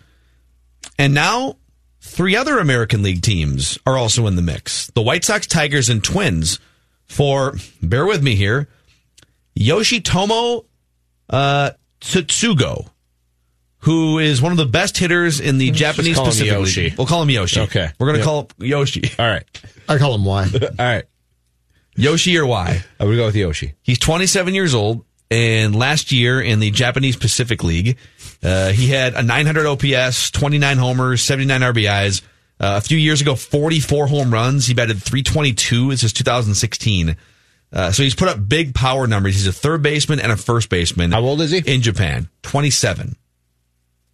And 0.99 1.13
now 1.13 1.57
three 2.01 2.35
other 2.35 2.59
American 2.59 3.03
League 3.03 3.23
teams 3.23 3.79
are 3.87 3.99
also 3.99 4.27
in 4.27 4.37
the 4.37 4.43
mix 4.43 4.87
the 4.89 5.03
White 5.03 5.25
Sox, 5.25 5.47
Tigers, 5.47 5.89
and 5.89 6.03
Twins 6.03 6.59
for, 7.05 7.57
bear 7.83 8.07
with 8.07 8.23
me 8.23 8.35
here, 8.35 8.69
Yoshitomo 9.59 10.65
uh, 11.31 11.71
Tsutsugo, 12.01 12.89
who 13.87 14.19
is 14.19 14.43
one 14.43 14.51
of 14.53 14.59
the 14.59 14.67
best 14.67 14.99
hitters 14.99 15.39
in 15.41 15.59
the 15.59 15.71
Japanese 15.71 16.17
call 16.17 16.25
him 16.27 16.31
Pacific 16.33 16.53
Yoshi. 16.53 16.83
League. 16.83 16.99
We'll 16.99 17.07
call 17.07 17.23
him 17.23 17.31
Yoshi. 17.31 17.61
Okay. 17.61 17.89
We're 17.99 18.07
going 18.09 18.15
to 18.15 18.19
Yep. 18.19 18.25
call 18.27 18.41
him 18.41 18.49
Yoshi. 18.69 19.03
All 19.19 19.27
right. 19.27 19.45
I 19.89 19.97
call 19.97 20.15
him 20.17 20.25
Y. 20.25 20.49
All 20.63 20.71
right. 20.79 21.05
Yoshi 21.97 22.37
or 22.37 22.45
Y? 22.47 22.85
I 23.01 23.05
would 23.05 23.17
go 23.17 23.27
with 23.27 23.37
Yoshi. 23.37 23.75
He's 23.83 23.99
27 23.99 24.55
years 24.55 24.75
old, 24.75 25.05
and 25.31 25.75
last 25.75 26.11
year 26.13 26.41
in 26.41 26.59
the 26.61 26.71
Japanese 26.73 27.17
Pacific 27.17 27.63
League, 27.65 27.97
uh, 28.43 28.71
he 28.73 28.89
had 28.89 29.15
a 29.15 29.23
900 29.23 29.67
OPS, 29.67 30.31
29 30.33 30.77
homers, 30.79 31.23
79 31.23 31.61
RBIs. 31.63 32.23
Uh, 32.59 32.75
a 32.77 32.81
few 32.81 32.99
years 32.99 33.21
ago, 33.21 33.35
44 33.35 34.09
home 34.09 34.33
runs. 34.33 34.67
He 34.67 34.75
batted 34.75 35.03
322. 35.03 35.91
This 35.91 36.03
is 36.03 36.13
2016. 36.13 37.17
Uh, 37.73 37.93
so 37.93 38.03
he's 38.03 38.15
put 38.15 38.29
up 38.29 38.49
big 38.49 38.75
power 38.75 39.07
numbers. 39.07 39.35
He's 39.37 39.47
a 39.47 39.53
third 39.53 39.83
baseman 39.83 40.21
and 40.21 40.33
a 40.33 40.37
first 40.37 40.69
baseman. 40.71 41.13
How 41.13 41.21
old 41.21 41.41
is 41.41 41.51
he? 41.51 41.59
In 41.67 41.83
Japan, 41.83 42.29
27. 42.43 43.17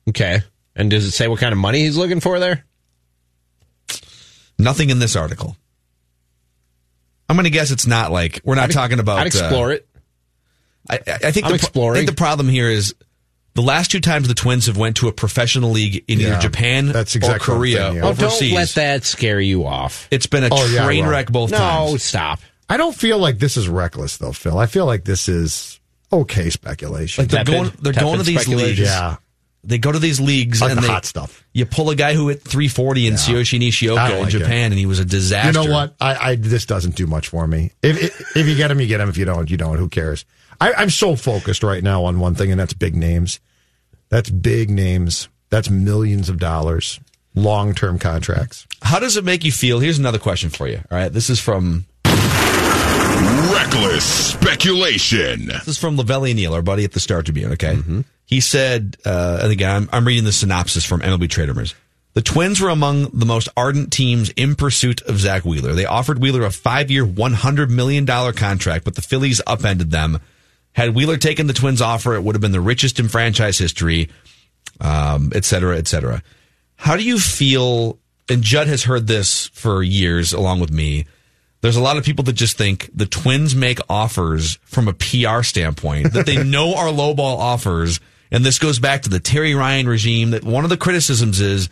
Okay. 0.08 0.40
And 0.74 0.90
does 0.90 1.04
it 1.04 1.10
say 1.12 1.28
what 1.28 1.38
kind 1.40 1.52
of 1.52 1.58
money 1.58 1.80
he's 1.80 1.96
looking 1.96 2.20
for 2.20 2.38
there? 2.38 2.64
Nothing 4.58 4.90
in 4.90 4.98
this 4.98 5.16
article. 5.16 5.56
I'm 7.28 7.36
going 7.36 7.44
to 7.44 7.50
guess 7.50 7.70
it's 7.70 7.86
not 7.86 8.12
like 8.12 8.40
we're 8.44 8.54
not 8.54 8.64
I'd- 8.64 8.74
talking 8.74 8.98
about. 8.98 9.18
I'd 9.18 9.26
explore 9.26 9.70
uh, 9.70 9.74
it. 9.74 9.88
I, 10.90 10.96
I 11.06 11.18
I 11.24 11.30
think 11.30 11.46
I'm 11.46 11.50
the, 11.52 11.56
exploring. 11.56 11.96
I 11.96 12.00
think 12.00 12.10
the 12.10 12.16
problem 12.16 12.48
here 12.48 12.68
is 12.68 12.94
the 13.54 13.62
last 13.62 13.90
two 13.92 14.00
times 14.00 14.26
the 14.28 14.34
Twins 14.34 14.66
have 14.66 14.76
went 14.76 14.96
to 14.96 15.08
a 15.08 15.12
professional 15.12 15.70
league 15.70 16.04
in 16.08 16.20
either 16.20 16.38
Japan 16.38 16.86
that's 16.88 17.14
exactly 17.14 17.38
what 17.38 17.54
I'm 17.54 17.58
Korea 17.60 17.76
saying, 17.76 17.94
yeah. 17.96 18.02
or 18.02 18.06
Oh, 18.06 18.14
don't 18.14 18.52
let 18.52 18.68
that 18.70 19.04
scare 19.04 19.40
you 19.40 19.64
off. 19.64 20.08
It's 20.10 20.26
been 20.26 20.42
a 20.44 20.48
Oh, 20.50 20.66
yeah, 20.72 20.84
train 20.84 21.02
well. 21.04 21.12
wreck 21.12 21.30
both 21.30 21.50
No, 21.52 21.58
times. 21.58 22.02
stop. 22.02 22.40
I 22.68 22.76
don't 22.76 22.94
feel 22.94 23.18
like 23.18 23.38
this 23.38 23.56
is 23.56 23.68
reckless 23.68 24.16
though, 24.16 24.32
Phil. 24.32 24.58
I 24.58 24.66
feel 24.66 24.86
like 24.86 25.04
this 25.04 25.28
is 25.28 25.78
okay 26.12 26.50
speculation. 26.50 27.22
Like 27.24 27.30
they're 27.30 27.44
Tepid- 27.44 27.54
going, 27.54 27.72
they're 27.80 27.92
going 27.92 28.18
to 28.18 28.24
these 28.24 28.48
leagues. 28.48 28.80
yeah. 28.80 29.16
They 29.64 29.78
go 29.78 29.92
to 29.92 29.98
these 29.98 30.20
leagues 30.20 30.60
Like 30.60 30.70
and 30.70 30.78
the 30.78 30.82
they, 30.82 30.88
hot 30.88 31.04
stuff. 31.04 31.44
You 31.52 31.66
pull 31.66 31.90
a 31.90 31.94
guy 31.94 32.14
who 32.14 32.28
hit 32.28 32.42
340 32.42 33.06
in 33.06 33.14
Tsuyoshi 33.14 33.54
I 33.54 33.58
Nishioka 33.58 34.08
don't 34.08 34.16
in 34.16 34.22
like 34.24 34.32
Japan, 34.32 34.72
and 34.72 34.78
he 34.78 34.86
was 34.86 34.98
a 34.98 35.04
disaster. 35.04 35.60
You 35.60 35.66
know 35.68 35.72
what? 35.72 35.94
I, 36.00 36.30
I 36.30 36.34
this 36.34 36.66
doesn't 36.66 36.96
do 36.96 37.06
much 37.06 37.28
for 37.28 37.46
me. 37.46 37.72
If, 37.80 38.02
if 38.02 38.36
if 38.36 38.48
you 38.48 38.56
get 38.56 38.70
him, 38.72 38.80
you 38.80 38.88
get 38.88 39.00
him. 39.00 39.08
If 39.08 39.16
you 39.16 39.24
don't, 39.24 39.48
you 39.48 39.56
don't. 39.56 39.78
Who 39.78 39.88
cares? 39.88 40.24
I, 40.60 40.72
I'm 40.74 40.90
so 40.90 41.14
focused 41.14 41.62
right 41.62 41.82
now 41.82 42.04
on 42.04 42.18
one 42.18 42.34
thing, 42.34 42.50
and 42.50 42.58
that's 42.58 42.72
big 42.72 42.96
names. 42.96 43.38
That's 44.08 44.30
big 44.30 44.68
names. 44.68 45.28
That's 45.50 45.70
millions 45.70 46.28
of 46.28 46.38
dollars, 46.38 46.98
long 47.34 47.74
term 47.74 47.98
contracts. 47.98 48.66
How 48.80 48.98
does 48.98 49.16
it 49.16 49.24
make 49.24 49.44
you 49.44 49.52
feel? 49.52 49.78
Here's 49.78 49.98
another 49.98 50.18
question 50.18 50.50
for 50.50 50.66
you. 50.66 50.80
All 50.90 50.98
right, 50.98 51.12
this 51.12 51.30
is 51.30 51.38
from 51.38 51.86
Reckless 53.52 54.30
speculation. 54.30 55.46
This 55.46 55.68
is 55.68 55.78
from 55.78 55.96
Lavelli 55.96 56.34
Neal, 56.34 56.54
our 56.54 56.62
buddy 56.62 56.84
at 56.84 56.92
the 56.92 57.00
Star 57.00 57.22
Tribune. 57.22 57.52
Okay, 57.52 57.78
he 58.24 58.40
said, 58.40 58.96
uh, 59.04 59.40
and 59.42 59.52
again, 59.52 59.70
I'm, 59.70 59.88
I'm 59.92 60.06
reading 60.06 60.24
the 60.24 60.32
synopsis 60.32 60.84
from 60.84 61.00
MLB 61.00 61.28
Trade 61.28 61.48
Rumors. 61.48 61.74
The 62.14 62.22
Twins 62.22 62.60
were 62.60 62.68
among 62.68 63.10
the 63.18 63.26
most 63.26 63.48
ardent 63.56 63.92
teams 63.92 64.30
in 64.30 64.54
pursuit 64.54 65.00
of 65.02 65.18
Zack 65.18 65.44
Wheeler. 65.44 65.72
They 65.72 65.86
offered 65.86 66.18
Wheeler 66.18 66.44
a 66.44 66.50
five-year, 66.50 67.06
$100 67.06 67.70
million 67.70 68.06
contract, 68.06 68.84
but 68.84 68.94
the 68.94 69.02
Phillies 69.02 69.40
upended 69.46 69.90
them. 69.90 70.18
Had 70.72 70.94
Wheeler 70.94 71.16
taken 71.16 71.46
the 71.46 71.52
Twins' 71.52 71.80
offer, 71.80 72.14
it 72.14 72.22
would 72.22 72.34
have 72.34 72.42
been 72.42 72.52
the 72.52 72.60
richest 72.60 72.98
in 73.00 73.08
franchise 73.08 73.58
history, 73.58 74.08
um, 74.80 75.32
et 75.34 75.44
cetera, 75.44 75.78
et 75.78 75.88
cetera. 75.88 76.22
How 76.76 76.96
do 76.96 77.02
you 77.02 77.18
feel? 77.18 77.98
And 78.28 78.42
Judd 78.42 78.66
has 78.68 78.84
heard 78.84 79.06
this 79.06 79.48
for 79.48 79.82
years, 79.82 80.32
along 80.32 80.60
with 80.60 80.70
me. 80.70 81.06
There's 81.62 81.76
a 81.76 81.80
lot 81.80 81.96
of 81.96 82.04
people 82.04 82.24
that 82.24 82.34
just 82.34 82.58
think 82.58 82.90
the 82.92 83.06
Twins 83.06 83.54
make 83.54 83.78
offers 83.88 84.58
from 84.64 84.88
a 84.88 84.92
PR 84.92 85.42
standpoint 85.42 86.12
that 86.12 86.26
they 86.26 86.42
know 86.44 86.74
are 86.74 86.88
lowball 86.88 87.38
offers. 87.38 88.00
And 88.30 88.44
this 88.44 88.58
goes 88.58 88.78
back 88.78 89.02
to 89.02 89.08
the 89.08 89.20
Terry 89.20 89.54
Ryan 89.54 89.88
regime 89.88 90.30
that 90.32 90.44
one 90.44 90.64
of 90.64 90.70
the 90.70 90.76
criticisms 90.76 91.40
is 91.40 91.68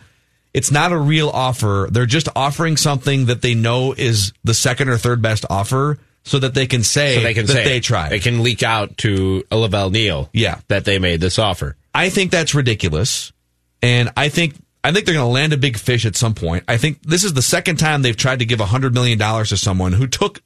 it's 0.53 0.71
not 0.71 0.91
a 0.91 0.97
real 0.97 1.29
offer. 1.29 1.87
They're 1.91 2.05
just 2.05 2.29
offering 2.35 2.77
something 2.77 3.25
that 3.25 3.41
they 3.41 3.53
know 3.53 3.93
is 3.97 4.33
the 4.43 4.53
second 4.53 4.89
or 4.89 4.97
third 4.97 5.21
best 5.21 5.45
offer 5.49 5.97
so 6.23 6.39
that 6.39 6.53
they 6.53 6.67
can 6.67 6.83
say 6.83 7.15
so 7.15 7.21
they 7.21 7.33
can 7.33 7.45
that 7.47 7.53
say 7.53 7.63
they 7.63 7.77
it. 7.77 7.83
tried. 7.83 8.09
They 8.09 8.19
can 8.19 8.43
leak 8.43 8.63
out 8.63 8.97
to 8.99 9.43
Lavelle 9.51 9.89
Neal. 9.89 10.29
Yeah. 10.33 10.59
that 10.67 10.85
they 10.85 10.99
made 10.99 11.19
this 11.19 11.39
offer. 11.39 11.75
I 11.93 12.09
think 12.09 12.31
that's 12.31 12.53
ridiculous, 12.55 13.33
and 13.81 14.11
I 14.15 14.29
think 14.29 14.55
I 14.83 14.91
think 14.91 15.05
they're 15.05 15.15
going 15.15 15.27
to 15.27 15.31
land 15.31 15.53
a 15.53 15.57
big 15.57 15.77
fish 15.77 16.05
at 16.05 16.15
some 16.15 16.33
point. 16.33 16.63
I 16.67 16.77
think 16.77 17.03
this 17.03 17.23
is 17.23 17.33
the 17.33 17.41
second 17.41 17.77
time 17.77 18.01
they've 18.01 18.17
tried 18.17 18.39
to 18.39 18.45
give 18.45 18.59
hundred 18.59 18.93
million 18.93 19.17
dollars 19.17 19.49
to 19.49 19.57
someone 19.57 19.93
who 19.93 20.07
took 20.07 20.41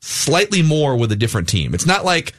slightly 0.00 0.62
more 0.62 0.96
with 0.96 1.10
a 1.12 1.16
different 1.16 1.48
team. 1.48 1.74
It's 1.74 1.86
not 1.86 2.04
like 2.04 2.34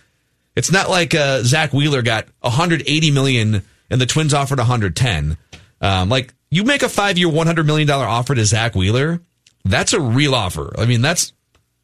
it's 0.55 0.71
not 0.71 0.89
like 0.89 1.13
uh, 1.13 1.41
Zack 1.43 1.73
Wheeler 1.73 2.01
got 2.01 2.27
180 2.41 3.11
million 3.11 3.63
and 3.89 4.01
the 4.01 4.05
Twins 4.05 4.33
offered 4.33 4.59
110. 4.59 5.37
Um, 5.81 6.09
like 6.09 6.33
you 6.49 6.63
make 6.63 6.83
a 6.83 6.89
five 6.89 7.17
year, 7.17 7.29
100 7.29 7.65
million 7.65 7.87
dollar 7.87 8.05
offer 8.05 8.33
to 8.35 8.45
Zack 8.45 8.75
Wheeler, 8.75 9.21
that's 9.65 9.93
a 9.93 9.99
real 9.99 10.35
offer. 10.35 10.73
I 10.77 10.85
mean, 10.85 11.01
that's 11.01 11.33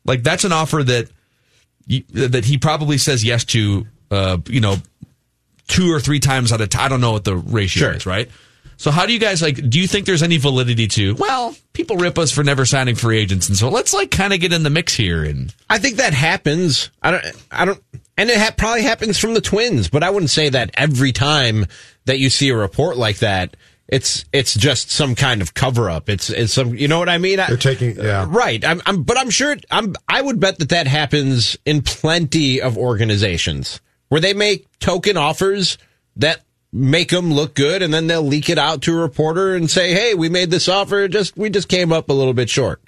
like 0.06 0.24
that's 0.24 0.46
an 0.46 0.54
offer 0.54 0.84
that 0.84 1.10
you, 1.86 2.04
that 2.12 2.46
he 2.46 2.58
probably 2.58 2.98
says 2.98 3.24
yes 3.24 3.44
to. 3.46 3.86
Uh, 4.10 4.38
you 4.48 4.62
know, 4.62 4.78
two 5.68 5.92
or 5.94 6.00
three 6.00 6.22
times 6.22 6.54
out 6.54 6.62
of 6.62 6.70
t- 6.70 6.78
I 6.78 6.88
don't 6.88 7.02
know 7.02 7.12
what 7.12 7.26
the 7.26 7.36
ratio 7.36 7.90
is, 7.90 8.06
right? 8.06 8.30
So 8.78 8.92
how 8.92 9.06
do 9.06 9.14
you 9.14 9.20
guys 9.20 9.42
like? 9.42 9.70
Do 9.70 9.80
you 9.80 9.88
think 9.88 10.06
there's 10.06 10.24
any 10.24 10.38
validity 10.38 10.88
to? 10.88 11.16
Well, 11.16 11.56
people 11.74 11.98
rip 11.98 12.18
us 12.18 12.32
for 12.32 12.44
never 12.44 12.66
signing 12.66 12.96
free 12.96 13.18
agents, 13.18 13.50
and 13.50 13.58
so 13.58 13.70
let's 13.70 13.94
like 13.94 14.12
kind 14.12 14.34
of 14.34 14.40
get 14.40 14.54
in 14.54 14.64
the 14.64 14.70
mix 14.70 14.94
here. 14.94 15.24
And 15.24 15.54
I 15.70 15.80
think 15.80 15.98
that 15.98 16.14
happens. 16.14 16.92
I 17.02 17.12
don't. 17.12 17.26
I 17.52 17.66
don't. 17.66 17.82
And 18.18 18.30
it 18.30 18.38
ha- 18.38 18.54
probably 18.56 18.84
happens 18.84 19.18
from 19.18 19.34
the 19.34 19.42
Twins, 19.42 19.90
but 19.90 20.04
I 20.04 20.10
wouldn't 20.12 20.30
say 20.30 20.50
that 20.50 20.72
every 20.76 21.12
time 21.12 21.66
that 22.06 22.20
you 22.20 22.30
see 22.30 22.50
a 22.50 22.56
report 22.56 22.98
like 22.98 23.18
that, 23.18 23.58
it's 23.88 24.26
it's 24.32 24.54
just 24.54 24.92
some 24.92 25.16
kind 25.16 25.42
of 25.42 25.54
cover 25.54 25.90
up. 25.90 26.08
It's 26.08 26.30
it's 26.30 26.54
some. 26.54 26.76
You 26.76 26.88
know 26.88 27.00
what 27.00 27.10
I 27.10 27.18
mean? 27.18 27.40
I, 27.40 27.48
They're 27.48 27.58
taking, 27.58 27.96
yeah. 27.96 28.28
Right. 28.30 28.64
I'm, 28.64 28.82
I'm, 28.86 29.04
but 29.04 29.18
I'm 29.18 29.32
sure. 29.32 29.56
I'm. 29.72 29.96
I 30.08 30.22
would 30.22 30.40
bet 30.40 30.60
that 30.60 30.70
that 30.70 30.86
happens 30.88 31.58
in 31.66 31.82
plenty 31.82 32.62
of 32.62 32.78
organizations 32.78 33.82
where 34.10 34.22
they 34.22 34.34
make 34.34 34.68
token 34.80 35.18
offers 35.18 35.78
that 36.18 36.42
make 36.72 37.10
them 37.10 37.34
look 37.34 37.54
good, 37.56 37.82
and 37.82 37.94
then 37.94 38.08
they'll 38.08 38.22
leak 38.22 38.50
it 38.50 38.58
out 38.58 38.82
to 38.84 38.98
a 38.98 39.02
reporter 39.02 39.56
and 39.56 39.70
say, 39.70 39.94
"Hey, 39.94 40.14
we 40.14 40.30
made 40.30 40.52
this 40.52 40.68
offer. 40.68 41.08
Just 41.08 41.38
we 41.38 41.50
just 41.50 41.70
came 41.70 41.92
up 41.92 42.10
a 42.10 42.14
little 42.14 42.34
bit 42.34 42.50
short." 42.50 42.82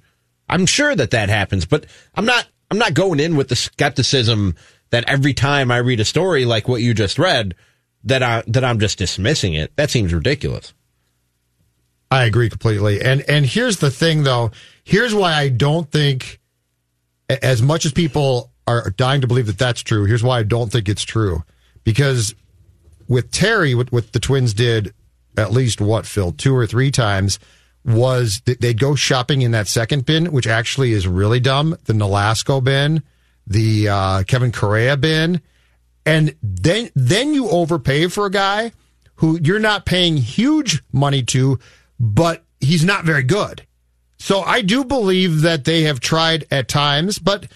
I'm 0.50 0.66
sure 0.66 0.96
that 0.96 1.12
that 1.12 1.30
happens, 1.30 1.66
but 1.66 1.86
I'm 2.16 2.26
not. 2.26 2.48
I'm 2.72 2.78
not 2.78 2.94
going 2.94 3.20
in 3.20 3.36
with 3.36 3.50
the 3.50 3.56
skepticism 3.56 4.56
that 4.92 5.08
every 5.08 5.34
time 5.34 5.72
I 5.72 5.78
read 5.78 6.00
a 6.00 6.06
story 6.06 6.46
like 6.46 6.68
what 6.68 6.82
you 6.82 6.94
just 6.94 7.18
read, 7.18 7.56
that 8.04 8.24
I 8.24 8.44
that 8.48 8.64
I'm 8.64 8.80
just 8.80 8.98
dismissing 8.98 9.54
it. 9.54 9.76
That 9.76 9.90
seems 9.90 10.14
ridiculous. 10.14 10.74
I 12.12 12.26
agree 12.26 12.50
completely. 12.50 13.02
And 13.02 13.22
and 13.28 13.46
here's 13.46 13.78
the 13.78 13.92
thing 13.92 14.24
though. 14.24 14.52
Here's 14.84 15.14
why 15.14 15.34
I 15.34 15.50
don't 15.50 15.90
think 15.92 16.40
as 17.30 17.62
much 17.62 17.86
as 17.86 17.92
people 17.92 18.52
are 18.66 18.90
dying 18.92 19.22
to 19.22 19.28
believe 19.28 19.48
that 19.48 19.58
that's 19.58 19.82
true. 19.82 20.06
Here's 20.06 20.24
why 20.24 20.40
I 20.40 20.44
don't 20.44 20.72
think 20.72 20.90
it's 20.90 21.04
true. 21.04 21.44
Because 21.84 22.36
with 23.10 23.32
Terry 23.32 23.76
what, 23.76 23.92
what 23.92 24.14
the 24.14 24.20
Twins 24.22 24.54
did 24.54 24.94
at 25.38 25.52
least 25.52 25.82
what 25.82 26.06
Phil 26.06 26.32
two 26.32 26.56
or 26.56 26.66
three 26.66 26.92
times 26.92 27.40
was 27.86 28.42
that 28.46 28.62
they'd 28.62 28.80
go 28.80 28.96
shopping 28.96 29.42
in 29.42 29.52
that 29.52 29.68
second 29.68 30.06
bin, 30.06 30.32
which 30.32 30.48
actually 30.48 30.92
is 30.92 31.08
really 31.08 31.40
dumb. 31.40 31.76
The 31.86 31.94
Nolasco 31.94 32.64
bin, 32.64 33.04
the 33.48 33.90
uh, 33.90 34.24
Kevin 34.24 34.52
Correia 34.52 34.98
bin, 34.98 35.42
and 36.06 36.36
then 36.42 36.90
then 36.96 37.34
you 37.34 37.50
overpay 37.50 38.08
for 38.08 38.26
a 38.26 38.32
guy 38.32 38.72
who 39.16 39.40
you're 39.42 39.60
not 39.60 39.86
paying 39.86 40.18
huge 40.18 40.82
money 40.92 41.24
to, 41.24 41.60
but 42.00 42.44
he's 42.60 42.86
not 42.86 43.06
very 43.06 43.24
good. 43.24 43.66
So 44.18 44.42
I 44.42 44.62
do 44.62 44.84
believe 44.84 45.42
that 45.42 45.66
they 45.66 45.84
have 45.84 46.00
tried 46.00 46.46
at 46.52 46.68
times, 46.68 47.20
but 47.20 47.48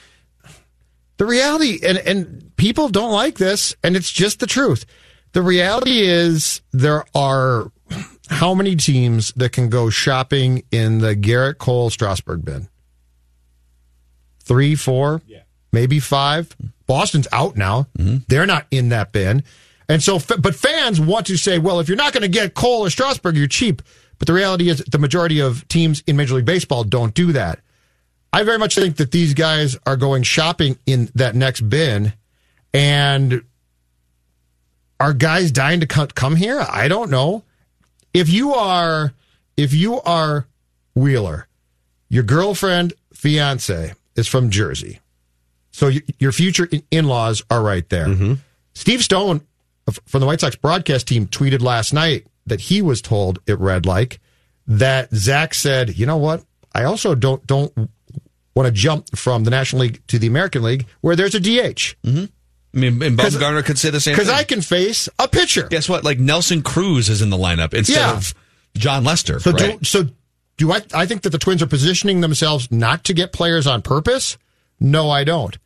the 1.18 1.26
reality 1.26 1.80
and 1.84 1.98
and 1.98 2.56
people 2.56 2.90
don't 2.90 3.12
like 3.12 3.38
this, 3.38 3.76
and 3.84 3.96
it's 3.96 4.12
just 4.12 4.40
the 4.40 4.48
truth. 4.48 4.86
The 5.34 5.42
reality 5.42 6.02
is 6.02 6.62
there 6.72 7.06
are 7.14 7.72
how 8.30 8.54
many 8.54 8.76
teams 8.76 9.34
that 9.36 9.52
can 9.52 9.70
go 9.70 9.90
shopping 9.90 10.64
in 10.72 11.00
the 11.00 11.16
Gerrit 11.16 11.58
Cole 11.58 11.90
Strasburg 11.90 12.46
bin? 12.46 12.70
Three, 14.44 14.76
four, 14.76 15.22
yeah. 15.28 15.42
maybe 15.72 16.00
five. 16.00 16.56
Boston's 16.86 17.28
out 17.32 17.56
now. 17.56 17.88
Mm-hmm. 17.98 18.18
They're 18.28 18.46
not 18.46 18.68
in 18.72 18.90
that 18.90 19.12
bin. 19.12 19.44
And 19.90 20.02
so, 20.02 20.20
but 20.40 20.56
fans 20.56 21.00
want 21.00 21.28
to 21.28 21.38
say, 21.38 21.60
well, 21.60 21.80
if 21.80 21.88
you're 21.88 21.98
not 21.98 22.14
going 22.14 22.22
to 22.22 22.28
get 22.28 22.54
Cole 22.54 22.86
or 22.86 22.90
Strasburg, 22.90 23.36
you're 23.36 23.48
cheap. 23.48 23.82
But 24.18 24.28
the 24.28 24.34
reality 24.34 24.70
is, 24.70 24.80
the 24.90 25.00
majority 25.00 25.40
of 25.40 25.68
teams 25.68 26.04
in 26.08 26.16
Major 26.16 26.36
League 26.36 26.46
Baseball 26.46 26.84
don't 26.84 27.14
do 27.14 27.34
that. 27.34 27.60
I 28.32 28.44
very 28.44 28.58
much 28.58 28.76
think 28.76 28.98
that 28.98 29.12
these 29.12 29.34
guys 29.34 29.78
are 29.86 29.98
going 29.98 30.24
shopping 30.24 30.78
in 30.86 31.10
that 31.16 31.36
next 31.36 31.62
bin. 31.62 32.14
And 32.74 33.44
are 35.04 35.14
guys 35.14 35.52
dying 35.52 35.82
to 35.82 35.86
come 35.88 36.36
here? 36.36 36.60
I 36.60 36.88
don't 36.88 37.12
know. 37.12 37.44
If 38.14 38.30
you 38.30 38.54
are, 38.54 39.14
if 39.58 39.74
you 39.74 40.00
are 40.02 40.48
Wheeler, 40.96 41.48
your 42.10 42.24
girlfriend, 42.24 42.94
fiance 43.14 43.94
is 44.16 44.28
from 44.28 44.50
Jersey. 44.50 45.00
So 45.72 45.92
your 46.20 46.32
future 46.32 46.70
in 46.90 47.06
laws 47.06 47.44
are 47.50 47.62
right 47.62 47.88
there. 47.90 48.08
Steve 48.76 49.04
Stone 49.04 49.42
from 50.06 50.22
the 50.22 50.26
White 50.26 50.40
Sox 50.40 50.56
broadcast 50.56 51.08
team 51.08 51.28
tweeted 51.28 51.62
last 51.62 51.94
night 51.94 52.26
that 52.46 52.62
he 52.62 52.82
was 52.82 53.02
told 53.02 53.40
it 53.46 53.60
read 53.60 53.86
like 53.86 54.20
that 54.68 55.14
Zach 55.14 55.54
said, 55.54 55.98
you 55.98 56.06
know 56.06 56.18
what? 56.18 56.44
I 56.74 56.86
also 56.86 57.14
don't 57.14 57.46
don't 57.46 57.74
want 58.56 58.68
to 58.68 58.72
jump 58.72 59.18
from 59.18 59.44
the 59.44 59.52
National 59.52 59.82
League 59.82 60.02
to 60.08 60.18
the 60.18 60.28
American 60.28 60.64
League 60.64 60.86
where 61.02 61.16
there's 61.16 61.36
a 61.36 61.40
DH. 61.40 61.96
Mm-hmm. 62.04 62.26
I 62.76 62.80
mean, 62.80 63.02
and 63.04 63.18
Bumgarner 63.18 63.64
could 63.64 63.78
say 63.78 63.90
the 63.92 64.00
same. 64.00 64.16
Because. 64.16 64.30
I 64.30 64.44
can 64.44 64.62
face 64.62 65.08
a 65.20 65.28
pitcher. 65.28 65.68
Guess 65.68 65.88
what? 65.88 66.04
Like 66.04 66.20
Nelson 66.20 66.64
Cruz 66.64 67.08
is 67.10 67.22
in 67.22 67.30
the 67.30 67.38
lineup 67.38 67.74
instead 67.74 67.98
Yeah. 67.98 68.18
of 68.18 68.34
Jon 68.76 69.04
Lester. 69.04 69.40
So 69.40 69.52
right? 69.52 69.80
do 69.80 69.86
so 69.86 70.08
do 70.58 70.72
I 70.72 70.82
I 70.94 71.06
think 71.06 71.22
that 71.24 71.30
the 71.30 71.38
Twins 71.38 71.62
are 71.62 71.68
positioning 71.68 72.22
themselves 72.22 72.72
not 72.72 73.04
to 73.06 73.14
get 73.14 73.32
players 73.32 73.68
on 73.68 73.82
purpose? 73.84 74.38
No, 74.80 75.10
I 75.10 75.24
don't. 75.24 75.58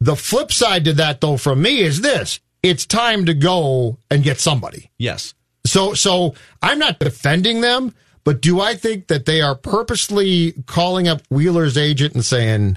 The 0.00 0.16
flip 0.16 0.52
side 0.52 0.84
to 0.84 0.92
that 0.94 1.20
though 1.22 1.36
from 1.38 1.62
me 1.62 1.80
is 1.80 2.02
this. 2.02 2.40
It's 2.62 2.84
time 2.86 3.24
to 3.26 3.34
go 3.34 3.98
and 4.10 4.22
get 4.22 4.38
somebody. 4.40 4.90
yes. 4.98 5.34
So 5.66 5.94
so 5.94 6.34
I'm 6.60 6.78
not 6.78 6.98
defending 6.98 7.62
them, 7.62 7.94
but 8.22 8.42
do 8.42 8.60
I 8.60 8.74
think 8.74 9.06
that 9.06 9.24
they 9.24 9.40
are 9.40 9.54
purposely 9.54 10.52
calling 10.66 11.08
up 11.08 11.22
Wheeler's 11.30 11.78
agent 11.78 12.12
and 12.14 12.22
saying, 12.24 12.76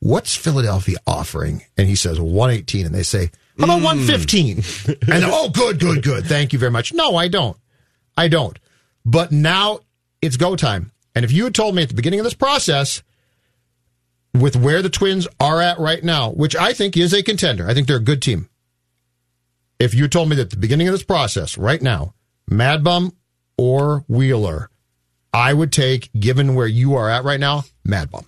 "What's 0.00 0.36
Philadelphia 0.36 0.98
offering?" 1.06 1.62
And 1.76 1.88
he 1.88 1.94
says 1.94 2.20
118 2.20 2.86
and 2.86 2.94
they 2.94 3.02
say, 3.02 3.30
"How 3.58 3.64
about 3.64 3.78
hmm. 3.78 3.84
115?" 3.84 4.56
and 5.12 5.24
oh, 5.24 5.50
good, 5.50 5.80
good, 5.80 6.02
good. 6.02 6.26
Thank 6.26 6.52
you 6.52 6.58
very 6.58 6.72
much. 6.72 6.92
No, 6.92 7.16
I 7.16 7.28
don't. 7.28 7.56
I 8.16 8.28
don't. 8.28 8.58
But 9.04 9.32
now 9.32 9.80
it's 10.20 10.36
go 10.36 10.56
time. 10.56 10.92
And 11.14 11.24
if 11.24 11.32
you 11.32 11.44
had 11.44 11.54
told 11.54 11.74
me 11.74 11.82
at 11.82 11.88
the 11.88 11.94
beginning 11.94 12.20
of 12.20 12.24
this 12.24 12.34
process 12.34 13.02
with 14.34 14.56
where 14.56 14.82
the 14.82 14.90
Twins 14.90 15.26
are 15.40 15.60
at 15.60 15.78
right 15.78 16.02
now, 16.02 16.30
which 16.30 16.54
I 16.54 16.72
think 16.72 16.96
is 16.96 17.12
a 17.12 17.22
contender, 17.22 17.68
I 17.68 17.74
think 17.74 17.86
they're 17.86 17.96
a 17.96 18.00
good 18.00 18.22
team. 18.22 18.48
If 19.78 19.94
you 19.94 20.08
told 20.08 20.28
me 20.28 20.36
that 20.36 20.42
at 20.42 20.50
the 20.50 20.56
beginning 20.56 20.88
of 20.88 20.92
this 20.92 21.04
process 21.04 21.56
right 21.56 21.80
now, 21.80 22.14
Mad 22.48 22.82
Bum 22.82 23.16
or 23.56 24.04
Wheeler, 24.08 24.70
I 25.32 25.54
would 25.54 25.72
take, 25.72 26.10
given 26.18 26.54
where 26.54 26.66
you 26.66 26.94
are 26.94 27.08
at 27.08 27.24
right 27.24 27.40
now, 27.40 27.64
Mad 27.84 28.10
Bum. 28.10 28.26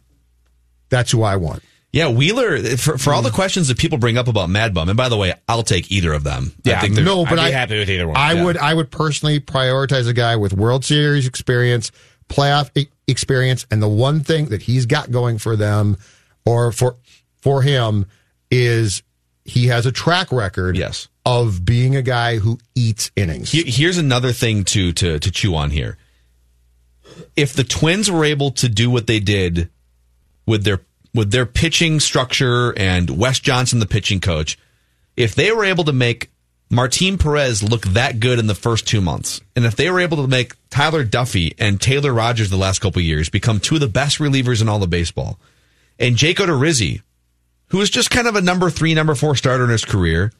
That's 0.91 1.11
who 1.11 1.23
I 1.23 1.37
want. 1.37 1.63
Yeah, 1.93 2.09
Wheeler. 2.09 2.59
For, 2.77 2.99
for 2.99 3.13
all 3.13 3.23
the 3.23 3.31
mm. 3.31 3.35
questions 3.35 3.69
that 3.69 3.79
people 3.79 3.99
bring 3.99 4.17
up 4.17 4.29
about 4.29 4.49
Mad 4.49 4.73
Bum, 4.75 4.89
and 4.89 4.97
by 4.97 5.09
the 5.09 5.17
way, 5.17 5.35
I'll 5.49 5.65
take 5.65 5.91
either 5.91 6.13
of 6.13 6.23
them. 6.23 6.53
Yeah, 6.63 6.79
I 6.79 6.81
think 6.83 6.95
they're- 6.95 7.05
no, 7.05 7.25
but 7.25 7.39
I, 7.39 7.47
I 7.49 8.33
Yeah. 8.33 8.45
would 8.45 8.57
I 8.57 8.75
would 8.75 8.91
personally 8.91 9.41
prioritize 9.41 10.07
a 10.07 10.13
guy 10.13 10.37
with 10.37 10.53
World 10.53 10.85
Series 10.85 11.27
experience, 11.27 11.91
playoff 12.29 12.71
e- 12.77 12.87
experience, 13.09 13.67
and 13.73 13.83
the 13.83 13.89
one 13.89 14.21
thing 14.21 14.47
that 14.47 14.63
he's 14.63 14.87
got 14.87 15.11
going 15.11 15.39
for 15.39 15.57
them 15.57 15.97
or 16.45 16.71
for 16.71 16.97
for 17.41 17.63
him 17.63 18.07
is 18.53 19.03
he 19.45 19.67
has 19.67 19.85
a 19.85 19.91
track 19.93 20.31
record 20.31 20.77
yes. 20.77 21.09
of 21.27 21.65
being 21.65 21.97
a 21.97 22.03
guy 22.03 22.39
who 22.39 22.59
eats 22.77 23.11
innings. 23.17 23.51
He- 23.51 23.69
Here's 23.69 23.99
another 23.99 24.31
thing 24.33 24.63
to 24.67 24.93
to 24.93 25.19
to 25.19 25.31
chew 25.33 25.57
on 25.57 25.71
here. 25.71 25.99
If 27.35 27.55
the 27.55 27.65
Twins 27.65 28.09
were 28.09 28.25
able 28.25 28.53
to 28.53 28.69
do 28.69 28.91
what 28.91 29.09
they 29.09 29.19
did 29.19 29.71
with 30.51 30.65
their 30.65 30.81
with 31.15 31.31
their 31.31 31.47
pitching 31.47 31.99
structure 32.01 32.73
and 32.77 33.09
Wes 33.11 33.41
Johnson, 33.41 33.79
the 33.79 33.87
pitching 33.87 34.21
coach, 34.21 34.59
if 35.17 35.35
they 35.35 35.51
were 35.53 35.65
able 35.65 35.85
to 35.85 35.93
make 35.93 36.31
Martin 36.71 37.19
Perez 37.19 37.63
look 37.63 37.83
that 37.83 38.21
good 38.21 38.39
in 38.39 38.47
the 38.47 38.55
first 38.55 38.87
two 38.87 39.01
months, 39.01 39.41
and 39.57 39.65
if 39.65 39.75
they 39.75 39.91
were 39.91 39.99
able 40.01 40.19
to 40.19 40.29
make 40.29 40.55
Tyler 40.71 41.05
Duffey 41.05 41.53
and 41.59 41.81
Taylor 41.81 42.13
Rogers 42.13 42.49
the 42.51 42.57
last 42.57 42.81
couple 42.81 43.01
of 43.01 43.07
years 43.07 43.29
become 43.29 43.59
two 43.59 43.75
of 43.77 43.81
the 43.81 43.89
best 43.89 44.19
relievers 44.19 44.61
in 44.63 44.69
all 44.69 44.83
of 44.83 44.91
baseball, 44.91 45.39
and 45.99 46.17
Jake 46.17 46.37
Odorizzi, 46.39 47.03
who 47.69 47.79
was 47.79 47.91
just 47.91 48.11
kind 48.11 48.29
of 48.29 48.37
a 48.37 48.41
number 48.41 48.71
three, 48.71 48.95
number 48.95 49.15
four 49.17 49.35
starter 49.35 49.65
in 49.65 49.71
his 49.71 49.85
career, 49.85 50.33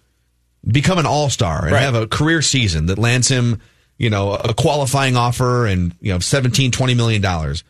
become 0.65 0.99
an 0.99 1.07
all 1.07 1.31
star 1.31 1.65
and 1.65 1.73
Right. 1.73 1.83
have 1.83 1.95
a 1.97 2.07
career 2.07 2.43
season 2.43 2.87
that 2.87 2.99
lands 2.99 3.27
him, 3.29 3.61
you 3.99 4.09
know, 4.11 4.35
a 4.35 4.55
qualifying 4.55 5.17
offer 5.17 5.67
and, 5.67 5.95
you 6.01 6.13
know, 6.13 6.21
17, 6.21 6.71
20 6.71 6.95
million 6.95 7.21
dollars. 7.23 7.65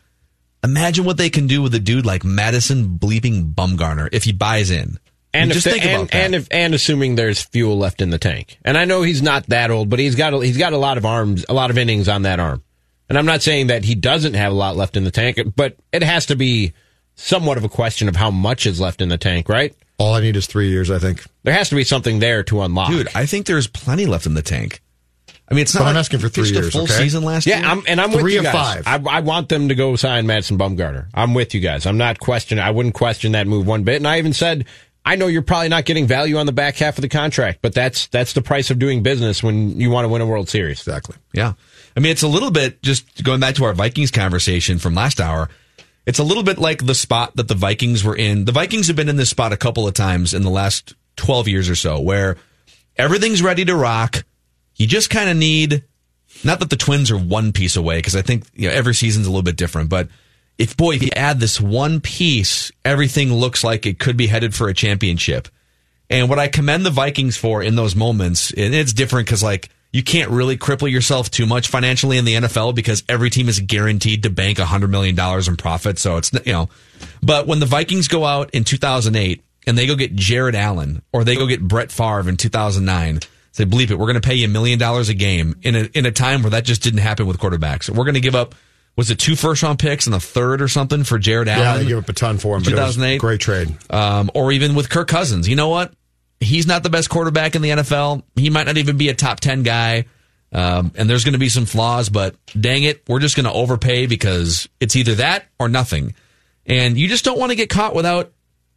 Imagine 0.63 1.05
what 1.05 1.17
they 1.17 1.29
can 1.29 1.47
do 1.47 1.61
with 1.61 1.73
a 1.73 1.79
dude 1.79 2.05
like 2.05 2.23
Madison 2.23 2.97
bleeping 2.99 3.53
Bumgarner 3.53 4.09
if 4.11 4.23
he 4.23 4.31
buys 4.31 4.69
in. 4.69 4.99
I 5.33 5.37
And 5.37 5.51
if 5.51 5.55
just 5.55 5.63
the- 5.65 5.71
think 5.71 5.85
and, 5.85 5.95
about 5.95 6.11
that. 6.11 6.17
and 6.17 6.35
if 6.35 6.47
and 6.51 6.73
assuming 6.75 7.15
there's 7.15 7.41
fuel 7.41 7.77
left 7.77 8.01
in 8.01 8.09
the 8.09 8.17
tank, 8.19 8.57
and 8.63 8.77
I 8.77 8.85
know 8.85 9.01
he's 9.01 9.21
not 9.21 9.47
that 9.47 9.71
old, 9.71 9.89
but 9.89 9.99
he's 9.99 10.15
got 10.15 10.33
a, 10.33 10.39
he's 10.45 10.57
got 10.57 10.73
a 10.73 10.77
lot 10.77 10.97
of 10.97 11.05
arms, 11.05 11.45
a 11.49 11.53
lot 11.53 11.69
of 11.71 11.77
innings 11.77 12.07
on 12.09 12.23
that 12.23 12.39
arm. 12.39 12.63
And 13.09 13.17
I'm 13.17 13.25
not 13.25 13.41
saying 13.41 13.67
that 13.67 13.83
he 13.83 13.95
doesn't 13.95 14.35
have 14.35 14.51
a 14.51 14.55
lot 14.55 14.75
left 14.77 14.95
in 14.95 15.03
the 15.03 15.11
tank, 15.11 15.39
but 15.55 15.75
it 15.91 16.03
has 16.03 16.27
to 16.27 16.35
be 16.35 16.73
somewhat 17.15 17.57
of 17.57 17.63
a 17.63 17.69
question 17.69 18.07
of 18.07 18.15
how 18.15 18.31
much 18.31 18.65
is 18.65 18.79
left 18.79 19.01
in 19.01 19.09
the 19.09 19.17
tank, 19.17 19.49
right? 19.49 19.75
All 19.97 20.13
I 20.13 20.21
need 20.21 20.35
is 20.35 20.47
three 20.47 20.69
years, 20.69 20.89
I 20.89 20.97
think. 20.99 21.23
There 21.43 21.53
has 21.53 21.69
to 21.69 21.75
be 21.75 21.83
something 21.83 22.19
there 22.19 22.43
to 22.43 22.61
unlock. 22.61 22.89
Dude, 22.89 23.07
I 23.13 23.25
think 23.25 23.45
there's 23.47 23.67
plenty 23.67 24.05
left 24.05 24.25
in 24.25 24.33
the 24.33 24.41
tank. 24.41 24.81
I 25.51 25.53
mean, 25.53 25.63
it's 25.63 25.75
not. 25.75 25.81
But 25.81 25.89
I'm 25.89 25.97
asking 25.97 26.19
for 26.19 26.27
he 26.27 26.33
three 26.33 26.43
pitched 26.45 26.55
years, 26.55 26.67
A 26.67 26.71
full 26.71 26.83
okay? 26.83 26.93
season 26.93 27.23
last 27.23 27.45
yeah, 27.45 27.59
year. 27.59 27.67
I'm, 27.67 27.83
and 27.87 27.99
I'm 27.99 28.11
with 28.11 28.21
Three 28.21 28.33
you 28.33 28.39
of 28.39 28.45
guys. 28.45 28.83
I, 28.85 29.01
I 29.09 29.19
want 29.19 29.49
them 29.49 29.67
to 29.67 29.75
go 29.75 29.95
sign 29.97 30.25
Madison 30.25 30.57
Bumgarner. 30.57 31.07
I'm 31.13 31.33
with 31.33 31.53
you 31.53 31.59
guys. 31.59 31.85
I'm 31.85 31.97
not 31.97 32.19
questioning. 32.19 32.63
I 32.63 32.71
wouldn't 32.71 32.95
question 32.95 33.33
that 33.33 33.47
move 33.47 33.67
one 33.67 33.83
bit. 33.83 33.97
And 33.97 34.07
I 34.07 34.17
even 34.17 34.33
said, 34.33 34.65
I 35.03 35.17
know 35.17 35.27
you're 35.27 35.41
probably 35.41 35.69
not 35.69 35.85
getting 35.85 36.07
value 36.07 36.37
on 36.37 36.45
the 36.45 36.51
back 36.51 36.77
half 36.77 36.97
of 36.97 37.01
the 37.01 37.09
contract, 37.09 37.59
but 37.61 37.73
that's 37.73 38.07
that's 38.07 38.33
the 38.33 38.41
price 38.41 38.69
of 38.69 38.79
doing 38.79 39.03
business 39.03 39.43
when 39.43 39.79
you 39.79 39.89
want 39.89 40.05
to 40.05 40.09
win 40.09 40.21
a 40.21 40.25
World 40.25 40.47
Series. 40.47 40.79
Exactly. 40.79 41.17
Yeah. 41.33 41.53
I 41.97 41.99
mean, 41.99 42.11
it's 42.11 42.23
a 42.23 42.27
little 42.27 42.51
bit 42.51 42.81
just 42.81 43.23
going 43.23 43.39
back 43.39 43.55
to 43.55 43.65
our 43.65 43.73
Vikings 43.73 44.11
conversation 44.11 44.79
from 44.79 44.95
last 44.95 45.19
hour. 45.19 45.49
It's 46.05 46.19
a 46.19 46.23
little 46.23 46.43
bit 46.43 46.57
like 46.57 46.85
the 46.85 46.95
spot 46.95 47.35
that 47.35 47.47
the 47.47 47.55
Vikings 47.55 48.03
were 48.03 48.15
in. 48.15 48.45
The 48.45 48.51
Vikings 48.51 48.87
have 48.87 48.95
been 48.95 49.09
in 49.09 49.17
this 49.17 49.29
spot 49.29 49.51
a 49.51 49.57
couple 49.57 49.87
of 49.87 49.93
times 49.93 50.33
in 50.33 50.43
the 50.43 50.49
last 50.49 50.95
12 51.17 51.47
years 51.47 51.69
or 51.69 51.75
so 51.75 51.99
where 51.99 52.37
everything's 52.95 53.41
ready 53.41 53.65
to 53.65 53.75
rock. 53.75 54.23
You 54.81 54.87
just 54.87 55.11
kind 55.11 55.29
of 55.29 55.37
need, 55.37 55.83
not 56.43 56.59
that 56.59 56.71
the 56.71 56.75
Twins 56.75 57.11
are 57.11 57.17
one 57.17 57.53
piece 57.53 57.75
away, 57.75 57.99
because 57.99 58.15
I 58.15 58.23
think 58.23 58.45
you 58.55 58.67
know, 58.67 58.73
every 58.73 58.95
season's 58.95 59.27
a 59.27 59.29
little 59.29 59.43
bit 59.43 59.55
different, 59.55 59.89
but 59.89 60.07
if, 60.57 60.75
boy, 60.75 60.95
if 60.95 61.03
you 61.03 61.09
add 61.15 61.39
this 61.39 61.61
one 61.61 62.01
piece, 62.01 62.71
everything 62.83 63.31
looks 63.31 63.63
like 63.63 63.85
it 63.85 63.99
could 63.99 64.17
be 64.17 64.25
headed 64.25 64.55
for 64.55 64.67
a 64.67 64.73
championship. 64.73 65.47
And 66.09 66.29
what 66.29 66.39
I 66.39 66.47
commend 66.47 66.83
the 66.83 66.89
Vikings 66.89 67.37
for 67.37 67.61
in 67.61 67.75
those 67.75 67.95
moments, 67.95 68.51
and 68.51 68.73
it's 68.73 68.91
different 68.91 69.27
because 69.27 69.43
like 69.43 69.69
you 69.93 70.03
can't 70.03 70.31
really 70.31 70.57
cripple 70.57 70.89
yourself 70.89 71.29
too 71.29 71.45
much 71.45 71.67
financially 71.67 72.17
in 72.17 72.25
the 72.25 72.33
NFL 72.33 72.73
because 72.75 73.03
every 73.07 73.29
team 73.29 73.49
is 73.49 73.59
guaranteed 73.59 74.23
to 74.23 74.29
bank 74.29 74.57
hundred 74.57 74.89
million 74.89 75.15
dollars 75.15 75.47
in 75.47 75.57
profit. 75.57 75.99
So 75.99 76.17
it's 76.17 76.33
you 76.45 76.53
know, 76.53 76.69
but 77.21 77.47
when 77.47 77.59
the 77.59 77.65
Vikings 77.65 78.07
go 78.07 78.25
out 78.25 78.49
in 78.51 78.63
2008 78.63 79.43
and 79.67 79.77
they 79.77 79.87
go 79.87 79.95
get 79.95 80.15
Jared 80.15 80.55
Allen 80.55 81.01
or 81.13 81.23
they 81.23 81.35
go 81.35 81.45
get 81.45 81.65
Brett 81.65 81.91
Favre 81.91 82.27
in 82.27 82.35
2009, 82.35 83.19
say 83.51 83.65
bleep 83.65 83.91
it, 83.91 83.95
we're 83.95 84.07
going 84.07 84.19
to 84.19 84.27
pay 84.27 84.35
you 84.35 84.45
a 84.45 84.49
million 84.49 84.79
dollars 84.79 85.09
a 85.09 85.13
game 85.13 85.55
in 85.61 85.75
a 85.75 85.89
in 85.93 86.05
a 86.05 86.11
time 86.11 86.43
where 86.43 86.51
that 86.51 86.65
just 86.65 86.81
didn't 86.83 86.99
happen 86.99 87.27
with 87.27 87.37
quarterbacks. 87.37 87.89
We're 87.89 88.03
going 88.05 88.15
to 88.15 88.21
give 88.21 88.35
up. 88.35 88.55
Was 88.97 89.09
it 89.09 89.19
two 89.19 89.35
first 89.37 89.63
round 89.63 89.79
picks 89.79 90.05
and 90.05 90.13
a 90.15 90.19
third 90.19 90.61
or 90.61 90.67
something 90.67 91.03
for 91.05 91.17
Jared 91.17 91.47
Allen? 91.47 91.63
Yeah, 91.63 91.77
they 91.77 91.85
give 91.85 91.97
up 91.99 92.09
a 92.09 92.13
ton 92.13 92.37
for 92.37 92.57
him. 92.57 92.63
But 92.63 92.73
it 92.73 92.75
was 92.75 92.95
2008. 92.95 93.17
great 93.19 93.39
trade. 93.39 93.75
um, 93.89 94.29
or 94.33 94.51
even 94.51 94.75
with 94.75 94.89
Kirk 94.89 95.07
Cousins. 95.07 95.47
You 95.47 95.55
know 95.55 95.69
what? 95.69 95.93
He's 96.41 96.67
not 96.67 96.83
the 96.83 96.89
best 96.89 97.09
quarterback 97.09 97.55
in 97.55 97.61
the 97.61 97.69
NFL. 97.69 98.23
He 98.35 98.49
might 98.49 98.65
not 98.65 98.77
even 98.77 98.97
be 98.97 99.09
a 99.09 99.13
top 99.13 99.39
10 99.39 99.63
guy. 99.63 100.05
Um, 100.51 100.91
and 100.95 101.09
there's 101.09 101.23
going 101.23 101.33
to 101.33 101.39
be 101.39 101.47
some 101.47 101.65
flaws, 101.65 102.09
but 102.09 102.35
dang 102.59 102.83
it, 102.83 103.03
we're 103.07 103.19
just 103.19 103.37
going 103.37 103.45
to 103.45 103.53
overpay 103.53 104.07
because 104.07 104.67
it's 104.81 104.97
either 104.97 105.15
that 105.15 105.45
or 105.59 105.69
nothing. 105.69 106.13
And 106.65 106.97
you 106.97 107.07
just 107.07 107.23
don't 107.23 107.39
want 107.39 107.51
to 107.51 107.55
get 107.55 107.69
caught 107.69 107.95
without 107.95 108.33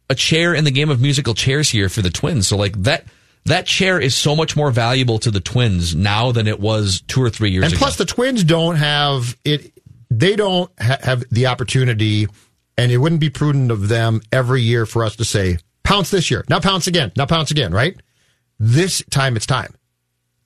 a 0.09 0.15
chair 0.15 0.53
in 0.53 0.63
the 0.63 0.71
game 0.71 0.89
of 0.89 1.01
musical 1.01 1.33
chairs 1.33 1.69
here 1.69 1.89
for 1.89 2.01
the 2.01 2.09
Twins. 2.09 2.47
So 2.47 2.55
like 2.55 2.81
that, 2.83 3.05
that 3.45 3.67
chair 3.67 3.99
is 3.99 4.15
so 4.15 4.35
much 4.35 4.55
more 4.55 4.71
valuable 4.71 5.19
to 5.19 5.31
the 5.31 5.39
Twins 5.39 5.95
now 5.95 6.31
than 6.31 6.47
it 6.47 6.59
was 6.59 7.01
two 7.07 7.21
or 7.21 7.29
three 7.29 7.51
years 7.51 7.63
And 7.63 7.73
ago. 7.73 7.77
And 7.77 7.79
plus, 7.79 7.95
the 7.97 8.05
Twins 8.05 8.43
don't 8.43 8.75
have 8.75 9.37
it. 9.45 9.71
They 10.09 10.35
don't 10.35 10.71
ha- 10.79 10.97
have 11.01 11.23
the 11.29 11.47
opportunity, 11.47 12.27
and 12.77 12.91
it 12.91 12.97
wouldn't 12.97 13.21
be 13.21 13.29
prudent 13.29 13.71
of 13.71 13.87
them 13.87 14.21
every 14.31 14.61
year 14.61 14.85
for 14.85 15.03
us 15.03 15.15
to 15.17 15.25
say 15.25 15.57
pounce 15.83 16.09
this 16.09 16.31
year, 16.31 16.43
now 16.49 16.59
pounce 16.59 16.87
again, 16.87 17.11
now 17.15 17.25
pounce 17.25 17.51
again. 17.51 17.71
Right? 17.71 17.99
This 18.59 19.03
time, 19.09 19.35
it's 19.35 19.45
time. 19.45 19.73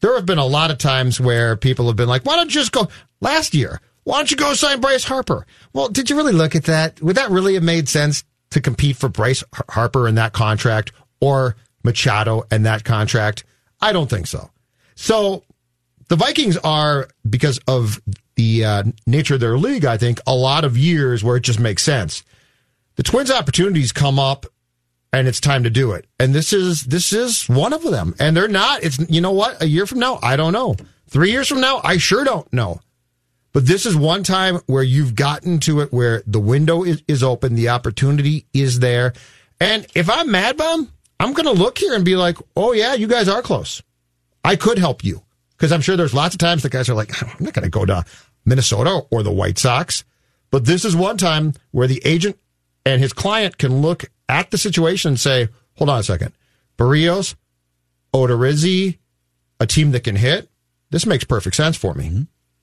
There 0.02 0.16
have 0.16 0.26
been 0.26 0.38
a 0.38 0.46
lot 0.46 0.72
of 0.72 0.78
times 0.78 1.20
where 1.20 1.56
people 1.56 1.88
have 1.88 1.96
been 1.96 2.10
like, 2.10 2.26
"Why 2.26 2.36
don't 2.36 2.54
you 2.54 2.62
just 2.62 2.72
go 2.72 2.90
last 3.22 3.54
year? 3.54 3.82
Why 4.04 4.18
don't 4.18 4.32
you 4.32 4.38
go 4.38 4.54
sign 4.54 4.82
Bryce 4.82 5.04
Harper?" 5.04 5.46
Well, 5.74 5.88
did 5.88 6.10
you 6.10 6.16
really 6.18 6.34
look 6.34 6.56
at 6.56 6.66
that? 6.66 7.02
Would 7.02 7.16
that 7.16 7.30
really 7.32 7.54
have 7.54 7.64
made 7.64 7.88
sense 7.88 8.24
to 8.52 8.60
compete 8.62 8.98
for 8.98 9.10
Bryce 9.10 9.44
Harper 9.70 10.08
in 10.08 10.16
that 10.16 10.34
contract 10.34 10.92
or 11.22 11.56
Machado 11.84 12.44
and 12.52 12.66
that 12.66 12.84
contract? 12.84 13.44
I 13.82 13.94
don't 13.94 14.10
think 14.10 14.28
so. 14.28 14.50
So 14.96 15.44
the 16.10 16.16
Vikings 16.16 16.58
are 16.58 17.08
because 17.30 17.60
of 17.68 18.02
the 18.36 18.66
uh, 18.66 18.84
nature 19.06 19.36
of 19.36 19.40
their 19.40 19.58
league. 19.58 19.86
I 19.86 19.98
think 19.98 20.20
a 20.28 20.36
lot 20.36 20.66
of 20.66 20.78
years 20.78 21.24
where 21.24 21.38
it 21.38 21.44
just 21.44 21.60
makes 21.60 21.84
sense. 21.84 22.24
The 22.96 23.04
Twins' 23.04 23.32
opportunities 23.32 23.92
come 23.92 24.20
up, 24.20 24.46
and 25.14 25.28
it's 25.28 25.40
time 25.40 25.64
to 25.64 25.70
do 25.70 25.94
it. 25.94 26.06
And 26.20 26.34
this 26.34 26.52
is 26.52 26.84
this 26.84 27.14
is 27.14 27.48
one 27.48 27.74
of 27.74 27.84
them. 27.84 28.16
And 28.20 28.36
they're 28.36 28.48
not. 28.48 28.84
It's 28.84 29.00
you 29.10 29.22
know 29.22 29.32
what? 29.32 29.62
A 29.62 29.68
year 29.68 29.86
from 29.86 30.00
now, 30.00 30.20
I 30.22 30.36
don't 30.36 30.54
know. 30.54 30.76
Three 31.08 31.32
years 31.32 31.48
from 31.48 31.62
now, 31.62 31.82
I 31.84 31.98
sure 31.98 32.24
don't 32.24 32.52
know. 32.52 32.82
But 33.52 33.66
this 33.66 33.86
is 33.86 33.96
one 33.96 34.24
time 34.24 34.60
where 34.68 34.84
you've 34.84 35.16
gotten 35.16 35.60
to 35.62 35.82
it 35.82 35.92
where 35.92 36.22
the 36.28 36.40
window 36.40 36.84
is, 36.84 37.02
is 37.08 37.24
open, 37.24 37.56
the 37.56 37.70
opportunity 37.70 38.46
is 38.54 38.80
there. 38.80 39.14
And 39.60 39.88
if 39.96 40.10
I'm 40.10 40.30
Mad 40.32 40.56
Bum, 40.56 40.92
I'm 41.20 41.34
going 41.34 41.46
to 41.46 41.62
look 41.62 41.78
here 41.78 41.94
and 41.94 42.06
be 42.06 42.16
like, 42.16 42.38
oh, 42.56 42.72
yeah, 42.72 42.94
you 42.94 43.08
guys 43.08 43.28
are 43.28 43.42
close. 43.42 43.82
I 44.44 44.56
could 44.56 44.78
help 44.78 45.04
you. 45.04 45.24
Because 45.58 45.72
I'm 45.74 45.82
sure 45.82 45.98
there's 45.98 46.14
lots 46.14 46.34
of 46.34 46.40
times 46.40 46.64
the 46.64 46.70
guys 46.70 46.90
are 46.90 46.94
like, 46.94 47.22
I'm 47.22 47.44
not 47.44 47.54
going 47.54 47.64
to 47.64 47.70
go 47.70 47.86
to 47.86 48.06
Minnesota 48.46 49.02
or 49.12 49.24
the 49.24 49.32
White 49.32 49.58
Sox. 49.58 50.06
But 50.52 50.66
this 50.66 50.86
is 50.86 50.96
one 50.96 51.18
time 51.18 51.54
where 51.72 51.88
the 51.88 52.02
agent 52.06 52.40
and 52.86 53.02
his 53.02 53.14
client 53.14 53.58
can 53.58 53.82
look 53.82 54.06
at 54.30 54.52
the 54.52 54.58
situation 54.58 55.10
and 55.10 55.20
say, 55.20 55.50
hold 55.76 55.90
on 55.90 56.00
a 56.00 56.04
second. 56.04 56.34
Berrios, 56.78 57.36
Odorizzi, 58.14 58.98
a 59.60 59.68
team 59.68 59.92
that 59.92 60.06
can 60.06 60.16
hit. 60.16 60.50
This 60.90 61.06
makes 61.06 61.26
perfect 61.26 61.56
sense 61.56 61.76
for 61.76 61.94
me. 61.94 62.06
Mm-hmm. 62.06 62.22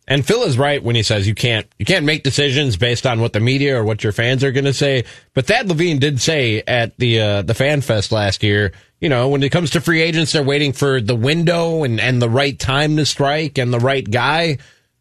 And 0.09 0.25
Phil 0.25 0.45
is 0.45 0.57
right 0.57 0.83
when 0.83 0.95
he 0.95 1.03
says 1.03 1.27
you 1.27 1.35
can't 1.35 1.67
you 1.79 1.85
can't 1.85 2.05
make 2.05 2.23
decisions 2.23 2.77
based 2.77 3.07
on 3.07 3.21
what 3.21 3.33
the 3.33 3.41
media 3.41 3.77
or 3.77 3.85
what 3.85 4.05
your 4.05 4.13
fans 4.13 4.45
are 4.45 4.53
going 4.53 4.65
to 4.65 4.73
say. 4.73 5.05
But 5.35 5.47
Thad 5.47 5.69
Levine 5.69 5.99
did 5.99 6.21
say 6.21 6.63
at 6.67 6.97
the 6.99 7.21
uh, 7.21 7.43
the 7.43 7.55
Fan 7.55 7.81
Fest 7.81 8.13
last 8.13 8.43
year, 8.45 8.73
you 9.01 9.09
know, 9.09 9.29
when 9.29 9.43
it 9.43 9.51
comes 9.51 9.71
to 9.71 9.81
free 9.81 10.03
agents, 10.03 10.33
they're 10.33 10.45
waiting 10.45 10.73
for 10.73 11.01
the 11.01 11.17
window 11.17 11.83
and 11.83 12.01
and 12.01 12.23
the 12.23 12.31
right 12.31 12.57
time 12.57 12.97
to 12.97 13.07
strike 13.07 13.59
and 13.59 13.73
the 13.73 13.81
right 13.81 14.09
guy. 14.09 14.59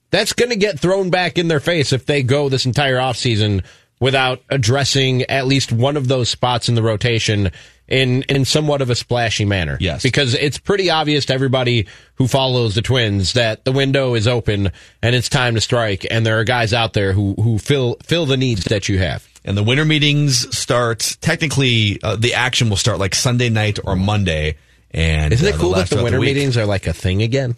That's 0.10 0.34
going 0.34 0.50
to 0.50 0.56
get 0.56 0.80
thrown 0.80 1.10
back 1.10 1.38
in 1.38 1.50
their 1.50 1.60
face 1.60 1.94
if 1.94 2.06
they 2.06 2.24
go 2.24 2.50
this 2.50 2.66
entire 2.66 2.98
offseason 2.98 3.64
without 4.00 4.42
addressing 4.50 5.24
at 5.24 5.48
least 5.48 5.72
one 5.72 5.98
of 5.98 6.08
those 6.08 6.30
spots 6.30 6.68
in 6.70 6.76
the 6.76 6.84
rotation 6.84 7.52
in 7.88 8.24
in 8.24 8.46
somewhat 8.46 8.82
of 8.82 8.90
a 8.90 8.96
splashy 8.96 9.46
manner. 9.46 9.78
Yes. 9.80 10.04
Because 10.04 10.34
it's 10.34 10.58
pretty 10.58 10.90
obvious 10.90 11.26
to 11.26 11.34
everybody 11.34 11.88
who 12.16 12.28
follows 12.28 12.76
the 12.76 12.82
Twins 12.82 13.34
that 13.34 13.66
the 13.66 13.72
window 13.72 14.16
is 14.16 14.28
open 14.28 14.72
and 15.02 15.16
it's 15.16 15.30
time 15.30 15.56
to 15.56 15.62
strike 15.62 16.06
and 16.10 16.26
there 16.26 16.40
are 16.40 16.44
guys 16.44 16.74
out 16.74 16.94
there 16.94 17.14
who 17.14 17.34
who 17.36 17.58
fill 17.60 17.98
fill 18.04 18.26
the 18.26 18.38
needs 18.38 18.66
that 18.66 18.90
you 18.90 18.98
have. 19.00 19.28
And 19.44 19.56
the 19.56 19.64
winter 19.64 19.86
meetings 19.86 20.58
start 20.58 21.18
technically. 21.22 22.00
Uh, 22.02 22.16
the 22.16 22.34
action 22.34 22.70
will 22.70 22.78
start 22.78 22.98
like 22.98 23.14
Sunday 23.14 23.50
night 23.50 23.78
or 23.84 23.96
Monday. 23.96 24.58
And 24.90 25.34
Isn't 25.34 25.46
uh, 25.46 25.56
it 25.56 25.60
cool 25.60 25.74
that 25.74 25.90
the 25.90 26.02
winter 26.02 26.20
week. 26.20 26.36
meetings 26.36 26.58
are 26.58 26.66
like 26.66 26.88
a 26.88 26.94
thing 26.94 27.22
again? 27.22 27.56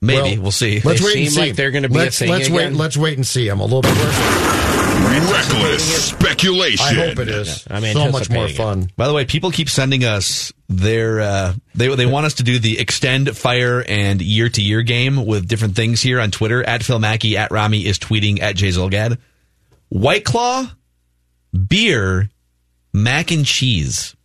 Maybe 0.00 0.34
Well, 0.36 0.42
we'll 0.42 0.50
see. 0.52 0.80
Let's 0.80 1.00
They 1.00 1.06
wait 1.06 1.16
and 1.16 1.32
see. 1.32 1.40
like 1.40 1.56
they're 1.56 1.70
gonna 1.70 1.88
be 1.88 1.94
a 1.96 1.98
let's, 1.98 2.18
thing 2.18 2.28
Let's 2.28 2.50
wait. 2.50 2.72
Let's 2.74 2.96
wait 2.96 3.16
and 3.16 3.26
see. 3.26 3.48
I'm 3.48 3.60
a 3.60 3.64
little 3.64 3.82
bit 3.82 3.96
worried. 3.96 4.73
Reckless 5.04 6.08
speculation. 6.08 6.86
I 6.86 6.94
hope 6.94 7.18
it 7.18 7.28
is. 7.28 7.66
I'm 7.70 7.82
so 7.82 8.10
much 8.10 8.30
more 8.30 8.44
anticipating 8.44 8.50
it. 8.50 8.56
fun. 8.56 8.90
By 8.96 9.06
the 9.06 9.14
way, 9.14 9.24
people 9.24 9.50
keep 9.50 9.68
sending 9.68 10.04
us 10.04 10.52
their 10.68 11.20
uh, 11.20 11.54
they 11.74 11.94
they 11.94 12.06
want 12.06 12.26
us 12.26 12.34
to 12.34 12.42
do 12.42 12.58
the 12.58 12.78
extend 12.78 13.36
fire 13.36 13.84
and 13.86 14.20
year 14.22 14.48
to 14.48 14.62
year 14.62 14.82
game 14.82 15.26
with 15.26 15.46
different 15.46 15.76
things 15.76 16.00
here 16.00 16.20
on 16.20 16.30
Twitter. 16.30 16.62
At 16.62 16.82
Phil 16.82 16.98
Mackey, 16.98 17.36
at 17.36 17.50
Rami 17.50 17.86
is 17.86 17.98
tweeting 17.98 18.40
at 18.40 18.56
Jay 18.56 18.68
Zulgad. 18.68 19.18
White 19.88 20.24
Claw, 20.24 20.66
beer, 21.52 22.30
mac 22.92 23.30
and 23.30 23.44
cheese. 23.44 24.16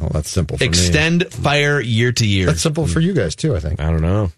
Oh, 0.00 0.08
that's 0.08 0.30
simple 0.30 0.58
for 0.58 0.62
me. 0.64 0.68
Extend 0.68 1.32
fire 1.32 1.80
year 1.80 2.12
to 2.12 2.26
year. 2.26 2.46
That's 2.46 2.62
simple 2.62 2.86
for 2.86 3.00
you 3.00 3.12
guys 3.14 3.34
too. 3.34 3.56
I 3.56 3.60
think. 3.60 3.80
I 3.80 3.90
don't 3.90 4.02
know. 4.02 4.30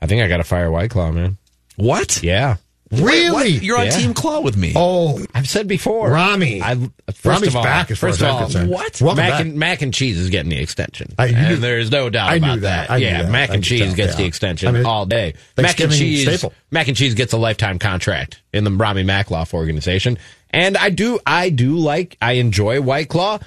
I 0.00 0.06
think 0.06 0.22
I 0.22 0.28
got 0.28 0.40
a 0.40 0.44
fire 0.44 0.70
white 0.70 0.90
claw, 0.90 1.12
man. 1.12 1.38
What? 1.76 2.22
Yeah. 2.22 2.56
Really? 2.92 3.54
What? 3.54 3.62
You're 3.62 3.78
on 3.78 3.86
Yeah. 3.86 3.90
Team 3.92 4.12
Claw 4.14 4.40
with 4.40 4.56
me. 4.56 4.74
Oh, 4.76 5.24
I've 5.34 5.48
said 5.48 5.66
before. 5.66 6.10
Rami. 6.10 6.60
I, 6.60 6.72
uh, 6.72 6.76
first 7.08 7.24
Rami's 7.24 7.48
of 7.48 7.56
all, 7.56 7.64
back 7.64 7.90
as 7.90 7.98
far 7.98 8.10
first 8.10 8.20
as 8.20 8.22
of 8.22 8.28
I'm 8.28 8.34
all, 8.34 8.42
concerned. 8.44 8.70
what? 8.70 9.00
Welcome 9.00 9.16
mac 9.16 9.30
back. 9.30 9.40
and 9.40 9.54
mac 9.56 9.82
and 9.82 9.94
cheese 9.94 10.18
is 10.18 10.28
getting 10.28 10.50
the 10.50 10.58
extension, 10.60 11.14
I 11.18 11.28
knew- 11.28 11.36
and 11.36 11.62
there's 11.62 11.90
no 11.90 12.10
doubt 12.10 12.30
I 12.30 12.38
knew 12.38 12.46
about 12.48 12.60
that. 12.60 12.90
I 12.90 12.98
knew 12.98 13.06
yeah, 13.06 13.22
that. 13.22 13.30
mac 13.32 13.50
I 13.50 13.54
and 13.54 13.62
could 13.62 13.68
cheese 13.68 13.86
tell, 13.86 13.94
gets 13.94 14.12
yeah. 14.12 14.16
the 14.18 14.24
extension 14.26 14.68
I 14.68 14.72
mean, 14.72 14.84
all 14.84 15.06
day. 15.06 15.34
Mac 15.56 15.80
and 15.80 15.90
cheese, 15.92 16.22
staple. 16.22 16.52
mac 16.70 16.88
and 16.88 16.96
cheese 16.96 17.14
gets 17.14 17.32
a 17.32 17.38
lifetime 17.38 17.78
contract 17.78 18.42
in 18.52 18.64
the 18.64 18.70
Rami 18.70 19.04
Macloff 19.04 19.54
organization, 19.54 20.18
and 20.50 20.76
I 20.76 20.90
do, 20.90 21.18
I 21.26 21.48
do 21.48 21.76
like, 21.76 22.18
I 22.20 22.32
enjoy 22.32 22.82
White 22.82 23.08
Claw. 23.08 23.38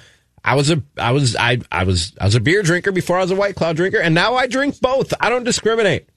I 0.44 0.54
was 0.56 0.70
a, 0.70 0.82
I 0.98 1.12
was, 1.12 1.36
I, 1.36 1.58
I 1.70 1.84
was, 1.84 2.12
I 2.20 2.24
was 2.24 2.34
a 2.34 2.40
beer 2.40 2.62
drinker 2.62 2.90
before 2.92 3.16
I 3.18 3.22
was 3.22 3.30
a 3.30 3.36
White 3.36 3.54
Claw 3.54 3.72
drinker, 3.72 3.98
and 3.98 4.12
now 4.14 4.34
I 4.34 4.46
drink 4.48 4.80
both. 4.80 5.12
I 5.20 5.28
don't 5.28 5.44
discriminate. 5.44 6.08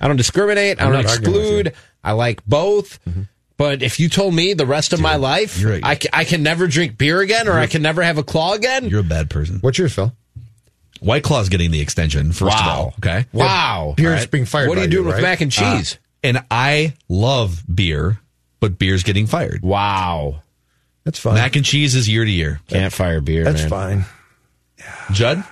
I 0.00 0.08
don't 0.08 0.16
discriminate. 0.16 0.80
I 0.80 0.84
I'm 0.84 0.92
don't 0.92 1.02
not 1.04 1.10
arguing 1.10 1.32
with 1.32 1.66
exclude. 1.66 1.74
I 2.06 2.12
like 2.12 2.44
both. 2.46 2.98
But 3.58 3.82
if 3.82 3.98
you 4.00 4.08
told 4.08 4.34
me 4.34 4.52
the 4.54 4.66
rest 4.66 4.92
of 4.92 5.00
my 5.00 5.16
life, 5.16 5.58
you're 5.58 5.74
a- 5.74 5.80
I, 5.82 5.94
ca- 5.96 6.10
I 6.12 6.24
can 6.24 6.42
never 6.42 6.66
drink 6.66 6.96
beer 6.98 7.20
again 7.20 7.48
or 7.48 7.54
I 7.58 7.66
can 7.66 7.80
never 7.82 8.02
have 8.02 8.18
a 8.18 8.22
claw 8.22 8.52
again. 8.54 8.88
You're 8.88 9.00
a 9.00 9.02
bad 9.02 9.30
person. 9.30 9.58
What's 9.60 9.78
yours, 9.78 9.94
Phil? 9.94 10.12
White 11.00 11.22
Claw's 11.22 11.48
getting 11.50 11.70
the 11.70 11.80
extension, 11.80 12.32
first 12.32 12.56
of 12.58 12.66
all. 12.66 12.94
Okay. 12.98 13.26
Wow. 13.32 13.94
Beer's 13.96 14.08
All 14.12 14.18
right. 14.20 14.30
being 14.30 14.44
fired. 14.46 14.68
What 14.68 14.78
are 14.78 14.82
you 14.82 14.88
doing 14.88 15.06
with 15.06 15.14
right? 15.16 15.22
mac 15.22 15.40
and 15.42 15.52
cheese? 15.52 15.94
Uh, 15.94 15.98
and 16.24 16.44
I 16.50 16.94
love 17.08 17.62
beer, 17.72 18.18
but 18.60 18.78
beer's 18.78 19.02
getting 19.02 19.26
fired. 19.26 19.62
wow. 19.62 20.42
That's 21.04 21.18
fine. 21.20 21.34
Mac 21.34 21.54
and 21.54 21.64
cheese 21.64 21.94
is 21.94 22.08
year 22.08 22.24
to 22.24 22.30
year. 22.30 22.60
Can't 22.68 22.92
fire 22.92 23.20
beer, 23.20 23.44
That's 23.44 23.60
man. 23.70 23.70
fine. 23.70 24.04
Judd? 25.12 25.44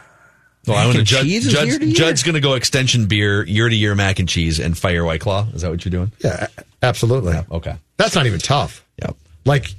Well, 0.67 0.77
I 0.77 0.85
want 0.85 0.93
to 0.95 0.99
and 1.01 1.07
Judd, 1.07 1.23
cheese 1.25 1.47
is 1.47 1.53
Judd's, 1.53 1.67
year 1.67 1.79
to 1.79 1.85
year? 1.85 1.95
Judd's 1.95 2.23
going 2.23 2.35
to 2.35 2.41
go 2.41 2.55
extension 2.55 3.07
beer, 3.07 3.45
year 3.45 3.69
to 3.69 3.75
year 3.75 3.95
mac 3.95 4.19
and 4.19 4.29
cheese, 4.29 4.59
and 4.61 4.77
fire 4.77 5.05
White 5.05 5.21
Claw. 5.21 5.47
Is 5.55 5.63
that 5.63 5.71
what 5.71 5.85
you're 5.85 5.91
doing? 5.91 6.13
Yeah, 6.21 6.47
a- 6.59 6.63
absolutely. 6.83 7.35
Okay. 7.51 7.77
That's 7.97 8.15
not 8.15 8.27
even 8.27 8.41
tough. 8.41 8.85
Yep. 9.03 9.17
Like 9.45 9.71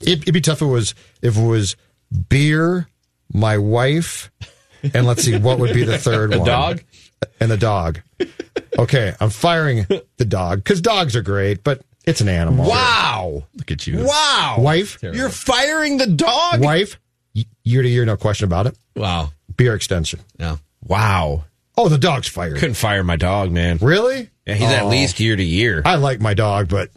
it, 0.00 0.22
it'd 0.22 0.34
be 0.34 0.40
tough 0.40 0.58
if 0.62 0.68
it 0.68 0.70
was 0.72 0.94
if 1.22 1.36
it 1.36 1.46
was 1.46 1.76
beer, 2.28 2.88
my 3.32 3.58
wife, 3.58 4.30
and 4.94 5.06
let's 5.06 5.22
see 5.22 5.36
what 5.38 5.58
would 5.58 5.74
be 5.74 5.84
the 5.84 5.98
third 5.98 6.30
The 6.32 6.38
one. 6.38 6.46
dog? 6.46 6.82
and 7.38 7.50
the 7.50 7.56
dog. 7.58 8.00
Okay, 8.78 9.14
I'm 9.20 9.28
firing 9.30 9.86
the 10.16 10.24
dog 10.24 10.64
because 10.64 10.80
dogs 10.80 11.14
are 11.16 11.22
great, 11.22 11.62
but 11.62 11.82
it's 12.06 12.22
an 12.22 12.28
animal. 12.30 12.66
Wow. 12.68 13.44
Look 13.56 13.70
at 13.70 13.86
you. 13.86 14.04
Wow. 14.06 14.56
Wife, 14.58 15.02
You're 15.02 15.28
firing 15.28 15.98
the 15.98 16.06
dog? 16.06 16.62
wife, 16.62 16.98
year 17.62 17.82
to 17.82 17.88
year, 17.88 18.06
no 18.06 18.16
question 18.16 18.46
about 18.46 18.66
it. 18.68 18.78
Wow. 18.96 19.32
Beer 19.60 19.74
extension. 19.74 20.20
Yeah. 20.38 20.56
Wow. 20.82 21.44
Oh, 21.76 21.90
the 21.90 21.98
dog's 21.98 22.26
fired. 22.28 22.56
Couldn't 22.56 22.76
fire 22.76 23.04
my 23.04 23.16
dog, 23.16 23.52
man. 23.52 23.76
Really? 23.82 24.30
Yeah, 24.46 24.54
he's 24.54 24.70
at 24.70 24.84
Oh. 24.84 24.88
least 24.88 25.20
year 25.20 25.36
to 25.36 25.44
year. 25.44 25.82
I 25.84 25.96
like 25.96 26.18
my 26.18 26.32
dog, 26.32 26.70
but 26.70 26.88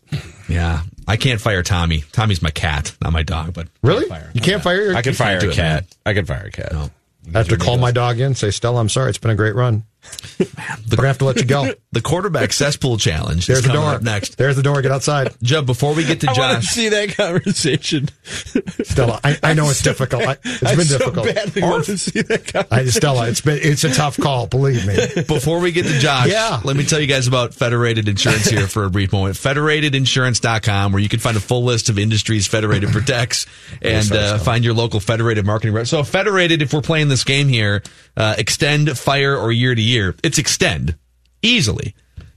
Yeah. 0.47 0.83
I 1.05 1.17
can't 1.17 1.41
fire 1.41 1.61
Tommy. 1.61 2.05
Tommy's 2.13 2.41
my 2.41 2.51
cat, 2.51 2.95
not 3.01 3.11
my 3.11 3.21
dog, 3.23 3.53
but 3.53 3.67
really, 3.81 4.07
fire. 4.07 4.31
you 4.33 4.39
can't 4.39 4.63
fire 4.63 4.77
your. 4.81 4.91
Cat. 4.93 4.97
I 4.99 5.01
can 5.01 5.13
fire 5.13 5.37
a 5.39 5.41
cat. 5.51 5.55
man. 5.57 5.85
I 6.05 6.13
can 6.13 6.25
fire 6.25 6.45
a 6.45 6.51
cat. 6.51 6.71
No. 6.71 6.89
I 7.35 7.37
have 7.39 7.49
to 7.49 7.57
call 7.57 7.77
my 7.77 7.91
dog 7.91 8.21
in, 8.21 8.33
say, 8.33 8.49
Stella, 8.49 8.79
I'm 8.79 8.87
sorry, 8.87 9.09
it's 9.09 9.17
been 9.17 9.31
a 9.31 9.35
great 9.35 9.55
run. 9.55 9.83
We're 10.39 10.95
gonna 10.97 11.07
have 11.07 11.17
to 11.19 11.25
let 11.25 11.37
you 11.37 11.45
go. 11.45 11.71
The 11.91 12.01
quarterback 12.01 12.53
cesspool 12.53 12.97
challenge 12.97 13.47
There's 13.47 13.59
is 13.59 13.65
the 13.65 13.73
door. 13.73 13.89
up 13.95 14.01
next. 14.01 14.37
There's 14.37 14.55
the 14.55 14.63
door. 14.63 14.81
Get 14.81 14.91
outside, 14.91 15.33
Judd, 15.41 15.65
before 15.65 15.93
we 15.93 16.03
get 16.05 16.21
to 16.21 16.27
I 16.29 16.33
want 16.37 16.61
to 16.61 16.67
Josh, 16.67 16.73
see 16.73 16.89
that 16.89 17.15
conversation. 17.15 18.09
Stella. 18.83 19.19
I, 19.23 19.37
I 19.43 19.53
know 19.53 19.69
it's 19.69 19.81
difficult. 19.83 20.23
I, 20.23 20.37
it's 20.43 20.63
I 20.63 20.75
been 20.75 20.85
so 20.85 20.97
difficult. 20.99 21.33
badly 21.33 21.61
want 21.61 21.85
to 21.85 21.97
see 21.97 22.21
that 22.21 22.45
conversation. 22.47 22.67
I, 22.71 22.85
Stella, 22.89 23.29
it's 23.29 23.41
been 23.41 23.59
it's 23.61 23.83
a 23.83 23.93
tough 23.93 24.17
call. 24.17 24.47
Believe 24.47 24.85
me. 24.85 24.95
before 25.23 25.59
we 25.59 25.71
get 25.71 25.85
to 25.85 25.99
Josh, 25.99 26.27
Yeah. 26.27 26.59
let 26.63 26.75
me 26.75 26.83
tell 26.83 26.99
you 26.99 27.07
guys 27.07 27.27
about 27.27 27.53
Federated 27.53 28.07
Insurance 28.07 28.45
here 28.49 28.67
for 28.67 28.85
a 28.85 28.89
brief 28.89 29.13
moment. 29.13 29.35
Federatedinsurance.com, 29.35 30.91
where 30.91 31.01
you 31.01 31.09
can 31.09 31.19
find 31.19 31.37
a 31.37 31.41
full 31.41 31.63
list 31.63 31.89
of 31.89 31.97
industries 31.99 32.47
Federated 32.47 32.89
protects 32.89 33.45
and 33.81 34.11
uh, 34.11 34.37
find 34.39 34.63
your 34.63 34.73
local 34.73 34.99
Federated 34.99 35.45
marketing 35.45 35.73
rep. 35.73 35.87
So, 35.87 36.03
Federated, 36.03 36.61
if 36.61 36.73
we're 36.73 36.81
playing 36.81 37.07
this 37.07 37.23
game 37.23 37.47
here, 37.47 37.83
uh, 38.17 38.35
extend, 38.37 38.97
fire, 38.97 39.35
or 39.37 39.51
year 39.51 39.73
to 39.73 39.81
year, 39.81 39.92
it's 40.23 40.37
extend 40.37 40.95
easily. 41.41 41.95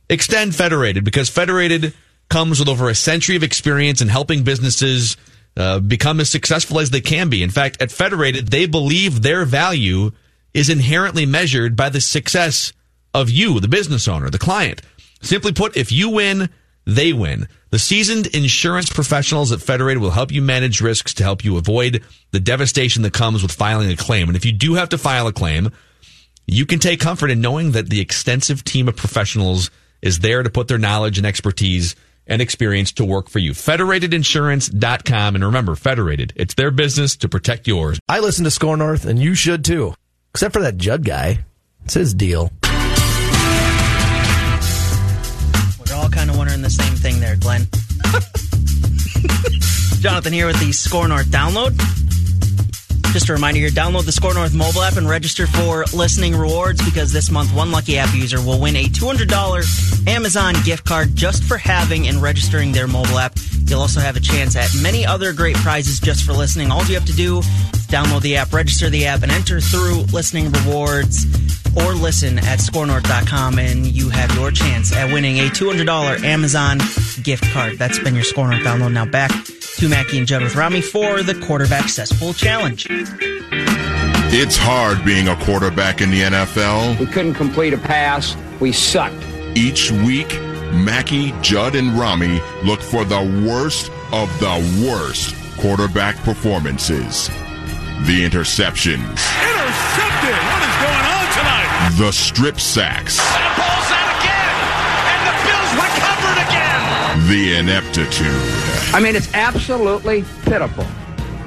Extend 0.08 0.54
Federated 0.54 1.04
because 1.04 1.28
Federated 1.28 1.94
comes 2.28 2.58
with 2.58 2.68
over 2.68 2.88
a 2.88 2.94
century 2.94 3.36
of 3.36 3.42
experience 3.42 4.00
in 4.00 4.08
helping 4.08 4.44
businesses 4.44 5.16
uh, 5.56 5.80
become 5.80 6.20
as 6.20 6.30
successful 6.30 6.80
as 6.80 6.90
they 6.90 7.00
can 7.00 7.28
be. 7.28 7.42
In 7.42 7.50
fact, 7.50 7.80
at 7.80 7.90
Federated, 7.90 8.48
they 8.48 8.66
believe 8.66 9.22
their 9.22 9.44
value 9.44 10.12
is 10.52 10.68
inherently 10.68 11.26
measured 11.26 11.76
by 11.76 11.88
the 11.88 12.00
success 12.00 12.72
of 13.14 13.30
you, 13.30 13.60
the 13.60 13.68
business 13.68 14.08
owner, 14.08 14.30
the 14.30 14.38
client. 14.38 14.82
Simply 15.22 15.52
put, 15.52 15.76
if 15.76 15.90
you 15.90 16.10
win, 16.10 16.50
they 16.84 17.12
win. 17.12 17.48
The 17.70 17.78
seasoned 17.78 18.28
insurance 18.28 18.90
professionals 18.90 19.50
at 19.50 19.60
Federated 19.60 20.00
will 20.00 20.10
help 20.10 20.30
you 20.30 20.40
manage 20.40 20.80
risks 20.80 21.12
to 21.14 21.24
help 21.24 21.44
you 21.44 21.56
avoid 21.56 22.02
the 22.30 22.40
devastation 22.40 23.02
that 23.02 23.12
comes 23.12 23.42
with 23.42 23.52
filing 23.52 23.90
a 23.90 23.96
claim. 23.96 24.28
And 24.28 24.36
if 24.36 24.44
you 24.44 24.52
do 24.52 24.74
have 24.74 24.90
to 24.90 24.98
file 24.98 25.26
a 25.26 25.32
claim, 25.32 25.70
you 26.46 26.64
can 26.64 26.78
take 26.78 27.00
comfort 27.00 27.30
in 27.30 27.40
knowing 27.40 27.72
that 27.72 27.90
the 27.90 28.00
extensive 28.00 28.62
team 28.62 28.88
of 28.88 28.96
professionals 28.96 29.70
is 30.00 30.20
there 30.20 30.42
to 30.42 30.50
put 30.50 30.68
their 30.68 30.78
knowledge 30.78 31.18
and 31.18 31.26
expertise 31.26 31.96
and 32.26 32.40
experience 32.40 32.92
to 32.92 33.04
work 33.04 33.28
for 33.28 33.38
you. 33.38 33.52
Federatedinsurance.com. 33.52 35.34
And 35.34 35.44
remember, 35.44 35.74
Federated, 35.74 36.32
it's 36.36 36.54
their 36.54 36.70
business 36.70 37.16
to 37.16 37.28
protect 37.28 37.66
yours. 37.66 37.98
I 38.08 38.20
listen 38.20 38.44
to 38.44 38.50
SKOR 38.50 38.76
North, 38.76 39.06
and 39.06 39.18
you 39.18 39.34
should 39.34 39.64
too. 39.64 39.94
Except 40.32 40.52
for 40.52 40.62
that 40.62 40.76
Judd 40.76 41.04
guy. 41.04 41.44
It's 41.84 41.94
his 41.94 42.14
deal. 42.14 42.50
We're 45.78 45.94
all 45.94 46.08
kind 46.08 46.30
of 46.30 46.36
wondering 46.36 46.62
the 46.62 46.70
same 46.70 46.94
thing 46.94 47.20
there, 47.20 47.36
Glenn. 47.36 47.62
Jonathan 50.00 50.32
here 50.32 50.46
with 50.46 50.60
the 50.60 50.72
SKOR 50.72 51.08
North 51.08 51.26
download. 51.26 51.76
Just 53.12 53.28
a 53.28 53.32
reminder 53.32 53.60
here, 53.60 53.70
download 53.70 54.04
the 54.04 54.12
SKOR 54.12 54.34
North 54.34 54.54
mobile 54.54 54.82
app 54.82 54.96
and 54.96 55.08
register 55.08 55.46
for 55.46 55.84
listening 55.94 56.36
rewards 56.36 56.84
because 56.84 57.12
this 57.12 57.30
month 57.30 57.52
one 57.54 57.70
lucky 57.70 57.98
app 57.98 58.14
user 58.14 58.40
will 58.40 58.60
win 58.60 58.76
a 58.76 58.84
$200 58.84 60.06
Amazon 60.06 60.54
gift 60.64 60.84
card 60.84 61.16
just 61.16 61.42
for 61.44 61.56
having 61.56 62.08
and 62.08 62.20
registering 62.20 62.72
their 62.72 62.86
mobile 62.86 63.18
app. 63.18 63.38
You'll 63.64 63.80
also 63.80 64.00
have 64.00 64.16
a 64.16 64.20
chance 64.20 64.54
at 64.54 64.70
many 64.82 65.06
other 65.06 65.32
great 65.32 65.56
prizes 65.56 65.98
just 65.98 66.24
for 66.24 66.32
listening. 66.32 66.70
All 66.70 66.84
you 66.84 66.94
have 66.94 67.06
to 67.06 67.14
do 67.14 67.38
is 67.38 67.86
download 67.86 68.22
the 68.22 68.36
app, 68.36 68.52
register 68.52 68.90
the 68.90 69.06
app, 69.06 69.22
and 69.22 69.32
enter 69.32 69.60
through 69.60 70.02
listening 70.12 70.52
rewards 70.52 71.24
or 71.76 71.94
listen 71.94 72.38
at 72.38 72.58
skornorth.com 72.58 73.58
and 73.58 73.86
you 73.86 74.08
have 74.08 74.34
your 74.34 74.50
chance 74.50 74.94
at 74.94 75.12
winning 75.12 75.38
a 75.38 75.48
$200 75.50 76.22
Amazon 76.22 76.78
gift 77.22 77.44
card. 77.52 77.78
That's 77.78 77.98
been 77.98 78.14
your 78.14 78.24
SKOR 78.24 78.48
North 78.48 78.62
download. 78.62 78.92
Now 78.92 79.06
back 79.06 79.30
to 79.76 79.88
Mackey 79.88 80.18
and 80.18 80.26
Judd 80.26 80.42
with 80.42 80.54
Rami 80.56 80.80
for 80.80 81.22
the 81.22 81.34
quarterback 81.46 81.88
cesspool 81.88 82.32
challenge. 82.32 82.86
It's 82.90 84.56
hard 84.56 85.04
being 85.04 85.28
a 85.28 85.36
quarterback 85.44 86.00
in 86.00 86.10
the 86.10 86.22
NFL. 86.22 86.98
We 86.98 87.06
couldn't 87.06 87.34
complete 87.34 87.72
a 87.74 87.78
pass. 87.78 88.36
We 88.60 88.72
sucked. 88.72 89.22
Each 89.54 89.90
week, 89.90 90.28
Mackey, 90.72 91.32
Judd, 91.42 91.74
and 91.74 91.92
Rami 91.98 92.40
look 92.64 92.80
for 92.80 93.04
the 93.04 93.20
worst 93.48 93.90
of 94.12 94.28
the 94.40 94.86
worst 94.86 95.34
quarterback 95.58 96.16
performances. 96.18 97.28
The 98.06 98.24
interceptions, 98.28 99.00
Intercepted! 99.00 100.36
What 100.36 100.62
is 100.62 100.76
going 100.84 101.06
on 101.06 101.26
tonight? 101.32 101.96
the 101.98 102.12
strip 102.12 102.60
sacks, 102.60 103.18
the 107.26 107.56
ineptitude. 107.56 108.26
I 108.94 109.00
mean, 109.00 109.16
it's 109.16 109.32
absolutely 109.34 110.24
pitiful. 110.44 110.86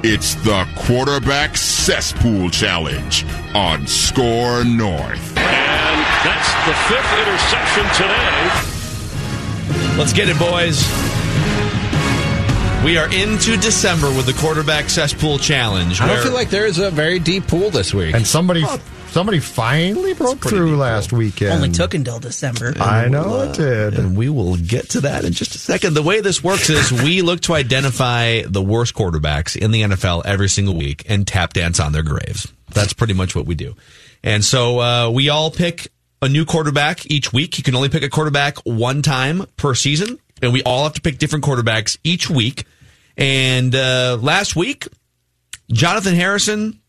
It's 0.02 0.34
the 0.36 0.66
Quarterback 0.76 1.56
Cesspool 1.56 2.50
Challenge 2.50 3.24
on 3.54 3.86
SKOR 3.86 4.64
North. 4.64 5.36
And 5.36 6.00
that's 6.24 6.52
the 6.66 6.74
fifth 6.88 7.12
interception 7.18 7.84
today. 7.96 8.50
Let's 9.98 10.12
get 10.12 10.28
it, 10.28 10.38
boys. 10.38 10.84
We 12.84 12.96
are 12.96 13.12
into 13.12 13.58
December 13.58 14.08
with 14.08 14.24
the 14.24 14.32
quarterback 14.32 14.88
cesspool 14.88 15.38
challenge. 15.38 16.00
I 16.00 16.06
don't 16.06 16.22
feel 16.22 16.32
like 16.32 16.48
there 16.48 16.64
is 16.64 16.78
a 16.78 16.90
very 16.90 17.18
deep 17.18 17.46
pool 17.46 17.68
this 17.68 17.92
week. 17.92 18.14
And 18.14 18.26
somebody 18.26 18.64
somebody 19.10 19.40
finally 19.40 20.14
broke 20.14 20.40
through 20.40 20.76
last 20.76 21.12
weekend. 21.12 21.52
Only 21.52 21.70
took 21.70 21.94
until 21.94 22.18
December. 22.18 22.74
I 22.80 23.08
know 23.08 23.42
it 23.42 23.54
did. 23.56 23.98
And 23.98 24.16
we 24.16 24.28
will 24.28 24.56
get 24.56 24.90
to 24.90 25.00
that 25.02 25.24
in 25.24 25.32
just 25.32 25.54
a 25.54 25.58
second. 25.58 25.94
The 25.94 26.02
way 26.02 26.20
this 26.20 26.42
works 26.42 26.70
is 26.70 26.92
we 26.92 27.22
look 27.22 27.40
to 27.42 27.54
identify 27.54 28.42
the 28.42 28.62
worst 28.62 28.94
quarterbacks 28.94 29.56
in 29.56 29.70
the 29.70 29.82
NFL 29.82 30.22
every 30.24 30.48
single 30.48 30.76
week 30.76 31.04
and 31.08 31.26
tap 31.26 31.52
dance 31.52 31.80
on 31.80 31.92
their 31.92 32.02
graves. 32.02 32.52
That's 32.72 32.92
pretty 32.92 33.14
much 33.14 33.34
what 33.34 33.46
we 33.46 33.54
do. 33.54 33.74
And 34.22 34.44
so 34.44 34.80
uh, 34.80 35.10
we 35.10 35.28
all 35.28 35.50
pick 35.50 35.88
a 36.22 36.28
new 36.28 36.44
quarterback 36.44 37.10
each 37.10 37.32
week. 37.32 37.58
You 37.58 37.64
can 37.64 37.74
only 37.74 37.88
pick 37.88 38.02
a 38.02 38.10
quarterback 38.10 38.58
one 38.58 39.02
time 39.02 39.46
per 39.56 39.74
season, 39.74 40.18
and 40.42 40.52
we 40.52 40.62
all 40.62 40.84
have 40.84 40.94
to 40.94 41.00
pick 41.00 41.18
different 41.18 41.44
quarterbacks 41.44 41.96
each 42.04 42.28
week. 42.28 42.64
And 43.16 43.74
uh, 43.74 44.18
last 44.20 44.56
week, 44.56 44.86
Jonathan 45.72 46.14
Harrison, 46.14 46.79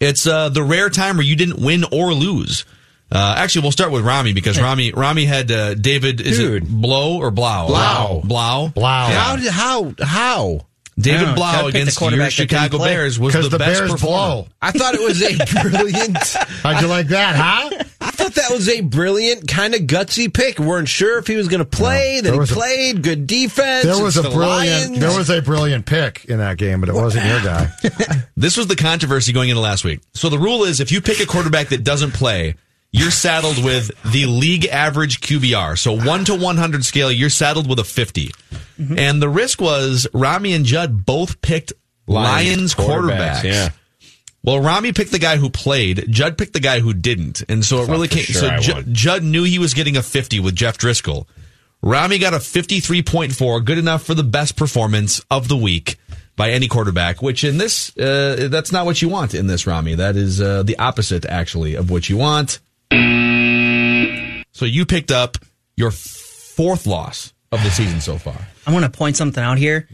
it's 0.00 0.26
uh, 0.26 0.48
the 0.48 0.62
rare 0.62 0.90
time 0.90 1.16
where 1.16 1.26
you 1.26 1.36
didn't 1.36 1.58
win 1.58 1.84
or 1.92 2.12
lose. 2.14 2.64
Uh, 3.12 3.34
actually, 3.38 3.62
we'll 3.62 3.70
start 3.72 3.92
with 3.92 4.04
Rami 4.04 4.32
because 4.32 4.60
Rami 4.60 4.92
Rami 4.92 5.24
had 5.24 5.50
uh, 5.52 5.74
David. 5.74 6.20
Is 6.20 6.38
Dude. 6.38 6.64
it 6.64 6.68
Blow 6.68 7.18
or 7.18 7.30
Blau? 7.30 7.68
Blau. 7.68 8.22
Blau. 8.24 8.68
Blau. 8.68 9.06
How? 9.06 9.36
did- 9.36 9.52
How? 9.52 9.94
How? 10.00 10.66
David 10.98 11.20
I 11.20 11.22
don't 11.24 11.30
know. 11.30 11.34
Blau 11.36 11.52
Gotta 11.52 11.62
the 11.64 11.68
against 11.78 12.00
your 12.00 12.08
quarterback 12.10 12.30
that 12.30 12.36
didn't 12.36 12.50
Chicago. 12.50 12.78
Bears 12.84 13.18
was 13.18 13.34
the, 13.34 13.48
the, 13.48 13.58
best 13.58 13.80
Bears 13.80 13.90
performer. 13.92 14.16
blow. 14.44 14.48
I 14.62 14.70
thought 14.70 14.94
it 14.94 15.00
was 15.02 15.22
a 15.22 15.62
brilliant. 15.62 16.18
How'd 16.62 16.82
you 16.82 16.88
like 16.88 17.08
that, 17.08 17.34
huh? 17.36 17.84
I 18.00 18.10
thought 18.10 18.34
that 18.34 18.50
was 18.50 18.68
a 18.68 18.80
brilliant, 18.82 19.48
kind 19.48 19.74
of 19.74 19.82
gutsy 19.82 20.32
pick. 20.32 20.58
We 20.58 20.66
weren't 20.66 20.88
sure 20.88 21.18
if 21.18 21.26
he 21.26 21.36
was 21.36 21.48
going 21.48 21.60
to 21.60 21.64
play. 21.64 22.20
there 22.20 22.32
then 22.32 22.40
was 22.40 22.50
he 22.50 22.54
a- 22.54 22.58
played. 22.58 23.02
Good 23.02 23.26
defense. 23.26 23.84
There 23.86 24.02
was 24.02 24.16
a 24.16 24.22
the 24.22 24.30
brilliant 24.30 24.90
Lions. 24.90 25.00
there 25.00 25.16
was 25.18 25.30
a 25.30 25.42
brilliant 25.42 25.86
pick 25.86 26.26
in 26.26 26.38
that 26.38 26.58
game, 26.58 26.80
but 26.80 26.88
it 26.88 26.94
wasn't 26.94 27.26
your 27.26 27.40
guy. 27.42 27.70
This 28.36 28.56
was 28.56 28.66
the 28.66 28.76
controversy 28.76 29.32
going 29.32 29.48
into 29.48 29.60
last 29.60 29.84
week. 29.84 30.00
So 30.12 30.28
the 30.28 30.38
rule 30.38 30.64
is 30.64 30.80
if 30.80 30.90
you 30.92 31.00
pick 31.00 31.20
a 31.20 31.26
quarterback 31.26 31.68
that 31.68 31.84
doesn't 31.84 32.12
play, 32.12 32.56
you're 32.94 33.10
saddled 33.10 33.62
with 33.64 33.90
the 34.12 34.26
league 34.26 34.66
average 34.66 35.20
QBR. 35.20 35.76
So 35.76 35.92
1 35.96 36.26
to 36.26 36.34
100 36.36 36.84
scale, 36.84 37.10
you're 37.10 37.28
saddled 37.28 37.68
with 37.68 37.80
a 37.80 37.84
50. 37.84 38.28
Mm-hmm. 38.78 38.96
And 38.96 39.20
the 39.20 39.28
risk 39.28 39.60
was 39.60 40.06
Rami 40.14 40.52
and 40.52 40.64
Judd 40.64 41.04
both 41.04 41.42
picked 41.42 41.72
Lions, 42.06 42.46
Lions 42.46 42.74
quarterbacks. 42.76 43.40
quarterbacks, 43.40 43.42
yeah. 43.44 43.68
Well, 44.44 44.60
Rami 44.60 44.92
picked 44.92 45.10
the 45.10 45.18
guy 45.18 45.38
who 45.38 45.50
played. 45.50 46.04
Judd 46.08 46.38
picked 46.38 46.52
the 46.52 46.60
guy 46.60 46.78
who 46.78 46.94
didn't, 46.94 47.42
and 47.48 47.64
so 47.64 47.78
it 47.78 47.86
Thought 47.86 47.92
really 47.92 48.08
came. 48.08 48.24
sure 48.24 48.60
so 48.60 48.74
I 48.76 48.82
Judd 48.82 49.24
knew 49.24 49.42
he 49.42 49.58
was 49.58 49.74
getting 49.74 49.96
a 49.96 50.02
50 50.02 50.38
with 50.38 50.54
Jeff 50.54 50.78
Driskel. 50.78 51.26
Rami 51.82 52.18
got 52.18 52.32
a 52.32 52.38
53.4, 52.38 53.64
good 53.64 53.78
enough 53.78 54.04
for 54.04 54.14
the 54.14 54.22
best 54.22 54.54
performance 54.54 55.20
of 55.30 55.48
the 55.48 55.56
week 55.56 55.96
by 56.36 56.50
any 56.50 56.68
quarterback. 56.68 57.22
Which 57.22 57.42
in 57.42 57.58
this, 57.58 57.96
uh, 57.96 58.48
that's 58.50 58.70
not 58.70 58.86
what 58.86 59.02
you 59.02 59.08
want 59.08 59.34
in 59.34 59.48
this 59.48 59.66
Rami. 59.66 59.96
That 59.96 60.14
is 60.14 60.40
uh, 60.40 60.62
the 60.62 60.78
opposite, 60.78 61.24
actually, 61.24 61.74
of 61.74 61.90
what 61.90 62.08
you 62.08 62.18
want. 62.18 62.60
So 64.52 64.64
you 64.64 64.86
picked 64.86 65.10
up 65.10 65.36
your 65.76 65.90
fourth 65.90 66.86
loss 66.86 67.32
of 67.50 67.62
the 67.62 67.70
season 67.70 68.00
so 68.00 68.18
far. 68.18 68.36
I 68.66 68.72
want 68.72 68.84
to 68.84 68.90
point 68.90 69.16
something 69.16 69.42
out 69.42 69.58
here. 69.58 69.88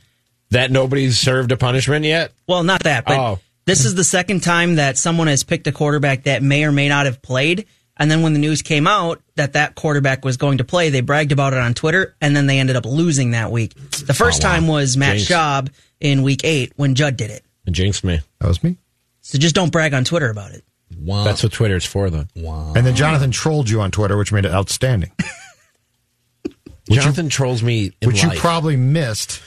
That 0.50 0.70
nobody's 0.70 1.18
served 1.18 1.52
a 1.52 1.56
punishment 1.56 2.04
yet? 2.04 2.32
Well, 2.46 2.62
not 2.62 2.82
that, 2.82 3.04
but 3.06 3.18
Oh. 3.18 3.38
this 3.66 3.84
is 3.84 3.94
the 3.94 4.04
second 4.04 4.40
time 4.42 4.74
that 4.76 4.98
someone 4.98 5.28
has 5.28 5.44
picked 5.44 5.66
a 5.66 5.72
quarterback 5.72 6.24
that 6.24 6.42
may 6.42 6.64
or 6.64 6.72
may 6.72 6.88
not 6.88 7.06
have 7.06 7.22
played. 7.22 7.66
And 7.96 8.10
then 8.10 8.22
when 8.22 8.32
the 8.32 8.38
news 8.38 8.62
came 8.62 8.86
out 8.86 9.20
that 9.36 9.52
that 9.54 9.74
quarterback 9.74 10.24
was 10.24 10.36
going 10.36 10.58
to 10.58 10.64
play, 10.64 10.88
they 10.90 11.00
bragged 11.02 11.32
about 11.32 11.52
it 11.52 11.58
on 11.58 11.74
Twitter, 11.74 12.14
and 12.20 12.34
then 12.34 12.46
they 12.46 12.58
ended 12.58 12.76
up 12.76 12.84
losing 12.86 13.30
that 13.32 13.50
week. 13.52 13.74
The 14.06 14.14
first 14.14 14.42
Oh, 14.42 14.48
wow. 14.48 14.54
time 14.54 14.66
was 14.66 14.96
Matt 14.96 15.16
Jinx. 15.18 15.30
Schaub 15.30 15.68
in 16.00 16.22
week 16.22 16.40
eight 16.44 16.72
when 16.76 16.94
Judd 16.94 17.16
did 17.16 17.30
it. 17.30 17.44
It 17.66 17.72
jinxed 17.72 18.02
me. 18.04 18.20
That 18.40 18.48
was 18.48 18.62
me. 18.64 18.76
So 19.20 19.38
just 19.38 19.54
don't 19.54 19.70
brag 19.70 19.92
on 19.94 20.04
Twitter 20.04 20.30
about 20.30 20.52
it. 20.52 20.64
Wow. 20.98 21.24
That's 21.24 21.42
what 21.42 21.52
Twitter's 21.52 21.84
for, 21.84 22.10
though. 22.10 22.26
Wow. 22.36 22.72
And 22.74 22.86
then 22.86 22.94
Jonathan 22.94 23.30
trolled 23.30 23.70
you 23.70 23.80
on 23.80 23.90
Twitter, 23.90 24.16
which 24.16 24.32
made 24.32 24.44
it 24.44 24.52
outstanding. 24.52 25.12
Jonathan 26.90 27.28
trolls 27.28 27.62
me 27.62 27.92
in 28.00 28.08
which 28.08 28.22
life. 28.24 28.34
you 28.34 28.40
probably 28.40 28.76
missed 28.76 29.40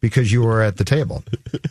because 0.00 0.30
you 0.30 0.42
were 0.42 0.60
at 0.60 0.76
the 0.76 0.84
table, 0.84 1.24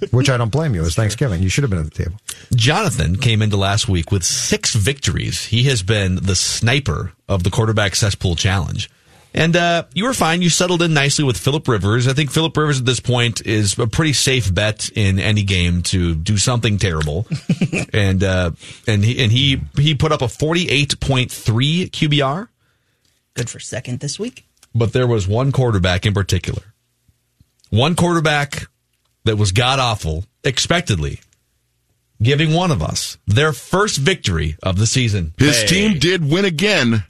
which 0.09 0.27
I 0.29 0.37
don't 0.37 0.51
blame 0.51 0.73
you. 0.73 0.81
It 0.81 0.85
was 0.85 0.95
Thanksgiving. 0.95 1.43
You 1.43 1.49
should 1.49 1.63
have 1.63 1.69
been 1.69 1.79
at 1.79 1.93
the 1.93 2.03
table. 2.03 2.17
Jonathan 2.55 3.17
came 3.17 3.43
into 3.43 3.57
last 3.57 3.87
week 3.87 4.11
with 4.11 4.23
six 4.23 4.73
victories. 4.73 5.45
He 5.45 5.63
has 5.65 5.83
been 5.83 6.15
the 6.15 6.35
sniper 6.35 7.11
of 7.29 7.43
the 7.43 7.51
quarterback 7.51 7.95
cesspool 7.95 8.35
challenge. 8.35 8.89
And 9.33 9.55
uh, 9.55 9.85
you 9.93 10.05
were 10.05 10.13
fine. 10.13 10.41
You 10.41 10.49
settled 10.49 10.81
in 10.83 10.93
nicely 10.93 11.25
with 11.25 11.37
Philip 11.37 11.67
Rivers. 11.67 12.07
I 12.07 12.13
think 12.13 12.31
Philip 12.31 12.55
Rivers 12.55 12.79
at 12.79 12.85
this 12.85 12.99
point 12.99 13.45
is 13.45 13.77
a 13.79 13.87
pretty 13.87 14.13
safe 14.13 14.53
bet 14.53 14.89
in 14.95 15.19
any 15.19 15.43
game 15.43 15.81
to 15.83 16.13
do 16.13 16.37
something 16.37 16.77
terrible. 16.77 17.25
and 17.93 18.23
uh, 18.23 18.51
and 18.87 19.03
he 19.03 19.23
and 19.23 19.31
he 19.31 19.61
he 19.75 19.95
put 19.95 20.11
up 20.11 20.21
a 20.21 20.27
forty 20.27 20.69
eight 20.69 20.99
point 20.99 21.31
three 21.31 21.89
QBR. 21.89 22.47
Good 23.33 23.49
for 23.49 23.59
second 23.59 23.99
this 24.01 24.19
week. 24.19 24.45
But 24.75 24.93
there 24.93 25.07
was 25.07 25.27
one 25.27 25.51
quarterback 25.51 26.05
in 26.05 26.13
particular, 26.13 26.73
one 27.69 27.95
quarterback 27.95 28.67
that 29.23 29.37
was 29.37 29.51
god 29.51 29.79
awful, 29.79 30.25
expectedly, 30.43 31.19
giving 32.21 32.53
one 32.53 32.71
of 32.71 32.81
us 32.81 33.17
their 33.27 33.53
first 33.53 33.97
victory 33.97 34.57
of 34.63 34.77
the 34.77 34.87
season. 34.87 35.33
His 35.37 35.63
team 35.65 35.99
did 35.99 36.27
win 36.29 36.45
again, 36.45 37.03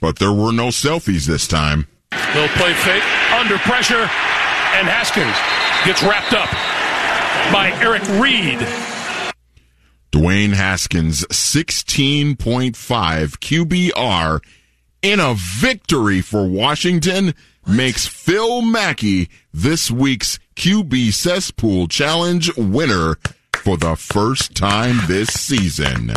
but 0.00 0.18
there 0.18 0.32
were 0.32 0.52
no 0.52 0.68
selfies 0.68 1.26
this 1.26 1.46
time. 1.46 1.86
They'll 2.10 2.48
play 2.48 2.72
fake 2.74 3.04
under 3.32 3.58
pressure, 3.58 4.02
and 4.02 4.88
Haskins 4.88 5.36
gets 5.84 6.02
wrapped 6.02 6.32
up 6.32 6.50
by 7.52 7.70
Eric 7.80 8.02
Reid. 8.20 8.58
Dwayne 10.12 10.52
Haskins 10.52 11.24
16.5 11.26 12.72
QBR 12.74 14.40
in 15.02 15.20
a 15.20 15.34
victory 15.36 16.20
for 16.20 16.46
Washington 16.46 17.34
makes 17.66 18.06
Phil 18.06 18.62
Mackey 18.62 19.30
this 19.52 19.90
week's 19.90 20.38
QB 20.56 21.12
Cesspool 21.12 21.88
Challenge 21.88 22.54
winner 22.56 23.16
for 23.56 23.76
the 23.76 23.96
first 23.96 24.54
time 24.54 24.98
this 25.06 25.28
season. 25.28 26.12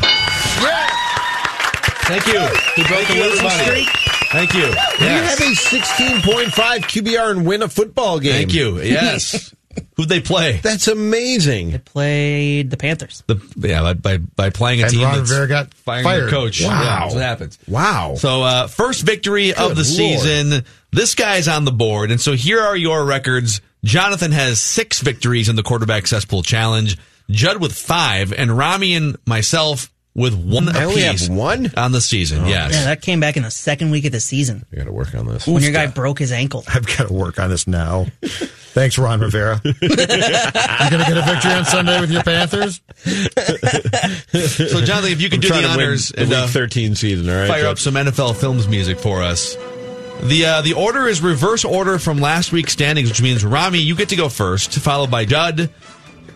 Thank 2.06 2.28
you. 2.28 2.40
He 2.76 2.84
broke 2.88 3.08
the 3.08 3.16
losing 3.16 3.50
streak. 3.50 3.88
Thank 4.32 4.54
you. 4.54 4.62
You 4.66 5.08
have 5.08 5.40
a 5.40 5.44
16.5 5.44 6.52
QBR 6.52 7.32
and 7.32 7.46
win 7.46 7.62
a 7.62 7.70
football 7.70 8.20
game. 8.20 8.34
Thank 8.34 8.54
you. 8.54 8.78
Yes. 8.84 9.54
Who'd 9.96 10.08
they 10.08 10.20
play? 10.20 10.60
That's 10.62 10.88
amazing. 10.88 11.72
They 11.72 11.78
played 11.80 12.70
the 12.70 12.78
Panthers. 12.78 13.24
The, 13.26 13.42
yeah, 13.58 13.82
by, 13.82 13.94
by, 13.94 14.18
by 14.18 14.50
playing 14.52 14.82
a 14.82 14.84
And 14.84 14.92
team 14.92 15.02
Ron 15.04 15.18
that's 15.18 15.32
Rivera 15.32 15.48
got 15.48 15.74
firing 15.74 16.04
fired. 16.04 16.22
their 16.24 16.30
coach. 16.30 16.62
Wow. 16.62 16.70
Yeah, 16.70 17.00
that's 17.00 17.14
what 17.16 17.24
happens. 17.24 17.60
Wow. 17.68 18.14
So, 18.16 18.44
uh, 18.44 18.68
first 18.68 19.02
victory 19.04 19.50
of 19.52 19.70
the 19.70 19.76
Lord. 19.76 19.86
season. 19.86 20.64
This 20.92 21.16
guy's 21.16 21.48
on 21.48 21.66
the 21.66 21.72
board. 21.72 22.12
And 22.12 22.22
so 22.22 22.34
here 22.34 22.60
are 22.62 22.76
your 22.78 23.04
records. 23.04 23.62
Jonathan 23.84 24.32
has 24.32 24.62
six 24.62 25.02
victories 25.02 25.50
in 25.50 25.56
the 25.56 25.64
quarterback 25.64 26.06
cesspool 26.06 26.44
challenge. 26.44 26.98
Judd 27.32 27.60
with 27.62 27.74
five, 27.74 28.32
and 28.34 28.56
Rami 28.56 28.94
and 28.94 29.18
myself 29.26 29.90
with 30.16 30.34
one 30.36 30.70
I 30.70 30.84
only 30.84 31.02
have 31.02 31.28
one? 31.30 31.72
on 31.76 31.92
the 31.92 32.02
season. 32.02 32.46
yes. 32.46 32.74
Yeah, 32.74 32.84
that 32.86 33.02
came 33.02 33.20
back 33.20 33.36
in 33.38 33.44
the 33.44 33.52
second 33.52 33.90
week 33.92 34.06
of 34.06 34.12
the 34.12 34.20
season 34.20 34.66
I 34.72 34.76
got 34.76 34.84
to 34.86 34.92
work 34.92 35.16
on 35.16 35.26
this. 35.28 35.48
when 35.48 35.64
your 35.64 35.72
guy 35.72 35.88
broke 35.88 36.20
his 36.20 36.32
ankle. 36.32 36.64
I've 36.68 36.86
got 36.86 37.08
to 37.08 37.14
work 37.14 37.40
on 37.40 37.50
this 37.50 37.68
now. 37.68 38.06
Thanks, 38.22 38.98
Ron 38.98 39.20
Rivera. 39.22 39.60
You're 39.64 39.72
going 39.74 39.90
to 39.90 40.08
get 40.08 41.18
a 41.18 41.22
victory 41.22 41.52
on 41.52 41.66
Sunday 41.66 42.00
with 42.02 42.12
your 42.12 42.24
Panthers? 42.24 42.82
So, 44.34 44.82
Jonathan, 44.82 45.12
if 45.12 45.22
you 45.22 45.30
could 45.30 45.38
I'm 45.38 45.42
do 45.42 45.48
the 45.50 45.54
to 45.54 45.62
win 45.62 45.70
honors 45.70 46.10
the 46.10 46.22
and 46.22 46.30
week 46.30 46.38
uh, 46.40 46.48
13 46.48 46.96
season, 46.96 47.30
all 47.30 47.36
right? 47.36 47.48
fire 47.48 47.68
up 47.68 47.78
some 47.78 47.94
NFL 47.94 48.36
films 48.36 48.68
music 48.68 48.98
for 49.00 49.22
us. 49.22 49.56
The 50.24 50.46
uh, 50.46 50.62
the 50.62 50.74
order 50.74 51.08
is 51.08 51.22
reverse 51.22 51.64
order 51.66 52.00
from 52.00 52.18
last 52.18 52.52
week's 52.52 52.74
standings, 52.74 53.10
which 53.10 53.22
means 53.22 53.44
Rami, 53.46 53.80
you 53.80 53.96
get 53.96 54.10
to 54.10 54.16
go 54.16 54.28
first, 54.30 54.74
followed 54.80 55.12
by 55.12 55.26
Judd, 55.26 55.70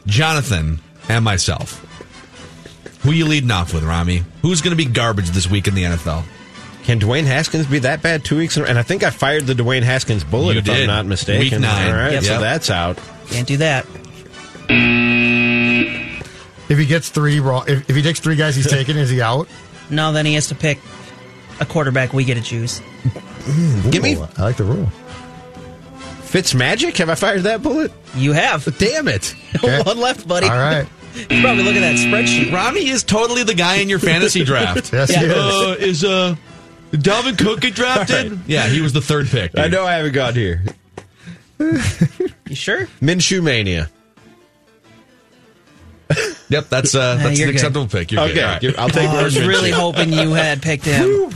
Jonathan, 0.06 0.80
and 1.10 1.24
myself. 1.26 1.84
Who 3.08 3.14
you 3.14 3.26
leading 3.26 3.52
off 3.52 3.74
with, 3.74 3.86
Rami? 3.86 4.26
Who's 4.42 4.60
going 4.62 4.76
to 4.78 4.84
be 4.84 4.84
garbage 4.84 5.30
this 5.30 5.50
week 5.50 5.70
in 5.70 5.76
the 5.76 5.84
NFL? 5.84 6.26
Can 6.84 7.00
Dwayne 7.00 7.24
Haskins 7.24 7.66
be 7.66 7.80
that 7.80 8.02
bad 8.02 8.26
two 8.26 8.36
weeks 8.38 8.58
in 8.58 8.64
a 8.64 8.66
And 8.68 8.78
I 8.78 8.84
think 8.84 9.02
I 9.02 9.12
fired 9.12 9.46
the 9.46 9.54
Dwayne 9.54 9.84
Haskins 9.84 10.26
bullet, 10.26 10.56
You 10.56 10.60
if 10.60 10.66
did. 10.66 10.82
I'm 10.82 10.88
not 10.88 11.06
mistaken. 11.06 11.40
Week 11.40 11.58
nine. 11.62 11.88
All 11.88 11.94
right, 11.98 12.12
Yep. 12.12 12.24
so 12.24 12.32
Yep. 12.34 12.42
that's 12.42 12.70
out. 12.70 13.00
Can't 13.30 13.48
do 13.48 13.56
that. 13.58 13.86
If 16.70 16.78
he 16.78 16.86
gets 16.86 17.08
three 17.08 17.40
wrong, 17.40 17.64
if, 17.70 17.90
if 17.90 17.96
he 17.96 18.02
takes 18.02 18.20
three 18.20 18.36
guys 18.36 18.58
he's 18.58 18.68
taking, 18.70 18.98
is 18.98 19.10
he 19.10 19.22
out? 19.22 19.48
No, 19.90 20.12
then 20.12 20.26
he 20.26 20.34
has 20.34 20.50
to 20.50 20.56
pick 20.56 20.80
a 21.62 21.66
quarterback 21.66 22.12
we 22.12 22.26
get 22.26 22.36
to 22.36 22.42
choose. 22.42 22.82
Give 23.90 24.04
me 24.04 24.18
I 24.38 24.42
like 24.42 24.58
the 24.58 24.66
rule. 24.66 24.88
Fitz 26.24 26.54
Magic. 26.54 26.98
Have 26.98 27.10
I 27.10 27.16
fired 27.16 27.44
that 27.44 27.64
bullet? 27.64 27.94
You 28.14 28.34
have. 28.34 28.66
Damn 28.78 29.08
it. 29.08 29.34
Okay. 29.56 29.82
One 29.86 29.98
left, 29.98 30.28
buddy. 30.28 30.48
All 30.50 30.58
right. 30.58 30.86
You 31.30 31.41
probably 31.41 31.64
look 31.64 31.76
at 31.76 31.81
that 31.81 31.95
spreadsheet. 31.95 32.52
Rami 32.52 32.88
is 32.88 33.03
totally 33.03 33.44
the 33.44 33.53
guy 33.53 33.77
in 33.77 33.89
your 33.89 33.99
fantasy 33.99 34.44
draft. 34.44 34.91
Yes, 34.98 35.10
he 35.14 35.26
is. 35.26 35.34
Uh, 35.34 35.76
is 35.80 36.03
uh, 36.03 36.35
Dalvin 36.91 37.38
Cook 37.38 37.61
get 37.61 37.76
drafted? 37.76 38.39
Yeah, 38.48 38.68
he 38.68 38.81
was 38.81 38.94
the 38.94 39.02
third 39.02 39.27
pick. 39.27 39.57
I 39.57 39.68
know 39.68 39.85
I 39.85 39.94
haven't 39.94 40.14
got 40.14 40.35
here. 40.35 40.64
You 41.60 42.56
sure? 42.56 42.85
Minshew 43.02 43.41
Mania. 43.44 43.89
Yep, 46.49 46.69
that's 46.69 46.95
uh, 46.95 47.15
Nah, 47.18 47.23
that's 47.23 47.39
you're 47.39 47.49
an 47.49 47.53
good. 47.53 47.56
acceptable 47.60 47.88
pick. 47.88 48.10
You're 48.14 48.22
Okay, 48.22 48.34
good. 48.35 48.44
All 48.45 48.52
right. 48.53 48.80
I'll 48.80 48.88
take 48.89 49.10
Oh, 49.10 49.18
I 49.18 49.23
was 49.23 49.38
really 49.45 49.69
hoping 49.72 50.14
you 50.14 50.31
had 50.31 50.61
picked 50.61 50.85
him. 50.85 51.30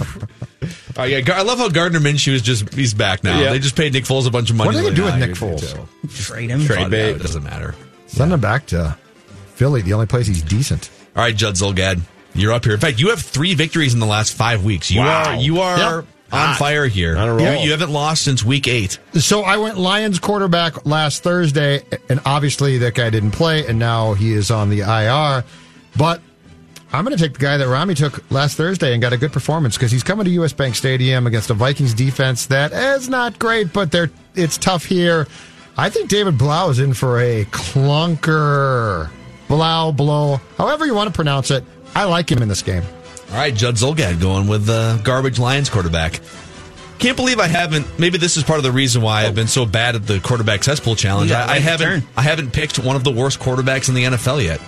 Oh 0.95 1.03
yeah, 1.03 1.19
I 1.33 1.41
love 1.41 1.57
how 1.57 1.67
Gardner 1.67 1.99
Minshew 1.99 2.31
is 2.31 2.41
just 2.41 2.73
he's 2.73 2.93
back 2.93 3.21
now. 3.21 3.37
Yeah. 3.37 3.49
They 3.49 3.59
just 3.59 3.75
paid 3.75 3.91
Nick 3.91 4.05
Foles 4.05 4.25
a 4.25 4.31
bunch 4.31 4.49
of 4.49 4.55
money. 4.55 4.67
What 4.67 4.75
are 4.75 4.77
they 4.77 4.83
gonna 4.83 4.95
do 4.95 5.03
with 5.03 5.17
Nick 5.17 5.31
Foles? 5.31 6.25
Trade 6.25 6.49
him. 6.49 6.61
Trade 6.65 6.75
Find 6.75 6.85
out, 6.85 6.91
bait. 6.91 7.09
It 7.15 7.21
doesn't 7.21 7.43
matter. 7.43 7.75
Send 8.07 8.31
him 8.31 8.39
back 8.39 8.67
to 8.67 8.97
Philly, 9.56 9.82
the 9.82 9.94
only 9.94 10.06
place 10.07 10.28
he's 10.28 10.41
decent. 10.41 10.90
All 11.15 11.23
right, 11.23 11.36
Judd 11.36 11.56
Zulgad, 11.56 12.02
you're 12.34 12.52
up 12.53 12.64
here. 12.64 12.73
In 12.73 12.80
fact, 12.80 12.99
you 12.99 13.10
have 13.10 13.19
three 13.22 13.53
victories 13.53 13.94
in 13.94 13.99
the 13.99 14.06
last 14.06 14.34
five 14.34 14.64
weeks. 14.64 14.90
You 14.91 15.02
Wow. 15.02 15.32
are 15.32 15.36
you 15.36 15.60
are 15.60 15.78
Yep. 15.78 16.06
on 16.32 16.48
Hot. 16.48 16.57
fire 16.57 16.88
here. 16.88 17.18
On 17.18 17.40
a 17.40 17.44
You, 17.57 17.65
you 17.65 17.72
haven't 17.72 17.91
lost 17.91 18.22
since 18.23 18.44
week 18.44 18.68
eight. 18.68 18.98
So 19.15 19.44
I 19.44 19.57
went 19.57 19.78
Lions 19.78 20.19
quarterback 20.19 20.86
last 20.86 21.23
Thursday, 21.23 21.84
and 22.10 22.22
obviously 22.26 22.78
that 22.80 22.95
guy 22.95 23.10
didn't 23.10 23.32
play, 23.32 23.65
and 23.68 23.78
now 23.78 24.14
he 24.14 24.32
is 24.34 24.49
on 24.49 24.69
the 24.69 24.80
IR. 24.82 25.44
But 25.98 26.22
I'm 26.94 27.03
going 27.06 27.15
to 27.18 27.22
take 27.22 27.34
the 27.34 27.40
guy 27.40 27.57
that 27.57 27.68
Rami 27.68 27.95
took 27.95 28.23
last 28.32 28.56
Thursday 28.56 28.94
and 28.94 29.02
got 29.02 29.11
a 29.14 29.18
good 29.18 29.32
performance 29.34 29.76
because 29.78 29.91
he's 29.91 30.03
coming 30.03 30.23
to 30.26 30.32
US 30.32 30.53
Bank 30.53 30.76
Stadium 30.76 31.28
against 31.28 31.49
a 31.49 31.53
Vikings 31.53 31.94
defense 31.94 32.45
that 32.48 32.72
is 32.72 33.10
not 33.10 33.38
great, 33.40 33.73
but 33.73 33.91
they're 33.91 34.10
it's 34.36 34.57
tough 34.57 34.86
here. 34.86 35.28
I 35.78 35.90
think 35.90 36.10
David 36.10 36.38
Blough 36.38 36.69
is 36.69 36.80
in 36.80 36.94
for 36.94 37.19
a 37.19 37.45
clunker. 37.45 39.10
Blau, 39.52 39.91
blow, 39.91 40.40
however 40.57 40.86
you 40.86 40.95
want 40.95 41.10
to 41.10 41.14
pronounce 41.14 41.52
it. 41.52 41.65
I 41.94 42.06
like 42.06 42.32
him 42.32 42.41
in 42.41 42.48
this 42.48 42.61
game. 42.61 42.84
All 43.32 43.36
right, 43.36 43.53
Judd 43.53 43.76
Zulgad 43.76 44.22
going 44.22 44.48
with 44.48 44.65
the 44.65 44.99
garbage 45.03 45.40
Lions 45.40 45.69
quarterback. 45.69 46.22
Can't 46.99 47.18
believe 47.18 47.38
I 47.38 47.48
haven't. 47.48 47.99
Maybe 47.99 48.18
this 48.18 48.38
is 48.38 48.44
part 48.44 48.60
of 48.60 48.64
the 48.64 48.72
reason 48.72 49.02
why 49.02 49.26
I've 49.26 49.36
been 49.36 49.48
so 49.49 49.65
bad 49.65 49.95
at 49.95 50.07
the 50.07 50.22
quarterback 50.22 50.64
cesspool 50.64 50.95
challenge. 50.95 51.30
You 51.32 51.36
got 51.36 51.49
I, 51.49 51.56
I 51.56 51.60
haven't. 51.60 52.02
turn. 52.02 52.03
I 52.15 52.22
haven't 52.22 52.53
picked 52.53 52.80
one 52.80 52.95
of 52.95 53.03
the 53.03 53.11
worst 53.11 53.40
quarterbacks 53.40 53.90
in 53.90 53.95
the 53.95 54.06
NFL 54.06 54.41
yet. 54.41 54.61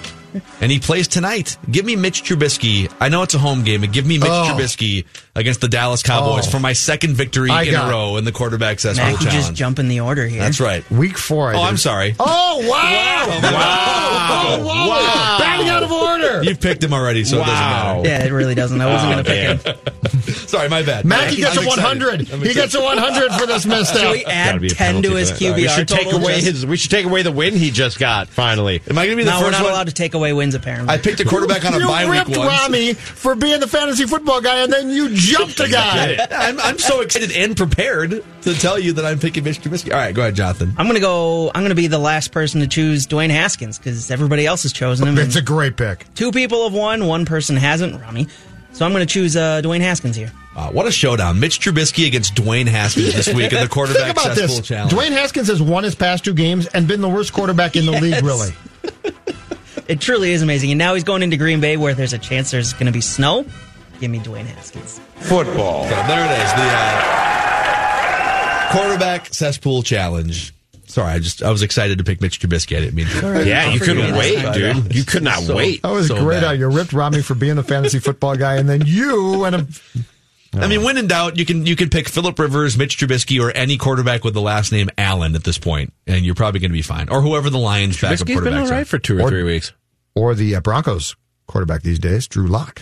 and 0.59 0.69
he 0.69 0.79
plays 0.79 1.07
tonight. 1.07 1.57
Give 1.71 1.85
me 1.85 1.95
Mitch 1.95 2.23
Trubisky. 2.23 2.91
I 2.99 3.07
know 3.07 3.21
it's 3.21 3.35
a 3.35 3.39
home 3.39 3.63
game, 3.63 3.81
but 3.81 3.93
give 3.93 4.05
me 4.05 4.17
Mitch 4.17 4.27
Oh. 4.29 4.49
Trubisky 4.53 5.05
against 5.35 5.61
the 5.61 5.67
Dallas 5.67 6.03
Cowboys 6.03 6.47
Oh. 6.47 6.51
for 6.51 6.59
my 6.59 6.73
second 6.73 7.15
victory 7.15 7.49
I 7.49 7.63
in 7.63 7.71
got 7.71 7.87
a 7.87 7.91
row 7.91 8.17
in 8.17 8.23
the 8.25 8.31
quarterback 8.31 8.79
cesspool 8.79 9.05
Mac, 9.05 9.13
you 9.19 9.25
just 9.25 9.31
challenge. 9.37 9.57
jump 9.57 9.79
in 9.79 9.87
the 9.87 9.99
order 10.01 10.27
here. 10.27 10.39
That's 10.41 10.59
right. 10.59 10.89
Week 10.91 11.17
four. 11.17 11.49
I 11.51 11.55
Oh, 11.55 11.57
did. 11.59 11.65
I'm 11.69 11.77
sorry. 11.77 12.15
Oh 12.19 12.67
wow! 12.69 13.39
Wow. 13.41 14.57
Oh, 14.59 14.65
wow! 14.65 14.87
Wow. 14.89 15.37
Batting 15.39 15.69
out 15.69 15.83
of 15.83 15.91
order. 15.91 16.43
You've 16.43 16.59
picked 16.61 16.83
him 16.83 16.93
already, 16.93 17.23
so 17.23 17.37
it 17.37 17.45
doesn't 17.45 17.53
matter. 17.53 18.07
Yeah, 18.07 18.23
it 18.25 18.31
really 18.31 18.55
doesn't. 18.55 18.79
I 18.79 18.85
wasn't 18.91 19.11
Oh, 19.11 19.23
going 19.23 19.25
to 19.25 19.31
pick 19.63 19.75
him. 19.75 20.33
Sorry, 20.47 20.69
my 20.69 20.83
bad. 20.83 21.05
Mackey 21.05 21.37
gets 21.37 21.57
I'm 21.57 21.63
a 21.63 21.67
100. 21.67 22.21
He 22.27 22.53
gets 22.53 22.75
a 22.75 22.81
100 22.81 23.31
for 23.33 23.47
this 23.47 23.65
misstep. 23.65 24.01
Should 24.01 24.11
we 24.11 24.25
add 24.25 24.47
Gotta 24.49 24.59
be 24.59 24.67
a 24.67 24.69
10 24.71 25.01
to 25.03 25.15
his 25.15 25.31
for 25.31 25.37
that. 25.39 25.55
We 25.55 25.67
should 25.67 25.87
take 25.87 26.03
total? 26.05 26.21
away 26.21 26.35
Just- 26.35 26.45
his. 26.47 26.65
We 26.65 26.77
should 26.77 26.91
take 26.91 27.05
away 27.05 27.23
the 27.23 27.31
win 27.31 27.55
he 27.55 27.71
just 27.71 27.97
got. 27.99 28.27
Finally, 28.29 28.81
Am 28.89 28.97
I 28.97 29.05
going 29.05 29.17
to 29.17 29.23
be 29.23 29.23
the 29.23 29.31
No, 29.31 29.41
we're 29.41 29.51
not 29.51 29.63
one? 29.63 29.71
allowed 29.71 29.87
to 29.87 29.93
take 29.93 30.13
away 30.13 30.31
wins, 30.33 30.53
apparently. 30.55 30.93
I 30.93 30.97
picked 30.99 31.19
a 31.21 31.25
quarterback 31.25 31.65
on 31.65 31.73
a 31.73 31.79
you 31.79 31.87
bye 31.87 32.05
week 32.05 32.13
You 32.13 32.19
ripped 32.19 32.37
once. 32.37 32.61
Rami 32.61 32.93
for 32.93 33.35
being 33.35 33.59
the 33.59 33.67
fantasy 33.67 34.05
football 34.05 34.41
guy, 34.41 34.59
and 34.63 34.71
then 34.71 34.89
you 34.89 35.09
jumped 35.23 35.59
a 35.59 35.69
guy. 35.69 36.17
I'm, 36.31 36.59
I'm 36.59 36.77
so 36.77 37.01
excited 37.01 37.31
and 37.31 37.55
prepared 37.57 38.23
to 38.41 38.53
tell 38.53 38.77
you 38.79 38.93
that 38.93 39.05
I'm 39.05 39.19
picking 39.19 39.43
Mitch 39.43 39.61
Trubisky. 39.61 39.91
All 39.91 39.97
right, 39.97 40.13
go 40.13 40.21
ahead, 40.21 40.35
Jonathan. 40.35 40.73
I'm 40.77 40.85
going 40.85 40.95
to 40.95 41.01
go. 41.01 41.49
I'm 41.53 41.61
going 41.61 41.69
to 41.69 41.75
be 41.75 41.87
the 41.87 41.99
last 41.99 42.31
person 42.31 42.61
to 42.61 42.67
choose 42.67 43.07
Dwayne 43.07 43.29
Haskins 43.29 43.77
because 43.77 44.11
everybody 44.11 44.45
else 44.45 44.63
has 44.63 44.73
chosen 44.73 45.07
him. 45.07 45.17
It's 45.17 45.35
a 45.35 45.41
great 45.41 45.77
pick. 45.77 46.05
Two 46.15 46.31
people 46.31 46.63
have 46.63 46.73
won, 46.73 47.07
one 47.07 47.25
person 47.25 47.55
hasn't, 47.55 47.99
Rami. 48.01 48.27
So 48.73 48.85
I'm 48.85 48.91
going 48.91 49.05
to 49.05 49.11
choose 49.13 49.35
uh, 49.35 49.61
Dwayne 49.63 49.81
Haskins 49.81 50.15
here. 50.15 50.31
Uh, 50.55 50.69
what 50.71 50.87
a 50.87 50.91
showdown. 50.91 51.39
Mitch 51.39 51.59
Trubisky 51.59 52.07
against 52.07 52.35
Dwayne 52.35 52.67
Haskins 52.67 53.13
this 53.13 53.27
week 53.33 53.53
in 53.53 53.61
the 53.61 53.67
quarterback 53.67 54.03
Think 54.15 54.17
about 54.25 54.35
this. 54.35 54.61
challenge. 54.61 54.91
Dwayne 54.91 55.11
Haskins 55.11 55.47
has 55.47 55.61
won 55.61 55.83
his 55.83 55.95
past 55.95 56.23
two 56.25 56.33
games 56.33 56.67
and 56.67 56.87
been 56.87 57.01
the 57.01 57.09
worst 57.09 57.33
quarterback 57.33 57.75
in 57.75 57.85
the 57.85 57.91
league, 57.91 58.23
really. 58.23 58.51
It 59.87 59.99
truly 59.99 60.31
is 60.31 60.41
amazing. 60.41 60.71
And 60.71 60.77
now 60.77 60.93
he's 60.93 61.03
going 61.03 61.23
into 61.23 61.35
Green 61.35 61.59
Bay 61.59 61.75
where 61.77 61.93
there's 61.93 62.13
a 62.13 62.17
chance 62.17 62.51
there's 62.51 62.73
going 62.73 62.85
to 62.85 62.91
be 62.91 63.01
snow. 63.01 63.45
Give 64.03 64.11
me 64.11 64.19
Dwayne 64.19 64.45
Haskins. 64.47 64.99
Football. 65.15 65.85
Okay, 65.85 66.07
there 66.07 66.25
it 66.25 66.31
is. 66.43 66.51
The 66.51 66.67
uh, 67.63 68.71
quarterback 68.73 69.27
cesspool 69.33 69.81
challenge. 69.81 70.53
Sorry, 70.87 71.13
I 71.13 71.19
just 71.19 71.41
I 71.41 71.49
was 71.51 71.61
excited 71.61 71.99
to 71.99 72.03
pick 72.03 72.19
Mitch 72.19 72.41
Trubisky. 72.41 72.75
I 72.75 72.81
didn't 72.81 72.95
mean 72.95 73.07
to. 73.07 73.45
yeah, 73.47 73.69
you 73.71 73.79
couldn't 73.79 74.13
wait, 74.17 74.41
dude. 74.53 74.93
You 74.93 75.05
could 75.05 75.23
not 75.23 75.39
So- 75.43 75.55
wait. 75.55 75.83
That 75.83 75.91
was 75.91 76.07
So 76.09 76.21
great. 76.21 76.41
bad. 76.41 76.59
You 76.59 76.67
ripped 76.69 76.91
Rami 76.91 77.21
for 77.21 77.33
being 77.33 77.57
a 77.57 77.63
fantasy 77.63 77.99
football 77.99 78.35
guy, 78.35 78.57
and 78.57 78.67
then 78.67 78.83
you 78.85 79.39
went 79.39 79.55
a. 79.55 79.65
I 80.55 80.67
mean, 80.67 80.83
when 80.83 80.97
in 80.97 81.07
doubt, 81.07 81.37
you 81.37 81.45
can 81.45 81.65
you 81.65 81.77
can 81.77 81.89
pick 81.89 82.09
Philip 82.09 82.37
Rivers, 82.37 82.77
Mitch 82.77 82.97
Trubisky, 82.97 83.39
or 83.41 83.51
any 83.51 83.77
quarterback 83.77 84.25
with 84.25 84.33
the 84.33 84.41
last 84.41 84.73
name 84.73 84.89
Allen 84.97 85.33
at 85.35 85.45
this 85.45 85.57
point, 85.57 85.93
and 86.07 86.25
you're 86.25 86.35
probably 86.35 86.59
going 86.59 86.71
to 86.71 86.77
be 86.77 86.81
fine. 86.81 87.07
Or 87.07 87.21
whoever 87.21 87.49
the 87.49 87.57
Lions 87.57 88.01
backup 88.01 88.27
Trubisky's 88.27 88.41
been 88.43 88.53
all 88.53 88.67
right 88.67 88.81
are. 88.81 88.85
for 88.85 88.99
two 88.99 89.17
or, 89.17 89.21
Or- 89.21 89.29
three 89.29 89.43
weeks. 89.43 89.71
Or 90.13 90.35
the 90.35 90.57
uh, 90.57 90.59
Broncos 90.61 91.15
quarterback 91.47 91.83
these 91.83 91.99
days, 91.99 92.27
Drew 92.27 92.47
Lock. 92.47 92.81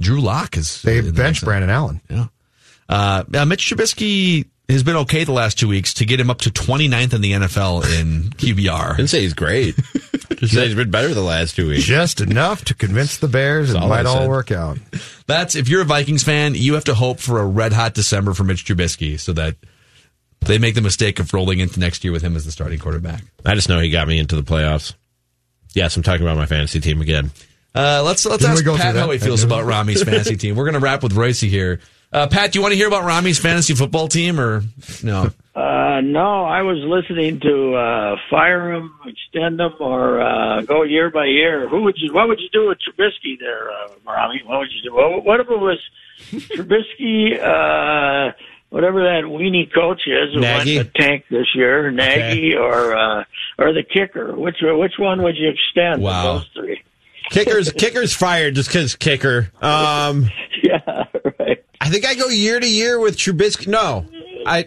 Drew 0.00 0.20
Lock 0.20 0.56
is 0.56 0.82
They 0.82 0.98
in 0.98 1.04
the 1.06 1.12
benched. 1.12 1.44
Brandon 1.44 1.70
Allen. 1.70 2.00
Yeah. 2.10 2.26
Uh, 2.88 3.22
Mitch 3.46 3.70
Trubisky 3.70 4.46
has 4.68 4.82
been 4.82 4.96
okay 4.96 5.24
the 5.24 5.32
last 5.32 5.58
two 5.58 5.68
weeks 5.68 5.94
to 5.94 6.04
get 6.04 6.18
him 6.18 6.30
up 6.30 6.38
to 6.38 6.50
29th 6.50 7.14
in 7.14 7.20
the 7.20 7.32
NFL 7.32 8.00
in 8.00 8.30
QBR. 8.30 8.96
Didn't 8.96 9.10
say 9.10 9.20
he's 9.20 9.34
great. 9.34 9.76
Just 10.36 10.54
say 10.54 10.66
he's 10.66 10.74
been 10.74 10.90
better 10.90 11.12
the 11.12 11.20
last 11.20 11.54
two 11.54 11.68
weeks. 11.68 11.84
Just 11.84 12.20
enough 12.20 12.64
to 12.64 12.74
convince 12.74 13.18
the 13.18 13.28
Bears 13.28 13.74
it 13.74 13.78
might 13.80 14.06
all 14.06 14.26
work 14.28 14.50
out. 14.50 14.78
That's 15.26 15.54
if 15.54 15.68
you're 15.68 15.82
a 15.82 15.84
Vikings 15.84 16.22
fan, 16.24 16.54
you 16.54 16.74
have 16.74 16.84
to 16.84 16.94
hope 16.94 17.20
for 17.20 17.40
a 17.40 17.46
red 17.46 17.72
hot 17.74 17.92
December 17.94 18.32
for 18.32 18.42
Mitch 18.44 18.64
Trubisky 18.64 19.20
so 19.20 19.34
that 19.34 19.56
they 20.40 20.56
make 20.56 20.74
the 20.74 20.80
mistake 20.80 21.18
of 21.18 21.34
rolling 21.34 21.60
into 21.60 21.78
next 21.78 22.02
year 22.04 22.12
with 22.12 22.22
him 22.22 22.36
as 22.36 22.46
the 22.46 22.52
starting 22.52 22.78
quarterback. 22.78 23.22
I 23.44 23.54
just 23.54 23.68
know 23.68 23.78
he 23.80 23.90
got 23.90 24.08
me 24.08 24.18
into 24.18 24.34
the 24.36 24.42
playoffs. 24.42 24.94
Yes, 25.74 25.96
I'm 25.96 26.02
talking 26.02 26.22
about 26.22 26.38
my 26.38 26.46
fantasy 26.46 26.80
team 26.80 27.02
again. 27.02 27.30
Uh, 27.74 28.02
let's 28.04 28.24
let's 28.26 28.42
Didn't 28.42 28.52
ask 28.56 28.64
go 28.64 28.76
Pat 28.76 28.96
how 28.96 29.10
he 29.10 29.18
feels 29.18 29.42
about 29.42 29.64
Rami's 29.66 30.02
fantasy 30.02 30.36
team. 30.36 30.56
We're 30.56 30.64
going 30.64 30.74
to 30.74 30.80
wrap 30.80 31.02
with 31.02 31.12
Royce 31.12 31.40
here. 31.40 31.80
Uh, 32.12 32.26
Pat, 32.26 32.52
do 32.52 32.58
you 32.58 32.62
want 32.62 32.72
to 32.72 32.76
hear 32.76 32.88
about 32.88 33.04
Rami's 33.04 33.38
fantasy 33.38 33.74
football 33.74 34.08
team 34.08 34.40
or 34.40 34.62
no? 35.02 35.30
Uh, 35.52 36.00
no, 36.00 36.44
I 36.44 36.62
was 36.62 36.78
listening 36.78 37.40
to 37.40 37.74
uh, 37.74 38.16
fire 38.30 38.72
him, 38.72 38.94
extend 39.04 39.60
him, 39.60 39.72
or 39.80 40.20
uh, 40.20 40.62
go 40.62 40.84
year 40.84 41.10
by 41.10 41.26
year. 41.26 41.68
Who 41.68 41.82
would 41.82 41.96
you? 41.98 42.14
What 42.14 42.28
would 42.28 42.38
you 42.40 42.48
do 42.52 42.68
with 42.68 42.78
Trubisky 42.78 43.38
there, 43.38 43.68
uh, 43.70 43.88
Rami? 44.06 44.42
What 44.46 44.60
would 44.60 44.68
you 44.72 44.88
do? 44.88 44.94
What, 44.94 45.24
what 45.24 45.40
if 45.40 45.48
it 45.50 45.58
was 45.58 45.78
Trubisky? 46.30 47.38
Uh, 47.38 48.32
whatever 48.70 49.02
that 49.02 49.24
weenie 49.24 49.70
coach 49.74 50.02
is 50.06 50.32
who 50.34 50.40
Nagy? 50.40 50.76
went 50.76 50.94
to 50.94 51.02
tank 51.02 51.24
this 51.30 51.48
year, 51.54 51.90
Nagy, 51.90 52.54
or 52.56 52.96
uh, 52.96 53.24
or 53.58 53.72
the 53.74 53.82
kicker. 53.82 54.34
Which 54.34 54.58
which 54.62 54.94
one 54.98 55.22
would 55.24 55.36
you 55.36 55.50
extend? 55.50 56.00
Wow. 56.00 56.38
those 56.38 56.48
three. 56.54 56.82
Kicker's 57.30 57.72
kicker's 57.72 58.12
fired 58.12 58.54
just 58.56 58.68
because 58.68 58.94
kicker. 58.96 59.50
Um, 59.62 60.28
yeah, 60.62 61.04
right. 61.38 61.64
I 61.80 61.88
think 61.88 62.06
I 62.06 62.14
go 62.14 62.28
year 62.28 62.60
to 62.60 62.68
year 62.68 62.98
with 63.00 63.16
Trubisky. 63.16 63.66
No, 63.68 64.06
I. 64.46 64.66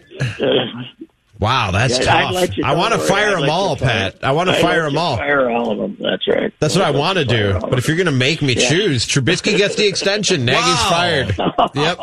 Wow, 1.40 1.72
that's 1.72 1.98
Yeah, 1.98 2.30
tough. 2.30 2.56
you 2.56 2.64
I 2.64 2.74
want 2.74 2.94
to 2.94 2.98
fire 3.00 3.38
them 3.38 3.50
all, 3.50 3.74
fire- 3.76 4.12
Pat. 4.12 4.24
I 4.24 4.32
want 4.32 4.48
to 4.48 4.54
fire 4.54 4.84
them 4.84 4.96
all. 4.96 5.16
Fire 5.16 5.50
all 5.50 5.72
of 5.72 5.78
them. 5.78 5.96
That's 6.00 6.26
right. 6.28 6.52
That's 6.60 6.74
what 6.76 6.84
I 6.84 6.92
want 6.92 7.18
to 7.18 7.24
do. 7.24 7.58
But 7.60 7.76
if 7.78 7.86
you're 7.88 7.96
going 7.96 8.06
to 8.06 8.12
make 8.12 8.40
me 8.40 8.54
Yeah. 8.54 8.68
choose, 8.68 9.04
Trubisky 9.06 9.56
gets 9.56 9.74
the 9.74 9.86
extension. 9.86 10.44
Nagy's 10.44 10.64
Wow. 10.64 10.88
fired. 10.90 11.36
Yep. 11.74 11.98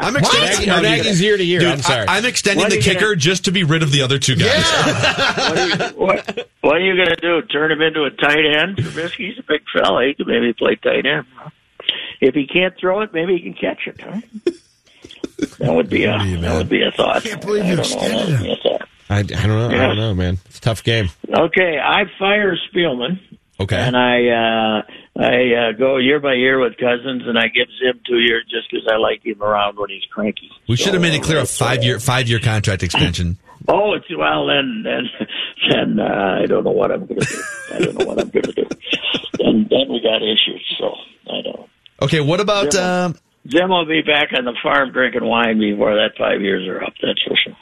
I'm 0.00 0.16
extending 0.16 0.68
Nagy, 0.68 0.70
or 0.70 0.82
Nagy's 0.82 1.20
year 1.20 1.36
to 1.36 1.44
year. 1.44 1.60
Dude, 1.60 1.68
I'm 1.70 1.82
sorry. 1.82 2.06
I, 2.06 2.18
am 2.18 2.24
extending 2.24 2.68
the 2.68 2.78
kicker 2.78 3.00
gonna- 3.00 3.16
just 3.16 3.44
to 3.46 3.52
be 3.52 3.64
rid 3.64 3.82
of 3.82 3.92
the 3.92 4.02
other 4.02 4.18
two 4.18 4.36
guys. 4.36 4.64
what, 5.36 5.58
are 5.58 5.66
you, 5.66 5.96
what, 5.96 6.48
what 6.60 6.76
are 6.76 6.80
you 6.80 6.96
going 6.96 7.08
to 7.08 7.16
do? 7.16 7.42
Turn 7.42 7.72
him 7.72 7.80
into 7.80 8.04
a 8.04 8.10
tight 8.10 8.44
end? 8.44 8.76
Trubisky's 8.76 9.38
a 9.38 9.42
big 9.42 9.62
fella. 9.72 10.06
He 10.06 10.14
could 10.14 10.26
maybe 10.26 10.52
play 10.52 10.76
tight 10.76 11.06
end. 11.06 11.26
If 12.20 12.34
he 12.34 12.46
can't 12.46 12.74
throw 12.78 13.02
it, 13.02 13.12
maybe 13.12 13.36
he 13.36 13.42
can 13.42 13.54
catch 13.54 13.86
it. 13.86 14.00
Huh? 14.00 14.20
That 15.58 15.72
would 15.72 15.88
be 15.88 16.04
a 16.04 16.18
that 16.40 16.56
would 16.56 16.68
be 16.68 16.82
a 16.82 16.90
thought. 16.90 17.16
I 17.16 17.20
can't 17.20 17.40
believe 17.40 17.64
you 17.66 17.76
don't 17.76 17.90
know. 17.90 18.08
That 18.08 18.28
would 18.28 18.42
be 18.42 18.52
a 18.52 18.56
thought. 18.56 18.88
I, 19.10 19.18
I 19.18 19.22
don't 19.22 19.48
know. 19.48 19.68
I 19.68 19.86
don't 19.86 19.96
know, 19.96 20.14
man. 20.14 20.38
It's 20.46 20.58
a 20.58 20.60
tough 20.60 20.82
game. 20.82 21.08
Okay, 21.28 21.78
I 21.82 22.04
fire 22.18 22.56
Spielman. 22.72 23.20
Okay. 23.60 23.76
And 23.76 23.96
I 23.96 24.28
uh, 24.28 24.82
I 25.20 25.68
uh, 25.70 25.72
go 25.72 25.96
year 25.96 26.20
by 26.20 26.34
year 26.34 26.60
with 26.60 26.76
Cousins, 26.76 27.22
and 27.26 27.36
I 27.38 27.48
give 27.48 27.66
Zim 27.82 28.00
two 28.06 28.18
years 28.20 28.44
just 28.48 28.70
because 28.70 28.86
I 28.90 28.96
like 28.96 29.24
him 29.24 29.42
around 29.42 29.76
when 29.78 29.90
he's 29.90 30.04
cranky. 30.10 30.50
We 30.68 30.76
should 30.76 30.92
have 30.92 31.02
made 31.02 31.14
it 31.14 31.22
clear 31.24 31.38
a 31.38 31.42
uh, 31.42 31.46
five 31.46 31.82
year 31.82 31.98
five 31.98 32.28
year 32.28 32.38
contract 32.40 32.82
extension. 32.82 33.38
Oh, 33.70 33.92
it's 33.92 34.06
well 34.16 34.46
then. 34.46 34.82
Then, 34.82 35.10
then 35.68 36.00
uh, 36.00 36.38
I 36.42 36.46
don't 36.46 36.64
know 36.64 36.70
what 36.70 36.90
I'm 36.90 37.04
going 37.04 37.20
to 37.20 37.26
do. 37.26 37.42
I 37.74 37.78
don't 37.80 37.98
know 37.98 38.06
what 38.06 38.18
I'm 38.20 38.30
going 38.30 38.44
to 38.44 38.52
do. 38.52 38.66
And 39.40 39.68
then 39.68 39.88
we 39.90 40.00
got 40.00 40.22
issues. 40.22 40.64
So 40.78 40.94
I 41.30 41.42
don't. 41.42 41.68
Okay, 42.00 42.20
what 42.20 42.40
about 42.40 42.72
Yeah. 42.72 43.04
um, 43.06 43.16
Zim 43.50 43.68
will 43.68 43.84
be 43.84 44.00
back 44.00 44.28
on 44.34 44.46
the 44.46 44.54
farm 44.62 44.92
drinking 44.92 45.24
wine 45.24 45.58
before 45.58 45.96
that 45.96 46.12
five 46.16 46.40
years 46.40 46.66
are 46.66 46.82
up. 46.82 46.94
That's 47.02 47.20
for 47.24 47.36
sure. 47.36 47.56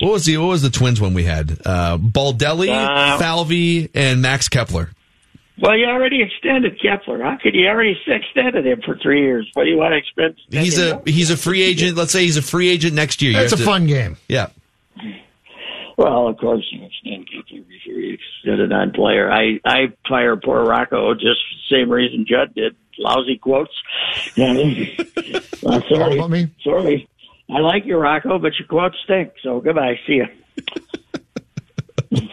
what 0.00 0.12
was 0.12 0.24
the 0.26 0.36
what 0.36 0.48
was 0.48 0.62
the 0.62 0.70
twins 0.70 1.00
one 1.00 1.14
we 1.14 1.24
had? 1.24 1.58
Uh, 1.64 1.98
Baldelli, 1.98 2.68
Uh, 2.70 3.18
Falvey, 3.18 3.88
and 3.94 4.22
Max 4.22 4.48
Kepler. 4.48 4.90
Well, 5.60 5.76
you 5.76 5.86
already 5.86 6.22
extended 6.22 6.80
Kepler. 6.80 7.22
How 7.22 7.36
could 7.42 7.54
you 7.54 7.66
already 7.68 7.96
extended 8.06 8.66
him 8.66 8.80
for 8.84 8.96
three 8.96 9.20
years? 9.20 9.48
What 9.54 9.64
do 9.64 9.70
you 9.70 9.76
want 9.76 9.92
to 9.92 9.98
extend? 9.98 10.36
He's 10.50 10.78
a 10.78 11.02
he's 11.04 11.30
a 11.30 11.36
free 11.36 11.62
agent. 11.62 11.96
Let's 11.96 12.12
say 12.12 12.22
he's 12.22 12.36
a 12.38 12.42
free 12.42 12.68
agent 12.70 12.94
next 12.94 13.20
year. 13.20 13.32
You 13.32 13.38
It's 13.40 13.52
a 13.52 13.56
to- 13.56 13.62
fun 13.64 13.86
game. 13.86 14.16
Yeah. 14.28 14.48
Well, 15.98 16.28
of 16.28 16.38
course 16.38 16.64
you 16.70 16.82
extend 16.84 17.26
Kepler 17.30 17.60
before 17.68 17.92
you 18.00 18.14
extend 18.14 18.60
a 18.62 18.66
non-player. 18.68 19.30
I 19.30 19.60
I 19.66 19.92
fire 20.08 20.34
poor 20.36 20.64
Rocco 20.64 21.12
just 21.14 21.26
the 21.26 21.76
same 21.76 21.90
reason 21.90 22.24
Judd 22.26 22.54
did. 22.54 22.74
Lousy 22.98 23.36
quotes. 23.38 23.72
Yeah, 24.36 24.52
well, 25.62 25.82
sorry, 25.88 26.16
about 26.18 26.30
me? 26.30 26.48
sorry. 26.62 27.08
I 27.50 27.60
like 27.60 27.86
you, 27.86 27.96
Rocco, 27.96 28.38
but 28.38 28.52
your 28.58 28.68
quotes 28.68 28.96
stink. 29.04 29.32
So 29.42 29.60
goodbye. 29.60 29.98
See 30.06 30.20
you. 30.20 30.26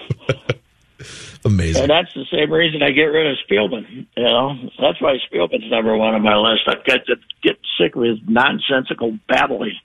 Amazing. 1.46 1.84
And 1.84 1.92
that's 1.92 2.14
the 2.14 2.26
same 2.32 2.52
reason 2.52 2.82
I 2.82 2.92
get 2.92 3.04
rid 3.04 3.32
of 3.32 3.38
Spielman. 3.50 4.08
You 4.16 4.24
know, 4.24 4.56
that's 4.80 5.02
why 5.02 5.16
Spielman's 5.32 5.70
number 5.70 5.96
one 5.96 6.16
on 6.16 6.22
my 6.24 6.36
list. 6.36 6.64
I've 6.68 6.86
got 6.86 7.06
to 7.06 7.16
get 7.44 7.58
sick 7.80 7.96
of 7.96 8.04
his 8.04 8.18
nonsensical 8.28 9.18
babbling. 9.28 9.76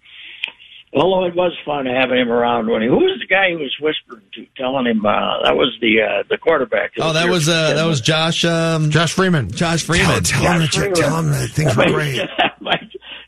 Although 0.94 1.24
it 1.26 1.34
was 1.34 1.52
fun 1.64 1.86
having 1.86 2.18
him 2.18 2.30
around 2.30 2.68
when 2.68 2.82
he 2.82 2.88
who 2.88 2.96
was 2.96 3.18
the 3.18 3.26
guy 3.26 3.48
he 3.48 3.56
was 3.56 3.74
whispering 3.80 4.20
to, 4.34 4.46
telling 4.58 4.84
him 4.86 5.06
uh, 5.06 5.42
that 5.42 5.56
was 5.56 5.74
the 5.80 6.02
uh, 6.02 6.22
the 6.28 6.36
quarterback. 6.36 6.90
Oh, 6.98 7.14
that 7.14 7.30
was 7.30 7.48
uh, 7.48 7.72
that 7.74 7.86
was 7.86 8.02
Josh 8.02 8.44
um, 8.44 8.90
Josh 8.90 9.14
Freeman. 9.14 9.50
Josh 9.50 9.84
Freeman. 9.84 10.22
Tell 10.22 10.42
him 10.52 10.60
that 10.60 10.76
you- 10.76 10.94
tell 10.94 11.18
him 11.18 11.30
that 11.30 11.48
things 11.48 11.74
were 11.74 11.86
great. 11.92 12.20
my, 12.60 12.76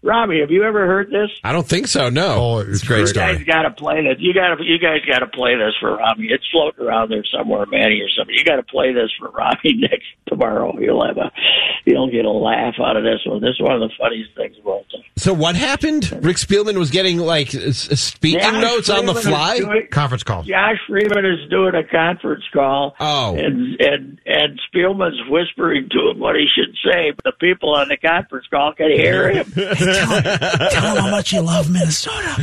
Robbie, 0.05 0.41
have 0.41 0.51
you 0.51 0.65
ever 0.65 0.87
heard 0.87 1.09
this? 1.11 1.31
I 1.43 1.53
don't 1.53 1.67
think 1.67 1.87
so. 1.89 2.11
No. 2.11 2.35
Oh, 2.37 2.59
it's 2.59 2.83
a 2.83 2.87
great 2.87 3.01
You 3.01 3.07
story. 3.09 3.37
guys 3.37 3.45
got 3.45 3.63
to 3.63 3.71
play 3.71 4.03
this. 4.03 4.17
You 4.19 4.35
got 4.35 4.55
to. 4.57 4.63
You 4.63 4.79
guys 4.79 5.01
got 5.09 5.21
to 5.21 5.27
play 5.27 5.55
this 5.57 5.73
for 5.81 5.97
Robbie. 5.97 6.29
It's 6.31 6.45
floating 6.53 6.85
around 6.87 7.11
there 7.11 7.25
somewhere, 7.25 7.65
Manny 7.67 8.01
or 8.01 8.09
something. 8.17 8.35
You 8.37 8.45
got 8.45 8.57
to 8.57 8.63
play 8.63 8.93
this 8.93 9.11
for 9.19 9.31
Robbie 9.31 9.75
next 9.79 10.05
tomorrow. 10.29 10.79
You'll 10.79 11.07
have 11.07 11.17
a. 11.17 11.33
You'll 11.87 12.11
get 12.11 12.25
a 12.25 12.31
laugh 12.31 12.75
out 12.81 12.97
of 12.97 13.03
this 13.03 13.21
one. 13.27 13.41
This 13.41 13.51
is 13.51 13.61
one 13.61 13.73
of 13.73 13.81
the 13.81 13.91
funniest 13.99 14.35
things 14.37 14.57
of 14.59 14.67
all 14.67 14.85
time. 14.93 15.03
So 15.17 15.33
what 15.33 15.55
happened? 15.55 16.11
Rick 16.25 16.37
Spielman 16.39 16.77
was 16.79 16.91
getting 16.91 17.19
like 17.19 17.55
s- 17.55 17.91
s- 17.91 18.01
speaking 18.01 18.41
Josh 18.41 18.63
notes 18.63 18.91
on 18.91 19.07
the 19.07 19.15
fly. 19.15 19.59
doing- 19.59 19.87
Conference 19.91 20.23
call. 20.23 20.43
Josh 20.43 20.77
Freeman 20.89 21.25
is 21.25 21.49
doing 21.51 21.75
a 21.75 21.85
conference 21.85 22.45
call. 22.53 22.95
Oh. 23.01 23.37
And 23.37 23.81
and 23.81 24.19
and 24.27 24.61
Spielman's 24.75 25.21
whispering 25.31 25.89
to 25.91 26.11
him 26.11 26.19
what 26.21 26.37
he 26.37 26.47
should 26.55 26.75
say, 26.85 27.13
but 27.13 27.25
the 27.25 27.33
people 27.39 27.75
on 27.75 27.89
the 27.89 27.97
conference 27.97 28.47
call 28.51 28.73
can 28.75 28.91
hear 28.91 29.31
him. 29.31 29.53
Tell 29.95 30.97
him 30.97 31.03
how 31.03 31.11
much 31.11 31.33
you 31.33 31.41
love 31.41 31.71
Minnesota. 31.71 32.43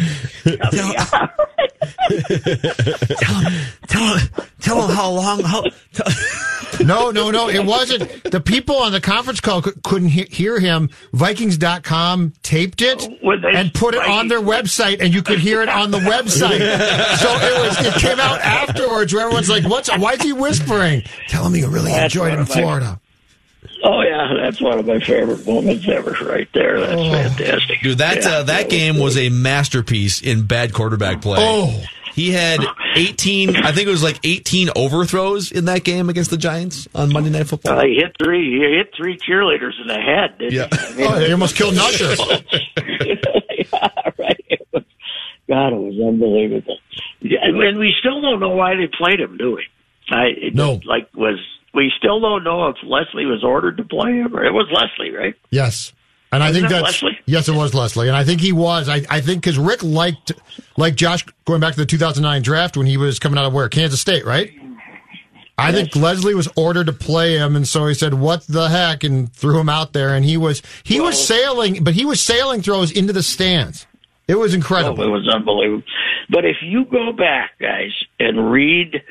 Tell, 0.71 0.93
tell 3.17 3.39
him, 3.39 3.65
tell 3.87 4.17
him, 4.17 4.29
tell 4.59 4.87
him 4.87 4.95
how 4.95 5.11
long. 5.11 5.41
How, 5.43 5.63
No, 6.83 7.11
no, 7.11 7.29
no. 7.31 7.49
It 7.49 7.65
wasn't. 7.65 8.23
The 8.23 8.39
people 8.39 8.77
on 8.77 8.91
the 8.91 9.01
conference 9.01 9.39
call 9.41 9.61
cou- 9.61 9.73
couldn't 9.83 10.09
he- 10.09 10.27
hear 10.31 10.59
him. 10.59 10.89
Vikings.com 11.13 12.33
taped 12.43 12.81
it 12.81 13.07
and 13.55 13.73
put 13.73 13.93
it 13.93 14.01
on 14.01 14.27
their 14.29 14.39
website, 14.39 15.01
and 15.01 15.13
you 15.13 15.21
could 15.21 15.39
hear 15.39 15.61
it 15.61 15.69
on 15.69 15.91
the 15.91 15.99
website. 15.99 16.59
so 17.17 17.29
it 17.29 17.67
was. 17.67 17.85
It 17.85 17.93
came 18.01 18.19
out 18.19 18.39
afterwards, 18.39 19.13
where 19.13 19.23
everyone's 19.23 19.49
like, 19.49 19.63
"What's? 19.65 19.89
Why 19.97 20.13
is 20.13 20.21
he 20.21 20.33
whispering?" 20.33 21.03
Tell 21.27 21.45
him 21.45 21.55
you 21.55 21.67
really 21.67 21.91
That's 21.91 22.13
enjoyed 22.15 22.29
it 22.29 22.33
in 22.33 22.39
one 22.39 22.47
of 22.47 22.49
Florida. 22.49 23.00
Oh 23.83 24.01
yeah, 24.01 24.33
that's 24.41 24.61
one 24.61 24.77
of 24.79 24.85
my 24.85 24.99
favorite 24.99 25.45
moments 25.47 25.87
ever, 25.87 26.11
right 26.25 26.47
there. 26.53 26.79
That's 26.79 26.93
Oh. 27.01 27.11
fantastic. 27.11 27.81
Dude, 27.81 27.97
that 27.99 28.17
Yeah. 28.23 28.29
uh, 28.29 28.43
that 28.43 28.69
game 28.69 28.99
was 28.99 29.17
a 29.17 29.29
masterpiece 29.29 30.21
in 30.21 30.43
bad 30.43 30.73
quarterback 30.73 31.21
play. 31.21 31.37
Oh. 31.39 31.83
He 32.13 32.31
had 32.31 32.59
18, 32.97 33.55
I 33.55 33.71
think 33.71 33.87
it 33.87 33.91
was 33.91 34.03
like 34.03 34.19
18 34.25 34.69
overthrows 34.75 35.49
in 35.53 35.63
that 35.65 35.85
game 35.85 36.09
against 36.09 36.29
the 36.29 36.35
Giants 36.37 36.85
on 36.93 37.11
Monday 37.13 37.29
Night 37.29 37.47
Football. 37.47 37.79
Uh, 37.79 37.85
he 37.85 37.95
hit 37.95 38.13
three. 38.21 38.51
He 38.51 38.59
hit 38.59 38.91
three 38.97 39.17
cheerleaders 39.17 39.79
in 39.81 39.87
the 39.87 39.93
head. 39.99 40.37
Didn't 40.37 40.53
Yeah. 40.53 40.67
He? 40.97 41.03
I 41.03 41.07
Oh, 41.07 41.19
he 41.25 41.31
almost 41.31 41.55
killed 41.55 41.73
Nusher. 41.73 42.17
yeah, 42.75 44.11
right. 44.19 44.45
It 44.49 44.67
was, 44.73 44.83
God, 45.47 45.71
it 45.71 45.77
was 45.77 45.99
unbelievable. 46.05 46.77
Yeah, 47.21 47.39
and 47.43 47.77
we 47.79 47.93
still 47.99 48.21
don't 48.21 48.41
know 48.41 48.49
why 48.49 48.75
they 48.75 48.87
played 48.87 49.21
him, 49.21 49.37
do 49.37 49.55
we? 49.55 49.63
I 50.11 50.25
it 50.35 50.53
No. 50.53 50.75
just, 50.75 50.85
like 50.87 51.07
was 51.15 51.39
we 51.73 51.91
still 51.97 52.19
don't 52.19 52.43
know 52.43 52.67
if 52.67 52.77
Leslie 52.83 53.25
was 53.25 53.43
ordered 53.43 53.77
to 53.77 53.83
play 53.83 54.11
him 54.13 54.35
or 54.35 54.43
it 54.43 54.51
was 54.53 54.67
Leslie, 54.71 55.11
right? 55.15 55.35
Yes. 55.49 55.93
And 56.33 56.41
I 56.41 56.47
Wasn't 56.47 56.67
think 56.67 56.71
that 56.71 56.83
that's 56.85 57.03
Leslie? 57.03 57.19
yes, 57.25 57.49
it 57.49 57.55
was 57.55 57.73
Leslie, 57.73 58.07
and 58.07 58.15
I 58.15 58.23
think 58.23 58.39
he 58.39 58.53
was. 58.53 58.87
I, 58.87 59.01
I 59.09 59.19
think 59.19 59.41
because 59.43 59.57
Rick 59.57 59.83
liked 59.83 60.31
like 60.77 60.95
Josh 60.95 61.25
going 61.43 61.59
back 61.59 61.73
to 61.73 61.79
the 61.81 61.85
2009 61.85 62.41
draft 62.41 62.77
when 62.77 62.85
he 62.87 62.95
was 62.95 63.19
coming 63.19 63.37
out 63.37 63.43
of 63.45 63.53
where 63.53 63.67
Kansas 63.67 63.99
State, 63.99 64.25
right? 64.25 64.49
I 65.57 65.73
think 65.73 65.95
Leslie 65.95 66.33
was 66.33 66.47
ordered 66.55 66.87
to 66.87 66.93
play 66.93 67.37
him, 67.37 67.55
and 67.57 67.67
so 67.67 67.85
he 67.85 67.93
said, 67.93 68.13
"What 68.13 68.47
the 68.47 68.69
heck?" 68.69 69.03
and 69.03 69.31
threw 69.31 69.59
him 69.59 69.67
out 69.69 69.91
there. 69.93 70.15
And 70.15 70.23
he 70.25 70.37
was 70.37 70.61
he 70.83 70.99
was 71.01 71.21
sailing, 71.23 71.83
but 71.83 71.93
he 71.95 72.05
was 72.05 72.21
sailing 72.21 72.61
throws 72.61 72.91
into 72.91 73.11
the 73.13 73.21
stands. 73.21 73.85
It 74.27 74.35
was 74.35 74.53
incredible. 74.53 75.03
Oh, 75.03 75.07
it 75.07 75.11
was 75.11 75.27
unbelievable. 75.27 75.83
But 76.29 76.45
if 76.45 76.55
you 76.63 76.85
go 76.85 77.11
back, 77.11 77.51
guys, 77.59 77.91
and 78.19 78.49
read 78.51 79.03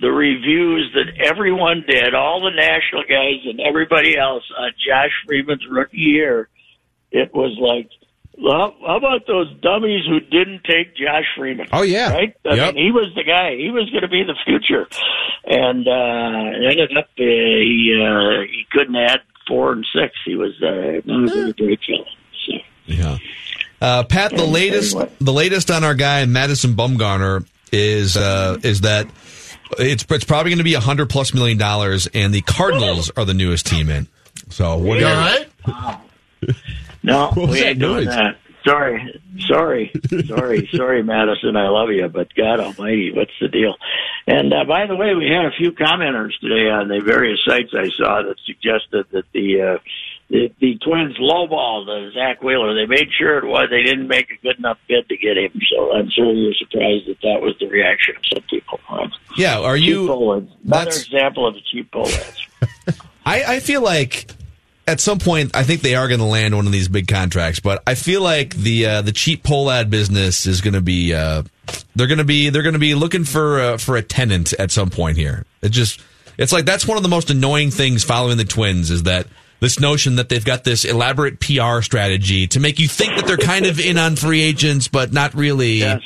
the 0.00 0.10
reviews 0.10 0.92
that 0.94 1.24
everyone 1.24 1.84
did, 1.88 2.14
all 2.14 2.40
the 2.42 2.50
national 2.50 3.02
guys 3.08 3.40
and 3.44 3.60
everybody 3.60 4.16
else 4.16 4.44
on 4.58 4.70
Josh 4.86 5.10
Freeman's 5.26 5.66
rookie 5.70 5.96
year, 5.98 6.48
it 7.10 7.34
was 7.34 7.56
like, 7.58 7.88
well, 8.38 8.74
how 8.86 8.96
about 8.98 9.26
those 9.26 9.50
dummies 9.62 10.04
who 10.06 10.20
didn't 10.20 10.62
take 10.64 10.94
Josh 10.94 11.24
Freeman? 11.36 11.68
Oh, 11.72 11.82
yeah. 11.82 12.12
right. 12.12 12.36
I 12.44 12.54
Yep. 12.54 12.74
mean, 12.74 12.84
he 12.84 12.90
was 12.92 13.06
the 13.14 13.24
guy. 13.24 13.56
He 13.56 13.70
was 13.70 13.88
going 13.90 14.02
to 14.02 14.08
be 14.08 14.22
the 14.24 14.36
future, 14.44 14.86
and 15.46 15.88
uh, 15.88 16.68
ended 16.68 16.96
up 16.98 17.06
uh, 17.18 17.22
he 17.22 17.98
uh, 17.98 18.42
he 18.42 18.66
couldn't 18.70 18.96
add 18.96 19.20
four 19.48 19.72
and 19.72 19.86
six. 19.94 20.14
He 20.26 20.36
was 20.36 20.52
uh, 20.62 21.00
he 21.04 21.12
was 21.12 21.32
a 21.32 21.52
great 21.54 21.80
fellow. 21.86 22.04
So. 22.46 22.52
Yeah. 22.86 23.18
Uh, 23.80 24.02
Pat, 24.04 24.36
the 24.36 24.44
latest 24.44 24.96
the 25.20 25.32
latest 25.32 25.70
on 25.70 25.82
our 25.84 25.94
guy 25.94 26.24
Madison 26.26 26.74
Bumgarner 26.74 27.46
is 27.72 28.16
uh, 28.18 28.58
is 28.62 28.82
that 28.82 29.06
it's 29.78 30.04
it's 30.10 30.24
probably 30.24 30.50
going 30.50 30.58
to 30.58 30.64
be 30.64 30.74
a 30.74 30.80
hundred 30.80 31.10
plus 31.10 31.34
million 31.34 31.58
dollars, 31.58 32.06
and 32.14 32.32
the 32.34 32.42
Cardinals 32.42 33.10
are 33.16 33.24
the 33.24 33.34
newest 33.34 33.66
team 33.66 33.88
in. 33.90 34.06
So 34.50 34.76
what? 34.78 34.94
You 34.98 35.00
do 35.00 35.06
all 35.06 35.12
you- 35.12 35.46
right? 35.66 36.00
No, 37.02 37.26
What 37.34 37.36
was 37.36 37.50
we 37.50 37.60
that 37.60 37.66
ain't 37.70 37.78
doing 37.80 38.04
noise? 38.04 38.14
that. 38.14 38.36
Sorry, 38.66 39.20
sorry, 39.46 39.92
sorry, 40.26 40.68
sorry, 40.74 41.02
Madison. 41.04 41.54
I 41.56 41.68
love 41.68 41.90
you, 41.90 42.08
but 42.08 42.34
God 42.34 42.58
Almighty, 42.58 43.12
what's 43.14 43.30
the 43.40 43.46
deal? 43.46 43.76
And 44.26 44.52
uh, 44.52 44.64
by 44.64 44.86
the 44.86 44.96
way, 44.96 45.14
we 45.14 45.26
had 45.28 45.44
a 45.46 45.52
few 45.56 45.70
commenters 45.70 46.32
today 46.40 46.68
on 46.68 46.88
the 46.88 47.00
various 47.00 47.38
sites 47.46 47.70
I 47.72 47.90
saw 47.90 48.22
that 48.22 48.34
suggested 48.44 49.06
that 49.12 49.24
the 49.32 49.62
uh, 49.62 49.78
the, 50.28 50.52
the 50.60 50.78
Twins 50.78 51.16
lowballed 51.18 51.88
uh, 51.88 52.12
Zack 52.12 52.42
Wheeler. 52.42 52.74
They 52.74 52.86
made 52.86 53.08
sure 53.16 53.38
it 53.38 53.44
was. 53.44 53.68
They 53.70 53.82
didn't 53.82 54.08
make 54.08 54.30
a 54.30 54.36
good 54.42 54.58
enough 54.58 54.78
bid 54.88 55.08
to 55.08 55.16
get 55.16 55.36
him. 55.36 55.52
So 55.72 55.92
I'm 55.92 56.10
sure 56.10 56.32
you're 56.32 56.54
surprised 56.54 57.06
that 57.06 57.20
that 57.22 57.40
was 57.40 57.54
the 57.60 57.66
reaction 57.66 58.16
of 58.16 58.22
some 58.34 58.42
people. 58.50 58.80
Yeah, 59.36 59.60
are 59.60 59.76
you? 59.76 60.10
Another 60.64 60.90
example 60.90 61.46
of 61.46 61.54
the 61.54 61.60
cheap 61.60 61.90
Pohlads. 61.92 62.46
I, 63.26 63.56
I 63.56 63.60
feel 63.60 63.82
like 63.82 64.30
at 64.86 65.00
some 65.00 65.18
point 65.18 65.54
I 65.54 65.62
think 65.62 65.82
they 65.82 65.94
are 65.94 66.08
going 66.08 66.20
to 66.20 66.26
land 66.26 66.54
one 66.56 66.66
of 66.66 66.72
these 66.72 66.88
big 66.88 67.06
contracts, 67.08 67.60
but 67.60 67.82
I 67.86 67.94
feel 67.94 68.22
like 68.22 68.54
the 68.54 68.86
uh, 68.86 69.02
the 69.02 69.12
cheap 69.12 69.42
Pohlad 69.42 69.90
business 69.90 70.46
is 70.46 70.60
going 70.60 70.74
to 70.74 70.80
be 70.80 71.14
uh, 71.14 71.42
they're 71.94 72.06
going 72.06 72.18
to 72.18 72.24
be 72.24 72.50
they're 72.50 72.62
going 72.62 72.74
to 72.74 72.78
be 72.78 72.94
looking 72.94 73.24
for 73.24 73.60
uh, 73.60 73.76
for 73.76 73.96
a 73.96 74.02
tenant 74.02 74.52
at 74.54 74.70
some 74.70 74.90
point 74.90 75.16
here. 75.16 75.44
It 75.62 75.70
just 75.70 76.00
it's 76.38 76.52
like 76.52 76.64
that's 76.64 76.86
one 76.86 76.96
of 76.96 77.02
the 77.02 77.08
most 77.08 77.30
annoying 77.30 77.70
things 77.70 78.04
following 78.04 78.38
the 78.38 78.44
Twins 78.44 78.90
is 78.90 79.04
that 79.04 79.26
this 79.60 79.80
notion 79.80 80.16
that 80.16 80.28
they've 80.28 80.44
got 80.44 80.64
this 80.64 80.84
elaborate 80.84 81.40
PR 81.40 81.80
strategy 81.82 82.46
to 82.48 82.60
make 82.60 82.78
you 82.78 82.88
think 82.88 83.16
that 83.16 83.26
they're 83.26 83.36
kind 83.36 83.66
of 83.66 83.80
in 83.80 83.98
on 83.98 84.16
free 84.16 84.42
agents, 84.42 84.88
but 84.88 85.12
not 85.12 85.34
really. 85.34 85.78
Yes. 85.78 86.02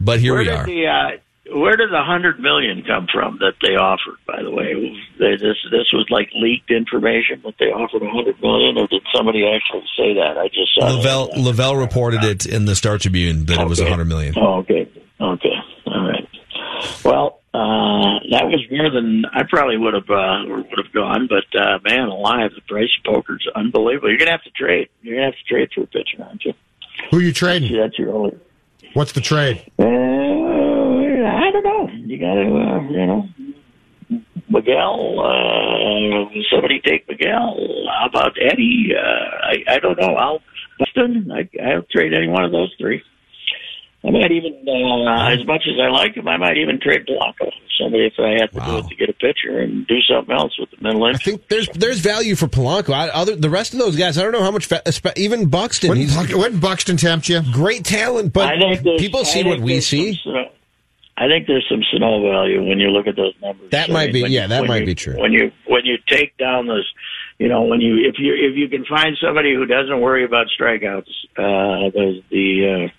But 0.00 0.20
here 0.20 0.34
where 0.34 0.42
we 0.42 0.48
are. 0.48 0.64
The, 0.64 0.86
uh, 0.86 1.56
where 1.56 1.76
did 1.76 1.90
the 1.90 2.02
hundred 2.02 2.40
million 2.40 2.84
come 2.86 3.06
from 3.12 3.38
that 3.40 3.54
they 3.62 3.74
offered? 3.74 4.18
By 4.26 4.42
the 4.42 4.50
way, 4.50 4.94
this 5.18 5.40
this 5.40 5.92
was 5.92 6.06
like 6.10 6.30
leaked 6.34 6.70
information 6.70 7.40
that 7.44 7.54
they 7.58 7.66
offered 7.66 8.02
a 8.02 8.10
hundred 8.10 8.40
million, 8.42 8.76
or 8.76 8.86
did 8.86 9.02
somebody 9.14 9.46
actually 9.46 9.84
say 9.96 10.14
that? 10.14 10.36
I 10.38 10.48
just 10.48 10.74
saw. 10.74 10.86
that. 10.86 10.94
La 10.96 11.02
Velle 11.02 11.30
Lavelle 11.36 11.76
reported 11.76 12.22
it 12.22 12.46
in 12.46 12.66
the 12.66 12.76
Star 12.76 12.98
Tribune 12.98 13.46
that 13.46 13.60
it 13.60 13.68
was 13.68 13.80
a 13.80 13.88
hundred 13.88 14.06
million. 14.06 14.34
Oh, 14.36 14.58
okay, 14.58 14.88
okay, 15.20 15.54
all 15.86 16.08
right. 16.08 16.28
Well, 17.04 17.37
uh, 17.54 18.20
that 18.30 18.44
was 18.46 18.60
more 18.70 18.90
than 18.90 19.24
I 19.32 19.42
probably 19.48 19.78
would 19.78 19.94
have 19.94 20.10
uh, 20.10 20.44
would 20.46 20.84
have 20.84 20.92
gone, 20.92 21.28
but 21.28 21.58
uh, 21.58 21.78
man, 21.82 22.08
alive, 22.08 22.50
the 22.54 22.60
price 22.62 22.90
of 22.98 23.12
poker's 23.14 23.46
unbelievable. 23.54 24.10
You're 24.10 24.18
gonna 24.18 24.32
have 24.32 24.42
to 24.44 24.50
trade. 24.50 24.88
You're 25.02 25.16
gonna 25.16 25.26
have 25.26 25.34
to 25.34 25.44
trade 25.44 25.70
for 25.74 25.82
a 25.82 25.86
pitcher, 25.86 26.22
aren't 26.22 26.44
you? 26.44 26.52
Who 27.10 27.18
are 27.18 27.22
you 27.22 27.32
trading? 27.32 27.74
That's 27.74 27.98
your 27.98 28.14
only. 28.14 28.38
What's 28.94 29.12
the 29.12 29.20
trade? 29.20 29.64
Uh, 29.78 29.84
I 29.84 31.50
don't 31.50 31.64
know. 31.64 31.88
You 31.92 32.18
got 32.18 32.34
to, 32.34 32.42
uh, 32.42 32.80
you 32.90 33.06
know, 33.06 33.28
Miguel. 34.48 35.20
Uh, 35.20 36.40
somebody 36.50 36.80
take 36.80 37.08
Miguel. 37.08 37.86
How 37.88 38.06
about 38.08 38.36
Eddie? 38.40 38.92
Uh, 38.94 39.00
I 39.00 39.74
I 39.74 39.78
don't 39.78 39.98
know. 39.98 40.14
I'll 40.14 40.42
Buxton. 40.78 41.30
I 41.32 41.48
I'll 41.62 41.82
trade 41.82 42.12
any 42.14 42.28
one 42.28 42.44
of 42.44 42.52
those 42.52 42.74
three. 42.78 43.02
I 44.04 44.10
might 44.10 44.30
even, 44.30 44.52
uh, 44.68 45.28
as 45.28 45.44
much 45.44 45.62
as 45.66 45.74
I 45.80 45.88
like 45.88 46.14
him, 46.16 46.28
I 46.28 46.36
might 46.36 46.56
even 46.56 46.78
trade 46.80 47.06
Polanco. 47.06 47.50
Somebody 47.80 48.06
if 48.06 48.14
I 48.18 48.30
had 48.40 48.52
to 48.52 48.60
do 48.60 48.78
it 48.78 48.88
to 48.88 48.94
get 48.96 49.08
a 49.08 49.12
pitcher 49.12 49.58
and 49.60 49.86
do 49.86 50.00
something 50.02 50.34
else 50.34 50.56
with 50.58 50.70
the 50.70 50.76
middle 50.80 51.04
I 51.04 51.12
think 51.14 51.46
there's 51.48 51.68
there's 51.70 52.00
value 52.00 52.34
for 52.34 52.46
Polanco. 52.48 52.92
I, 52.92 53.08
other 53.08 53.36
the 53.36 53.50
rest 53.50 53.72
of 53.72 53.78
those 53.80 53.96
guys, 53.96 54.18
I 54.18 54.22
don't 54.22 54.32
know 54.32 54.42
how 54.42 54.50
much. 54.50 54.66
Fa- 54.66 54.82
espe- 54.86 55.16
even 55.16 55.46
Buxton, 55.48 55.90
Wouldn't, 55.90 56.08
he's 56.08 56.16
Buck- 56.16 56.36
wouldn't 56.36 56.60
Buxton 56.60 56.96
tempt 56.96 57.28
you? 57.28 57.40
great 57.52 57.84
talent, 57.84 58.32
but 58.32 58.48
I 58.52 58.58
think 58.58 58.98
people 58.98 59.24
see 59.24 59.44
what 59.44 59.60
we 59.60 59.80
see. 59.80 60.14
some 60.14 60.32
Sano- 60.32 60.50
I 61.16 61.26
think 61.28 61.46
there's 61.48 61.66
some 61.68 61.82
Sano 61.92 62.20
value 62.22 62.64
when 62.68 62.78
you 62.78 62.88
look 62.90 63.06
at 63.08 63.16
those 63.16 63.34
numbers. 63.42 63.70
That 63.70 63.90
I 63.90 63.92
might 63.92 64.12
mean, 64.12 64.24
be- 64.26 64.30
yeah, 64.32 64.42
you- 64.42 64.48
that 64.48 64.66
might 64.66 64.80
you- 64.80 64.86
be 64.86 64.94
true. 64.94 65.20
When 65.20 65.32
you 65.32 65.52
when 65.66 65.84
you 65.84 65.98
take 66.08 66.36
down 66.36 66.66
those, 66.66 66.88
you 67.38 67.48
know, 67.48 67.62
when 67.62 67.80
you 67.80 67.96
if 68.08 68.16
you 68.18 68.34
if 68.34 68.56
you 68.56 68.68
can 68.68 68.84
find 68.86 69.16
somebody 69.20 69.54
who 69.54 69.66
doesn't 69.66 70.00
worry 70.00 70.24
about 70.24 70.46
strikeouts, 70.58 71.08
uh, 71.36 71.90
the 71.90 72.22
the 72.30 72.88
uh, 72.90 72.92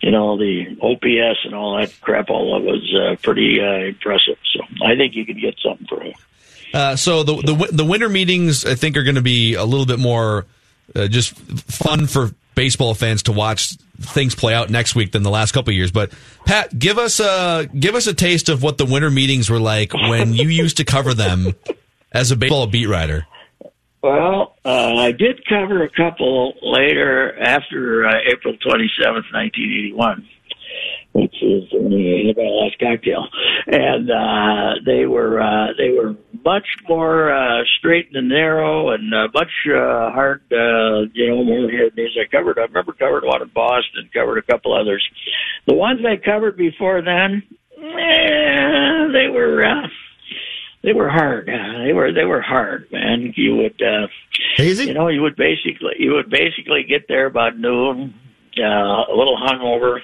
you 0.00 0.10
know 0.10 0.36
the 0.36 0.76
OPS 0.80 1.40
and 1.44 1.54
all 1.54 1.78
that 1.78 1.92
crap, 2.00 2.30
all 2.30 2.58
that 2.58 2.64
was 2.64 2.94
uh, 2.94 3.16
pretty 3.22 3.60
uh, 3.60 3.88
impressive. 3.88 4.38
So 4.52 4.60
I 4.84 4.96
think 4.96 5.14
you 5.14 5.24
could 5.24 5.40
get 5.40 5.56
something 5.62 5.86
for 5.86 6.02
him. 6.02 6.14
Uh, 6.72 6.96
so 6.96 7.22
the, 7.22 7.36
the 7.36 7.68
the 7.72 7.84
winter 7.84 8.08
meetings, 8.08 8.64
I 8.64 8.74
think, 8.74 8.96
are 8.96 9.02
going 9.02 9.16
to 9.16 9.22
be 9.22 9.54
a 9.54 9.64
little 9.64 9.86
bit 9.86 9.98
more 9.98 10.46
uh, 10.94 11.08
just 11.08 11.36
fun 11.36 12.06
for 12.06 12.30
baseball 12.54 12.94
fans 12.94 13.24
to 13.24 13.32
watch 13.32 13.76
things 14.00 14.34
play 14.34 14.54
out 14.54 14.70
next 14.70 14.94
week 14.94 15.12
than 15.12 15.22
the 15.22 15.30
last 15.30 15.52
couple 15.52 15.72
years. 15.72 15.90
But 15.90 16.12
Pat, 16.46 16.76
give 16.78 16.98
us 16.98 17.20
a 17.20 17.68
give 17.78 17.94
us 17.94 18.06
a 18.06 18.14
taste 18.14 18.48
of 18.48 18.62
what 18.62 18.78
the 18.78 18.86
winter 18.86 19.10
meetings 19.10 19.50
were 19.50 19.60
like 19.60 19.92
when 19.92 20.34
you 20.34 20.48
used 20.48 20.78
to 20.78 20.84
cover 20.84 21.14
them 21.14 21.54
as 22.12 22.30
a 22.30 22.36
baseball 22.36 22.66
beat 22.66 22.86
writer. 22.86 23.26
Well, 24.02 24.56
uh, 24.64 24.94
I 24.96 25.12
did 25.12 25.46
cover 25.46 25.82
a 25.84 25.90
couple 25.90 26.54
later 26.62 27.38
after 27.38 28.06
uh, 28.06 28.14
April 28.32 28.54
27th, 28.54 29.28
1981, 29.30 30.26
which 31.12 31.34
is 31.42 31.64
only 31.74 32.30
about 32.30 32.44
last 32.44 32.78
cocktail. 32.80 33.26
And, 33.66 34.10
uh, 34.10 34.80
they 34.86 35.04
were, 35.04 35.42
uh, 35.42 35.74
they 35.76 35.90
were 35.90 36.16
much 36.42 36.66
more, 36.88 37.30
uh, 37.30 37.62
straight 37.78 38.08
and 38.14 38.30
narrow 38.30 38.88
and, 38.88 39.12
uh, 39.12 39.28
much, 39.34 39.52
uh, 39.68 40.10
hard, 40.12 40.40
uh, 40.50 41.04
you 41.12 41.28
know, 41.28 41.44
more 41.44 41.70
hard 41.70 41.94
news 41.94 42.18
I 42.18 42.24
covered. 42.34 42.58
I 42.58 42.62
remember 42.62 42.94
covered 42.94 43.24
one 43.24 43.42
in 43.42 43.48
Boston, 43.48 44.08
covered 44.14 44.38
a 44.38 44.42
couple 44.42 44.72
others. 44.72 45.06
The 45.66 45.74
ones 45.74 46.00
I 46.06 46.16
covered 46.16 46.56
before 46.56 47.02
then, 47.02 47.42
eh, 47.76 49.08
they 49.12 49.28
were, 49.28 49.62
uh, 49.62 49.88
they 50.82 50.92
were 50.92 51.08
hard. 51.08 51.46
They 51.46 51.92
were 51.92 52.12
they 52.12 52.24
were 52.24 52.40
hard, 52.40 52.90
man. 52.90 53.32
You 53.36 53.56
would 53.56 53.82
uh, 53.82 54.08
hazy. 54.56 54.86
You 54.86 54.94
know, 54.94 55.08
you 55.08 55.22
would 55.22 55.36
basically 55.36 55.94
you 55.98 56.12
would 56.14 56.30
basically 56.30 56.84
get 56.84 57.06
there 57.08 57.26
about 57.26 57.58
noon, 57.58 58.14
uh, 58.58 58.62
a 58.62 59.14
little 59.14 59.36
hungover, 59.36 60.00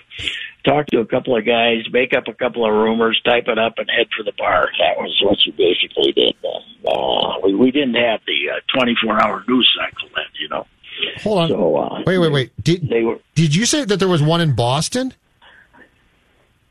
talk 0.64 0.86
to 0.88 1.00
a 1.00 1.06
couple 1.06 1.36
of 1.36 1.46
guys, 1.46 1.84
make 1.92 2.12
up 2.14 2.28
a 2.28 2.34
couple 2.34 2.66
of 2.66 2.72
rumors, 2.72 3.20
type 3.24 3.44
it 3.46 3.58
up, 3.58 3.74
and 3.78 3.88
head 3.90 4.08
for 4.16 4.22
the 4.22 4.32
bar. 4.36 4.68
That 4.78 4.98
was 4.98 5.18
what 5.22 5.38
you 5.46 5.52
basically 5.52 6.12
did. 6.12 6.34
Uh, 6.44 6.90
uh, 6.90 7.38
we 7.42 7.54
we 7.54 7.70
didn't 7.70 7.94
have 7.94 8.20
the 8.26 8.50
uh, 8.50 8.60
twenty 8.76 8.94
four 9.02 9.20
hour 9.22 9.44
news 9.48 9.68
cycle 9.78 10.08
then, 10.14 10.24
you 10.40 10.48
know. 10.48 10.66
Hold 11.22 11.38
on. 11.38 11.48
So, 11.48 11.76
uh, 11.76 12.02
wait, 12.06 12.18
wait, 12.18 12.32
wait. 12.32 12.52
Did 12.62 12.88
they 12.88 13.02
were? 13.02 13.18
Did 13.34 13.54
you 13.54 13.66
say 13.66 13.84
that 13.84 13.98
there 13.98 14.08
was 14.08 14.22
one 14.22 14.40
in 14.40 14.54
Boston? 14.54 15.14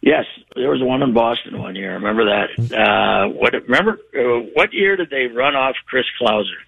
Yes, 0.05 0.25
there 0.55 0.69
was 0.69 0.81
one 0.81 1.01
in 1.01 1.13
Boston 1.13 1.59
one 1.59 1.75
year. 1.75 1.91
I 1.91 1.95
remember 1.95 2.25
that. 2.25 2.73
Uh, 2.73 3.27
what? 3.29 3.53
Remember 3.53 3.99
uh, 4.15 4.45
what 4.53 4.71
year 4.71 4.95
did 4.95 5.09
they 5.09 5.25
run 5.25 5.55
off 5.55 5.75
Chris 5.87 6.05
Clouser? 6.21 6.61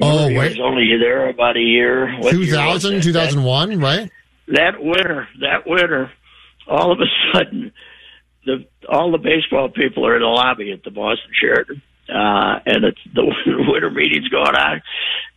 Oh, 0.00 0.26
wait. 0.26 0.52
He 0.52 0.60
was 0.60 0.60
only 0.60 0.90
there 0.98 1.28
about 1.30 1.56
a 1.56 1.60
year. 1.60 2.12
What 2.18 2.32
year 2.32 2.40
was 2.40 2.48
2000, 2.48 2.94
that? 2.94 3.02
right? 3.80 4.10
that 4.48 4.82
winter, 4.82 5.28
that 5.40 5.66
winter, 5.66 6.10
all 6.66 6.92
of 6.92 6.98
a 7.00 7.06
sudden, 7.32 7.72
the 8.44 8.66
all 8.88 9.12
the 9.12 9.18
baseball 9.18 9.68
people 9.68 10.06
are 10.06 10.16
in 10.16 10.22
the 10.22 10.26
lobby 10.26 10.72
at 10.72 10.82
the 10.82 10.90
Boston 10.90 11.30
Sheraton, 11.40 11.82
uh, 12.08 12.60
and 12.66 12.84
it's 12.84 13.00
the 13.14 13.24
winter 13.46 13.90
meeting's 13.90 14.28
going 14.28 14.56
on, 14.56 14.82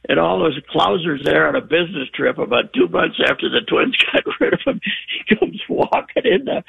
and 0.07 0.19
all 0.19 0.39
those 0.39 0.59
Clousers 0.73 1.23
there 1.23 1.47
on 1.47 1.55
a 1.55 1.61
business 1.61 2.09
trip 2.13 2.37
about 2.37 2.73
two 2.73 2.87
months 2.87 3.19
after 3.25 3.49
the 3.49 3.61
Twins 3.67 3.97
got 4.13 4.23
rid 4.39 4.53
of 4.53 4.59
him. 4.65 4.79
He 5.27 5.35
comes 5.35 5.61
walking 5.67 6.23
in 6.25 6.45
the 6.45 6.63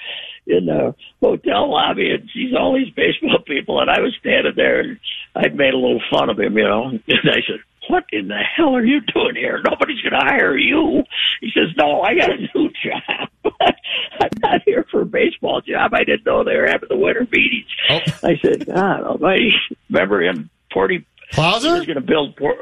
in 0.47 0.67
the 0.67 0.95
hotel 1.21 1.71
lobby 1.71 2.11
and 2.11 2.29
sees 2.35 2.53
all 2.59 2.75
these 2.75 2.93
baseball 2.95 3.39
people, 3.47 3.81
and 3.81 3.91
I 3.91 4.01
was 4.01 4.15
standing 4.21 4.55
there, 4.57 4.81
and 4.81 4.99
I'd 5.37 5.57
made 5.57 5.75
a 5.75 5.79
little 5.79 6.03
fun 6.11 6.31
of 6.31 6.39
him, 6.39 6.57
you 6.57 6.65
know, 6.65 6.89
and 6.91 7.31
I 7.31 7.41
said. 7.47 7.61
What 7.89 8.05
in 8.13 8.29
the 8.29 8.39
hell 8.57 8.77
are 8.77 8.85
you 8.85 9.01
doing 9.01 9.35
here? 9.35 9.61
Nobody's 9.69 10.01
going 10.03 10.13
to 10.13 10.19
hire 10.27 10.57
you. 10.57 11.03
He 11.41 11.51
says, 11.55 11.75
No, 11.77 12.03
I 12.03 12.15
got 12.15 12.31
a 12.31 12.37
new 12.55 12.71
job. 12.85 13.29
I'm 13.61 14.29
not 14.41 14.63
here 14.65 14.87
for 14.91 15.03
a 15.03 15.07
baseball 15.07 15.61
job. 15.63 15.93
I 15.95 16.05
didn't 16.05 16.25
know 16.27 16.45
they 16.45 16.57
were 16.57 16.69
having 16.69 16.89
the 16.89 16.97
winter 16.97 17.27
meetings. 17.31 17.67
Oh. 17.91 17.99
I 18.23 18.39
said, 18.43 18.67
God 18.67 19.03
almighty. 19.03 19.53
Remember 19.91 20.23
him, 20.23 20.51
Porty? 20.73 21.05
Clouser? 21.33 21.63
He 21.65 21.79
was 21.79 21.87
going 21.87 21.95
to 21.97 22.01
build 22.03 22.37
Port. 22.37 22.57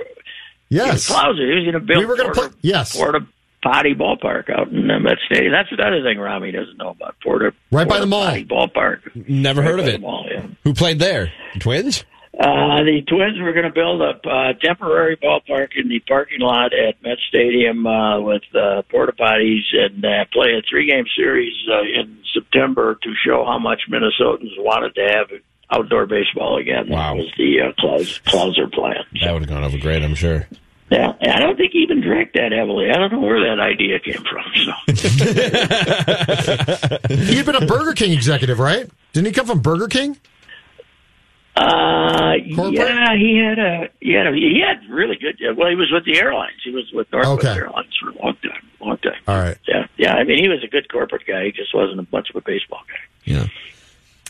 Yes. 0.69 1.11
Clouser. 1.11 1.49
He 1.49 1.55
was 1.57 1.65
going 1.65 1.73
to 1.75 1.81
build 1.81 1.99
We 2.01 2.07
were 2.07 2.17
gonna 2.17 2.33
Porter, 2.33 2.49
play- 2.51 2.59
yes. 2.63 2.97
Porta 2.97 3.21
Potty 3.63 3.95
Ballpark 3.95 4.49
out 4.49 4.69
in 4.69 4.87
that 4.87 5.19
stadium. 5.27 5.53
That's 5.53 5.69
another 5.71 6.03
thing 6.03 6.19
Rami 6.19 6.51
doesn't 6.51 6.79
know 6.79 6.91
about 6.91 7.17
Porter. 7.23 7.53
Right 7.71 7.87
by 7.87 8.01
the 8.01 8.07
mall. 8.07 8.25
Potty 8.25 8.47
Ballpark. 8.47 9.29
Never 9.29 9.61
Right 9.61 9.71
heard 9.71 9.81
of 9.81 9.87
it. 9.87 10.01
mall, 10.01 10.27
yeah. 10.31 10.47
Who 10.65 10.73
played 10.73 10.99
there? 10.99 11.31
The 11.55 11.61
Twins? 11.61 12.05
Uh, 12.39 12.85
the 12.85 13.03
Twins 13.09 13.41
were 13.41 13.53
going 13.53 13.67
to 13.67 13.73
build 13.73 14.01
a 14.01 14.15
uh, 14.29 14.53
temporary 14.63 15.17
ballpark 15.17 15.71
in 15.77 15.89
the 15.89 15.99
parking 16.07 16.41
lot 16.41 16.73
at 16.73 17.03
Met 17.03 17.19
Stadium 17.29 17.85
uh, 17.85 18.21
with 18.21 18.43
uh, 18.55 18.83
porta 18.89 19.13
potties 19.13 19.65
and 19.73 20.05
uh, 20.05 20.25
play 20.33 20.51
a 20.57 20.63
three-game 20.69 21.07
series 21.17 21.55
uh, 21.69 21.83
in 21.83 22.19
September 22.33 22.97
to 23.03 23.13
show 23.27 23.45
how 23.45 23.59
much 23.59 23.83
Minnesotans 23.91 24.57
wanted 24.59 24.95
to 24.95 25.03
have 25.03 25.31
outdoor 25.73 26.07
baseball 26.07 26.57
again. 26.59 26.89
Wow. 26.89 27.15
That 27.15 27.23
was 27.23 27.33
the 27.37 27.61
uh, 27.61 27.73
Klaus, 27.79 28.21
Clouser 28.21 28.73
plan. 28.73 29.05
That 29.23 29.33
would 29.33 29.43
have 29.43 29.49
gone 29.49 29.65
over 29.65 29.79
great, 29.79 30.03
I'm 30.03 30.15
sure. 30.15 30.47
Yeah, 30.91 31.13
I 31.21 31.39
don't 31.39 31.57
think 31.57 31.73
he 31.73 31.79
even 31.81 32.01
drank 32.01 32.33
that 32.33 32.51
heavily. 32.53 32.91
I 32.91 32.99
don't 32.99 33.13
know 33.13 33.21
where 33.21 33.41
that 33.41 33.61
idea 33.61 34.01
came 34.01 34.25
from. 34.25 34.45
So. 34.57 34.73
he 37.15 37.37
had 37.37 37.47
been 37.47 37.55
a 37.55 37.67
Burger 37.67 37.93
King 37.93 38.13
executive, 38.13 38.59
right? 38.59 38.91
Didn't 39.13 39.27
he 39.27 39.33
come 39.33 39.47
from 39.47 39.61
Burger 39.61 39.87
King? 39.87 40.17
Uh, 41.61 42.35
yeah, 42.47 43.15
he 43.17 43.37
had 43.37 43.59
a 43.59 43.89
he 44.01 44.13
had 44.13 44.27
a 44.27 44.33
he 44.33 44.63
had 44.67 44.89
really 44.91 45.17
good. 45.17 45.37
Well, 45.57 45.69
he 45.69 45.75
was 45.77 45.91
with 45.93 46.05
the 46.07 46.19
airlines. 46.19 46.57
He 46.65 46.71
was 46.71 46.91
with 46.93 47.13
Northwest 47.13 47.45
Okay. 47.45 47.59
Airlines 47.61 47.95
for 48.01 48.11
a 48.11 48.15
long 48.25 48.37
time. 48.43 48.69
Long 48.81 48.97
time. 48.99 49.13
All 49.29 49.37
right. 49.37 49.59
Yeah, 49.69 49.87
yeah. 49.99 50.15
I 50.15 50.25
mean, 50.25 50.39
he 50.43 50.49
was 50.49 50.65
a 50.65 50.69
good 50.69 50.91
corporate 50.91 51.27
guy. 51.27 51.45
He 51.45 51.53
just 51.53 51.75
wasn't 51.75 52.01
a 52.01 52.07
much 52.11 52.31
of 52.31 52.37
a 52.37 52.41
baseball 52.41 52.81
guy. 52.89 53.31
Yeah. 53.31 53.47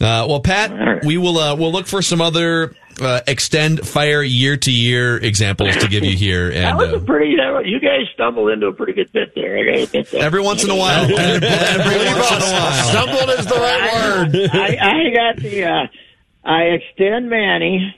Uh, 0.00 0.26
well, 0.26 0.40
Pat, 0.40 1.04
we 1.04 1.18
will 1.18 1.38
uh, 1.38 1.54
we'll 1.54 1.70
look 1.72 1.86
for 1.86 2.00
some 2.02 2.20
other 2.22 2.74
uh, 3.00 3.20
extend 3.28 3.86
fire 3.86 4.22
year 4.22 4.56
to 4.56 4.72
year 4.72 5.18
examples 5.18 5.76
to 5.76 5.88
give 5.88 6.04
you 6.04 6.16
here, 6.16 6.48
that 6.54 6.56
and 6.70 6.78
was 6.78 6.88
a 6.90 6.96
uh, 6.96 7.00
pretty. 7.00 7.36
That, 7.36 7.50
was- 7.50 7.66
you 7.66 7.78
guys 7.78 8.06
stumbled 8.14 8.50
into 8.50 8.66
a 8.68 8.72
pretty 8.72 8.94
good 8.94 9.12
bit 9.12 9.34
there. 9.34 9.58
I 9.58 9.62
got 9.64 9.72
to 9.76 9.82
admit 9.82 10.10
that. 10.10 10.20
every 10.22 10.40
once 10.40 10.64
in 10.64 10.70
a 10.70 10.74
while, 10.76 11.04
every 11.04 11.16
once 11.18 12.30
in 12.32 12.42
a 12.42 12.50
while, 12.50 12.72
Stumbled 12.88 13.38
is 13.38 13.46
the 13.46 13.54
right 13.54 13.92
word. 13.94 14.50
I, 14.54 14.78
I 14.80 15.10
got 15.14 15.36
the. 15.36 15.90
I 16.44 16.62
extend 16.62 17.28
Manny. 17.30 17.94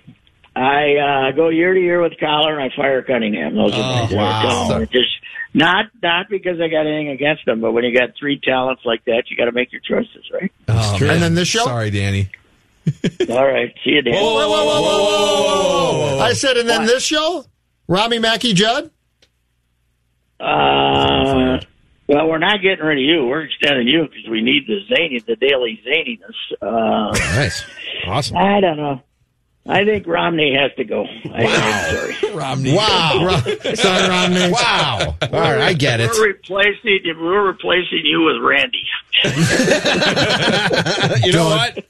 I 0.55 1.29
uh, 1.31 1.33
go 1.37 1.49
year 1.49 1.73
to 1.73 1.81
year 1.81 2.03
with 2.03 2.13
Coller, 2.21 2.59
and 2.59 2.71
I 2.71 2.77
fire 2.77 3.03
Cunningham. 3.03 3.55
Those 3.57 3.73
are 3.73 3.79
my 3.79 4.09
Oh, 4.11 4.17
wow. 4.17 4.69
no, 4.79 4.85
just 4.87 5.09
not 5.55 5.87
not 6.03 6.29
because 6.29 6.61
I 6.61 6.69
got 6.69 6.87
anything 6.87 7.09
against 7.09 7.47
them, 7.47 7.61
but 7.61 7.73
when 7.73 7.85
you 7.85 7.97
got 7.99 8.11
three 8.19 8.39
talents 8.39 8.83
like 8.85 9.05
that, 9.07 9.25
you 9.31 9.37
got 9.37 9.47
to 9.47 9.53
make 9.53 9.73
your 9.73 9.81
choices, 9.81 10.25
right? 10.33 10.53
Oh, 10.69 10.99
And 11.01 11.23
then 11.23 11.35
this 11.35 11.49
show? 11.49 11.65
Sorry, 11.65 11.91
Danny. 11.91 12.29
All 13.31 13.47
right, 13.47 13.73
see 13.85 13.91
you, 13.93 14.03
Dan. 14.03 14.15
Whoa, 14.15 14.35
whoa, 14.35 14.49
whoa, 14.49 14.65
whoa, 14.67 14.83
whoa, 14.83 14.99
whoa, 14.99 16.17
whoa. 16.17 16.19
I 16.19 16.33
said, 16.35 16.57
and 16.59 16.69
then 16.69 16.85
this 16.85 17.05
show? 17.05 17.45
Rami 17.89 18.19
Mackey 18.19 18.53
Judd? 18.55 18.91
Uh, 20.41 21.61
well, 22.13 22.29
we're 22.29 22.39
not 22.39 22.61
getting 22.63 22.85
rid 22.85 22.99
of 22.99 23.05
you. 23.05 23.25
We're 23.27 23.43
extending 23.43 23.89
you 23.89 24.03
because 24.05 24.29
we 24.31 24.41
need 24.43 24.67
the 24.67 24.81
zany, 24.89 25.21
the 25.27 25.37
daily 25.37 25.81
zaniness. 25.87 26.37
Uh, 26.61 27.13
Nice. 27.37 27.65
Awesome. 28.07 28.37
I 28.37 28.61
don't 28.61 28.77
know. 28.77 29.01
I 29.65 29.85
think 29.85 30.09
Romney 30.09 30.57
has 30.61 30.73
to 30.77 30.83
go. 30.85 31.05
I, 31.05 31.45
I'm 31.47 32.13
sorry. 32.21 32.35
Romney. 32.39 32.75
Wow. 32.75 33.41
Sorry, 33.75 34.09
Romney. 34.09 34.51
Wow. 34.51 35.17
All 35.23 35.29
right, 35.31 35.61
I 35.61 35.73
get 35.75 36.01
it. 36.01 36.11
We're 36.13 36.27
replacing 36.29 36.99
we're 37.21 37.47
replacing 37.47 38.01
you 38.03 38.23
with 38.23 38.43
Randy. 38.43 38.83
you 41.25 41.33
know 41.33 41.45
what? 41.47 41.85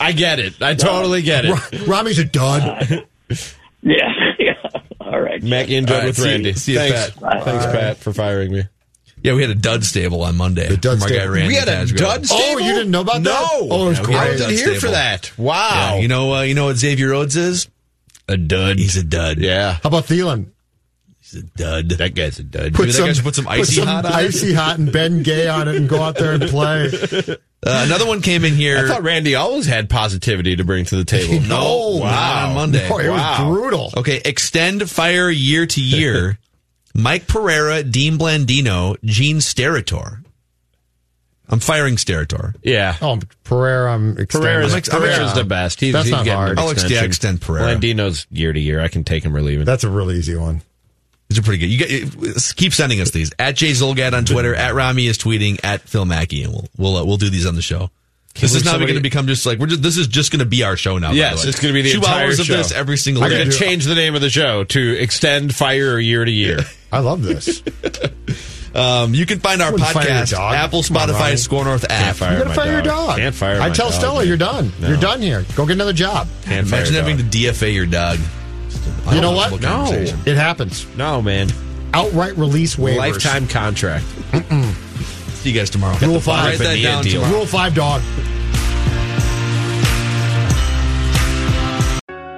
I 0.00 0.10
get 0.12 0.40
it. 0.40 0.60
I 0.60 0.74
totally 0.74 1.22
get 1.22 1.44
it. 1.44 1.86
Romney's 1.86 2.18
a 2.18 2.24
dud. 2.24 3.06
Yeah, 3.82 4.32
yeah. 4.40 4.54
All 5.00 5.20
right. 5.20 5.40
Mackey 5.42 5.76
and 5.76 5.86
Judd 5.86 5.94
All 5.94 6.00
right, 6.00 6.06
with 6.08 6.16
see- 6.16 6.24
Randy. 6.28 6.52
see 6.54 6.72
you, 6.72 6.78
Thanks, 6.78 7.10
Pat. 7.10 7.44
Thanks, 7.44 7.66
Pat, 7.66 7.96
for 7.98 8.12
firing 8.12 8.52
me. 8.52 8.62
Yeah, 9.24 9.34
we 9.34 9.40
had 9.40 9.50
a 9.50 9.54
dud 9.56 9.84
stable 9.84 10.22
on 10.22 10.36
Monday. 10.36 10.68
The 10.68 10.76
dud 10.76 11.00
from 11.00 11.08
guy 11.08 11.16
stable. 11.16 11.32
We 11.48 11.54
had 11.54 11.66
a 11.68 11.86
dud 11.86 12.26
stable. 12.26 12.42
Oh, 12.44 12.58
you 12.58 12.72
didn't 12.74 12.90
know 12.92 13.00
about 13.00 13.22
that? 13.22 13.24
No. 13.24 13.68
Oh, 13.70 13.86
it 13.86 13.88
was 13.88 13.98
Yeah, 14.00 14.06
we 14.06 14.12
had 14.12 14.22
I 14.22 14.24
a 14.26 14.28
great. 14.28 14.38
dud 14.38 14.50
wasn't 14.52 14.70
here 14.70 14.80
for 14.80 14.90
that. 14.90 15.32
Wow. 15.38 15.70
Yeah, 15.94 15.96
you 16.00 16.08
know, 16.08 16.34
uh, 16.34 16.42
you 16.42 16.54
know 16.54 16.66
what 16.66 16.76
Xavier 16.76 17.08
Rhodes 17.08 17.34
is? 17.36 17.68
a 18.28 18.36
dud. 18.36 18.78
He's 18.78 18.96
a 18.96 19.02
dud. 19.02 19.38
Yeah. 19.38 19.72
How 19.82 19.88
about 19.88 20.04
Thielen? 20.04 20.46
He's 21.20 21.34
a 21.34 21.42
dud. 21.42 21.88
That 21.90 22.14
guy's 22.14 22.38
a 22.38 22.42
dud. 22.42 22.74
Put 22.74 22.86
Maybe 22.86 22.92
that 22.92 23.14
guy 23.16 23.22
put 23.22 23.34
some 23.34 23.48
icy 23.48 23.80
hot 23.82 24.04
on 24.06 24.12
it. 24.12 24.14
icy 24.14 24.52
hot 24.54 24.78
and 24.78 24.92
Ben 24.92 25.22
Gay 25.22 25.46
on 25.48 25.68
it 25.68 25.76
and 25.76 25.88
go 25.88 26.00
out 26.02 26.16
there 26.16 26.32
and 26.32 26.42
play. 26.44 26.90
Uh, 27.66 27.82
another 27.86 28.04
one 28.06 28.20
came 28.20 28.44
in 28.44 28.52
here. 28.52 28.76
I 28.84 28.86
thought 28.88 29.02
Randy 29.04 29.36
always 29.36 29.64
had 29.64 29.88
positivity 29.88 30.56
to 30.56 30.64
bring 30.64 30.84
to 30.84 30.96
the 30.96 31.04
table. 31.06 31.40
no, 31.48 31.96
wow. 31.96 32.10
not 32.10 32.48
on 32.50 32.54
Monday. 32.56 32.86
Boy, 32.90 33.06
it 33.06 33.08
Wow. 33.08 33.48
was 33.48 33.56
brutal. 33.58 33.90
Okay, 33.96 34.20
extend 34.22 34.90
fire 34.90 35.30
year 35.30 35.64
to 35.64 35.80
year. 35.80 36.38
Mike 36.94 37.26
Pereira, 37.26 37.82
Dean 37.82 38.18
Blandino, 38.18 38.96
Gene 39.04 39.38
Steratore. 39.38 40.24
I'm 41.48 41.60
firing 41.60 41.96
Steratore. 41.96 42.54
Yeah. 42.62 42.96
Oh, 43.02 43.18
Pereira, 43.42 43.92
I'm 43.92 44.16
extending. 44.16 44.48
Pereira's, 44.48 44.72
I'm 44.72 44.78
ex- 44.78 44.92
I'm 44.94 45.00
Pereira's 45.02 45.34
the 45.34 45.44
best. 45.44 45.80
He's, 45.80 45.92
That's 45.92 46.06
he's 46.06 46.12
not 46.12 46.26
hard. 46.26 46.52
an 46.52 46.58
I'll 46.58 46.70
ex- 46.70 46.88
yeah, 46.88 47.02
extend 47.04 47.42
Pereira. 47.42 47.76
Blandino's 47.76 48.26
year 48.30 48.52
to 48.52 48.58
year. 48.58 48.80
I 48.80 48.88
can 48.88 49.04
take 49.04 49.24
him 49.24 49.36
or 49.36 49.42
leave 49.42 49.58
him. 49.58 49.64
That's 49.66 49.84
a 49.84 49.90
really 49.90 50.16
easy 50.16 50.36
one. 50.36 50.62
These 51.28 51.38
are 51.38 51.42
pretty 51.42 51.58
good. 51.58 51.66
You 51.70 51.78
get, 51.78 52.54
keep 52.56 52.72
sending 52.72 53.00
us 53.00 53.10
these 53.10 53.32
at 53.38 53.56
Jay 53.56 53.72
Zulgad 53.72 54.12
on 54.14 54.24
Twitter. 54.24 54.54
At 54.54 54.74
Rami 54.74 55.06
is 55.06 55.18
tweeting 55.18 55.58
at 55.64 55.80
Phil 55.82 56.04
Mackey, 56.04 56.44
and 56.44 56.52
we'll 56.52 56.68
we'll 56.76 56.96
uh, 56.96 57.04
we'll 57.04 57.16
do 57.16 57.28
these 57.30 57.46
on 57.46 57.56
the 57.56 57.62
show. 57.62 57.90
This 58.40 58.54
is 58.54 58.64
not 58.64 58.72
somebody- 58.72 58.92
going 58.92 59.02
to 59.02 59.02
become 59.02 59.26
just 59.28 59.46
like 59.46 59.58
we're 59.58 59.66
just. 59.68 59.82
This 59.82 59.96
is 59.96 60.06
just 60.08 60.30
going 60.32 60.40
to 60.40 60.44
be 60.44 60.64
our 60.64 60.76
show 60.76 60.98
now. 60.98 61.10
by 61.10 61.14
Yes, 61.14 61.40
the 61.42 61.46
way. 61.46 61.50
it's 61.50 61.60
going 61.60 61.72
to 61.74 61.80
be 61.80 61.82
the 61.82 61.92
two 61.92 61.98
entire 61.98 62.24
hours 62.26 62.40
of 62.40 62.46
show. 62.46 62.56
this 62.56 62.72
every 62.72 62.96
single 62.96 63.22
We're 63.22 63.28
day. 63.30 63.38
going 63.38 63.50
to 63.50 63.56
change 63.56 63.84
the 63.84 63.94
name 63.94 64.14
of 64.16 64.20
the 64.20 64.30
show 64.30 64.64
to 64.64 64.96
Extend 65.00 65.54
Fire 65.54 65.98
year 66.00 66.24
to 66.24 66.30
year. 66.30 66.58
I 66.92 66.98
love 66.98 67.22
this. 67.22 67.62
Um, 68.74 69.14
you 69.14 69.24
can 69.24 69.38
find 69.38 69.62
our 69.62 69.70
Wouldn't 69.70 69.88
fire 69.88 70.02
your 70.08 70.12
podcast. 70.24 70.32
Apple, 70.52 70.82
Spotify, 70.82 71.20
Ronnie. 71.20 71.36
SKOR 71.36 71.64
North 71.64 71.84
app. 71.84 71.90
Can't 71.90 72.16
fire 72.16 72.32
You 72.32 72.38
gotta 72.38 72.48
my 72.48 72.54
fire 72.56 72.72
your 72.72 72.82
dog. 72.82 73.06
dog. 73.10 73.18
Can't 73.18 73.34
fire 73.36 73.60
I 73.60 73.70
tell 73.70 73.90
dog, 73.90 73.94
Stella 74.00 74.18
man. 74.18 74.26
you're 74.26 74.36
done. 74.36 74.72
No. 74.80 74.88
You're 74.88 74.96
done 74.96 75.22
here. 75.22 75.44
Go 75.54 75.64
get 75.64 75.74
another 75.74 75.92
job. 75.92 76.26
Can't 76.42 76.66
Imagine 76.66 76.96
a 76.96 76.98
having 76.98 77.16
dog. 77.18 77.30
to 77.30 77.38
DFA 77.38 77.72
your 77.72 77.86
dog. 77.86 78.18
You 79.12 79.20
know 79.20 79.30
what? 79.30 79.60
No. 79.60 79.86
It 79.92 80.34
happens. 80.36 80.88
No, 80.96 81.22
man. 81.22 81.50
Outright 81.92 82.36
release 82.36 82.74
waivers. 82.74 82.96
Lifetime 82.96 83.46
contract. 83.46 84.04
See 85.44 85.50
you 85.50 85.56
guys 85.56 85.68
tomorrow. 85.68 85.98
Rule 85.98 86.20
five. 86.20 86.58
Write 86.58 86.58
that 86.58 86.82
down 86.82 87.04
tomorrow. 87.04 87.30
Rule 87.30 87.44
five, 87.44 87.74
dog. 87.74 88.00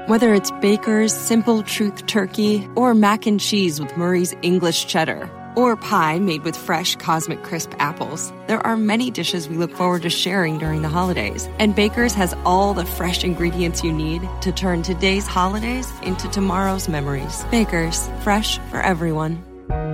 Whether 0.09 0.35
it's 0.35 0.51
Baker's 0.61 1.15
Simple 1.15 1.63
Truth 1.63 2.07
Turkey 2.07 2.69
or 2.75 2.95
mac 2.95 3.27
and 3.27 3.39
cheese 3.39 3.81
with 3.81 3.97
Murray's 3.97 4.35
English 4.43 4.87
Cheddar 4.89 5.31
or 5.55 5.77
pie 5.77 6.19
made 6.19 6.43
with 6.43 6.57
fresh 6.57 6.97
Cosmic 6.97 7.45
Crisp 7.45 7.73
apples, 7.79 8.33
there 8.49 8.59
are 8.67 8.77
many 8.77 9.13
dishes 9.13 9.49
we 9.49 9.57
look 9.57 9.71
forward 9.71 10.03
to 10.03 10.11
sharing 10.11 10.59
during 10.59 10.83
the 10.83 10.89
holidays. 10.89 11.49
And 11.61 11.77
Baker's 11.77 12.15
has 12.15 12.35
all 12.45 12.75
the 12.75 12.85
fresh 12.85 13.23
ingredients 13.23 13.85
you 13.85 13.93
need 13.93 14.29
to 14.41 14.51
turn 14.51 14.83
today's 14.83 15.29
holidays 15.29 15.89
into 16.03 16.29
tomorrow's 16.31 16.89
memories. 16.89 17.45
Baker's, 17.53 18.09
fresh 18.23 18.59
for 18.71 18.81
everyone. 18.81 19.46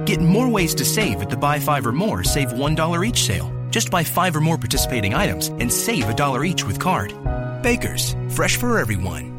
Get 0.04 0.20
more 0.20 0.48
ways 0.48 0.74
to 0.74 0.84
save 0.84 1.22
at 1.22 1.30
the 1.30 1.36
Buy 1.36 1.58
Five 1.58 1.86
or 1.86 1.92
More 1.92 2.22
Save 2.24 2.52
$1 2.52 3.06
each 3.06 3.22
sale. 3.24 3.50
Just 3.70 3.90
buy 3.90 4.04
five 4.04 4.36
or 4.36 4.40
more 4.40 4.58
participating 4.58 5.14
items 5.14 5.48
and 5.48 5.72
save 5.72 6.08
a 6.08 6.14
dollar 6.14 6.44
each 6.44 6.64
with 6.64 6.78
card. 6.78 7.14
Baker's, 7.62 8.14
fresh 8.28 8.56
for 8.56 8.78
everyone. 8.78 9.31